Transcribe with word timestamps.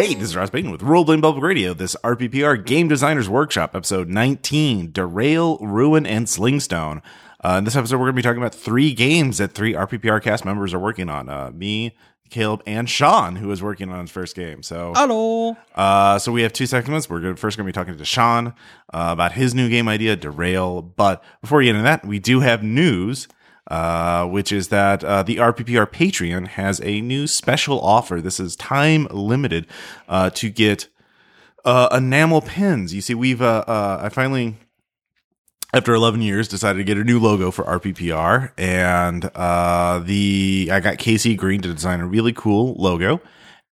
Hey, 0.00 0.14
this 0.14 0.30
is 0.30 0.36
Ross 0.36 0.48
Payton 0.48 0.70
with 0.70 0.80
Roleplaying 0.80 1.20
Public 1.20 1.44
Radio. 1.44 1.74
This 1.74 1.94
RPPR 2.02 2.64
Game 2.64 2.88
Designers 2.88 3.28
Workshop, 3.28 3.76
episode 3.76 4.08
19 4.08 4.92
Derail, 4.92 5.58
Ruin, 5.60 6.06
and 6.06 6.24
Slingstone. 6.24 7.02
Uh, 7.44 7.56
in 7.58 7.64
this 7.64 7.76
episode, 7.76 7.96
we're 7.96 8.06
going 8.06 8.14
to 8.14 8.16
be 8.16 8.22
talking 8.22 8.40
about 8.40 8.54
three 8.54 8.94
games 8.94 9.36
that 9.36 9.52
three 9.52 9.74
RPPR 9.74 10.22
cast 10.22 10.46
members 10.46 10.72
are 10.72 10.78
working 10.78 11.10
on. 11.10 11.28
Uh, 11.28 11.50
me, 11.52 11.94
Caleb, 12.30 12.62
and 12.66 12.88
Sean, 12.88 13.36
who 13.36 13.50
is 13.50 13.62
working 13.62 13.90
on 13.90 14.00
his 14.00 14.10
first 14.10 14.34
game. 14.34 14.62
So, 14.62 14.94
Hello. 14.96 15.54
uh, 15.74 16.18
so 16.18 16.32
we 16.32 16.40
have 16.44 16.54
two 16.54 16.64
segments. 16.64 17.10
We're 17.10 17.20
gonna, 17.20 17.36
first 17.36 17.58
going 17.58 17.66
to 17.66 17.68
be 17.68 17.74
talking 17.74 17.98
to 17.98 18.04
Sean 18.06 18.54
uh, 18.94 19.10
about 19.12 19.32
his 19.32 19.54
new 19.54 19.68
game 19.68 19.86
idea, 19.86 20.16
Derail. 20.16 20.80
But 20.80 21.22
before 21.42 21.58
we 21.58 21.66
get 21.66 21.74
into 21.74 21.82
that, 21.82 22.06
we 22.06 22.18
do 22.18 22.40
have 22.40 22.62
news, 22.62 23.28
uh, 23.70 24.26
which 24.26 24.50
is 24.50 24.68
that 24.68 25.04
uh, 25.04 25.22
the 25.22 25.36
RPPR 25.36 25.86
Patreon 25.86 26.48
has 26.48 26.80
a 26.82 27.00
new 27.00 27.26
special 27.28 27.80
offer. 27.80 28.20
This 28.20 28.40
is 28.40 28.56
time 28.56 29.06
limited 29.12 29.66
uh, 30.08 30.30
to 30.30 30.50
get 30.50 30.88
uh, 31.64 31.88
enamel 31.92 32.40
pins. 32.40 32.92
You 32.92 33.00
see, 33.00 33.14
we've 33.14 33.40
uh, 33.40 33.64
I 34.02 34.08
finally 34.08 34.56
after 35.72 35.94
11 35.94 36.20
years 36.20 36.48
decided 36.48 36.78
to 36.78 36.84
get 36.84 36.98
a 36.98 37.04
new 37.04 37.20
logo 37.20 37.52
for 37.52 37.62
rppr 37.62 38.50
and 38.58 39.22
the 40.04 40.68
i 40.72 40.80
got 40.80 40.98
casey 40.98 41.36
green 41.36 41.60
to 41.60 41.72
design 41.72 42.00
a 42.00 42.06
really 42.06 42.32
cool 42.32 42.74
logo 42.76 43.20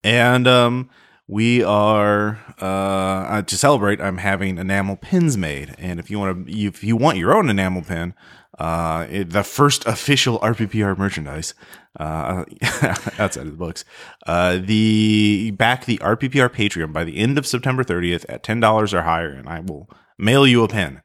and 0.05 0.47
um 0.47 0.89
we 1.27 1.61
are 1.65 2.39
uh 2.61 3.43
to 3.43 3.59
celebrate 3.59 4.01
i'm 4.01 4.19
having 4.19 4.59
enamel 4.59 4.95
pins 4.95 5.37
made 5.37 5.75
and 5.77 5.99
if 5.99 6.09
you 6.09 6.21
want 6.21 6.47
to 6.47 6.53
if 6.53 6.85
you 6.85 6.97
want 6.97 7.19
your 7.19 7.35
own 7.35 7.51
enamel 7.51 7.83
pin 7.83 8.15
uh 8.59 9.07
it, 9.11 9.31
the 9.31 9.43
first 9.45 9.87
official 9.87 10.39
rppr 10.41 10.97
merchandise 10.99 11.55
uh 12.01 12.45
outside 13.19 13.47
of 13.47 13.51
the 13.51 13.57
books 13.57 13.85
uh 14.27 14.59
the 14.61 15.51
back 15.53 15.85
the 15.87 15.99
rppr 15.99 16.49
patreon 16.49 16.93
by 16.93 17.05
the 17.05 17.17
end 17.17 17.39
of 17.39 17.47
september 17.47 17.85
30th 17.85 18.25
at 18.29 18.43
$10 18.43 18.93
or 18.93 19.03
higher 19.03 19.31
and 19.31 19.49
i 19.49 19.61
will 19.61 19.89
mail 20.19 20.47
you 20.47 20.65
a 20.65 20.69
pin 20.69 21.01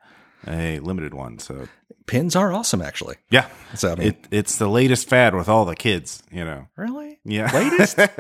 a 0.46 0.80
limited 0.80 1.14
one. 1.14 1.40
So 1.40 1.70
Pins 2.06 2.36
are 2.36 2.52
awesome, 2.52 2.82
actually. 2.82 3.16
yeah, 3.30 3.48
So 3.76 3.94
I 3.94 3.96
mean, 3.96 4.08
it 4.10 4.28
it's 4.30 4.58
the 4.58 4.68
latest 4.68 5.08
fad 5.08 5.34
with 5.36 5.48
all 5.48 5.64
the 5.64 5.74
kids. 5.74 6.22
You 6.30 6.44
know, 6.44 6.68
really 6.76 7.18
yeah, 7.24 7.50
latest. 7.54 7.96
been, 7.96 8.08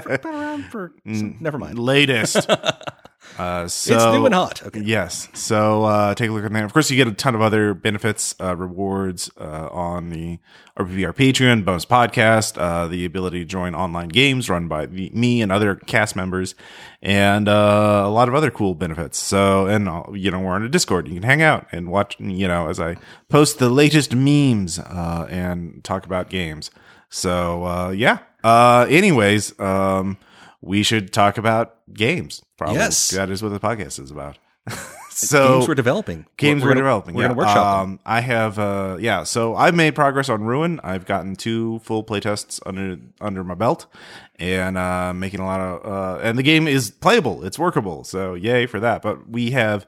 for, 0.00 0.18
been 0.18 0.34
around 0.34 0.64
for. 0.70 0.92
so- 1.04 1.34
never 1.38 1.58
mind. 1.58 1.78
latest. 1.78 2.48
uh, 3.38 3.68
so 3.68 3.94
it's 3.94 4.04
new 4.04 4.24
and 4.24 4.34
hot. 4.34 4.62
Okay. 4.66 4.80
Yes. 4.80 5.28
So 5.34 5.84
uh, 5.84 6.14
take 6.14 6.30
a 6.30 6.32
look 6.32 6.44
at 6.44 6.52
that. 6.52 6.64
Of 6.64 6.72
course, 6.72 6.90
you 6.90 6.96
get 6.96 7.08
a 7.08 7.12
ton 7.12 7.34
of 7.34 7.42
other 7.42 7.74
benefits, 7.74 8.34
uh, 8.40 8.56
rewards 8.56 9.30
uh, 9.38 9.68
on 9.70 10.10
the 10.10 10.38
RPPR 10.76 11.14
Patreon, 11.14 11.64
bonus 11.64 11.84
podcast, 11.84 12.58
uh, 12.58 12.86
the 12.86 13.04
ability 13.04 13.40
to 13.40 13.44
join 13.44 13.74
online 13.74 14.08
games 14.08 14.48
run 14.50 14.68
by 14.68 14.86
the, 14.86 15.10
me 15.10 15.42
and 15.42 15.50
other 15.50 15.74
cast 15.74 16.16
members, 16.16 16.54
and 17.02 17.48
uh, 17.48 18.02
a 18.04 18.10
lot 18.10 18.28
of 18.28 18.34
other 18.34 18.50
cool 18.50 18.74
benefits. 18.74 19.18
So, 19.18 19.66
and 19.66 19.84
you 20.18 20.30
know, 20.30 20.40
we're 20.40 20.54
on 20.54 20.62
a 20.62 20.68
Discord. 20.68 21.08
You 21.08 21.14
can 21.14 21.22
hang 21.22 21.42
out 21.42 21.66
and 21.72 21.90
watch. 21.90 22.16
You 22.18 22.48
know, 22.48 22.68
as 22.68 22.80
I 22.80 22.96
post 23.28 23.58
the 23.58 23.70
latest 23.70 24.14
memes 24.14 24.78
uh, 24.78 25.26
and 25.30 25.82
talk 25.84 26.06
about 26.06 26.30
games. 26.30 26.70
So, 27.08 27.64
uh, 27.64 27.90
yeah. 27.90 28.18
Uh, 28.44 28.86
anyways, 28.88 29.58
um, 29.58 30.18
we 30.60 30.82
should 30.82 31.12
talk 31.12 31.38
about 31.38 31.76
games. 31.92 32.42
Probably. 32.56 32.76
Yes. 32.76 33.10
That 33.10 33.30
is 33.30 33.42
what 33.42 33.50
the 33.50 33.60
podcast 33.60 34.00
is 34.02 34.10
about. 34.10 34.38
so 35.10 35.58
Games 35.58 35.68
we're 35.68 35.74
developing. 35.76 36.26
games 36.36 36.62
we're, 36.62 36.68
we're, 36.68 36.74
gonna- 36.74 36.80
developing. 36.80 37.14
We're 37.14 37.22
yeah. 37.22 37.28
to 37.28 37.34
workshop. 37.34 37.82
Um, 37.82 38.00
I 38.04 38.20
have, 38.20 38.58
uh, 38.58 38.96
yeah. 38.98 39.22
So 39.22 39.54
I've 39.54 39.74
made 39.74 39.94
progress 39.94 40.28
on 40.28 40.42
Ruin. 40.42 40.80
I've 40.82 41.06
gotten 41.06 41.36
two 41.36 41.78
full 41.80 42.02
playtests 42.02 42.60
under 42.66 42.96
under 43.20 43.44
my 43.44 43.54
belt, 43.54 43.86
and 44.40 44.76
uh, 44.76 45.12
making 45.14 45.40
a 45.40 45.44
lot 45.44 45.60
of. 45.60 45.86
Uh, 45.86 46.20
and 46.20 46.36
the 46.36 46.42
game 46.42 46.66
is 46.66 46.90
playable. 46.90 47.44
It's 47.44 47.58
workable. 47.58 48.02
So 48.02 48.34
yay 48.34 48.66
for 48.66 48.80
that. 48.80 49.02
But 49.02 49.28
we 49.28 49.52
have. 49.52 49.86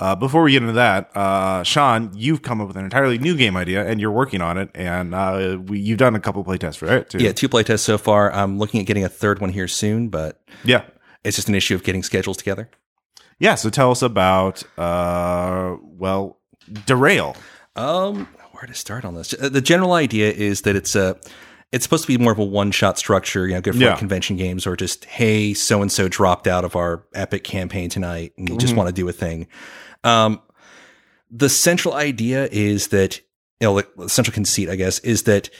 Uh, 0.00 0.16
before 0.16 0.42
we 0.42 0.52
get 0.52 0.62
into 0.62 0.72
that, 0.72 1.14
uh, 1.14 1.62
Sean, 1.62 2.10
you've 2.14 2.40
come 2.40 2.60
up 2.62 2.68
with 2.68 2.76
an 2.78 2.84
entirely 2.84 3.18
new 3.18 3.36
game 3.36 3.54
idea, 3.54 3.86
and 3.86 4.00
you're 4.00 4.10
working 4.10 4.40
on 4.40 4.56
it, 4.56 4.70
and 4.74 5.14
uh, 5.14 5.58
we, 5.62 5.78
you've 5.78 5.98
done 5.98 6.14
a 6.16 6.20
couple 6.20 6.42
playtests 6.42 6.82
it 6.82 7.10
too. 7.10 7.18
Yeah, 7.18 7.32
two 7.32 7.50
playtests 7.50 7.80
so 7.80 7.98
far. 7.98 8.32
I'm 8.32 8.58
looking 8.58 8.80
at 8.80 8.86
getting 8.86 9.04
a 9.04 9.10
third 9.10 9.40
one 9.42 9.50
here 9.50 9.68
soon, 9.68 10.08
but 10.08 10.40
yeah, 10.64 10.84
it's 11.22 11.36
just 11.36 11.48
an 11.50 11.54
issue 11.54 11.74
of 11.74 11.84
getting 11.84 12.02
schedules 12.02 12.38
together. 12.38 12.70
yeah. 13.38 13.54
So 13.56 13.68
tell 13.68 13.90
us 13.90 14.00
about, 14.00 14.62
uh, 14.78 15.76
well, 15.82 16.38
derail. 16.86 17.36
Um, 17.76 18.26
where 18.52 18.66
to 18.66 18.74
start 18.74 19.04
on 19.04 19.14
this? 19.14 19.34
Uh, 19.34 19.48
The 19.50 19.60
general 19.60 19.92
idea 19.92 20.30
is 20.32 20.62
that 20.62 20.76
it's 20.76 20.94
a 20.96 21.18
it's 21.72 21.84
supposed 21.84 22.02
to 22.02 22.08
be 22.08 22.18
more 22.18 22.32
of 22.32 22.38
a 22.38 22.44
one 22.44 22.72
shot 22.72 22.98
structure, 22.98 23.46
you 23.46 23.54
know, 23.54 23.60
good 23.60 23.74
for 23.74 23.80
Yeah. 23.80 23.90
like 23.90 23.98
convention 23.98 24.36
games 24.36 24.66
or 24.66 24.74
just 24.76 25.04
hey, 25.04 25.54
so 25.54 25.82
and 25.82 25.92
so 25.92 26.08
dropped 26.08 26.46
out 26.48 26.64
of 26.64 26.74
our 26.74 27.04
epic 27.14 27.44
campaign 27.44 27.88
tonight 27.90 28.32
and 28.36 28.48
you 28.48 28.58
just 28.58 28.74
want 28.74 28.88
to 28.88 28.92
do 28.94 29.08
a 29.08 29.12
thing. 29.12 29.46
Um, 30.04 30.40
the 31.30 31.48
central 31.48 31.94
idea 31.94 32.48
is 32.50 32.88
that 32.88 33.20
you 33.60 33.68
know, 33.68 33.82
the 33.96 34.08
central 34.08 34.32
conceit, 34.32 34.68
I 34.68 34.76
guess, 34.76 34.98
is 35.00 35.24
that 35.24 35.50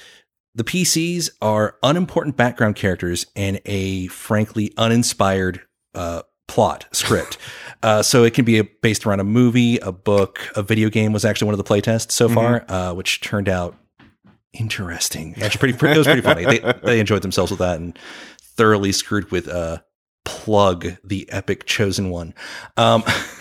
the 0.54 0.64
PCs 0.64 1.30
are 1.40 1.76
unimportant 1.82 2.36
background 2.36 2.76
characters 2.76 3.26
in 3.34 3.60
a 3.66 4.08
frankly 4.08 4.72
uninspired 4.76 5.60
uh, 5.94 6.22
plot 6.48 6.86
script. 6.92 7.38
uh, 7.82 8.02
so 8.02 8.24
it 8.24 8.34
can 8.34 8.44
be 8.44 8.58
a, 8.58 8.64
based 8.64 9.06
around 9.06 9.20
a 9.20 9.24
movie, 9.24 9.78
a 9.78 9.92
book, 9.92 10.50
a 10.56 10.62
video 10.62 10.88
game 10.88 11.12
was 11.12 11.24
actually 11.24 11.46
one 11.46 11.54
of 11.54 11.58
the 11.58 11.64
playtests 11.64 12.12
so 12.12 12.28
far, 12.28 12.64
uh, 12.68 12.92
which 12.94 13.20
turned 13.20 13.48
out 13.48 13.76
interesting. 14.52 15.34
Actually, 15.40 15.72
pretty, 15.74 15.94
it 15.94 15.98
was 15.98 16.06
pretty 16.06 16.22
funny. 16.22 16.44
They, 16.44 16.72
they 16.84 17.00
enjoyed 17.00 17.22
themselves 17.22 17.50
with 17.50 17.60
that 17.60 17.76
and 17.76 17.96
thoroughly 18.40 18.92
screwed 18.92 19.30
with 19.30 19.46
uh, 19.46 19.78
Plug, 20.24 20.96
the 21.02 21.30
epic 21.30 21.66
chosen 21.66 22.10
one. 22.10 22.34
Um, 22.76 23.04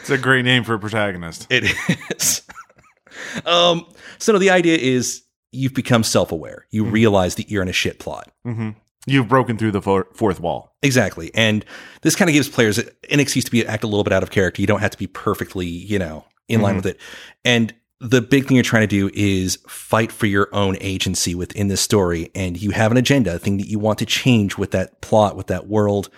It's 0.00 0.10
a 0.10 0.18
great 0.18 0.44
name 0.44 0.64
for 0.64 0.74
a 0.74 0.78
protagonist. 0.78 1.46
It 1.50 1.64
is. 2.10 2.42
um, 3.46 3.86
so 4.18 4.32
no, 4.32 4.38
the 4.38 4.50
idea 4.50 4.76
is 4.76 5.22
you've 5.52 5.74
become 5.74 6.02
self-aware. 6.02 6.66
You 6.70 6.84
realize 6.84 7.34
that 7.36 7.50
you're 7.50 7.62
in 7.62 7.68
a 7.68 7.72
shit 7.72 7.98
plot. 7.98 8.30
hmm 8.44 8.70
You've 9.06 9.28
broken 9.28 9.56
through 9.56 9.70
the 9.72 9.80
fourth 9.80 10.40
wall. 10.40 10.76
Exactly. 10.82 11.30
And 11.34 11.64
this 12.02 12.14
kind 12.14 12.28
of 12.28 12.34
gives 12.34 12.50
players 12.50 12.76
an 12.76 13.18
excuse 13.18 13.46
to 13.46 13.50
be 13.50 13.66
act 13.66 13.82
a 13.82 13.86
little 13.86 14.04
bit 14.04 14.12
out 14.12 14.22
of 14.22 14.30
character. 14.30 14.60
You 14.60 14.66
don't 14.66 14.80
have 14.80 14.90
to 14.90 14.98
be 14.98 15.06
perfectly, 15.06 15.66
you 15.66 15.98
know, 15.98 16.26
in 16.48 16.60
line 16.60 16.76
with 16.76 16.84
it. 16.84 17.00
And 17.42 17.72
the 18.00 18.20
big 18.20 18.46
thing 18.46 18.56
you're 18.58 18.62
trying 18.62 18.82
to 18.82 18.86
do 18.86 19.10
is 19.14 19.58
fight 19.66 20.12
for 20.12 20.26
your 20.26 20.48
own 20.52 20.76
agency 20.82 21.34
within 21.34 21.68
this 21.68 21.80
story. 21.80 22.30
And 22.34 22.60
you 22.60 22.72
have 22.72 22.90
an 22.90 22.98
agenda, 22.98 23.36
a 23.36 23.38
thing 23.38 23.56
that 23.56 23.68
you 23.68 23.78
want 23.78 23.98
to 24.00 24.06
change 24.06 24.58
with 24.58 24.70
that 24.72 25.00
plot, 25.00 25.34
with 25.34 25.46
that 25.46 25.66
world. 25.66 26.10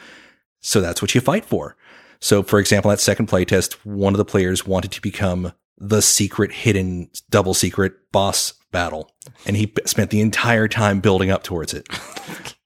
So 0.60 0.80
that's 0.80 1.00
what 1.00 1.14
you 1.14 1.20
fight 1.20 1.44
for. 1.44 1.76
So, 2.22 2.42
for 2.42 2.58
example, 2.60 2.90
that 2.90 3.00
second 3.00 3.28
playtest, 3.28 3.74
one 3.84 4.14
of 4.14 4.18
the 4.18 4.24
players 4.24 4.64
wanted 4.66 4.92
to 4.92 5.00
become 5.02 5.52
the 5.76 6.00
secret, 6.00 6.52
hidden, 6.52 7.10
double 7.30 7.52
secret 7.52 7.94
boss 8.12 8.54
battle. 8.70 9.10
And 9.44 9.56
he 9.56 9.72
spent 9.86 10.10
the 10.10 10.20
entire 10.20 10.68
time 10.68 11.00
building 11.00 11.30
up 11.30 11.42
towards 11.42 11.74
it. 11.74 11.86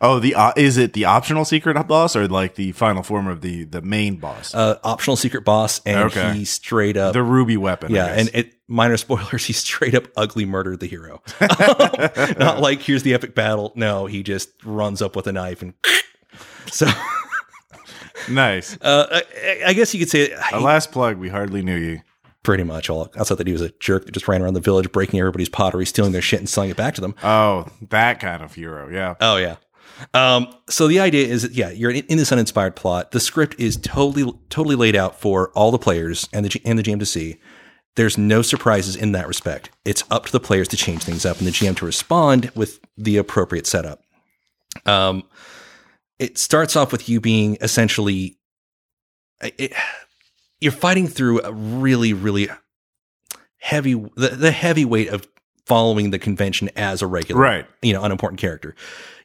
Oh, 0.00 0.20
the 0.20 0.36
uh, 0.36 0.52
is 0.56 0.76
it 0.78 0.92
the 0.92 1.06
optional 1.06 1.44
secret 1.44 1.74
boss 1.88 2.14
or 2.14 2.28
like 2.28 2.54
the 2.54 2.70
final 2.72 3.02
form 3.02 3.26
of 3.26 3.40
the 3.40 3.64
the 3.64 3.82
main 3.82 4.16
boss? 4.16 4.54
Uh, 4.54 4.78
optional 4.84 5.16
secret 5.16 5.44
boss. 5.44 5.80
And 5.84 5.98
Okay. 6.04 6.34
he 6.34 6.44
straight 6.44 6.96
up. 6.96 7.12
the 7.14 7.22
ruby 7.22 7.56
weapon. 7.56 7.92
Yeah. 7.92 8.06
And 8.06 8.30
it, 8.32 8.54
minor 8.68 8.96
spoilers, 8.96 9.44
he 9.44 9.52
straight 9.52 9.94
up 9.96 10.04
ugly 10.16 10.44
murdered 10.44 10.78
the 10.80 10.86
hero. 10.86 11.20
Not 12.38 12.60
like, 12.60 12.80
here's 12.80 13.02
the 13.02 13.12
epic 13.12 13.34
battle. 13.34 13.72
No, 13.74 14.06
he 14.06 14.22
just 14.22 14.50
runs 14.64 15.02
up 15.02 15.16
with 15.16 15.26
a 15.26 15.32
knife 15.32 15.62
and. 15.62 15.74
So, 16.70 16.86
nice. 18.28 18.76
uh, 18.82 19.06
I, 19.10 19.62
I 19.68 19.72
guess 19.72 19.92
you 19.94 20.00
could 20.00 20.10
say 20.10 20.34
A 20.52 20.60
last 20.60 20.92
plug. 20.92 21.16
We 21.16 21.28
hardly 21.28 21.62
knew 21.62 21.76
you. 21.76 22.00
pretty 22.42 22.62
much 22.64 22.90
all 22.90 23.08
outside 23.16 23.36
that 23.38 23.46
he 23.46 23.52
was 23.52 23.62
a 23.62 23.70
jerk 23.80 24.06
that 24.06 24.12
just 24.12 24.28
ran 24.28 24.42
around 24.42 24.54
the 24.54 24.60
village 24.60 24.90
breaking 24.92 25.20
everybody's 25.20 25.48
pottery, 25.48 25.86
stealing 25.86 26.12
their 26.12 26.22
shit, 26.22 26.40
and 26.40 26.48
selling 26.48 26.70
it 26.70 26.76
back 26.76 26.94
to 26.94 27.00
them. 27.00 27.14
Oh, 27.22 27.66
that 27.90 28.20
kind 28.20 28.42
of 28.42 28.54
hero. 28.54 28.88
Yeah. 28.88 29.14
Oh 29.20 29.36
yeah. 29.36 29.56
Um, 30.14 30.52
so 30.68 30.88
the 30.88 30.98
idea 30.98 31.26
is 31.26 31.42
that 31.42 31.52
yeah, 31.52 31.70
you're 31.70 31.90
in, 31.90 32.04
in 32.06 32.18
this 32.18 32.32
uninspired 32.32 32.74
plot. 32.74 33.12
The 33.12 33.20
script 33.20 33.54
is 33.58 33.76
totally 33.76 34.32
totally 34.50 34.74
laid 34.74 34.96
out 34.96 35.20
for 35.20 35.50
all 35.50 35.70
the 35.70 35.78
players 35.78 36.28
and 36.32 36.44
the 36.44 36.60
and 36.64 36.78
the 36.78 36.82
GM 36.82 36.98
to 36.98 37.06
see. 37.06 37.38
There's 37.94 38.16
no 38.16 38.40
surprises 38.40 38.96
in 38.96 39.12
that 39.12 39.28
respect. 39.28 39.68
It's 39.84 40.02
up 40.10 40.24
to 40.24 40.32
the 40.32 40.40
players 40.40 40.66
to 40.68 40.76
change 40.78 41.02
things 41.04 41.26
up 41.26 41.38
and 41.38 41.46
the 41.46 41.50
GM 41.50 41.76
to 41.76 41.84
respond 41.84 42.50
with 42.54 42.80
the 42.96 43.18
appropriate 43.18 43.66
setup. 43.66 44.00
Um, 44.86 45.24
it 46.18 46.38
starts 46.38 46.76
off 46.76 46.92
with 46.92 47.08
you 47.08 47.20
being 47.20 47.56
essentially, 47.60 48.36
it, 49.42 49.72
you're 50.60 50.72
fighting 50.72 51.08
through 51.08 51.40
a 51.42 51.52
really 51.52 52.12
really 52.12 52.48
heavy 53.58 53.94
the, 53.94 54.28
the 54.28 54.50
heavy 54.50 54.84
weight 54.84 55.08
of 55.08 55.26
following 55.66 56.10
the 56.10 56.18
convention 56.18 56.68
as 56.76 57.02
a 57.02 57.06
regular 57.06 57.40
Right. 57.40 57.66
you 57.80 57.92
know 57.92 58.02
unimportant 58.02 58.40
character 58.40 58.74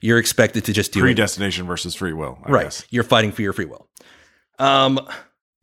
you're 0.02 0.20
expected 0.20 0.66
to 0.66 0.74
just 0.74 0.92
do 0.94 1.00
it 1.00 1.02
Predestination 1.02 1.66
versus 1.66 1.96
free 1.96 2.14
will. 2.14 2.38
I 2.46 2.52
right 2.52 2.64
Guess. 2.66 2.86
you're 2.92 3.04
fighting 3.04 3.32
for 3.32 3.42
your 3.42 3.54
free 3.54 3.66
will 3.66 3.88
um 4.60 5.00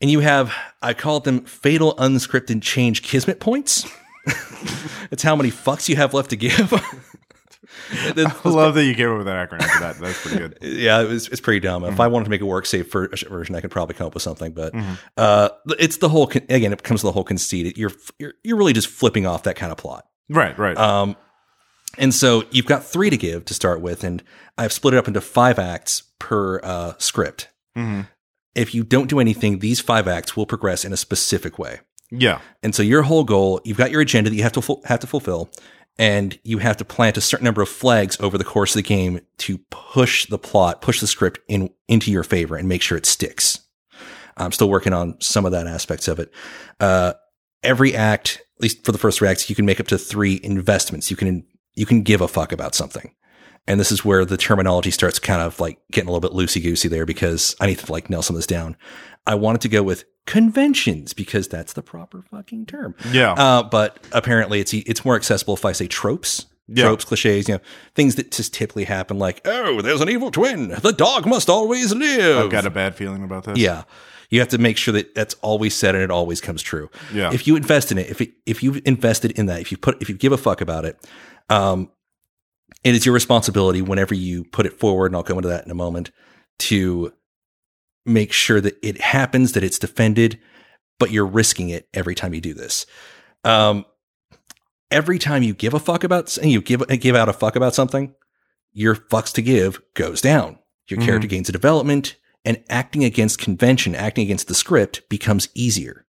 and 0.01 0.11
you 0.11 0.21
have 0.21 0.53
i 0.83 0.93
call 0.95 1.21
them 1.21 1.45
fatal 1.45 1.95
unscripted 1.97 2.63
change 2.63 3.03
kismet 3.03 3.39
points 3.41 3.87
it's 5.11 5.23
how 5.23 5.37
many 5.37 5.51
fucks 5.51 5.89
you 5.89 5.97
have 5.97 6.13
left 6.15 6.31
to 6.31 6.37
give 6.37 6.73
I 8.17 8.49
love 8.49 8.75
that 8.75 8.85
you 8.85 8.95
came 8.95 9.11
up 9.11 9.19
with 9.19 9.27
that 9.27 9.51
acronym 9.51 9.63
for 9.69 9.81
that. 9.81 9.99
That's 9.99 10.21
pretty 10.23 10.39
good. 10.39 10.59
yeah, 10.63 11.01
it 11.03 11.09
was, 11.09 11.29
it's 11.29 11.41
pretty 11.41 11.61
dumb. 11.61 11.83
Mm-hmm. 11.83 11.93
If 11.93 12.01
I 12.01 12.07
wanted 12.09 12.25
to 12.25 12.31
make 12.31 12.41
a 12.41 12.47
work 12.47 12.67
safe 12.67 12.91
ver- 12.91 13.09
version, 13.29 13.55
I 13.55 13.61
could 13.61 13.71
probably 13.71 13.95
come 13.95 14.07
up 14.07 14.15
with 14.15 14.23
something. 14.23 14.53
But 14.53 14.75
uh, 15.17 15.51
it's 15.79 15.99
the 15.99 16.09
whole 16.09 16.27
con- 16.27 16.47
again. 16.49 16.73
It 16.73 16.83
comes 16.83 17.01
to 17.01 17.07
the 17.07 17.13
whole 17.13 17.25
conceit. 17.25 17.77
You're 17.77 17.93
you're 18.19 18.35
you're 18.43 18.57
really 18.57 18.73
just 18.73 18.89
flipping 18.89 19.27
off 19.27 19.43
that 19.45 19.57
kind 19.57 19.73
of 19.73 19.79
plot. 19.79 20.07
Right, 20.29 20.59
right. 20.59 20.77
Um, 20.77 21.17
and 21.99 22.13
so 22.15 22.45
you've 22.51 22.67
got 22.67 22.85
three 22.85 23.11
to 23.11 23.17
give 23.17 23.45
to 23.47 23.55
start 23.55 23.81
with, 23.81 24.03
and 24.05 24.23
I've 24.59 24.73
split 24.73 24.95
it 24.95 24.97
up 24.99 25.07
into 25.09 25.21
five 25.21 25.59
acts 25.59 26.03
per 26.19 26.61
uh, 26.63 26.95
script. 26.99 27.49
Mhm. 27.77 28.09
If 28.55 28.75
you 28.75 28.85
don't 28.85 29.09
do 29.11 29.19
anything, 29.19 29.59
these 29.59 29.81
five 29.81 30.07
acts 30.09 30.37
will 30.37 30.47
progress 30.47 30.85
in 30.85 30.93
a 30.93 30.97
specific 30.97 31.59
way. 31.59 31.81
Yeah. 32.11 32.41
And 32.63 32.73
so 32.75 32.83
your 32.85 33.03
whole 33.03 33.25
goal, 33.25 33.61
you've 33.65 33.77
got 33.77 33.91
your 33.91 34.01
agenda 34.01 34.31
that 34.31 34.37
you 34.37 34.45
have 34.45 34.53
to 34.53 34.63
fu- 34.63 34.81
have 34.85 35.01
to 35.01 35.07
fulfill, 35.09 35.51
and 35.99 36.39
you 36.43 36.59
have 36.59 36.77
to 36.79 36.85
plant 36.85 37.17
a 37.17 37.21
certain 37.21 37.45
number 37.45 37.63
of 37.63 37.69
flags 37.69 38.17
over 38.21 38.37
the 38.37 38.45
course 38.45 38.73
of 38.73 38.83
the 38.83 38.89
game 38.89 39.21
to 39.39 39.59
push 39.71 40.27
the 40.27 40.39
plot, 40.39 40.81
push 40.81 41.01
the 41.01 41.07
script 41.07 41.41
in 41.49 41.71
into 41.89 42.11
your 42.11 42.25
favor, 42.25 42.57
and 42.57 42.69
make 42.69 42.83
sure 42.83 42.99
it 42.99 43.07
sticks. 43.07 43.61
I'm 44.37 44.53
still 44.53 44.69
working 44.69 44.93
on 44.93 45.21
some 45.21 45.47
of 45.47 45.53
that 45.53 45.67
aspects 45.67 46.09
of 46.09 46.19
it. 46.19 46.33
Uh, 46.81 47.15
every 47.63 47.95
act, 47.95 48.43
at 48.57 48.63
least 48.63 48.85
for 48.85 48.93
the 48.93 48.99
first 48.99 49.19
three 49.19 49.29
acts, 49.29 49.49
you 49.49 49.57
can 49.57 49.67
make 49.67 49.81
up 49.81 49.87
to 49.89 49.99
three 49.99 50.41
investments. 50.43 51.11
You 51.11 51.17
can 51.17 51.47
you 51.75 51.87
can 51.87 52.03
give 52.03 52.21
a 52.21 52.29
fuck 52.29 52.53
about 52.53 52.75
something. 52.75 53.15
And 53.67 53.81
this 53.81 53.91
is 53.91 54.05
where 54.05 54.25
the 54.25 54.37
terminology 54.37 54.91
starts 54.91 55.19
kind 55.19 55.41
of 55.41 55.59
like 55.59 55.79
getting 55.91 56.09
a 56.09 56.13
little 56.13 56.29
bit 56.29 56.37
loosey 56.37 56.63
goosey 56.63 56.89
there 56.89 57.07
because 57.07 57.57
I 57.61 57.67
need 57.67 57.79
to 57.79 57.91
like 57.91 58.11
nail 58.11 58.23
some 58.23 58.37
of 58.37 58.39
this 58.39 58.47
down. 58.47 58.77
I 59.27 59.35
wanted 59.37 59.63
to 59.63 59.69
go 59.69 59.83
with 59.83 60.05
conventions 60.27 61.13
because 61.13 61.49
that's 61.49 61.73
the 61.73 61.83
proper 61.83 62.23
fucking 62.31 62.67
term. 62.67 62.95
Yeah. 63.11 63.33
Uh, 63.33 63.63
but 63.63 63.99
apparently 64.13 64.61
it's 64.61 64.75
it's 64.75 65.05
more 65.05 65.17
accessible 65.17 65.55
if 65.55 65.65
I 65.65 65.73
say 65.73 65.87
tropes. 65.87 66.47
Yeah. 66.67 66.85
Tropes, 66.85 67.05
cliches, 67.05 67.47
you 67.47 67.57
know, 67.57 67.61
things 67.95 68.15
that 68.15 68.31
just 68.31 68.55
typically 68.55 68.85
happen 68.85 69.19
like, 69.19 69.43
oh, 69.45 69.83
there's 69.83 70.01
an 70.01 70.09
evil 70.09 70.31
twin. 70.31 70.69
The 70.69 70.93
dog 70.93 71.27
must 71.27 71.51
always 71.51 71.95
live. 71.95 72.39
I've 72.39 72.51
got 72.51 72.65
a 72.65 72.71
bad 72.71 72.95
feeling 72.95 73.23
about 73.23 73.45
this. 73.45 73.59
Yeah. 73.59 73.85
You 74.31 74.41
have 74.41 74.49
to 74.49 74.59
make 74.59 74.79
sure 74.79 74.93
that 74.93 75.15
that's 75.15 75.35
always 75.43 75.75
said 75.75 75.95
and 75.95 76.03
it 76.03 76.11
always 76.11 76.41
comes 76.41 76.63
true. 76.63 76.91
Yeah. 77.13 77.33
If 77.35 77.47
you 77.47 77.57
invest 77.57 77.93
in 77.93 77.99
it, 77.99 78.09
if 78.09 78.23
it, 78.23 78.33
if 78.47 78.63
you've 78.63 78.81
invested 78.87 79.33
in 79.33 79.45
that, 79.47 79.61
if 79.61 79.73
you 79.73 79.77
put 79.77 80.01
if 80.01 80.09
you 80.09 80.15
give 80.15 80.33
a 80.33 80.39
fuck 80.39 80.63
about 80.63 80.87
it, 80.87 81.07
um, 81.51 81.91
it 82.83 82.95
is 82.95 83.07
your 83.07 83.15
responsibility 83.15 83.81
whenever 83.83 84.15
you 84.15 84.45
put 84.45 84.67
it 84.67 84.79
forward, 84.79 85.07
and 85.07 85.17
I'll 85.17 85.23
go 85.23 85.37
into 85.37 85.49
that 85.49 85.65
in 85.65 85.71
a 85.71 85.75
moment, 85.75 86.11
to 86.61 87.13
make 88.07 88.33
sure 88.33 88.61
that 88.61 88.77
it 88.83 89.01
happens, 89.01 89.53
that 89.53 89.65
it's 89.65 89.79
defended, 89.79 90.39
but 90.99 91.11
you're 91.11 91.27
risking 91.27 91.71
it 91.71 91.89
every 91.95 92.15
time 92.15 92.35
you 92.35 92.41
do 92.41 92.55
this. 92.55 92.87
Um, 93.45 93.85
every 94.91 95.19
time 95.19 95.43
you 95.43 95.55
give 95.55 95.75
a 95.75 95.81
fuck 95.81 96.05
about 96.05 96.37
you 96.39 96.61
give 96.61 96.87
give 97.01 97.17
out 97.17 97.29
a 97.29 97.33
fuck 97.33 97.57
about 97.57 97.75
something, 97.75 98.15
your 98.73 98.95
fucks 98.95 99.33
to 99.35 99.43
give 99.43 99.81
goes 99.95 100.21
down. 100.21 100.59
Your 100.89 101.01
Mhm. 101.01 101.05
character 101.05 101.29
gains 101.29 101.49
a 101.49 101.53
development, 101.53 102.17
and 102.45 102.63
acting 102.69 103.05
against 103.05 103.39
convention, 103.39 103.95
acting 103.95 104.25
against 104.25 104.49
the 104.49 104.55
script 104.55 105.09
becomes 105.09 105.49
easier. 105.55 106.05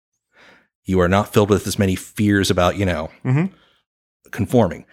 You 0.84 1.00
are 1.00 1.08
not 1.08 1.32
filled 1.32 1.48
with 1.48 1.66
as 1.66 1.78
many 1.78 1.94
fears 1.94 2.50
about, 2.50 2.76
you 2.76 2.84
know, 2.84 3.10
Mhm. 3.24 3.52
conforming. 4.32 4.84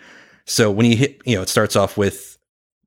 So 0.52 0.70
when 0.70 0.86
you 0.86 0.98
hit, 0.98 1.22
you 1.26 1.38
know, 1.38 1.42
it 1.42 1.50
starts 1.50 1.78
off 1.78 1.96
with 1.96 2.38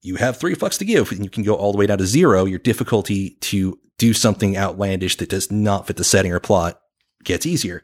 you 0.02 0.16
have 0.16 0.36
three 0.36 0.54
fucks 0.54 0.78
to 0.78 0.84
give, 0.84 1.10
and 1.12 1.24
you 1.24 1.30
can 1.30 1.42
go 1.42 1.54
all 1.54 1.72
the 1.72 1.78
way 1.78 1.86
down 1.86 1.96
to 1.96 2.06
zero. 2.06 2.44
Your 2.44 2.58
difficulty 2.58 3.38
to 3.40 3.78
do 3.96 4.12
something 4.12 4.54
outlandish 4.54 5.16
that 5.16 5.30
does 5.30 5.50
not 5.50 5.86
fit 5.86 5.96
the 5.96 6.04
setting 6.04 6.30
or 6.30 6.40
plot 6.40 6.78
gets 7.24 7.46
easier. 7.46 7.82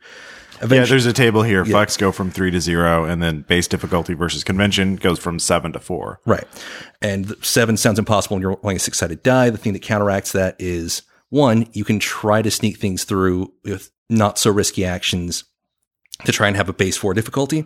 Yeah, 0.60 0.84
there's 0.84 1.06
a 1.06 1.14
table 1.14 1.42
here. 1.42 1.64
Yeah. 1.64 1.76
Fucks 1.76 1.96
go 1.96 2.12
from 2.12 2.30
three 2.30 2.50
to 2.50 2.60
zero, 2.60 3.04
and 3.04 3.22
then 3.22 3.40
base 3.40 3.66
difficulty 3.66 4.12
versus 4.12 4.44
convention 4.44 4.96
goes 4.96 5.18
from 5.18 5.38
seven 5.38 5.72
to 5.72 5.80
four. 5.80 6.20
Right. 6.26 6.44
And 7.00 7.34
seven 7.42 7.78
sounds 7.78 7.98
impossible 7.98 8.36
when 8.36 8.42
you're 8.42 8.58
rolling 8.62 8.76
a 8.76 8.80
six 8.80 8.98
sided 8.98 9.22
die. 9.22 9.48
The 9.48 9.56
thing 9.56 9.72
that 9.72 9.80
counteracts 9.80 10.32
that 10.32 10.56
is 10.58 11.00
one, 11.30 11.66
you 11.72 11.84
can 11.84 11.98
try 11.98 12.42
to 12.42 12.50
sneak 12.50 12.76
things 12.76 13.04
through 13.04 13.54
with 13.64 13.90
not 14.10 14.38
so 14.38 14.50
risky 14.50 14.84
actions 14.84 15.44
to 16.26 16.32
try 16.32 16.48
and 16.48 16.56
have 16.56 16.68
a 16.68 16.74
base 16.74 16.98
four 16.98 17.14
difficulty. 17.14 17.64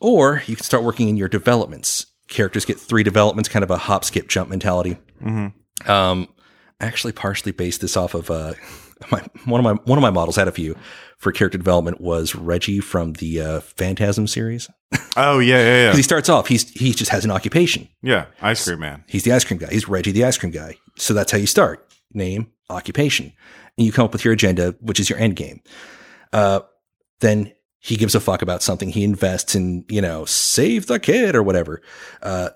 Or 0.00 0.42
you 0.46 0.56
can 0.56 0.64
start 0.64 0.84
working 0.84 1.08
in 1.08 1.16
your 1.16 1.28
developments. 1.28 2.06
Characters 2.28 2.64
get 2.64 2.78
three 2.78 3.02
developments, 3.02 3.48
kind 3.48 3.62
of 3.62 3.70
a 3.70 3.78
hop, 3.78 4.04
skip, 4.04 4.28
jump 4.28 4.50
mentality. 4.50 4.98
Mm-hmm. 5.22 5.90
Um, 5.90 6.28
I 6.80 6.86
actually 6.86 7.12
partially 7.12 7.52
based 7.52 7.80
this 7.80 7.96
off 7.96 8.14
of 8.14 8.30
uh, 8.30 8.54
my 9.10 9.22
one 9.44 9.60
of 9.60 9.64
my 9.64 9.82
one 9.84 9.98
of 9.98 10.02
my 10.02 10.10
models 10.10 10.36
had 10.36 10.48
a 10.48 10.52
few 10.52 10.76
for 11.18 11.32
character 11.32 11.58
development 11.58 12.00
was 12.00 12.34
Reggie 12.34 12.80
from 12.80 13.14
the 13.14 13.40
uh, 13.40 13.60
Phantasm 13.60 14.26
series. 14.26 14.70
Oh 15.18 15.38
yeah, 15.38 15.56
yeah, 15.56 15.64
yeah. 15.64 15.86
Because 15.86 15.96
he 15.96 16.02
starts 16.02 16.28
off, 16.28 16.46
he's 16.46 16.68
he 16.72 16.92
just 16.92 17.10
has 17.10 17.24
an 17.24 17.30
occupation. 17.30 17.88
Yeah, 18.02 18.26
ice 18.42 18.62
cream 18.62 18.80
man. 18.80 19.02
He's 19.08 19.22
the 19.22 19.32
ice 19.32 19.44
cream 19.44 19.58
guy. 19.58 19.68
He's 19.70 19.88
Reggie, 19.88 20.12
the 20.12 20.24
ice 20.24 20.36
cream 20.36 20.52
guy. 20.52 20.76
So 20.98 21.14
that's 21.14 21.32
how 21.32 21.38
you 21.38 21.46
start: 21.46 21.90
name, 22.12 22.52
occupation, 22.68 23.32
and 23.78 23.86
you 23.86 23.92
come 23.92 24.04
up 24.04 24.12
with 24.12 24.26
your 24.26 24.34
agenda, 24.34 24.74
which 24.80 25.00
is 25.00 25.08
your 25.08 25.18
end 25.18 25.36
game. 25.36 25.62
Uh, 26.34 26.60
then 27.20 27.50
he 27.86 27.96
gives 27.96 28.16
a 28.16 28.20
fuck 28.20 28.42
about 28.42 28.64
something. 28.64 28.88
He 28.88 29.04
invests 29.04 29.54
in, 29.54 29.84
you 29.88 30.00
know, 30.00 30.24
save 30.24 30.86
the 30.86 30.98
kid 30.98 31.36
or 31.36 31.42
whatever. 31.44 31.80
Uh, 32.20 32.48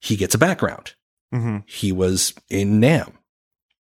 he 0.00 0.16
gets 0.16 0.34
a 0.34 0.38
background. 0.38 0.92
Mm-hmm. 1.34 1.58
He 1.64 1.92
was 1.92 2.34
in 2.50 2.78
Nam, 2.78 3.16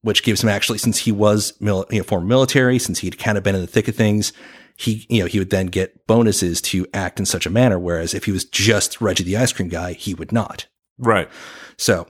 which 0.03 0.23
gives 0.23 0.41
him 0.41 0.47
actually, 0.47 0.77
since 0.77 0.99
he 0.99 1.11
was 1.11 1.51
mil- 1.59 1.85
you 1.91 1.97
know, 1.97 2.05
former 2.05 2.25
military, 2.25 2.79
since 2.79 2.99
he'd 2.99 3.19
kind 3.19 3.37
of 3.37 3.43
been 3.43 3.55
in 3.55 3.61
the 3.61 3.67
thick 3.67 3.89
of 3.89 3.95
things, 3.95 4.31
he, 4.77 5.05
you 5.09 5.19
know, 5.19 5.25
he 5.25 5.37
would 5.37 5.49
then 5.49 5.65
get 5.65 6.07
bonuses 6.07 6.61
to 6.61 6.87
act 6.93 7.19
in 7.19 7.25
such 7.25 7.45
a 7.45 7.49
manner. 7.49 7.77
Whereas 7.77 8.13
if 8.13 8.23
he 8.23 8.31
was 8.31 8.45
just 8.45 9.01
Reggie 9.01 9.25
the 9.25 9.35
ice 9.35 9.51
cream 9.51 9.67
guy, 9.67 9.91
he 9.91 10.13
would 10.13 10.31
not. 10.31 10.65
Right. 10.97 11.27
So, 11.75 12.07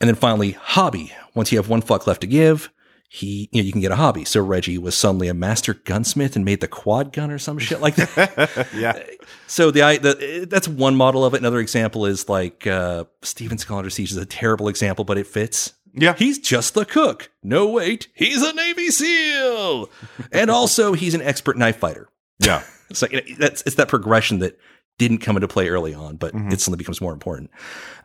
and 0.00 0.06
then 0.06 0.14
finally, 0.14 0.52
hobby. 0.52 1.12
Once 1.34 1.50
you 1.50 1.58
have 1.58 1.68
one 1.68 1.80
fuck 1.80 2.06
left 2.06 2.20
to 2.20 2.28
give, 2.28 2.70
he, 3.14 3.50
you 3.52 3.60
know, 3.60 3.66
you 3.66 3.72
can 3.72 3.82
get 3.82 3.92
a 3.92 3.96
hobby. 3.96 4.24
So 4.24 4.42
Reggie 4.42 4.78
was 4.78 4.96
suddenly 4.96 5.28
a 5.28 5.34
master 5.34 5.74
gunsmith 5.74 6.34
and 6.34 6.46
made 6.46 6.62
the 6.62 6.66
quad 6.66 7.12
gun 7.12 7.30
or 7.30 7.38
some 7.38 7.58
shit 7.58 7.82
like 7.82 7.94
that. 7.96 8.68
yeah. 8.74 8.98
so 9.46 9.70
the, 9.70 9.82
I, 9.82 9.98
the 9.98 10.46
that's 10.48 10.66
one 10.66 10.96
model 10.96 11.22
of 11.22 11.34
it. 11.34 11.36
Another 11.36 11.60
example 11.60 12.06
is 12.06 12.30
like 12.30 12.66
uh, 12.66 13.04
Steven 13.20 13.58
Seagal 13.58 13.76
Under 13.76 13.90
Siege 13.90 14.12
is 14.12 14.16
a 14.16 14.24
terrible 14.24 14.66
example, 14.68 15.04
but 15.04 15.18
it 15.18 15.26
fits. 15.26 15.74
Yeah. 15.92 16.14
He's 16.14 16.38
just 16.38 16.72
the 16.72 16.86
cook. 16.86 17.30
No, 17.42 17.68
wait, 17.68 18.08
he's 18.14 18.40
a 18.40 18.54
Navy 18.54 18.88
SEAL, 18.88 19.90
and 20.32 20.50
also 20.50 20.94
he's 20.94 21.12
an 21.12 21.20
expert 21.20 21.58
knife 21.58 21.76
fighter. 21.76 22.08
Yeah. 22.38 22.62
It's 22.88 23.00
like 23.00 23.26
that's 23.38 23.62
it's 23.66 23.76
that 23.76 23.88
progression 23.88 24.40
that 24.40 24.58
didn't 24.98 25.18
come 25.18 25.36
into 25.36 25.48
play 25.48 25.68
early 25.68 25.94
on, 25.94 26.16
but 26.16 26.34
Mhm. 26.34 26.52
it 26.52 26.60
suddenly 26.60 26.76
becomes 26.76 27.00
more 27.00 27.12
important. 27.14 27.50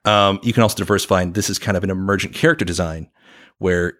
Um, 0.06 0.40
you 0.44 0.54
can 0.54 0.64
also 0.64 0.78
diversify, 0.78 1.22
and 1.24 1.34
this 1.34 1.50
is 1.50 1.60
kind 1.60 1.76
of 1.76 1.84
an 1.84 1.90
emergent 1.90 2.34
character 2.34 2.64
design 2.64 3.10
where, 3.58 3.96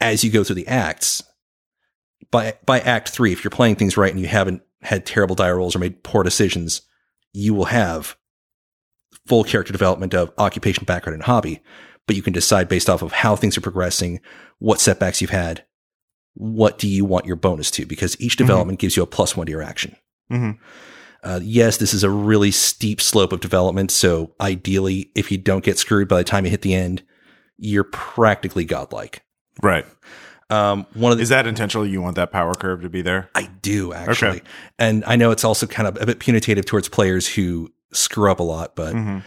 as 0.00 0.24
you 0.24 0.30
go 0.30 0.44
through 0.44 0.56
the 0.56 0.68
acts, 0.68 1.22
by 2.30 2.54
by 2.64 2.80
Act 2.80 3.10
Three, 3.10 3.32
if 3.32 3.44
you're 3.44 3.50
playing 3.50 3.76
things 3.76 3.96
right 3.96 4.12
and 4.12 4.20
you 4.20 4.26
haven't 4.26 4.62
had 4.82 5.06
terrible 5.06 5.34
die 5.34 5.50
rolls 5.50 5.74
or 5.74 5.78
made 5.78 6.02
poor 6.02 6.22
decisions, 6.22 6.82
you 7.32 7.54
will 7.54 7.66
have 7.66 8.16
full 9.26 9.44
character 9.44 9.72
development 9.72 10.14
of 10.14 10.32
occupation, 10.38 10.84
background, 10.84 11.14
and 11.14 11.24
hobby. 11.24 11.62
But 12.06 12.16
you 12.16 12.22
can 12.22 12.32
decide 12.32 12.68
based 12.68 12.88
off 12.88 13.02
of 13.02 13.12
how 13.12 13.34
things 13.34 13.58
are 13.58 13.62
progressing, 13.62 14.20
what 14.58 14.80
setbacks 14.80 15.20
you've 15.20 15.30
had, 15.30 15.64
what 16.34 16.78
do 16.78 16.86
you 16.86 17.04
want 17.04 17.26
your 17.26 17.36
bonus 17.36 17.70
to? 17.72 17.86
Because 17.86 18.20
each 18.20 18.36
development 18.36 18.78
gives 18.78 18.96
you 18.96 19.02
a 19.02 19.06
plus 19.06 19.36
one 19.36 19.46
to 19.46 19.50
your 19.50 19.62
action. 19.62 19.96
Mm-hmm. 20.30 20.62
Uh, 21.24 21.40
yes, 21.42 21.78
this 21.78 21.92
is 21.92 22.04
a 22.04 22.10
really 22.10 22.52
steep 22.52 23.00
slope 23.00 23.32
of 23.32 23.40
development. 23.40 23.90
So 23.90 24.34
ideally, 24.40 25.10
if 25.16 25.32
you 25.32 25.38
don't 25.38 25.64
get 25.64 25.78
screwed 25.78 26.08
by 26.08 26.18
the 26.18 26.24
time 26.24 26.44
you 26.44 26.50
hit 26.50 26.62
the 26.62 26.74
end, 26.74 27.02
you're 27.56 27.84
practically 27.84 28.64
godlike. 28.64 29.22
Right. 29.62 29.86
Um, 30.48 30.86
one 30.94 31.10
of 31.12 31.18
the 31.18 31.22
Is 31.22 31.30
that 31.30 31.46
intentional? 31.46 31.86
You 31.86 32.00
want 32.00 32.14
that 32.16 32.30
power 32.30 32.54
curve 32.54 32.82
to 32.82 32.88
be 32.88 33.02
there? 33.02 33.28
I 33.34 33.48
do 33.62 33.92
actually, 33.92 34.42
and 34.78 35.04
I 35.04 35.16
know 35.16 35.30
it's 35.32 35.44
also 35.44 35.66
kind 35.66 35.88
of 35.88 36.00
a 36.00 36.06
bit 36.06 36.20
punitive 36.20 36.64
towards 36.66 36.88
players 36.88 37.26
who 37.26 37.72
screw 37.92 38.30
up 38.30 38.38
a 38.38 38.44
lot, 38.44 38.76
but 38.76 38.94
Mhm. 38.94 39.22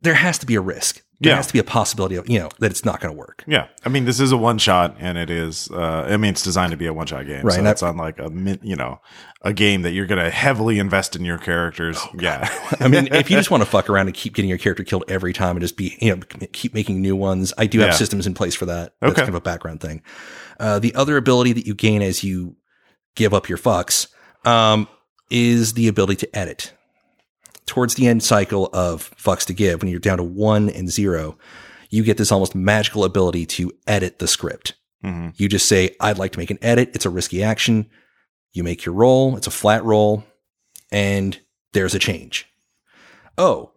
there 0.00 0.14
has 0.14 0.38
to 0.38 0.46
be 0.46 0.54
a 0.54 0.60
risk. 0.60 1.02
There 1.20 1.32
Yeah. 1.32 1.36
has 1.36 1.48
to 1.48 1.52
be 1.52 1.58
a 1.58 1.64
possibility 1.64 2.14
of 2.14 2.28
you 2.30 2.38
know 2.38 2.48
that 2.60 2.70
it's 2.70 2.84
not 2.84 3.00
going 3.00 3.12
to 3.12 3.18
work. 3.18 3.42
Yeah. 3.46 3.66
I 3.84 3.88
mean, 3.88 4.04
this 4.04 4.20
is 4.20 4.30
a 4.30 4.36
one 4.36 4.58
shot, 4.58 4.94
and 5.00 5.18
it 5.18 5.30
is. 5.30 5.68
Uh, 5.70 6.06
I 6.08 6.16
mean, 6.16 6.30
it's 6.30 6.42
designed 6.42 6.70
to 6.70 6.76
be 6.76 6.86
a 6.86 6.92
one 6.92 7.06
shot 7.08 7.26
game, 7.26 7.42
Right, 7.44 7.54
So 7.54 7.58
and 7.58 7.66
I- 7.66 7.72
it's 7.72 7.82
unlike 7.82 8.20
a 8.20 8.30
you 8.62 8.76
know 8.76 9.00
a 9.42 9.52
game 9.52 9.82
that 9.82 9.90
you're 9.92 10.06
going 10.06 10.22
to 10.24 10.30
heavily 10.30 10.78
invest 10.78 11.16
in 11.16 11.24
your 11.24 11.38
characters. 11.38 12.00
yeah. 12.18 12.48
I 12.80 12.86
mean, 12.88 13.08
if 13.12 13.30
you 13.30 13.36
just 13.36 13.50
want 13.52 13.62
to 13.64 13.68
fuck 13.68 13.88
around 13.90 14.06
and 14.06 14.14
keep 14.14 14.34
getting 14.34 14.48
your 14.48 14.58
character 14.58 14.84
killed 14.84 15.04
every 15.08 15.32
time 15.32 15.56
and 15.56 15.60
just 15.60 15.76
be, 15.76 15.96
you 16.00 16.14
know, 16.14 16.22
keep 16.52 16.72
making 16.74 17.00
new 17.02 17.16
ones, 17.16 17.52
I 17.58 17.66
do 17.66 17.80
have 17.80 17.88
Yeah. 17.88 17.94
systems 17.94 18.26
in 18.26 18.34
place 18.34 18.54
for 18.54 18.66
that. 18.66 18.92
That's 19.00 19.12
Okay. 19.12 19.20
kind 19.22 19.28
of 19.28 19.34
a 19.34 19.40
background 19.40 19.80
thing. 19.80 20.02
Uh, 20.60 20.78
the 20.78 20.94
other 20.94 21.16
ability 21.16 21.52
that 21.52 21.66
you 21.66 21.74
gain 21.74 22.02
as 22.02 22.22
you 22.24 22.56
give 23.16 23.34
up 23.34 23.48
your 23.48 23.58
fucks 23.58 24.06
um, 24.44 24.86
is 25.30 25.74
the 25.74 25.88
ability 25.88 26.16
to 26.16 26.36
edit. 26.38 26.72
Towards 27.68 27.94
the 27.96 28.06
end 28.08 28.22
cycle 28.22 28.68
of 28.72 29.14
fucks 29.16 29.44
to 29.46 29.52
give, 29.52 29.82
when 29.82 29.90
you're 29.90 30.00
down 30.00 30.16
to 30.18 30.24
one 30.24 30.68
and 30.70 30.90
zero, 30.90 31.36
you 31.90 32.02
get 32.02 32.16
this 32.16 32.32
almost 32.32 32.54
magical 32.54 33.04
ability 33.04 33.44
to 33.46 33.70
edit 33.86 34.18
the 34.18 34.26
script. 34.26 34.72
Mhm. 35.04 35.34
You 35.36 35.48
just 35.48 35.68
say, 35.68 35.94
I'd 36.00 36.16
like 36.18 36.32
to 36.32 36.38
make 36.38 36.50
an 36.50 36.58
edit. 36.62 36.90
It's 36.94 37.04
a 37.06 37.10
risky 37.10 37.42
action. 37.42 37.86
You 38.52 38.64
make 38.64 38.84
your 38.86 38.94
roll. 38.94 39.36
It's 39.36 39.46
a 39.46 39.50
flat 39.50 39.84
roll 39.84 40.24
and 40.90 41.38
there's 41.74 41.94
a 41.94 41.98
change. 41.98 42.46
Oh, 43.36 43.72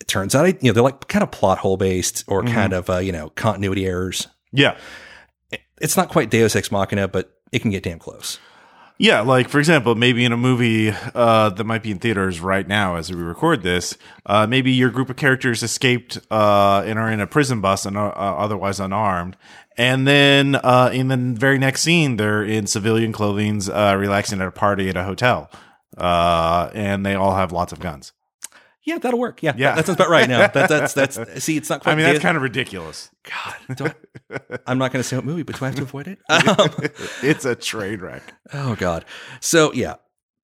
it 0.00 0.08
turns 0.08 0.34
out, 0.34 0.46
you 0.62 0.70
know, 0.70 0.72
they're 0.72 0.82
like 0.82 1.06
kind 1.08 1.22
of 1.22 1.30
plot 1.30 1.58
hole 1.58 1.76
based 1.76 2.24
or 2.26 2.42
kind 2.42 2.72
of, 2.72 2.88
uh, 2.90 2.98
you 2.98 3.12
know, 3.12 3.28
continuity 3.30 3.86
errors. 3.86 4.26
Yeah. 4.52 4.76
It's 5.80 5.96
not 5.96 6.08
quite 6.08 6.30
Deus 6.30 6.56
Ex 6.56 6.72
Machina, 6.72 7.08
but 7.08 7.30
it 7.52 7.60
can 7.60 7.70
get 7.70 7.82
damn 7.82 7.98
close. 7.98 8.38
Yeah, 8.96 9.22
like 9.22 9.48
for 9.48 9.58
example, 9.58 9.96
maybe 9.96 10.24
in 10.24 10.30
a 10.30 10.36
movie 10.36 10.94
uh, 11.14 11.50
that 11.50 11.64
might 11.64 11.82
be 11.82 11.90
in 11.90 11.98
theaters 11.98 12.38
right 12.38 12.66
now 12.66 12.94
as 12.94 13.10
we 13.10 13.20
record 13.20 13.62
this, 13.62 13.98
uh, 14.24 14.46
maybe 14.46 14.70
your 14.70 14.90
group 14.90 15.10
of 15.10 15.16
characters 15.16 15.64
escaped 15.64 16.18
uh, 16.30 16.84
and 16.86 16.96
are 16.96 17.10
in 17.10 17.18
a 17.18 17.26
prison 17.26 17.60
bus 17.60 17.86
and 17.86 17.98
are 17.98 18.16
uh, 18.16 18.36
otherwise 18.36 18.78
unarmed, 18.78 19.36
and 19.76 20.06
then 20.06 20.54
uh, 20.54 20.90
in 20.92 21.08
the 21.08 21.16
very 21.16 21.58
next 21.58 21.80
scene, 21.80 22.18
they're 22.18 22.44
in 22.44 22.68
civilian 22.68 23.10
clothing, 23.10 23.60
uh, 23.68 23.96
relaxing 23.96 24.40
at 24.40 24.46
a 24.46 24.52
party 24.52 24.88
at 24.88 24.96
a 24.96 25.02
hotel, 25.02 25.50
and 25.98 27.04
they 27.04 27.16
all 27.16 27.34
have 27.34 27.50
lots 27.50 27.72
of 27.72 27.80
guns. 27.80 28.12
Yeah, 28.84 28.98
that'll 28.98 29.18
work. 29.18 29.42
Yeah, 29.42 29.54
Yeah. 29.56 29.70
that, 29.70 29.76
that 29.76 29.86
sounds 29.86 29.96
about 29.96 30.10
right. 30.10 30.28
Now 30.28 30.46
that, 30.46 30.68
that's 30.68 30.92
that's 31.16 31.42
see, 31.42 31.56
it's 31.56 31.70
not 31.70 31.82
quite. 31.82 31.92
I 31.92 31.94
mean, 31.96 32.04
that's 32.06 32.20
kind 32.20 32.36
of 32.36 32.42
ridiculous. 32.42 33.10
God. 33.78 33.94
I'm 34.66 34.78
not 34.78 34.92
going 34.92 35.02
to 35.02 35.08
say 35.08 35.16
what 35.16 35.24
movie, 35.24 35.42
but 35.42 35.56
do 35.58 35.64
I 35.64 35.68
have 35.68 35.76
to 35.76 35.82
avoid 35.82 36.06
it? 36.08 36.18
Um, 36.30 36.70
it's 37.22 37.44
a 37.44 37.54
train 37.54 38.00
wreck. 38.00 38.22
Oh 38.52 38.74
God. 38.76 39.04
So 39.40 39.72
yeah, 39.72 39.94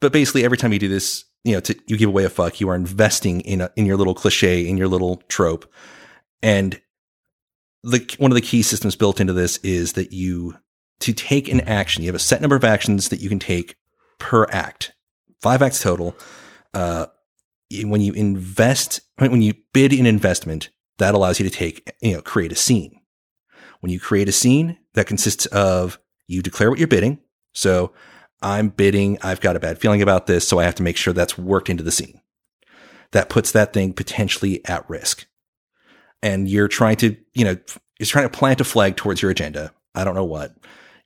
but 0.00 0.12
basically 0.12 0.44
every 0.44 0.56
time 0.56 0.72
you 0.72 0.78
do 0.78 0.88
this, 0.88 1.24
you 1.44 1.54
know, 1.54 1.60
to, 1.60 1.78
you 1.86 1.96
give 1.96 2.08
away 2.08 2.24
a 2.24 2.30
fuck, 2.30 2.60
you 2.60 2.68
are 2.68 2.74
investing 2.74 3.40
in 3.42 3.60
a, 3.60 3.70
in 3.76 3.84
your 3.86 3.96
little 3.96 4.14
cliche, 4.14 4.66
in 4.66 4.76
your 4.76 4.88
little 4.88 5.16
trope, 5.28 5.70
and 6.42 6.80
the 7.82 8.14
one 8.18 8.30
of 8.30 8.34
the 8.34 8.40
key 8.42 8.62
systems 8.62 8.96
built 8.96 9.20
into 9.20 9.32
this 9.32 9.58
is 9.58 9.94
that 9.94 10.12
you 10.12 10.54
to 11.00 11.12
take 11.12 11.48
an 11.48 11.60
action, 11.62 12.02
you 12.02 12.08
have 12.08 12.14
a 12.14 12.18
set 12.18 12.40
number 12.40 12.56
of 12.56 12.64
actions 12.64 13.08
that 13.08 13.20
you 13.20 13.28
can 13.28 13.38
take 13.38 13.76
per 14.18 14.44
act, 14.50 14.92
five 15.40 15.62
acts 15.62 15.82
total. 15.82 16.14
Uh, 16.74 17.06
when 17.84 18.00
you 18.00 18.12
invest, 18.12 19.00
when 19.16 19.42
you 19.42 19.54
bid 19.72 19.92
an 19.92 20.06
investment, 20.06 20.70
that 20.98 21.14
allows 21.14 21.40
you 21.40 21.48
to 21.48 21.54
take, 21.54 21.90
you 22.00 22.14
know, 22.14 22.22
create 22.22 22.52
a 22.52 22.56
scene. 22.56 23.00
When 23.80 23.90
you 23.90 24.00
create 24.00 24.28
a 24.28 24.32
scene, 24.32 24.78
that 24.94 25.06
consists 25.06 25.46
of 25.46 25.98
you 26.26 26.42
declare 26.42 26.70
what 26.70 26.78
you're 26.78 26.88
bidding. 26.88 27.18
So 27.54 27.92
I'm 28.42 28.68
bidding, 28.68 29.18
I've 29.22 29.40
got 29.40 29.56
a 29.56 29.60
bad 29.60 29.78
feeling 29.78 30.02
about 30.02 30.26
this, 30.26 30.46
so 30.46 30.58
I 30.58 30.64
have 30.64 30.74
to 30.76 30.82
make 30.82 30.96
sure 30.96 31.12
that's 31.12 31.38
worked 31.38 31.70
into 31.70 31.82
the 31.82 31.92
scene. 31.92 32.20
That 33.12 33.28
puts 33.28 33.52
that 33.52 33.72
thing 33.72 33.92
potentially 33.92 34.64
at 34.66 34.88
risk. 34.88 35.26
And 36.22 36.48
you're 36.48 36.68
trying 36.68 36.96
to, 36.96 37.16
you 37.32 37.44
know, 37.44 37.56
you're 37.98 38.06
trying 38.06 38.28
to 38.28 38.38
plant 38.38 38.60
a 38.60 38.64
flag 38.64 38.96
towards 38.96 39.22
your 39.22 39.30
agenda. 39.30 39.72
I 39.94 40.04
don't 40.04 40.14
know 40.14 40.24
what. 40.24 40.54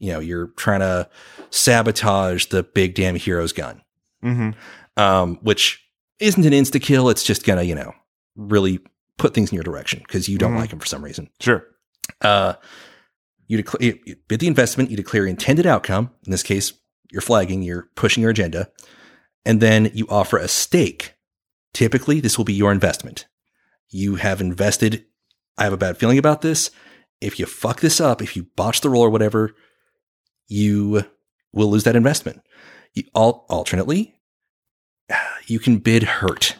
You 0.01 0.13
know, 0.13 0.21
you're 0.21 0.49
trying 0.49 0.81
to 0.81 1.09
sabotage 1.51 2.47
the 2.47 2.63
big 2.63 2.95
damn 2.95 3.15
hero's 3.15 3.53
gun, 3.53 3.83
hmm 4.23 4.51
um, 4.97 5.39
which 5.43 5.84
isn't 6.21 6.45
an 6.45 6.53
insta 6.53 6.81
kill. 6.81 7.09
It's 7.09 7.25
just 7.25 7.45
gonna, 7.45 7.63
you 7.63 7.75
know, 7.75 7.93
really 8.37 8.81
put 9.19 9.35
things 9.35 9.51
in 9.51 9.55
your 9.55 9.65
direction 9.65 10.01
because 10.07 10.29
you 10.29 10.39
don't 10.39 10.55
Mhm. 10.55 10.59
like 10.59 10.73
him 10.73 10.79
for 10.79 10.87
some 10.87 11.05
reason. 11.05 11.31
Sure. 11.41 11.67
Uh, 12.21 12.55
you, 13.47 13.57
declare, 13.59 13.95
bid 14.29 14.41
the 14.41 14.47
investment, 14.47 14.91
you 14.91 14.97
declare 14.97 15.27
intended 15.27 15.67
outcome. 15.67 16.11
In 16.27 16.31
this 16.31 16.43
case, 16.43 16.73
you're 17.13 17.21
flagging, 17.23 17.63
you're 17.63 17.89
pushing 17.95 18.23
your 18.23 18.31
agenda, 18.31 18.71
and 19.45 19.61
then 19.61 19.91
you 19.95 20.07
offer 20.09 20.37
a 20.39 20.49
stake. 20.49 21.15
Typically, 21.73 22.21
this 22.21 22.39
will 22.39 22.45
be 22.45 22.55
your 22.55 22.73
investment. 22.73 23.27
You 23.91 24.17
have 24.17 24.41
invested. 24.41 25.05
I 25.59 25.65
have 25.65 25.73
a 25.73 25.77
bad 25.77 25.97
feeling 25.99 26.19
about 26.19 26.41
this. 26.43 26.71
If 27.21 27.39
you 27.39 27.47
fuck 27.47 27.81
this 27.81 28.01
up, 28.01 28.21
if 28.23 28.35
you 28.37 28.49
botch 28.57 28.81
the 28.81 28.91
roll 28.91 29.03
or 29.03 29.11
whatever, 29.11 29.55
you 30.47 31.05
will 31.53 31.71
lose 31.71 31.85
that 31.85 31.97
investment. 31.97 32.41
You, 32.95 33.05
al- 33.15 33.47
alternately, 33.49 34.14
you 35.47 35.59
can 35.59 35.79
bid 35.79 36.03
hurt. 36.03 36.57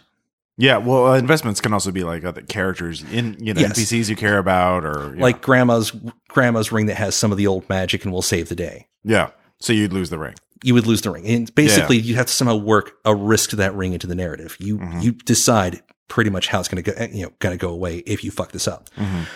Yeah, 0.57 0.77
well, 0.77 1.09
uh, 1.09 1.17
investments 1.19 1.61
can 1.61 1.73
also 1.73 1.91
be 1.91 2.05
like 2.05 2.25
other 2.25 2.43
characters 2.43 3.03
in 3.13 3.37
you 3.41 3.53
know 3.55 3.61
Yes. 3.61 3.73
NPCs 3.79 4.09
you 4.09 4.15
care 4.17 4.39
about, 4.39 4.85
or 4.85 5.17
Like 5.17 5.37
know. 5.37 5.43
grandma's 5.43 5.93
grandma's 6.29 6.71
ring 6.71 6.87
that 6.87 6.95
has 6.97 7.17
some 7.17 7.33
of 7.33 7.39
the 7.39 7.47
old 7.49 7.69
magic 7.69 8.05
and 8.05 8.13
will 8.13 8.23
save 8.23 8.49
the 8.49 8.55
day. 8.57 8.87
yeah. 9.03 9.31
So 9.61 9.73
you'd 9.73 9.93
lose 9.93 10.11
the 10.11 10.19
ring. 10.19 10.35
you 10.63 10.73
would 10.75 10.87
lose 10.87 11.03
the 11.03 11.11
ring. 11.11 11.27
And 11.27 11.55
basically, 11.55 11.99
you 11.99 12.15
have 12.17 12.27
to 12.27 12.33
somehow 12.33 12.57
work 12.57 12.93
a 13.05 13.15
risk 13.15 13.51
to 13.51 13.57
that 13.57 13.75
ring 13.75 13.93
into 13.93 14.07
the 14.07 14.15
narrative. 14.15 14.57
You 14.61 14.79
Mhm. 14.79 15.03
you 15.03 15.13
decide 15.13 15.83
pretty 16.09 16.31
much 16.31 16.49
how 16.49 16.61
it's 16.61 16.69
going 16.69 16.83
to 16.83 16.91
go. 16.93 17.03
You 17.13 17.25
know, 17.27 17.33
going 17.39 17.57
to 17.57 17.61
go 17.61 17.69
away 17.71 17.99
if 18.07 18.25
you 18.25 18.31
fuck 18.31 18.53
this 18.53 18.67
up. 18.69 18.89
Mhm. 18.97 19.27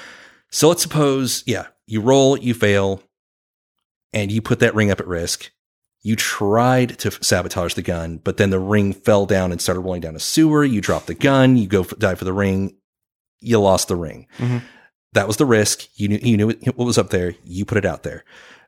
So 0.50 0.68
let's 0.68 0.82
suppose, 0.82 1.42
yeah, 1.46 1.66
you 1.86 2.00
roll, 2.00 2.38
you 2.38 2.54
fail, 2.54 3.02
and 4.12 4.30
you 4.32 4.40
put 4.42 4.58
that 4.60 4.74
ring 4.74 4.90
up 4.90 5.00
at 5.00 5.06
risk. 5.06 5.50
You 6.08 6.16
tried 6.16 6.98
to 7.00 7.10
sabotage 7.22 7.74
the 7.74 7.82
gun, 7.82 8.16
but 8.24 8.38
then 8.38 8.48
the 8.48 8.58
ring 8.58 8.94
fell 8.94 9.26
down 9.26 9.52
and 9.52 9.60
started 9.60 9.80
rolling 9.82 10.00
down 10.00 10.16
a 10.16 10.18
sewer. 10.18 10.64
You 10.64 10.80
dropped 10.80 11.06
the 11.06 11.12
gun. 11.12 11.58
You 11.58 11.66
go 11.66 11.82
f 11.82 11.92
dive 11.98 12.18
for 12.18 12.24
the 12.24 12.32
ring. 12.32 12.78
You 13.40 13.60
lost 13.60 13.88
the 13.88 13.94
ring. 13.94 14.26
Mhm. 14.38 14.62
That 15.12 15.26
was 15.26 15.36
the 15.36 15.44
risk. 15.44 15.86
You 15.96 16.08
knew 16.08 16.18
you 16.22 16.38
knew 16.38 16.46
what 16.46 16.64
what 16.76 16.86
was 16.86 16.96
up 16.96 17.10
there. 17.10 17.34
You 17.44 17.66
put 17.66 17.76
it 17.76 17.84
out 17.84 18.04
there. 18.04 18.24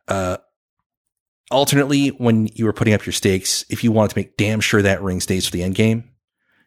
Uh, 0.06 0.36
alternately, 1.50 2.08
when 2.08 2.48
you 2.48 2.66
were 2.66 2.74
putting 2.74 2.92
up 2.92 3.06
your 3.06 3.14
stakes, 3.14 3.64
if 3.70 3.82
you 3.82 3.90
wanted 3.90 4.10
to 4.10 4.18
make 4.18 4.36
damn 4.36 4.60
sure 4.60 4.82
that 4.82 5.02
ring 5.02 5.22
stays 5.22 5.46
for 5.46 5.52
the 5.52 5.62
end 5.62 5.76
game, 5.76 6.10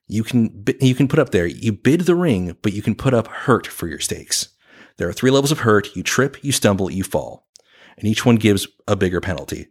you 0.07 0.23
can 0.23 0.65
you 0.81 0.95
can 0.95 1.07
put 1.07 1.19
up 1.19 1.29
there. 1.29 1.45
You 1.45 1.73
bid 1.73 2.01
the 2.01 2.15
ring, 2.15 2.57
but 2.63 2.73
you 2.73 2.81
can 2.81 2.95
put 2.95 3.13
up 3.13 3.27
hurt 3.27 3.67
for 3.67 3.87
your 3.87 3.99
stakes. 3.99 4.49
There 4.97 5.07
are 5.07 5.13
three 5.13 5.29
levels 5.29 5.51
of 5.51 5.59
hurt. 5.59 5.95
You 5.95 6.01
trip, 6.01 6.43
you 6.43 6.51
stumble, 6.51 6.89
you 6.89 7.03
fall, 7.03 7.47
and 7.95 8.07
each 8.07 8.25
one 8.25 8.37
gives 8.37 8.67
a 8.87 8.95
bigger 8.95 9.21
penalty. 9.21 9.67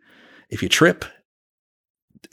If 0.53 0.63
you 0.63 0.69
trip, 0.69 1.05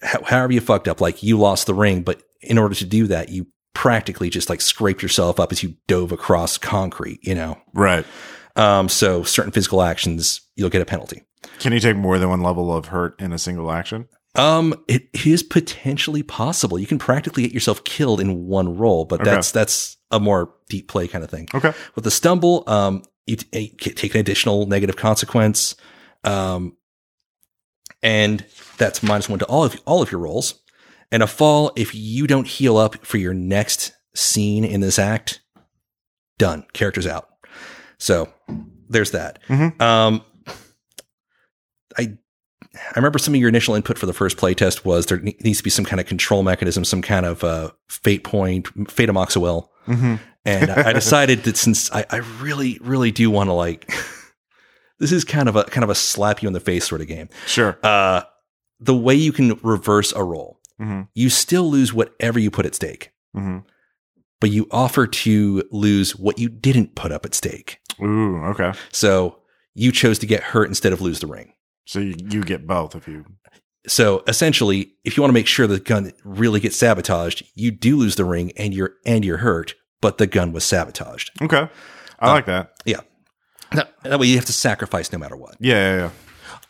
however 0.04 0.54
you 0.54 0.62
fucked 0.62 0.88
up, 0.88 1.02
like 1.02 1.24
you 1.24 1.38
lost 1.38 1.66
the 1.68 1.74
ring, 1.74 2.04
but 2.04 2.22
in 2.42 2.58
order 2.58 2.76
to 2.76 2.86
do 2.86 3.08
that, 3.08 3.30
you 3.30 3.48
practically 3.74 4.30
just 4.30 4.50
like 4.50 4.62
scraped 4.62 5.02
yourself 5.02 5.40
up 5.40 5.52
as 5.52 5.64
you 5.64 5.76
dove 5.88 6.12
across 6.12 6.58
concrete. 6.58 7.20
You 7.26 7.36
know, 7.36 7.58
Right. 7.74 8.06
um, 8.56 8.90
so 8.90 9.24
certain 9.24 9.52
physical 9.52 9.82
actions 9.82 10.42
you'll 10.56 10.70
get 10.70 10.82
a 10.82 10.86
penalty. 10.86 11.24
Can 11.60 11.72
you 11.74 11.80
take 11.80 11.96
more 11.96 12.20
than 12.20 12.30
one 12.30 12.42
level 12.42 12.76
of 12.76 12.88
hurt 12.88 13.20
in 13.22 13.32
a 13.32 13.38
single 13.40 13.72
action? 13.72 14.08
Um, 14.36 14.76
it 14.88 15.08
is 15.26 15.42
potentially 15.42 16.22
possible. 16.24 16.78
You 16.78 16.86
can 16.88 17.00
practically 17.00 17.44
get 17.44 17.54
yourself 17.54 17.84
killed 17.84 18.20
in 18.22 18.46
one 18.48 18.78
roll, 18.78 19.06
but 19.06 19.22
Okay. 19.22 19.30
that's 19.32 19.52
that's 19.52 19.98
a 20.12 20.20
more 20.20 20.54
deep 20.70 20.88
play 20.88 21.08
kind 21.08 21.24
of 21.24 21.30
thing. 21.30 21.48
Okay. 21.54 21.74
With 21.96 22.04
the 22.04 22.12
stumble, 22.12 22.64
um, 22.68 23.04
you, 23.26 23.38
t- 23.38 23.60
you 23.60 23.70
take 23.94 24.14
an 24.14 24.20
additional 24.22 24.66
negative 24.66 24.96
consequence, 24.98 25.76
um, 26.24 26.76
and 28.02 28.46
that's 28.78 29.04
minus 29.04 29.30
one 29.30 29.40
to 29.40 29.46
all 29.46 29.64
of 29.64 29.80
all 29.86 30.02
of 30.02 30.12
your 30.12 30.22
rolls. 30.22 30.62
And 31.12 31.24
a 31.24 31.28
fall, 31.28 31.72
if 31.76 31.96
you 31.96 32.28
don't 32.28 32.48
heal 32.48 32.78
up 32.78 33.04
for 33.06 33.18
your 33.18 33.34
next 33.34 33.94
scene 34.16 34.64
in 34.64 34.82
this 34.82 35.00
act, 35.00 35.42
done. 36.38 36.66
Character's 36.74 37.08
out. 37.08 37.30
So 37.98 38.30
there's 38.90 39.12
that. 39.12 39.40
Mhm. 39.48 39.82
Um, 39.82 40.24
I 41.98 42.18
I 42.76 42.96
remember 42.96 43.20
some 43.20 43.34
of 43.34 43.40
your 43.40 43.50
initial 43.50 43.76
input 43.76 43.98
for 43.98 44.06
the 44.06 44.14
first 44.14 44.38
playtest 44.38 44.86
was 44.86 45.08
there 45.08 45.18
needs 45.20 45.58
to 45.58 45.64
be 45.64 45.70
some 45.72 45.86
kind 45.86 46.00
of 46.00 46.06
control 46.06 46.44
mechanism, 46.44 46.86
some 46.86 47.02
kind 47.02 47.26
of 47.26 47.44
uh, 47.44 47.72
fate 47.90 48.24
point, 48.24 48.68
fate 48.90 49.10
amoxawell. 49.10 49.68
Mm-hmm. 49.88 50.16
And 50.46 50.72
I 50.72 50.90
I 50.90 50.94
decided 50.94 51.44
that 51.44 51.58
since 51.58 51.92
I, 51.92 52.06
I 52.10 52.18
really, 52.18 52.78
really 52.82 53.12
do 53.12 53.30
want 53.32 53.50
to 53.50 53.54
like, 53.54 53.92
this 55.00 55.12
is 55.12 55.24
kind 55.24 55.50
of 55.50 55.56
a 55.56 55.64
kind 55.66 55.84
of 55.84 55.90
a 55.90 55.96
slap 55.96 56.42
you 56.42 56.48
in 56.48 56.54
the 56.54 56.60
face 56.60 56.88
sort 56.88 57.02
of 57.02 57.08
game. 57.08 57.30
Sure. 57.48 57.78
Uh, 57.84 58.22
the 58.80 58.96
way 58.96 59.16
you 59.16 59.32
can 59.32 59.60
reverse 59.64 60.12
a 60.14 60.24
roll, 60.24 60.58
Mm-hmm. 60.80 61.02
you 61.14 61.30
still 61.30 61.70
lose 61.70 61.94
whatever 61.94 62.40
you 62.40 62.50
put 62.50 62.66
at 62.66 62.74
stake, 62.74 63.12
Mm-hmm. 63.36 63.60
but 64.40 64.50
you 64.52 64.66
offer 64.72 65.06
to 65.08 65.64
lose 65.72 66.16
what 66.16 66.40
you 66.40 66.48
didn't 66.48 66.96
put 66.96 67.12
up 67.12 67.26
at 67.26 67.36
stake. 67.36 67.80
Ooh. 68.02 68.38
Okay. 68.46 68.72
So 68.94 69.40
you 69.74 69.92
chose 69.92 70.20
to 70.20 70.26
get 70.26 70.42
hurt 70.42 70.70
instead 70.70 70.94
of 70.94 71.02
lose 71.02 71.20
the 71.20 71.28
ring. 71.28 71.52
So 71.86 72.00
you, 72.00 72.16
you 72.30 72.44
get 72.44 72.66
both 72.66 72.96
if 72.96 73.08
you. 73.10 73.26
So 73.88 74.24
essentially, 74.28 74.94
if 75.04 75.18
you 75.18 75.22
want 75.24 75.30
to 75.32 75.34
make 75.34 75.48
sure 75.48 75.68
the 75.68 75.80
gun 75.80 76.12
really 76.24 76.60
gets 76.62 76.78
sabotaged, 76.78 77.44
you 77.56 77.72
do 77.72 77.98
lose 77.98 78.16
the 78.16 78.26
ring 78.26 78.52
and 78.58 78.74
you're 78.74 78.94
and 79.06 79.26
you're 79.26 79.38
hurt, 79.40 79.76
but 80.02 80.18
the 80.18 80.28
gun 80.28 80.54
was 80.54 80.64
sabotaged. 80.64 81.32
Okay. 81.42 81.68
I 82.20 82.30
Uh, 82.30 82.32
like 82.34 82.46
that. 82.46 82.72
That, 83.72 83.94
that 84.04 84.20
way, 84.20 84.28
you 84.28 84.36
have 84.36 84.46
to 84.46 84.54
sacrifice 84.54 85.12
no 85.12 85.20
matter 85.20 85.36
what. 85.36 85.56
Yeah. 85.60 85.74
Yeah. 85.76 85.98
yeah. 85.98 86.12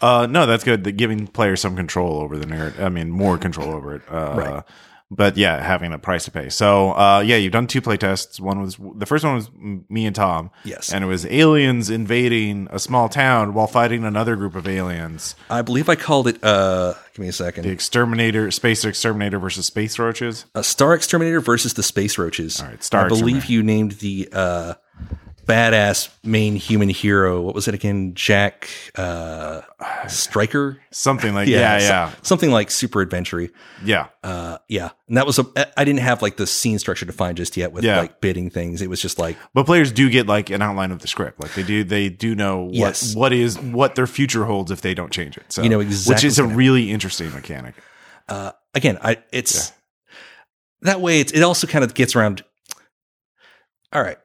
Uh, 0.01 0.27
no, 0.27 0.45
that's 0.45 0.63
good. 0.63 0.97
Giving 0.97 1.27
players 1.27 1.61
some 1.61 1.75
control 1.75 2.19
over 2.19 2.37
the 2.37 2.45
narrative. 2.45 2.81
I 2.81 2.89
mean, 2.89 3.09
more 3.09 3.37
control 3.37 3.69
over 3.69 3.95
it. 3.95 4.01
Uh, 4.09 4.33
Right. 4.35 4.63
But 5.11 5.37
yeah, 5.37 5.59
having 5.59 5.91
a 5.91 5.97
price 5.97 6.25
to 6.25 6.31
pay. 6.31 6.49
So, 6.49 6.91
uh, 6.91 7.23
yeah, 7.25 7.35
you've 7.35 7.51
done 7.51 7.65
two 7.65 7.81
play 7.81 7.97
tests. 7.97 8.39
One 8.39 8.61
was 8.61 8.77
the 8.95 9.07
first 9.07 9.25
one 9.25 9.33
was 9.33 9.49
me 9.89 10.05
and 10.05 10.15
Tom. 10.15 10.51
Yes. 10.63 10.93
And 10.93 11.03
it 11.03 11.07
was 11.07 11.25
aliens 11.25 11.89
invading 11.89 12.67
a 12.69 12.77
small 12.77 13.09
town 13.09 13.55
while 13.55 13.65
fighting 13.65 14.03
another 14.03 14.35
group 14.35 14.53
of 14.55 14.67
aliens. 14.67 15.33
I 15.49 15.63
believe 15.63 15.89
I 15.89 15.95
called 15.95 16.27
it. 16.27 16.43
Uh, 16.43 16.93
give 17.13 17.23
me 17.23 17.27
a 17.27 17.33
second. 17.33 17.63
The 17.63 17.71
exterminator, 17.71 18.51
space 18.51 18.85
exterminator 18.85 19.39
versus 19.39 19.65
space 19.65 19.97
roaches. 19.97 20.45
A 20.53 20.63
Star 20.63 20.93
Exterminator 20.93 21.39
versus 21.41 21.73
the 21.73 21.81
Space 21.81 22.19
Roaches. 22.19 22.61
All 22.61 22.67
right, 22.67 22.83
Star 22.83 23.05
I 23.05 23.07
believe 23.07 23.45
you 23.45 23.63
named 23.63 23.93
the 23.93 24.29
uh, 24.31 24.73
badass 25.49 26.09
main 26.23 26.55
human 26.55 26.89
hero. 26.89 27.41
What 27.41 27.55
was 27.55 27.67
it 27.67 27.73
again? 27.73 28.13
Jack 28.13 28.69
uh, 28.95 29.61
Striker. 30.07 30.79
Something 30.91 31.33
like 31.33 31.47
yeah, 31.49 31.79
so- 31.79 31.85
yeah, 31.87 32.11
something 32.21 32.51
like 32.51 32.69
super 32.69 33.01
adventure. 33.01 33.49
yeah. 33.83 34.07
Uh, 34.23 34.59
yeah, 34.67 34.91
and 35.07 35.17
that 35.17 35.25
was 35.25 35.39
a. 35.39 35.45
I 35.79 35.83
didn't 35.83 36.01
have 36.01 36.21
like 36.21 36.37
the 36.37 36.45
scene 36.45 36.77
structure 36.77 37.05
defined 37.05 37.37
just 37.37 37.57
yet 37.57 37.71
with 37.71 37.83
Yeah. 37.83 37.97
like 37.99 38.21
bidding 38.21 38.49
things. 38.51 38.81
It 38.81 38.89
was 38.89 39.01
just 39.01 39.17
like 39.17 39.37
But 39.53 39.65
players 39.65 39.91
do 39.91 40.09
get 40.09 40.27
like 40.27 40.49
an 40.51 40.61
outline 40.61 40.91
of 40.91 40.99
the 40.99 41.07
script. 41.07 41.39
Like 41.41 41.53
they 41.55 41.63
do, 41.63 41.83
they 41.83 42.09
do 42.09 42.35
know 42.35 42.63
what 42.65 42.73
Yes. 42.75 43.15
what 43.15 43.33
is 43.33 43.57
what 43.57 43.95
their 43.95 44.07
future 44.07 44.45
holds 44.45 44.69
if 44.71 44.81
they 44.81 44.93
don't 44.93 45.11
change 45.11 45.35
it. 45.37 45.45
So 45.51 45.63
You 45.63 45.69
know 45.69 45.79
exactly, 45.79 46.13
which 46.13 46.23
is 46.25 46.37
a 46.37 46.45
really 46.45 46.91
interesting 46.91 47.31
mechanic. 47.33 47.73
uh, 48.27 48.51
again, 48.75 48.99
I 49.01 49.17
it's 49.31 49.73
that 50.81 51.01
way. 51.01 51.19
It's, 51.21 51.31
it 51.31 51.41
also 51.41 51.65
kind 51.65 51.83
of 51.83 51.93
gets 51.95 52.15
around. 52.15 52.43
All 53.91 54.03
right, 54.03 54.17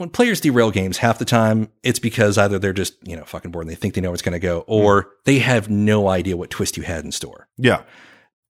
when 0.00 0.08
players 0.08 0.40
derail 0.40 0.70
games, 0.70 0.96
half 0.96 1.18
the 1.18 1.26
time 1.26 1.68
it's 1.82 1.98
because 1.98 2.38
either 2.38 2.58
they're 2.58 2.72
just 2.72 2.94
you 3.06 3.14
know 3.14 3.24
fucking 3.24 3.50
bored 3.50 3.66
and 3.66 3.70
they 3.70 3.74
think 3.76 3.92
they 3.92 4.00
know 4.00 4.08
where 4.08 4.14
it's 4.14 4.22
going 4.22 4.32
to 4.32 4.38
go, 4.38 4.64
or 4.66 5.10
they 5.26 5.40
have 5.40 5.68
no 5.68 6.08
idea 6.08 6.38
what 6.38 6.48
twist 6.48 6.78
you 6.78 6.82
had 6.84 7.04
in 7.04 7.12
store. 7.12 7.48
Yeah, 7.58 7.82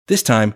This 0.07 0.23
time, 0.23 0.54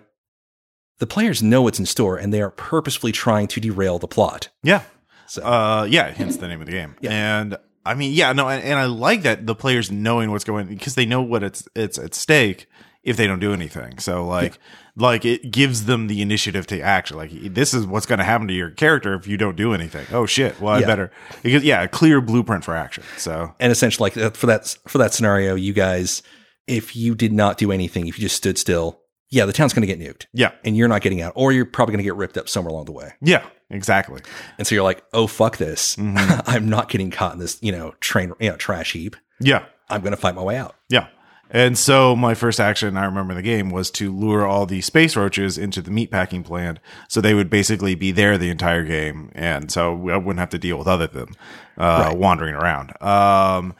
the 0.99 1.05
players 1.05 1.43
know 1.43 1.61
what's 1.61 1.79
in 1.79 1.85
store 1.85 2.15
and 2.17 2.33
they 2.33 2.41
are 2.41 2.49
purposefully 2.49 3.11
trying 3.11 3.47
to 3.47 3.59
derail 3.59 3.99
the 3.99 4.07
plot. 4.07 4.47
yeah, 4.63 4.83
So 5.27 5.43
uh, 5.43 5.85
yeah. 5.89 6.11
Hence 6.11 6.37
the 6.37 6.47
name 6.47 6.61
of 6.61 6.67
the 6.67 6.71
game. 6.71 6.95
Yeah. 7.01 7.11
And 7.11 7.57
I 7.85 7.93
mean, 7.93 8.13
yeah, 8.13 8.31
no, 8.31 8.47
and, 8.47 8.63
and 8.63 8.79
I 8.79 8.85
like 8.85 9.23
that 9.23 9.45
the 9.45 9.53
players 9.53 9.91
knowing 9.91 10.31
what's 10.31 10.45
going 10.45 10.67
because 10.67 10.95
they 10.95 11.05
know 11.05 11.21
what 11.21 11.43
it's 11.43 11.67
it's 11.75 11.99
at 11.99 12.15
stake 12.15 12.67
if 13.05 13.15
they 13.15 13.27
don't 13.27 13.39
do 13.39 13.53
anything. 13.53 13.99
So 13.99 14.25
like. 14.25 14.59
Like 14.97 15.25
it 15.25 15.51
gives 15.51 15.87
them 15.87 16.07
the 16.07 16.21
initiative 16.21 16.65
to 16.67 16.79
act. 16.79 17.13
Like 17.13 17.29
this 17.53 17.73
is 17.73 17.85
what's 17.85 18.05
going 18.05 18.19
to 18.19 18.23
happen 18.23 18.47
to 18.47 18.53
your 18.53 18.69
character 18.71 19.13
if 19.15 19.27
you 19.27 19.35
don't 19.35 19.57
do 19.57 19.73
anything. 19.73 20.05
Oh 20.13 20.25
shit! 20.25 20.57
Well, 20.61 20.73
I 20.73 20.79
Yeah. 20.79 20.85
better 20.85 21.11
because 21.43 21.65
yeah, 21.65 21.83
a 21.83 21.89
clear 21.89 22.21
blueprint 22.21 22.63
for 22.63 22.73
action. 22.77 23.03
So 23.17 23.53
and 23.59 23.73
essentially, 23.73 24.09
like 24.15 24.35
for 24.37 24.45
that 24.47 24.73
for 24.87 24.97
that 24.99 25.13
scenario, 25.13 25.55
you 25.55 25.73
guys, 25.73 26.23
if 26.65 26.95
you 26.95 27.13
did 27.13 27.33
not 27.33 27.57
do 27.57 27.73
anything, 27.73 28.07
if 28.07 28.17
you 28.17 28.21
just 28.23 28.37
stood 28.37 28.57
still, 28.57 29.01
yeah, 29.31 29.43
the 29.45 29.51
town's 29.51 29.73
going 29.73 29.85
to 29.85 29.93
get 29.93 29.99
nuked, 29.99 30.27
yeah, 30.31 30.51
and 30.63 30.77
you're 30.77 30.87
not 30.87 31.01
getting 31.01 31.19
out, 31.21 31.33
or 31.35 31.51
you're 31.51 31.65
probably 31.65 31.91
going 31.91 31.97
to 32.05 32.05
get 32.05 32.15
ripped 32.15 32.37
up 32.37 32.47
somewhere 32.47 32.71
along 32.71 32.85
the 32.85 32.93
way. 32.93 33.11
yeah, 33.21 33.45
exactly. 33.69 34.21
And 34.57 34.65
so 34.65 34.75
you're 34.75 34.83
like, 34.85 35.03
oh 35.11 35.27
fuck 35.27 35.57
this, 35.57 35.97
Mhm. 35.97 36.41
I'm 36.47 36.69
not 36.69 36.87
getting 36.87 37.11
caught 37.11 37.33
in 37.33 37.39
this, 37.39 37.61
you 37.61 37.73
know, 37.73 37.95
train, 37.99 38.31
you 38.39 38.49
know, 38.49 38.55
trash 38.55 38.93
heap. 38.93 39.17
Yeah, 39.41 39.65
I'm 39.89 39.99
going 39.99 40.11
to 40.15 40.17
fight 40.17 40.35
my 40.35 40.41
way 40.43 40.55
out. 40.55 40.75
Yeah. 40.87 41.07
And 41.51 41.77
so 41.77 42.15
my 42.15 42.33
first 42.33 42.59
action 42.59 42.97
I 42.97 43.05
remember 43.05 43.31
in 43.31 43.37
the 43.37 43.43
game 43.43 43.69
was 43.69 43.91
to 43.91 44.11
lure 44.11 44.45
all 44.45 44.65
the 44.65 44.81
space 44.81 45.15
roaches 45.15 45.57
into 45.57 45.81
the 45.81 45.91
meatpacking 45.91 46.43
plant. 46.43 46.79
So 47.07 47.21
they 47.21 47.33
would 47.33 47.49
basically 47.49 47.95
be 47.95 48.11
there 48.11 48.37
the 48.37 48.49
entire 48.49 48.83
game. 48.83 49.31
And 49.35 49.71
so 49.71 49.91
I 50.09 50.17
wouldn't 50.17 50.39
have 50.39 50.49
to 50.49 50.57
deal 50.57 50.77
with 50.77 50.87
other 50.87 51.07
them, 51.07 51.33
uh, 51.77 52.07
Right. 52.09 52.17
wandering 52.17 52.55
around. 52.55 52.99
Um, 53.01 53.75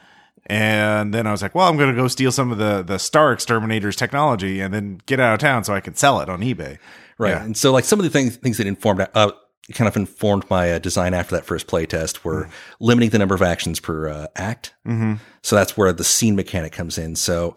and 0.46 1.12
then 1.12 1.26
I 1.26 1.32
was 1.32 1.42
like, 1.42 1.54
well, 1.56 1.68
I'm 1.68 1.76
going 1.76 1.90
to 1.90 2.00
go 2.00 2.06
steal 2.08 2.30
some 2.30 2.52
of 2.52 2.58
the, 2.58 2.82
the 2.82 2.98
Star 2.98 3.32
Exterminator's 3.32 3.96
technology 3.96 4.60
and 4.60 4.72
then 4.72 5.00
get 5.06 5.18
out 5.18 5.34
of 5.34 5.40
town 5.40 5.64
so 5.64 5.74
I 5.74 5.80
can 5.80 5.94
sell 5.96 6.20
it 6.20 6.28
on 6.28 6.40
eBay. 6.40 6.78
Right. 7.18 7.30
Yeah. 7.30 7.42
And 7.44 7.56
so 7.56 7.72
like 7.72 7.84
some 7.84 7.98
of 7.98 8.04
the 8.04 8.10
things 8.10 8.36
things 8.36 8.58
that 8.58 8.66
informed 8.66 9.08
uh 9.14 9.32
kind 9.74 9.88
of 9.88 9.96
informed 9.96 10.48
my 10.48 10.72
uh, 10.72 10.78
design 10.78 11.12
after 11.14 11.34
that 11.34 11.44
first 11.44 11.66
playtest 11.66 12.24
were 12.24 12.48
limiting 12.80 13.10
the 13.10 13.18
number 13.18 13.34
of 13.34 13.42
actions 13.42 13.80
per 13.80 14.08
uh, 14.08 14.26
act. 14.36 14.74
Mm-hmm. 14.86 15.14
So 15.42 15.56
that's 15.56 15.76
where 15.76 15.92
the 15.92 16.04
scene 16.04 16.36
mechanic 16.36 16.72
comes 16.72 16.98
in. 16.98 17.16
So 17.16 17.54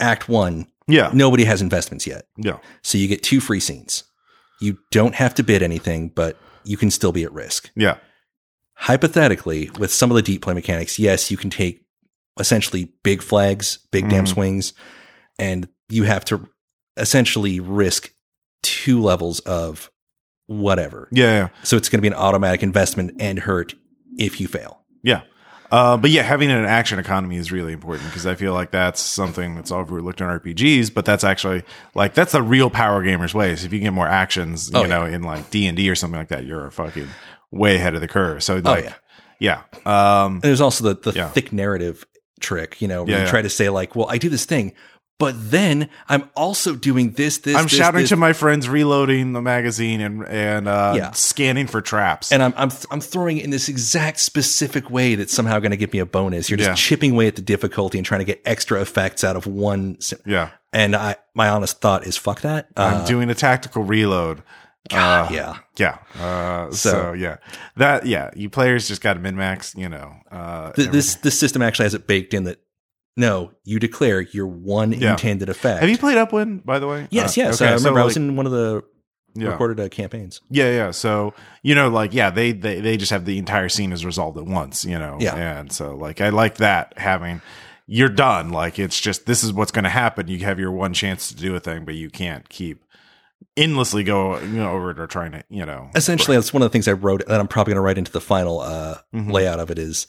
act 0.00 0.28
1, 0.28 0.66
Yeah. 0.86 1.10
nobody 1.14 1.44
has 1.44 1.62
investments 1.62 2.06
yet. 2.06 2.26
Yeah. 2.36 2.58
So 2.82 2.98
you 2.98 3.08
get 3.08 3.22
two 3.22 3.40
free 3.40 3.60
scenes. 3.60 4.04
You 4.60 4.78
don't 4.90 5.14
have 5.14 5.34
to 5.34 5.42
bid 5.42 5.62
anything, 5.62 6.08
but 6.08 6.36
you 6.64 6.76
can 6.76 6.90
still 6.90 7.12
be 7.12 7.24
at 7.24 7.32
risk. 7.32 7.70
Yeah. 7.74 7.96
Hypothetically, 8.76 9.70
with 9.78 9.92
some 9.92 10.10
of 10.10 10.14
the 10.16 10.22
deep 10.22 10.42
play 10.42 10.52
mechanics, 10.54 10.98
yes, 10.98 11.30
you 11.30 11.36
can 11.36 11.48
take 11.50 11.84
essentially 12.38 12.92
big 13.02 13.22
flags, 13.22 13.78
big 13.92 14.08
damn 14.10 14.24
Mhm. 14.24 14.28
swings, 14.28 14.72
and 15.38 15.68
you 15.88 16.02
have 16.04 16.24
to 16.26 16.48
essentially 16.96 17.60
risk 17.60 18.12
two 18.62 19.00
levels 19.00 19.38
of 19.40 19.90
whatever. 20.46 21.08
Yeah. 21.12 21.24
Yeah. 21.30 21.48
So 21.62 21.76
it's 21.76 21.88
going 21.88 21.98
to 21.98 22.02
be 22.02 22.08
an 22.08 22.14
automatic 22.14 22.62
investment 22.62 23.16
and 23.20 23.38
hurt 23.38 23.74
if 24.18 24.40
you 24.40 24.48
fail. 24.48 24.80
Yeah. 25.02 25.22
Uh, 25.70 25.96
but 25.96 26.10
yeah, 26.10 26.22
having 26.22 26.50
an 26.52 26.64
action 26.64 26.98
economy 27.00 27.36
is 27.36 27.50
really 27.50 27.72
important 27.72 28.08
because 28.08 28.26
I 28.26 28.34
feel 28.36 28.52
like 28.52 28.70
that's 28.70 29.00
something 29.00 29.56
that's 29.56 29.72
overlooked 29.72 30.20
in 30.20 30.26
RPGs, 30.28 30.92
but 30.94 31.04
that's 31.04 31.24
actually 31.24 31.64
like 31.94 32.14
that's 32.14 32.32
the 32.32 32.42
real 32.42 32.70
power 32.70 33.02
gamers 33.04 33.34
way. 33.34 33.56
So 33.56 33.66
if 33.66 33.72
you 33.72 33.80
get 33.80 33.92
more 33.92 34.06
actions, 34.06 34.70
you 34.70 34.78
Oh, 34.78 34.86
know, 34.86 35.04
in 35.04 35.22
like 35.22 35.50
D 35.50 35.66
and 35.66 35.76
D 35.76 35.90
or 35.90 35.94
something 35.96 36.18
like 36.18 36.28
that, 36.28 36.44
you're 36.44 36.70
fucking 36.70 37.08
way 37.50 37.74
ahead 37.76 37.94
of 37.96 38.00
the 38.02 38.08
curve. 38.08 38.42
So 38.44 38.56
like, 38.56 38.84
Oh, 38.84 38.92
yeah. 39.40 39.62
yeah, 39.84 40.24
um, 40.24 40.34
And 40.34 40.42
there's 40.42 40.60
also 40.60 40.92
the, 40.94 41.10
the 41.10 41.16
Yeah. 41.18 41.28
thick 41.30 41.52
narrative 41.52 42.04
trick, 42.40 42.80
you 42.80 42.86
know, 42.86 43.02
where 43.02 43.10
Yeah, 43.12 43.18
you 43.20 43.24
yeah. 43.24 43.30
try 43.30 43.42
to 43.42 43.50
say 43.50 43.68
like, 43.68 43.96
well, 43.96 44.06
I 44.08 44.18
do 44.18 44.28
this 44.28 44.44
thing, 44.44 44.74
but 45.18 45.34
then 45.50 45.88
I'm 46.08 46.28
also 46.36 46.74
doing 46.74 47.12
this, 47.12 47.38
this, 47.38 47.56
I'm 47.56 47.64
this, 47.64 47.72
shouting 47.72 48.00
this, 48.02 48.08
to 48.10 48.16
my 48.16 48.32
friends, 48.32 48.68
reloading 48.68 49.32
the 49.32 49.40
magazine 49.42 50.00
and 50.00 50.26
and 50.26 50.66
uh, 50.68 50.94
Yeah. 50.96 51.10
scanning 51.12 51.66
for 51.66 51.80
traps. 51.80 52.32
and 52.32 52.42
I'm 52.42 52.52
I'm 52.56 52.70
I'm 52.90 53.00
throwing 53.00 53.38
it 53.38 53.44
in 53.44 53.50
this 53.50 53.68
exact 53.68 54.18
specific 54.20 54.90
way 54.90 55.14
that's 55.14 55.32
somehow 55.32 55.58
going 55.60 55.70
to 55.70 55.76
give 55.76 55.92
me 55.92 56.00
a 56.00 56.06
bonus. 56.06 56.50
You're 56.50 56.56
just 56.58 56.70
Yeah. 56.70 56.74
chipping 56.74 57.12
away 57.12 57.26
at 57.28 57.36
the 57.36 57.42
difficulty 57.42 57.98
and 57.98 58.04
trying 58.06 58.20
to 58.20 58.24
get 58.24 58.42
extra 58.44 58.80
effects 58.80 59.22
out 59.24 59.36
of 59.36 59.46
one. 59.46 60.00
si- 60.00 60.16
yeah, 60.26 60.50
And 60.72 60.96
I 60.96 61.16
my 61.34 61.48
honest 61.48 61.80
thought 61.80 62.06
is 62.06 62.16
fuck 62.16 62.40
that. 62.40 62.68
I'm 62.76 63.02
Uh, 63.02 63.06
doing 63.06 63.30
a 63.30 63.34
tactical 63.34 63.82
reload. 63.84 64.42
Uh, 64.92 65.26
yeah. 65.30 65.56
Yeah. 65.78 65.96
Uh, 66.20 66.70
so, 66.70 66.90
So- 66.90 67.12
yeah, 67.14 67.36
that 67.76 68.04
yeah, 68.06 68.30
you 68.36 68.50
players 68.50 68.86
just 68.88 69.00
got 69.00 69.14
to 69.14 69.20
min 69.20 69.34
max. 69.36 69.74
You 69.76 69.88
know, 69.88 70.12
uh, 70.30 70.72
Th- 70.72 70.90
this 70.90 71.14
this 71.16 71.38
system 71.38 71.62
actually 71.62 71.84
has 71.84 71.94
it 71.94 72.06
baked 72.06 72.34
in 72.34 72.44
that. 72.44 72.58
No, 73.16 73.52
you 73.64 73.78
declare 73.78 74.20
your 74.20 74.46
one 74.46 74.92
Yeah. 74.92 75.12
intended 75.12 75.48
effect. 75.48 75.80
Have 75.80 75.88
you 75.90 75.98
played 75.98 76.18
Upwind, 76.18 76.64
by 76.64 76.78
the 76.78 76.86
way? 76.88 77.06
Yes, 77.10 77.38
Uh, 77.38 77.42
yes. 77.42 77.60
okay, 77.62 77.70
I 77.70 77.74
remember 77.74 77.98
so, 78.00 78.02
I 78.02 78.04
was 78.06 78.16
in 78.16 78.34
one 78.36 78.46
of 78.46 78.52
the 78.52 78.82
yeah. 79.34 79.48
recorded 79.50 79.78
uh, 79.80 79.88
campaigns. 79.88 80.40
Yeah, 80.50 80.70
yeah. 80.70 80.90
So 80.90 81.32
you 81.62 81.74
know, 81.74 81.88
like, 81.88 82.12
yeah, 82.12 82.30
they 82.30 82.52
they 82.52 82.80
they 82.80 82.96
just 82.96 83.12
have 83.12 83.24
the 83.24 83.38
entire 83.38 83.68
scene 83.68 83.92
is 83.92 84.04
resolved 84.04 84.36
at 84.38 84.46
once. 84.46 84.84
You 84.84 84.98
know, 84.98 85.18
Yeah. 85.20 85.34
And 85.36 85.70
so, 85.72 85.94
like, 85.94 86.20
I 86.20 86.30
like 86.30 86.56
that 86.56 86.94
having 86.96 87.40
you're 87.86 88.08
done. 88.08 88.50
Like, 88.50 88.78
it's 88.78 88.98
just 89.00 89.26
this 89.26 89.44
is 89.44 89.52
what's 89.52 89.70
going 89.70 89.84
to 89.84 89.90
happen. 89.90 90.26
You 90.28 90.38
have 90.40 90.58
your 90.58 90.72
one 90.72 90.92
chance 90.94 91.28
to 91.28 91.36
do 91.36 91.54
a 91.54 91.60
thing, 91.60 91.84
but 91.84 91.94
you 91.94 92.10
can't 92.10 92.48
keep 92.48 92.82
endlessly 93.56 94.02
go 94.02 94.38
you 94.40 94.46
know 94.56 94.72
over 94.72 94.90
it 94.90 94.98
or 94.98 95.06
trying 95.06 95.30
to 95.32 95.44
you 95.48 95.64
know 95.64 95.88
Essentially, 95.94 96.36
that's 96.36 96.52
one 96.52 96.62
of 96.62 96.66
the 96.68 96.72
things 96.72 96.88
I 96.88 96.92
wrote 96.92 97.22
that 97.28 97.38
I'm 97.38 97.46
probably 97.46 97.72
going 97.74 97.82
to 97.82 97.86
write 97.86 97.98
into 97.98 98.10
the 98.10 98.20
final 98.20 98.58
uh, 98.60 98.96
Mhm. 99.14 99.30
layout 99.30 99.60
of 99.60 99.70
it 99.70 99.78
is, 99.78 100.06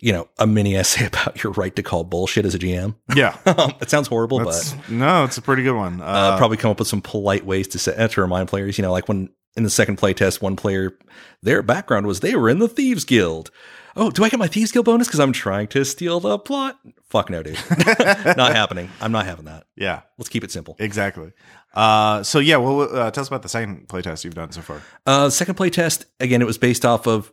you 0.00 0.12
know, 0.12 0.28
a 0.38 0.46
mini 0.46 0.76
essay 0.76 1.06
about 1.06 1.42
your 1.42 1.52
right 1.52 1.74
to 1.76 1.82
call 1.82 2.04
bullshit 2.04 2.44
as 2.44 2.54
a 2.54 2.58
GM. 2.58 2.94
yeah. 3.14 3.36
it 3.80 3.90
sounds 3.90 4.08
horrible, 4.08 4.38
That's, 4.38 4.72
but 4.72 4.90
no, 4.90 5.24
it's 5.24 5.38
a 5.38 5.42
pretty 5.42 5.62
good 5.62 5.76
one. 5.76 6.00
Uh, 6.00 6.04
uh, 6.04 6.38
probably 6.38 6.56
come 6.56 6.70
up 6.70 6.78
with 6.78 6.88
some 6.88 7.02
polite 7.02 7.44
ways 7.44 7.68
to 7.68 7.78
say, 7.78 8.08
to 8.08 8.20
remind 8.20 8.48
players. 8.48 8.78
You 8.78 8.82
know, 8.82 8.92
like 8.92 9.08
when 9.08 9.30
in 9.56 9.62
the 9.64 9.70
second 9.70 9.98
playtest, 9.98 10.40
one 10.40 10.56
player, 10.56 10.96
their 11.42 11.62
background 11.62 12.06
was 12.06 12.20
they 12.20 12.34
were 12.34 12.48
in 12.48 12.58
the 12.58 12.68
Thieves 12.68 13.04
Guild. 13.04 13.50
Oh, 13.96 14.10
do 14.10 14.22
I 14.22 14.28
get 14.28 14.38
my 14.38 14.46
Thieves 14.46 14.70
Guild 14.70 14.86
bonus 14.86 15.08
because 15.08 15.18
I'm 15.18 15.32
trying 15.32 15.66
to 15.68 15.84
steal 15.84 16.20
the 16.20 16.38
plot? 16.38 16.78
Fuck 17.08 17.28
no, 17.28 17.42
dude. 17.42 17.58
not 18.36 18.54
happening. 18.54 18.88
I'm 19.00 19.10
not 19.10 19.26
having 19.26 19.46
that. 19.46 19.66
yeah, 19.76 20.02
Let's 20.16 20.28
keep 20.28 20.44
it 20.44 20.52
simple. 20.52 20.76
exactly. 20.78 21.32
Uh, 21.74 22.22
so 22.22 22.38
yeah, 22.38 22.56
well, 22.56 22.82
uh, 22.82 23.10
tell 23.10 23.22
us 23.22 23.28
about 23.28 23.42
the 23.42 23.48
second 23.48 23.88
playtest 23.88 24.24
you've 24.24 24.34
done 24.34 24.52
so 24.52 24.60
far. 24.60 24.80
Uh, 25.06 25.28
second 25.30 25.56
playtest, 25.56 26.04
again, 26.20 26.40
it 26.40 26.46
was 26.46 26.58
based 26.58 26.84
off 26.84 27.06
of 27.06 27.32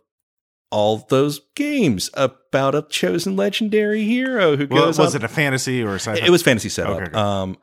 all 0.70 1.06
those 1.10 1.40
games 1.56 2.10
about 2.14 2.76
a 2.76 2.82
chosen 2.90 3.36
legendary 3.36 4.04
hero 4.04 4.56
who 4.58 4.68
Well, 4.70 4.86
goes 4.86 5.00
was 5.00 5.16
up- 5.16 5.22
it 5.22 5.26
a 5.26 5.28
fantasy 5.30 5.82
or 5.82 5.92
a 5.92 6.00
sci-fi? 6.00 6.26
It 6.26 6.30
was 6.30 6.44
fantasy 6.44 6.70
setup. 6.70 6.96
Okay, 6.98 7.04
okay. 7.06 7.14
Um, 7.18 7.58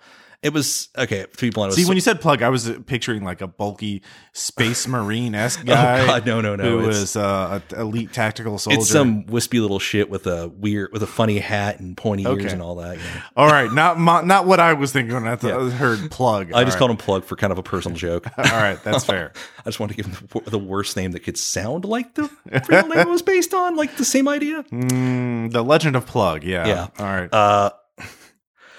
it 0.45 0.53
was 0.53 0.91
okay. 0.97 1.25
To 1.25 1.37
be 1.41 1.51
blunt, 1.51 1.71
it 1.71 1.73
was 1.73 1.77
See, 1.77 1.89
when 1.89 1.97
you 1.97 2.01
said 2.03 2.21
plug, 2.21 2.43
I 2.43 2.51
was 2.51 2.71
picturing 2.87 3.25
like 3.25 3.41
a 3.41 3.47
bulky 3.49 4.03
space 4.33 4.87
marine 4.87 5.35
esque 5.35 5.65
guy. 5.65 6.01
oh 6.03 6.07
guy. 6.07 6.19
god, 6.21 6.27
no, 6.27 6.41
no, 6.41 6.55
no. 6.55 6.65
who 6.79 6.89
It's, 6.91 6.99
was 7.01 7.17
uh, 7.17 7.61
a 7.73 7.81
elite 7.81 8.13
tactical 8.13 8.59
soldier. 8.59 8.79
it's 8.79 8.89
some 8.91 9.27
wispy 9.27 9.59
little 9.61 9.79
shit 9.79 10.11
with 10.11 10.27
a 10.27 10.49
weird, 10.49 10.93
with 10.93 11.03
a 11.03 11.07
funny 11.07 11.39
hat 11.39 11.81
and 11.81 11.97
pointy 11.97 12.27
Okay. 12.27 12.43
ears 12.43 12.53
and 12.53 12.61
all 12.63 12.77
that. 12.77 12.99
you 12.99 13.03
know. 13.03 13.21
All 13.37 13.49
right, 13.49 13.73
not 13.73 13.99
my, 13.99 14.21
not 14.23 14.47
what 14.47 14.61
I 14.61 14.75
was 14.75 14.93
thinking 14.93 15.15
when 15.15 15.27
I 15.27 15.37
th- 15.37 15.53
Yeah. 15.53 15.71
heard 15.71 16.11
plug. 16.11 16.53
I 16.53 16.63
just 16.65 16.79
called 16.79 16.91
him 16.91 16.97
Plug 16.99 17.25
for 17.25 17.37
kind 17.37 17.51
of 17.53 17.59
a 17.59 17.63
personal 17.63 17.97
joke. 17.97 18.27
All 18.39 18.45
right, 18.45 18.81
that's 18.85 19.05
fair. 19.05 19.33
I 19.61 19.63
just 19.65 19.81
wanted 19.81 19.97
to 19.97 20.03
give 20.03 20.07
him 20.19 20.29
the, 20.45 20.51
the 20.51 20.59
worst 20.59 20.97
name 20.97 21.13
that 21.13 21.21
could 21.21 21.39
sound 21.39 21.85
like 21.87 22.15
the 22.15 22.31
real 22.69 22.87
name 22.89 22.99
it 22.99 23.09
was 23.09 23.23
based 23.23 23.55
on, 23.55 23.77
like 23.77 23.97
the 23.97 24.05
same 24.05 24.29
idea. 24.29 24.63
Mm, 24.65 25.53
the 25.53 25.63
Legend 25.63 25.97
of 25.97 26.07
Plug. 26.07 26.45
Yeah. 26.45 26.67
Yeah. 26.67 26.89
All 26.99 27.07
right. 27.07 27.33
Uh, 27.33 27.71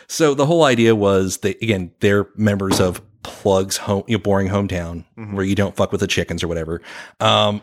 so 0.08 0.34
the 0.34 0.46
whole 0.46 0.64
idea 0.64 0.96
was 0.96 1.38
that 1.38 1.62
again, 1.62 1.92
they're 2.00 2.28
members 2.36 2.80
of 2.80 3.02
Plug's 3.24 3.78
home, 3.78 4.04
you 4.08 4.18
know, 4.18 4.22
boring 4.24 4.50
hometown 4.50 5.04
Mhm. 5.18 5.34
where 5.34 5.46
you 5.46 5.56
don't 5.56 5.76
fuck 5.76 5.92
with 5.92 6.02
the 6.02 6.08
chickens 6.08 6.44
or 6.44 6.48
whatever. 6.48 6.82
Um, 7.20 7.62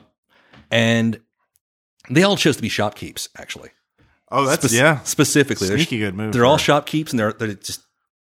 and 0.71 1.21
they 2.11 2.23
all 2.23 2.37
chose 2.37 2.57
to 2.57 2.63
be 2.63 2.69
shopkeeps, 2.69 3.29
actually. 3.39 3.71
oh, 4.31 4.45
that's 4.47 4.65
Spec- 4.67 4.73
yeah. 4.79 5.01
specifically. 5.03 5.69
They're, 5.69 5.77
Sneaky 5.79 5.99
good 5.99 6.15
move. 6.15 6.33
they're 6.33 6.47
all 6.47 6.57
shopkeeps, 6.59 7.11
and 7.11 7.19
they're 7.19 7.33
they're 7.33 7.55
just 7.55 7.83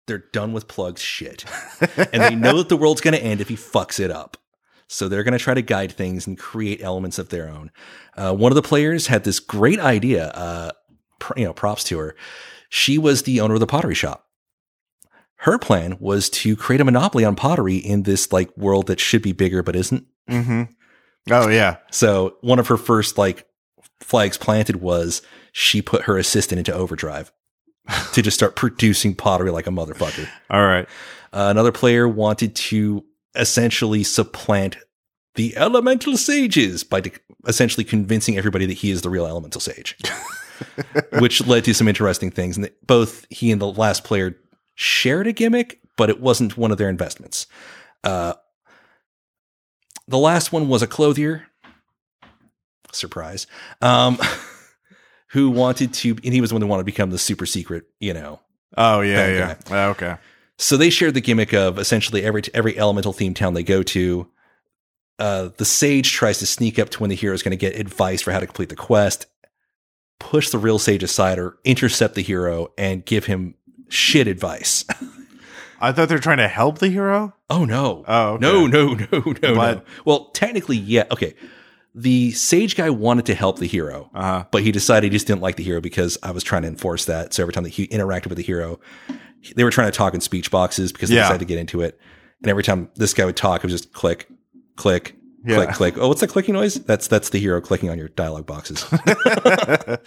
they're 0.08 0.24
done 0.32 0.54
with 0.54 0.68
Plug's 0.68 1.02
shit, 1.02 1.44
and 2.14 2.24
they 2.24 2.34
know 2.36 2.58
that 2.58 2.70
the 2.70 2.78
world's 2.78 3.02
going 3.02 3.14
to 3.14 3.22
end 3.22 3.42
if 3.42 3.50
he 3.50 3.56
fucks 3.56 4.00
it 4.00 4.10
up. 4.10 4.38
So 4.88 5.10
they're 5.10 5.24
going 5.24 5.34
to 5.38 5.44
try 5.44 5.54
to 5.54 5.62
guide 5.62 5.92
things 5.92 6.26
and 6.28 6.40
create 6.40 6.82
elements 6.82 7.20
of 7.20 7.28
their 7.28 7.50
own. 7.50 7.72
Uh, 8.16 8.34
one 8.34 8.52
of 8.54 8.56
the 8.56 8.62
players 8.62 9.08
had 9.08 9.26
this 9.26 9.42
great 9.42 9.82
idea. 9.82 10.30
Uh, 10.30 10.72
pr- 11.20 11.38
you 11.38 11.44
know, 11.46 11.52
props 11.52 11.84
to 11.86 11.98
her. 12.00 12.16
She 12.70 12.98
was 12.98 13.24
the 13.24 13.42
owner 13.42 13.56
of 13.56 13.60
the 13.60 13.68
pottery 13.68 13.96
shop. 13.96 14.26
Her 15.42 15.58
plan 15.60 15.98
was 16.00 16.30
to 16.32 16.56
create 16.56 16.82
a 16.82 16.86
monopoly 16.86 17.24
on 17.24 17.36
pottery 17.36 17.78
in 17.78 18.04
this 18.04 18.32
like 18.32 18.56
world 18.58 18.88
that 18.88 19.00
should 19.00 19.22
be 19.22 19.34
bigger 19.34 19.62
but 19.62 19.76
isn't. 19.76 20.06
Mm-hmm. 20.30 20.64
Oh 21.32 21.50
yeah. 21.50 21.78
So 21.92 22.38
one 22.42 22.60
of 22.60 22.68
her 22.68 22.78
first 22.78 23.18
like 23.18 23.48
flags 24.00 24.38
planted 24.38 24.78
was 24.78 25.22
she 25.52 25.82
put 25.82 26.04
her 26.04 26.18
assistant 26.18 26.60
into 26.60 26.74
overdrive 26.74 27.32
to 28.14 28.22
just 28.22 28.38
start 28.38 28.56
producing 28.56 29.16
pottery 29.16 29.52
like 29.52 29.68
a 29.68 29.72
motherfucker. 29.72 30.28
All 30.50 30.66
right. 30.66 30.88
Uh, 31.34 31.48
another 31.50 31.72
player 31.72 32.08
wanted 32.08 32.56
to 32.56 33.04
essentially 33.36 34.04
supplant 34.04 34.78
the 35.36 35.56
elemental 35.56 36.18
sages 36.18 36.84
by 36.84 37.00
de- 37.00 37.12
essentially 37.46 37.84
convincing 37.84 38.38
everybody 38.38 38.66
that 38.66 38.78
he 38.78 38.92
is 38.92 39.02
the 39.04 39.10
real 39.10 39.26
elemental 39.28 39.62
sage, 39.62 39.96
which 41.20 41.46
led 41.46 41.65
to 41.65 41.74
some 41.74 41.88
interesting 41.88 42.32
things. 42.32 42.58
And 42.58 42.70
both 42.86 43.26
he 43.30 43.52
and 43.52 43.62
the 43.62 43.72
last 43.72 44.04
player 44.04 44.38
shared 44.76 45.28
a 45.28 45.32
gimmick, 45.32 45.80
but 45.96 46.10
it 46.10 46.20
wasn't 46.20 46.58
one 46.58 46.72
of 46.72 46.78
their 46.78 46.89
investments. 46.89 47.48
Uh, 48.04 48.34
the 50.08 50.17
last 50.17 50.52
one 50.52 50.67
was 50.67 50.82
a 50.82 50.88
clothier. 50.88 51.48
Surprise. 52.91 53.48
Um, 53.82 54.17
who 55.30 55.50
wanted 55.50 55.93
to, 55.93 56.12
and 56.24 56.34
he 56.34 56.41
was 56.41 56.52
the 56.52 56.56
one 56.56 56.62
that 56.62 56.67
wanted 56.67 56.82
to 56.82 56.86
become 56.86 57.10
the 57.10 57.17
super 57.17 57.46
secret, 57.46 57.86
you 58.00 58.13
know, 58.13 58.39
Oh 58.76 59.02
yeah, 59.02 59.28
yeah. 59.28 59.56
Ah, 59.72 59.86
okay. 59.88 60.17
so 60.58 60.78
they 60.78 60.89
shared 60.89 61.13
the 61.13 61.22
gimmick 61.22 61.54
of 61.54 61.80
essentially 61.80 62.24
every 62.24 62.43
every 62.54 62.78
elemental 62.78 63.13
themed 63.13 63.36
town 63.36 63.54
they 63.54 63.63
go 63.63 63.82
to, 63.84 64.30
uh, 65.20 65.50
the 65.58 65.65
sage 65.65 66.12
tries 66.12 66.39
to 66.39 66.46
sneak 66.46 66.78
up 66.78 66.89
to 66.89 67.00
when 67.00 67.10
the 67.10 67.15
hero 67.15 67.34
is 67.34 67.43
going 67.43 67.52
to 67.52 67.58
get 67.58 67.80
advice 67.80 68.22
for 68.22 68.32
how 68.32 68.39
to 68.39 68.46
complete 68.46 68.70
the 68.70 68.76
quest, 68.76 69.26
push 70.20 70.50
the 70.50 70.58
real 70.58 70.80
sage 70.80 71.04
aside 71.04 71.40
or 71.40 71.58
intercept 71.64 72.16
the 72.16 72.22
hero 72.22 72.70
and 72.78 73.06
give 73.06 73.26
him 73.26 73.56
shit 73.90 74.28
advice. 74.28 74.84
I 75.80 75.92
thought 75.92 76.10
they 76.10 76.16
were 76.16 76.20
trying 76.22 76.38
to 76.38 76.48
help 76.48 76.80
the 76.80 76.90
hero. 76.90 77.36
oh 77.50 77.64
no. 77.66 78.04
Oh 78.08 78.30
okay. 78.34 78.42
No, 78.42 78.66
no, 78.68 78.94
no, 78.96 79.08
no, 79.42 79.54
no. 79.54 79.82
Well, 80.06 80.26
technically, 80.32 80.78
yeah. 80.78 81.04
Okay. 81.12 81.36
The 81.94 82.32
sage 82.32 82.76
guy 82.76 82.90
wanted 82.92 83.26
to 83.28 83.36
help 83.36 83.58
the 83.60 83.66
hero, 83.68 84.10
Uh 84.14 84.22
huh. 84.22 84.46
but 84.52 84.62
he 84.64 84.72
decided 84.72 85.12
he 85.12 85.16
just 85.16 85.26
didn't 85.28 85.42
like 85.42 85.56
the 85.56 85.64
hero 85.64 85.82
because 85.82 86.16
I 86.24 86.32
was 86.32 86.44
trying 86.44 86.62
to 86.64 86.68
enforce 86.68 87.06
that. 87.06 87.34
So 87.34 87.42
every 87.44 87.54
time 87.54 87.64
that 87.64 87.70
he 87.70 87.88
interacted 87.88 88.28
with 88.28 88.38
the 88.38 88.44
hero, 88.44 88.80
they 89.56 89.64
were 89.64 89.72
trying 89.72 89.92
to 89.92 89.98
talk 89.98 90.14
in 90.14 90.22
speech 90.22 90.52
boxes 90.52 90.92
because 90.92 91.10
they 91.10 91.16
Yeah. 91.16 91.24
decided 91.24 91.40
to 91.40 91.46
get 91.46 91.58
into 91.58 91.82
it. 91.82 92.00
And 92.42 92.50
every 92.52 92.62
time 92.64 92.90
this 92.96 93.14
guy 93.16 93.26
would 93.26 93.36
talk, 93.36 93.64
it 93.64 93.64
was 93.64 93.74
just 93.74 93.94
click, 93.94 94.28
click, 94.76 95.16
Yeah. 95.45 95.56
click, 95.56 95.76
click. 95.76 95.97
Oh, 95.97 96.08
what's 96.08 96.21
that 96.21 96.30
clicking 96.30 96.54
noise? 96.54 96.76
That's 96.76 97.08
that's 97.08 97.30
the 97.30 97.39
hero 97.39 97.62
clicking 97.62 97.89
on 97.89 97.97
your 97.97 98.10
dialogue 98.10 98.45
boxes. 98.45 98.86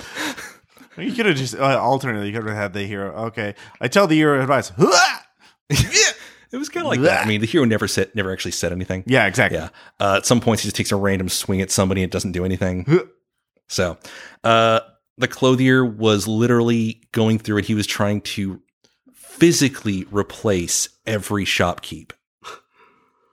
You 0.99 1.13
could 1.13 1.27
have 1.27 1.37
just 1.37 1.55
uh, 1.55 1.81
alternately. 1.81 2.29
You 2.29 2.33
could 2.39 2.47
have 2.47 2.57
had 2.57 2.73
the 2.73 2.83
hero. 2.83 3.27
Okay, 3.27 3.55
I 3.81 3.89
tell 3.89 4.07
the 4.07 4.17
hero 4.17 4.41
advice. 4.41 4.73
it 5.71 6.17
was 6.53 6.69
kind 6.69 6.85
of 6.85 6.91
like 6.91 7.01
that. 7.01 7.25
I 7.25 7.29
mean, 7.29 7.41
the 7.41 7.47
hero 7.47 7.65
never 7.65 7.89
said, 7.89 8.11
never 8.15 8.33
actually 8.33 8.51
said 8.53 8.73
anything. 8.73 9.05
yeah, 9.07 9.27
exactly. 9.27 9.59
Yeah. 9.59 9.69
Uh, 9.99 10.17
at 10.19 10.27
some 10.27 10.41
points, 10.41 10.63
he 10.63 10.67
just 10.67 10.77
takes 10.77 10.93
a 10.93 10.97
random 10.97 11.29
swing 11.29 11.61
at 11.61 11.71
somebody 11.71 12.03
and 12.03 12.11
doesn't 12.11 12.33
do 12.33 12.45
anything. 12.45 12.87
so, 13.69 13.99
uh, 14.45 14.81
the 15.17 15.29
clothier 15.29 15.85
was 15.85 16.27
literally 16.27 17.03
going 17.13 17.39
through 17.39 17.59
it. 17.59 17.67
He 17.67 17.75
was 17.75 17.87
trying 17.87 18.21
to 18.23 18.61
physically 19.15 20.07
replace 20.11 20.89
every 21.07 21.45
shopkeep. 21.45 22.13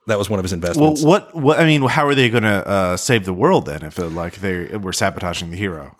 That 0.07 0.17
was 0.17 0.29
one 0.29 0.39
of 0.39 0.43
his 0.43 0.51
Well, 0.53 0.57
investments. 0.57 1.03
what? 1.03 1.35
What? 1.35 1.59
I 1.59 1.65
mean, 1.65 1.83
how 1.83 2.07
are 2.07 2.15
they 2.15 2.29
going 2.29 2.43
to 2.43 2.67
uh, 2.67 2.97
save 2.97 3.25
the 3.25 3.33
world 3.33 3.65
then? 3.67 3.83
If 3.83 3.99
it, 3.99 4.09
like 4.09 4.35
they 4.37 4.75
were 4.77 4.93
sabotaging 4.93 5.51
the 5.51 5.57
hero? 5.57 5.95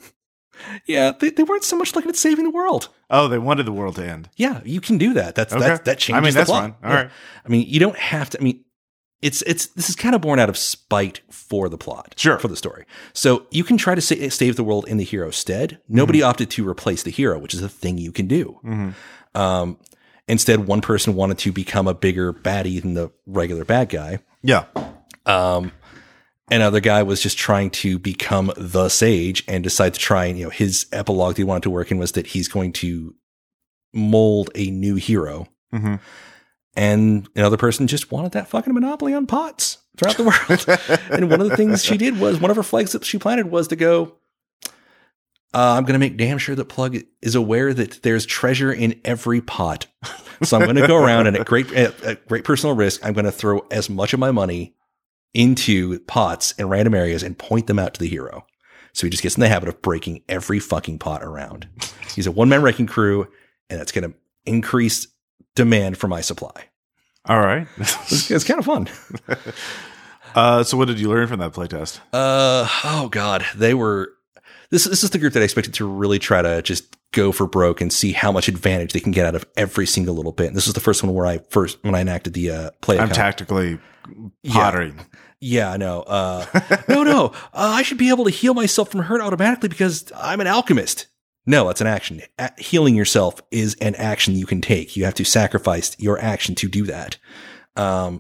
yeah, 0.86 1.12
they, 1.20 1.30
they 1.30 1.44
weren't 1.44 1.64
so 1.64 1.78
much 1.78 1.96
looking 1.96 2.10
at 2.10 2.16
saving 2.16 2.44
the 2.46 2.50
world. 2.52 2.90
Oh, 3.10 3.28
they 3.28 3.38
wanted 3.38 3.66
the 3.66 3.72
world 3.72 3.96
to 3.96 4.06
end. 4.06 4.30
Yeah, 4.36 4.62
you 4.66 4.82
can 4.82 4.98
do 4.98 5.14
that. 5.14 5.36
That's 5.36 5.54
Okay. 5.54 5.64
that 5.68 5.86
that 5.86 6.00
changes. 6.00 6.18
I 6.18 6.22
mean, 6.22 6.34
the 6.34 6.40
that's 6.40 6.50
plot. 6.50 6.62
fine. 6.64 6.76
All 6.84 6.90
Yeah. 6.90 7.02
right. 7.04 7.12
I 7.46 7.50
mean, 7.50 7.66
you 7.68 7.80
don't 7.80 7.98
have 7.98 8.30
to. 8.32 8.40
I 8.40 8.44
mean, 8.44 8.64
it's 9.22 9.42
it's 9.44 9.68
this 9.68 9.90
is 9.90 9.96
kind 9.96 10.16
of 10.16 10.22
born 10.22 10.40
out 10.40 10.50
of 10.50 10.58
spite 10.58 11.22
for 11.30 11.70
the 11.70 11.78
plot, 11.78 12.14
Sure. 12.18 12.40
for 12.40 12.48
the 12.48 12.56
story. 12.56 12.86
So 13.14 13.46
you 13.52 13.64
can 13.64 13.78
try 13.78 13.94
to 13.96 14.02
sa- 14.02 14.30
save 14.30 14.56
the 14.56 14.64
world 14.64 14.88
in 14.88 14.98
the 14.98 15.04
hero's 15.04 15.36
stead. 15.38 15.80
Nobody 15.90 16.20
Mm-hmm. 16.20 16.30
opted 16.30 16.50
to 16.52 16.68
replace 16.68 17.04
the 17.04 17.12
hero, 17.12 17.38
which 17.40 17.54
is 17.54 17.62
a 17.62 17.70
thing 17.70 17.98
you 17.98 18.12
can 18.12 18.28
do. 18.28 18.60
Mhm. 18.66 18.94
Um, 19.36 19.78
instead, 20.28 20.68
one 20.68 20.82
person 20.82 21.16
wanted 21.16 21.38
to 21.40 21.52
become 21.52 21.88
a 21.88 21.94
bigger 21.94 22.34
baddie 22.34 22.82
than 22.82 22.94
the 22.94 23.12
regular 23.26 23.66
bad 23.66 23.90
guy. 23.90 24.20
Yeah. 24.42 24.66
Um, 25.26 25.72
another 26.50 26.80
guy 26.80 27.04
was 27.04 27.22
just 27.22 27.38
trying 27.38 27.70
to 27.72 28.00
become 28.00 28.52
the 28.56 28.90
sage 28.90 29.44
and 29.48 29.64
decide 29.64 29.94
to 29.94 30.00
try 30.00 30.26
and 30.26 30.38
you 30.38 30.46
know 30.46 30.50
his 30.50 30.86
epilogue 30.92 31.36
that 31.36 31.42
he 31.42 31.44
wanted 31.44 31.64
to 31.64 31.70
work 31.70 31.92
in 31.92 31.98
was 31.98 32.14
that 32.14 32.28
he's 32.28 32.48
going 32.48 32.72
to 32.72 33.14
mold 33.94 34.50
a 34.56 34.70
new 34.70 34.96
hero 34.96 35.48
hmm 35.72 35.96
and 36.78 37.28
another 37.36 37.58
person 37.58 37.88
just 37.88 38.12
wanted 38.12 38.34
that 38.34 38.48
fucking 38.48 38.74
monopoly 38.74 39.14
on 39.16 39.26
pots 39.26 39.80
throughout 39.98 40.16
the 40.16 40.24
world. 40.24 41.02
and 41.10 41.30
one 41.30 41.42
of 41.42 41.50
the 41.50 41.58
things 41.58 41.84
she 41.84 41.98
did 41.98 42.20
was 42.20 42.40
one 42.40 42.52
of 42.52 42.56
her 42.56 42.64
flags 42.64 42.92
that 42.92 43.04
she 43.04 43.18
planted 43.18 43.48
was 43.48 43.68
to 43.70 43.76
go. 43.76 44.16
Uh, 45.54 45.76
I'm 45.78 45.84
going 45.84 45.94
to 45.94 46.00
make 46.00 46.18
damn 46.18 46.38
sure 46.38 46.56
that 46.56 46.66
Plug 46.66 46.98
is 47.22 47.36
aware 47.36 47.74
that 47.74 48.04
there's 48.04 48.26
treasure 48.26 48.72
in 48.72 49.00
every 49.06 49.42
pot. 49.42 49.88
So 50.44 50.56
I'm 50.56 50.66
going 50.66 50.76
to 50.76 50.86
go 50.86 51.04
around 51.04 51.26
and 51.26 51.36
at 51.36 51.48
great 51.48 51.74
at, 51.74 52.00
at 52.04 52.28
great 52.28 52.44
personal 52.44 52.76
risk, 52.76 53.04
I'm 53.04 53.14
going 53.14 53.26
to 53.26 53.32
throw 53.32 53.66
as 53.72 53.90
much 53.90 54.14
of 54.14 54.20
my 54.20 54.30
money 54.30 54.76
into 55.34 56.00
pots 56.02 56.52
in 56.54 56.70
random 56.70 56.94
areas 56.94 57.24
and 57.24 57.36
point 57.36 57.66
them 57.66 57.80
out 57.80 57.96
to 57.96 58.00
the 58.00 58.08
hero. 58.08 58.46
So 58.94 59.08
he 59.08 59.10
just 59.10 59.24
gets 59.24 59.36
in 59.36 59.42
the 59.42 59.48
habit 59.48 59.68
of 59.70 59.82
breaking 59.82 60.22
every 60.30 60.60
fucking 60.60 61.00
pot 61.00 61.24
around. 61.24 61.68
He's 62.14 62.28
a 62.28 62.32
one 62.32 62.50
man 62.50 62.62
wrecking 62.62 62.88
crew, 62.88 63.28
and 63.70 63.80
that's 63.80 63.92
going 63.92 64.12
to 64.12 64.18
increase 64.46 65.08
demand 65.56 65.98
for 65.98 66.08
my 66.08 66.22
supply. 66.22 66.66
All 67.26 67.40
right. 67.40 67.68
It's, 67.80 68.32
it's 68.32 68.44
kind 68.44 68.60
of 68.60 68.66
fun. 68.66 68.88
uh, 70.36 70.64
so, 70.64 70.78
what 70.78 70.88
did 70.88 71.00
you 71.00 71.10
learn 71.10 71.28
from 71.28 71.40
that 71.40 71.54
playtest? 71.54 72.00
Uh 72.14 72.68
oh 72.84 73.10
god, 73.12 73.46
they 73.56 73.74
were. 73.74 74.14
This 74.70 74.86
this 74.86 75.04
is 75.04 75.12
the 75.12 75.20
group 75.20 75.34
that 75.34 75.42
I 75.42 75.44
expected 75.44 75.74
to 75.76 75.86
really 75.86 76.20
try 76.20 76.42
to 76.42 76.62
just 76.62 76.98
go 77.12 77.32
for 77.32 77.48
broke 77.48 77.80
and 77.82 77.92
see 77.92 78.12
how 78.12 78.32
much 78.32 78.48
advantage 78.48 78.94
they 78.94 79.00
can 79.00 79.12
get 79.12 79.26
out 79.26 79.36
of 79.36 79.46
every 79.56 79.88
single 79.88 80.16
little 80.16 80.32
bit. 80.32 80.48
And 80.48 80.56
this 80.56 80.68
was 80.68 80.74
the 80.74 80.80
first 80.80 81.04
one 81.04 81.14
where 81.14 81.26
I 81.26 81.40
first 81.50 81.84
when 81.84 81.96
I 81.96 82.02
enacted 82.02 82.34
the 82.34 82.52
uh, 82.52 82.72
play. 82.82 83.00
I'm 83.00 83.10
tactically 83.10 83.80
pottering. 84.48 85.00
Yeah, 85.40 85.72
I 85.72 85.78
know. 85.78 86.02
Uh, 86.02 86.46
no, 86.90 87.04
no. 87.04 87.28
Uh, 87.28 87.32
I 87.54 87.84
should 87.84 87.98
be 87.98 88.10
able 88.10 88.26
to 88.26 88.32
heal 88.32 88.54
myself 88.54 88.92
from 88.92 89.02
hurt 89.02 89.22
automatically 89.22 89.70
because 89.70 90.12
I'm 90.16 90.42
an 90.42 90.48
alchemist. 90.48 91.08
No, 91.46 91.68
that's 91.68 91.82
an 91.82 91.88
action. 91.88 92.22
A- 92.40 92.52
healing 92.58 92.96
yourself 92.96 93.42
is 93.52 93.76
an 93.76 93.96
action 93.96 94.36
you 94.36 94.46
can 94.46 94.62
take. 94.62 94.98
You 94.98 95.06
have 95.06 95.14
to 95.16 95.24
sacrifice 95.24 95.96
your 96.00 96.20
action 96.20 96.56
to 96.56 96.68
do 96.68 96.84
that. 96.86 97.18
Um, 97.76 98.20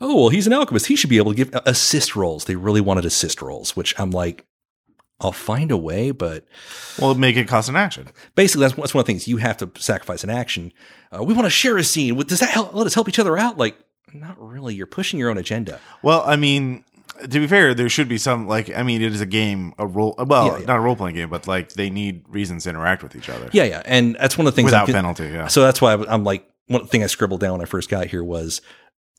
oh, 0.00 0.16
well, 0.16 0.28
he's 0.30 0.46
an 0.46 0.52
alchemist. 0.52 0.86
He 0.86 0.96
should 0.96 1.10
be 1.10 1.18
able 1.18 1.32
to 1.32 1.36
give 1.36 1.54
assist 1.66 2.16
rolls. 2.16 2.46
They 2.46 2.56
really 2.56 2.80
wanted 2.80 3.04
assist 3.04 3.42
rolls, 3.42 3.76
which 3.76 3.98
I'm 3.98 4.10
like, 4.10 4.44
I'll 5.20 5.32
find 5.32 5.70
a 5.70 5.76
way, 5.78 6.10
but 6.10 6.44
Well, 6.98 7.14
make 7.14 7.36
it 7.36 7.48
cost 7.48 7.68
an 7.70 7.76
action. 7.76 8.08
basically 8.34 8.62
that's, 8.66 8.74
that's 8.74 8.92
one 8.94 9.00
of 9.00 9.06
the 9.06 9.12
things 9.12 9.26
you 9.26 9.38
have 9.38 9.56
to 9.58 9.70
sacrifice 9.78 10.22
an 10.24 10.30
action. 10.30 10.72
Uh, 11.10 11.22
we 11.22 11.32
want 11.32 11.46
to 11.46 11.50
share 11.50 11.76
a 11.78 11.84
scene. 11.84 12.16
Does 12.18 12.40
that 12.40 12.50
help? 12.50 12.74
Let 12.74 12.86
us 12.86 12.94
help 12.94 13.08
each 13.08 13.18
other 13.18 13.38
out? 13.38 13.56
Like, 13.56 13.78
not 14.12 14.36
really. 14.38 14.74
You're 14.74 14.86
pushing 14.86 15.18
your 15.18 15.30
own 15.30 15.38
agenda. 15.38 15.80
Well, 16.02 16.22
I 16.26 16.36
mean, 16.36 16.84
to 17.22 17.28
be 17.28 17.46
fair, 17.46 17.72
there 17.72 17.88
should 17.88 18.08
be 18.08 18.18
some 18.18 18.46
like 18.46 18.70
I 18.76 18.82
mean, 18.82 19.00
it 19.00 19.12
is 19.12 19.20
a 19.22 19.26
game, 19.26 19.72
a 19.78 19.86
role. 19.86 20.14
Well, 20.18 20.46
Yeah, 20.48 20.58
yeah. 20.58 20.66
not 20.66 20.76
a 20.76 20.80
role 20.80 20.96
playing 20.96 21.16
game, 21.16 21.30
but 21.30 21.46
like 21.46 21.72
they 21.72 21.88
need 21.88 22.24
reasons 22.28 22.64
to 22.64 22.70
interact 22.70 23.02
with 23.02 23.16
each 23.16 23.28
other 23.30 23.48
Yeah, 23.52 23.64
yeah, 23.64 23.82
and 23.86 24.16
that's 24.20 24.36
one 24.36 24.46
of 24.46 24.52
the 24.52 24.56
things 24.56 24.66
without 24.66 24.88
I'm- 24.88 24.94
penalty. 24.94 25.24
Yeah. 25.28 25.46
So 25.46 25.62
that's 25.62 25.80
why 25.80 25.94
I'm 25.94 26.24
like 26.24 26.46
one 26.66 26.86
thing 26.86 27.02
I 27.02 27.06
scribbled 27.06 27.40
down 27.40 27.52
when 27.52 27.62
I 27.62 27.64
first 27.64 27.88
got 27.88 28.06
here 28.08 28.22
was 28.24 28.60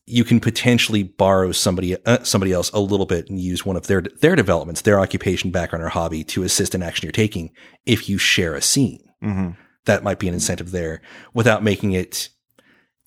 you 0.08 0.24
can 0.24 0.40
potentially 0.40 1.02
borrow 1.02 1.52
somebody 1.52 1.96
uh, 2.06 2.22
somebody 2.24 2.52
else 2.52 2.70
a 2.70 2.80
little 2.80 3.06
bit 3.06 3.28
and 3.28 3.38
use 3.40 3.64
one 3.64 3.76
of 3.76 3.86
their 3.86 4.00
their 4.00 4.34
developments, 4.34 4.82
their 4.82 4.98
occupation, 4.98 5.50
background, 5.50 5.84
or 5.84 5.88
hobby 5.88 6.24
to 6.24 6.42
assist 6.42 6.74
an 6.74 6.82
action 6.82 7.04
you're 7.06 7.12
taking. 7.12 7.50
If 7.86 8.08
you 8.08 8.18
share 8.18 8.54
a 8.54 8.62
scene, 8.62 9.04
hmm 9.20 9.50
that 9.84 10.02
might 10.02 10.18
be 10.18 10.28
an 10.28 10.34
incentive 10.34 10.70
there 10.70 11.00
without 11.32 11.62
making 11.62 11.92
it. 11.92 12.28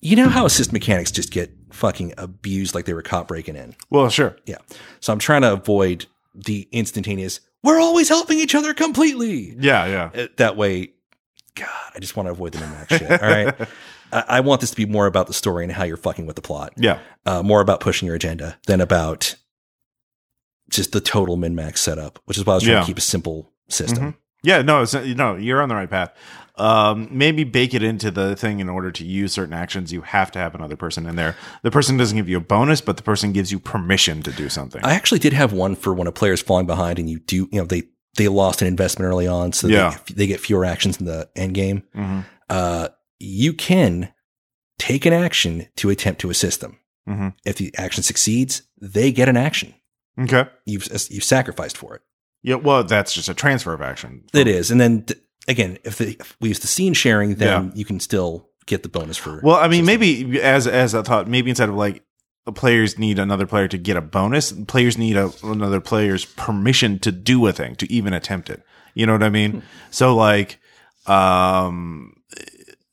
You 0.00 0.16
know 0.16 0.28
how 0.28 0.46
assist 0.46 0.72
mechanics 0.72 1.12
just 1.12 1.30
get 1.30 1.52
fucking 1.70 2.14
abused 2.18 2.74
like 2.74 2.86
they 2.86 2.92
were 2.92 3.02
caught 3.02 3.28
breaking 3.28 3.54
in. 3.54 3.76
Well, 3.88 4.08
sure. 4.10 4.36
Yeah. 4.46 4.58
So 4.98 5.12
I'm 5.12 5.20
trying 5.20 5.42
to 5.42 5.52
avoid 5.52 6.06
the 6.34 6.68
instantaneous. 6.72 7.38
We're 7.62 7.80
always 7.80 8.08
helping 8.08 8.40
each 8.40 8.56
other 8.56 8.74
completely. 8.74 9.54
Yeah, 9.60 9.86
yeah. 9.86 10.22
Uh, 10.22 10.26
that 10.38 10.56
way, 10.56 10.90
God, 11.54 11.68
I 11.94 12.00
just 12.00 12.16
want 12.16 12.26
to 12.26 12.32
avoid 12.32 12.52
the 12.52 12.58
min-max 12.60 12.96
shit. 12.96 13.10
All 13.22 13.28
right. 13.28 13.54
I, 14.12 14.24
I 14.28 14.40
want 14.40 14.60
this 14.60 14.70
to 14.70 14.76
be 14.76 14.86
more 14.86 15.06
about 15.06 15.26
the 15.26 15.32
story 15.32 15.64
and 15.64 15.72
how 15.72 15.84
you're 15.84 15.96
fucking 15.96 16.26
with 16.26 16.36
the 16.36 16.42
plot, 16.42 16.72
Yeah. 16.76 16.98
uh, 17.26 17.42
more 17.42 17.60
about 17.60 17.80
pushing 17.80 18.06
your 18.06 18.14
agenda 18.16 18.58
than 18.66 18.80
about 18.80 19.34
just 20.70 20.92
the 20.92 21.00
total 21.00 21.36
min-max 21.36 21.80
setup, 21.80 22.18
which 22.24 22.38
is 22.38 22.46
why 22.46 22.52
I 22.52 22.56
was 22.56 22.62
trying 22.64 22.76
Yeah. 22.76 22.80
to 22.80 22.86
keep 22.86 22.98
a 22.98 23.02
simple 23.02 23.52
system. 23.68 24.14
Yeah, 24.42 24.62
no, 24.62 24.82
it's, 24.82 24.94
no, 24.94 25.36
you're 25.36 25.62
on 25.62 25.68
the 25.68 25.74
right 25.74 25.88
path. 25.90 26.12
Um, 26.56 27.08
maybe 27.10 27.44
bake 27.44 27.74
it 27.74 27.82
into 27.82 28.10
the 28.10 28.34
thing 28.36 28.60
in 28.60 28.68
order 28.68 28.90
to 28.90 29.04
use 29.04 29.32
certain 29.32 29.54
actions. 29.54 29.92
You 29.92 30.02
have 30.02 30.30
to 30.32 30.38
have 30.38 30.54
another 30.54 30.76
person 30.76 31.06
in 31.06 31.16
there. 31.16 31.36
The 31.62 31.70
person 31.70 31.96
doesn't 31.96 32.16
give 32.16 32.28
you 32.28 32.36
a 32.38 32.40
bonus, 32.40 32.80
but 32.80 32.96
the 32.96 33.02
person 33.02 33.32
gives 33.32 33.50
you 33.52 33.58
permission 33.58 34.22
to 34.22 34.32
do 34.32 34.48
something. 34.48 34.84
I 34.84 34.94
actually 34.94 35.20
did 35.20 35.32
have 35.32 35.52
one 35.52 35.76
for 35.76 35.94
when 35.94 36.06
a 36.06 36.12
player 36.12 36.32
is 36.32 36.42
falling 36.42 36.66
behind 36.66 36.98
and 36.98 37.08
you 37.08 37.20
do, 37.20 37.48
you 37.52 37.58
know, 37.60 37.64
they, 37.64 37.84
they 38.16 38.28
lost 38.28 38.60
an 38.62 38.68
investment 38.68 39.08
early 39.08 39.26
on. 39.26 39.52
So 39.52 39.66
Yeah. 39.68 39.96
they, 40.08 40.14
they 40.14 40.26
get 40.26 40.40
fewer 40.40 40.64
actions 40.64 40.98
in 40.98 41.06
the 41.06 41.28
end 41.36 41.54
game. 41.54 41.84
Mhm. 41.94 42.24
Uh, 42.50 42.88
you 43.22 43.52
can 43.52 44.12
take 44.78 45.06
an 45.06 45.12
action 45.12 45.68
to 45.76 45.90
attempt 45.90 46.20
to 46.22 46.30
assist 46.30 46.60
them. 46.60 46.78
Mhm. 47.08 47.34
If 47.44 47.56
the 47.56 47.72
action 47.76 48.02
succeeds, 48.02 48.62
they 48.80 49.12
get 49.12 49.28
an 49.28 49.36
action. 49.36 49.74
Okay. 50.18 50.44
You've, 50.66 50.86
you've 51.10 51.24
sacrificed 51.24 51.76
for 51.76 51.94
it. 51.94 52.02
Yeah. 52.42 52.56
Well, 52.56 52.84
that's 52.84 53.12
just 53.14 53.28
a 53.28 53.34
transfer 53.34 53.72
of 53.72 53.80
action. 53.80 54.24
It 54.34 54.46
is. 54.48 54.70
And 54.70 54.80
then 54.80 55.02
th- 55.04 55.20
again, 55.48 55.78
if, 55.84 55.98
the, 55.98 56.16
if 56.20 56.36
we 56.40 56.48
use 56.48 56.58
the 56.60 56.66
scene 56.66 56.94
sharing, 56.94 57.36
then 57.36 57.72
you 57.74 57.84
can 57.84 57.98
still 58.00 58.48
get 58.66 58.82
the 58.82 58.88
bonus 58.88 59.16
for. 59.16 59.40
Well, 59.42 59.56
I 59.56 59.68
mean, 59.68 59.84
maybe 59.84 60.40
as 60.40 60.66
as 60.66 60.94
I 60.94 61.02
thought, 61.02 61.28
maybe 61.28 61.50
instead 61.50 61.68
of 61.68 61.74
like 61.76 62.04
the 62.44 62.52
players 62.52 62.98
need 62.98 63.18
another 63.18 63.46
player 63.46 63.68
to 63.68 63.78
get 63.78 63.96
a 63.96 64.00
bonus, 64.00 64.52
players 64.52 64.98
need 64.98 65.16
a, 65.16 65.30
another 65.44 65.80
player's 65.80 66.24
permission 66.24 66.98
to 67.00 67.12
do 67.12 67.46
a 67.46 67.52
thing, 67.52 67.74
to 67.76 67.92
even 67.92 68.12
attempt 68.12 68.50
it. 68.50 68.62
You 68.94 69.06
know 69.06 69.12
what 69.12 69.22
I 69.22 69.30
mean? 69.30 69.62
So 69.90 70.14
like, 70.14 70.58
um, 71.06 72.14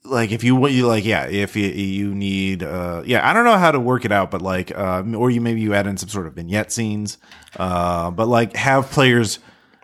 like 0.09 0.31
if 0.31 0.43
you 0.43 0.55
want, 0.55 0.73
you 0.73 0.87
like 0.87 1.05
yeah 1.05 1.25
if 1.27 1.55
you, 1.55 1.67
you 1.67 2.13
need 2.13 2.63
uh 2.63 3.03
yeah 3.05 3.27
I 3.27 3.33
don't 3.33 3.45
know 3.45 3.57
how 3.57 3.71
to 3.71 3.79
work 3.79 4.05
it 4.05 4.11
out 4.11 4.31
but 4.31 4.41
like 4.41 4.75
uh 4.75 5.03
or 5.15 5.29
you 5.29 5.41
maybe 5.41 5.61
you 5.61 5.73
add 5.73 5.87
in 5.87 5.97
some 5.97 6.09
sort 6.09 6.27
of 6.27 6.33
vignette 6.33 6.71
scenes 6.71 7.17
uh 7.57 8.11
but 8.11 8.27
like 8.27 8.55
have 8.55 8.89
players 8.91 9.39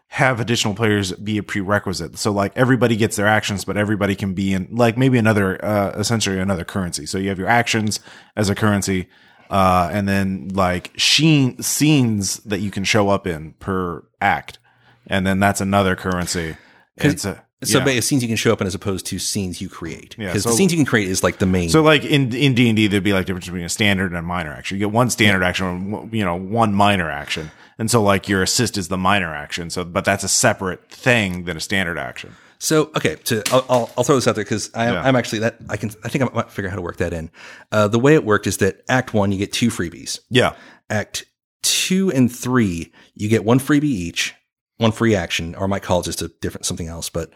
have 0.08 0.40
additional 0.40 0.76
players 0.76 1.12
be 1.14 1.38
a 1.38 1.44
prerequisite. 1.44 2.18
So 2.18 2.32
like 2.32 2.54
everybody 2.56 2.96
gets 2.96 3.16
their 3.16 3.28
actions 3.28 3.66
but 3.66 3.78
everybody 3.78 4.16
can 4.16 4.34
be 4.34 4.54
in 4.54 4.68
like 4.72 4.98
maybe 4.98 5.18
another 5.18 5.64
uh 5.64 5.92
essentially 5.98 6.40
another 6.40 6.66
currency. 6.66 7.06
So 7.06 7.18
you 7.18 7.30
have 7.30 7.40
your 7.40 7.50
actions 7.50 8.00
as 8.36 8.50
a 8.50 8.56
currency 8.56 9.08
uh 9.50 9.90
and 9.92 10.08
then 10.08 10.50
like 10.54 10.92
sheen 10.96 11.62
scenes 11.62 12.38
that 12.40 12.60
you 12.60 12.72
can 12.72 12.84
show 12.84 13.10
up 13.10 13.28
in 13.28 13.54
per 13.60 14.04
act. 14.22 14.60
And 15.08 15.26
then 15.26 15.40
that's 15.40 15.62
another 15.62 15.96
currency. 15.96 16.58
It's 16.98 17.26
a 17.26 17.45
so 17.66 17.86
yeah. 17.86 18.00
scenes 18.00 18.22
you 18.24 18.28
can 18.28 18.38
show 18.38 18.54
up 18.54 18.62
in 18.62 18.68
as 18.68 18.76
opposed 18.76 19.06
to 19.08 19.20
scenes 19.20 19.62
you 19.62 19.70
create. 19.70 20.16
Yeah, 20.18 20.28
Because 20.28 20.44
so- 20.44 20.50
the 20.50 20.56
scenes 20.56 20.72
you 20.72 20.78
can 20.78 20.86
create 20.86 21.08
is 21.10 21.24
like 21.24 21.38
the 21.40 21.46
main. 21.46 21.70
So 21.70 21.82
like 21.82 22.04
in 22.04 22.34
in 22.34 22.54
D 22.54 22.70
and 22.70 22.76
D, 22.76 22.88
there'd 22.88 23.04
be 23.04 23.14
like 23.14 23.26
difference 23.26 23.46
between 23.46 23.64
a 23.66 23.70
standard 23.70 24.08
and 24.12 24.18
a 24.18 24.22
minor 24.22 24.52
action. 24.52 24.78
You 24.78 24.86
get 24.86 24.94
one 24.94 25.10
standard 25.10 25.44
action, 25.44 26.10
you 26.12 26.24
know, 26.24 26.36
one 26.36 26.74
minor 26.74 27.10
action, 27.10 27.52
and 27.78 27.90
so 27.92 28.02
like 28.02 28.30
your 28.30 28.42
assist 28.44 28.78
is 28.78 28.88
the 28.88 28.98
minor 28.98 29.34
action. 29.34 29.70
So, 29.70 29.84
but 29.84 30.06
that's 30.06 30.24
a 30.24 30.30
separate 30.30 30.90
thing 30.90 31.46
than 31.46 31.58
a 31.58 31.62
standard 31.62 31.98
action. 31.98 32.36
So 32.58 32.90
okay, 32.96 33.16
to 33.26 33.44
I'll, 33.52 33.66
I'll, 33.70 33.92
I'll 33.98 34.04
throw 34.04 34.16
this 34.16 34.28
out 34.28 34.36
there 34.36 34.44
because 34.44 34.72
I'm, 34.74 34.94
Yeah. 34.94 35.02
I'm 35.04 35.16
actually 35.16 35.40
that 35.40 35.58
I 35.70 35.78
can 35.78 35.92
I 36.04 36.10
think 36.10 36.24
I 36.24 36.34
might 36.34 36.52
figure 36.52 36.70
out 36.70 36.72
how 36.72 36.78
to 36.78 36.82
work 36.82 36.98
that 36.98 37.14
in. 37.14 37.30
Uh, 37.72 37.88
the 37.88 38.00
way 38.00 38.16
it 38.16 38.24
worked 38.24 38.48
is 38.48 38.58
that 38.58 38.82
Act 38.88 39.14
One 39.14 39.32
you 39.32 39.38
get 39.38 39.52
two 39.52 39.70
freebies. 39.70 40.20
Yeah, 40.30 40.56
Act 40.90 41.26
Two 41.64 42.12
and 42.12 42.34
Three 42.34 42.92
you 43.14 43.28
get 43.30 43.44
one 43.44 43.60
freebie 43.60 43.84
each, 43.84 44.34
one 44.78 44.92
free 44.92 45.16
action, 45.16 45.56
or 45.56 45.64
I 45.64 45.68
might 45.68 45.84
call 45.84 46.02
it 46.02 46.04
just 46.06 46.22
a 46.22 46.28
different 46.42 46.66
something 46.66 46.88
else, 46.88 47.10
but 47.10 47.32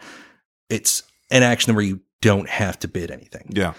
it's 0.68 1.02
an 1.30 1.42
action 1.42 1.74
where 1.74 1.84
you 1.84 2.00
don't 2.20 2.48
have 2.48 2.78
to 2.80 2.88
bid 2.88 3.10
anything. 3.10 3.50
yeah, 3.50 3.72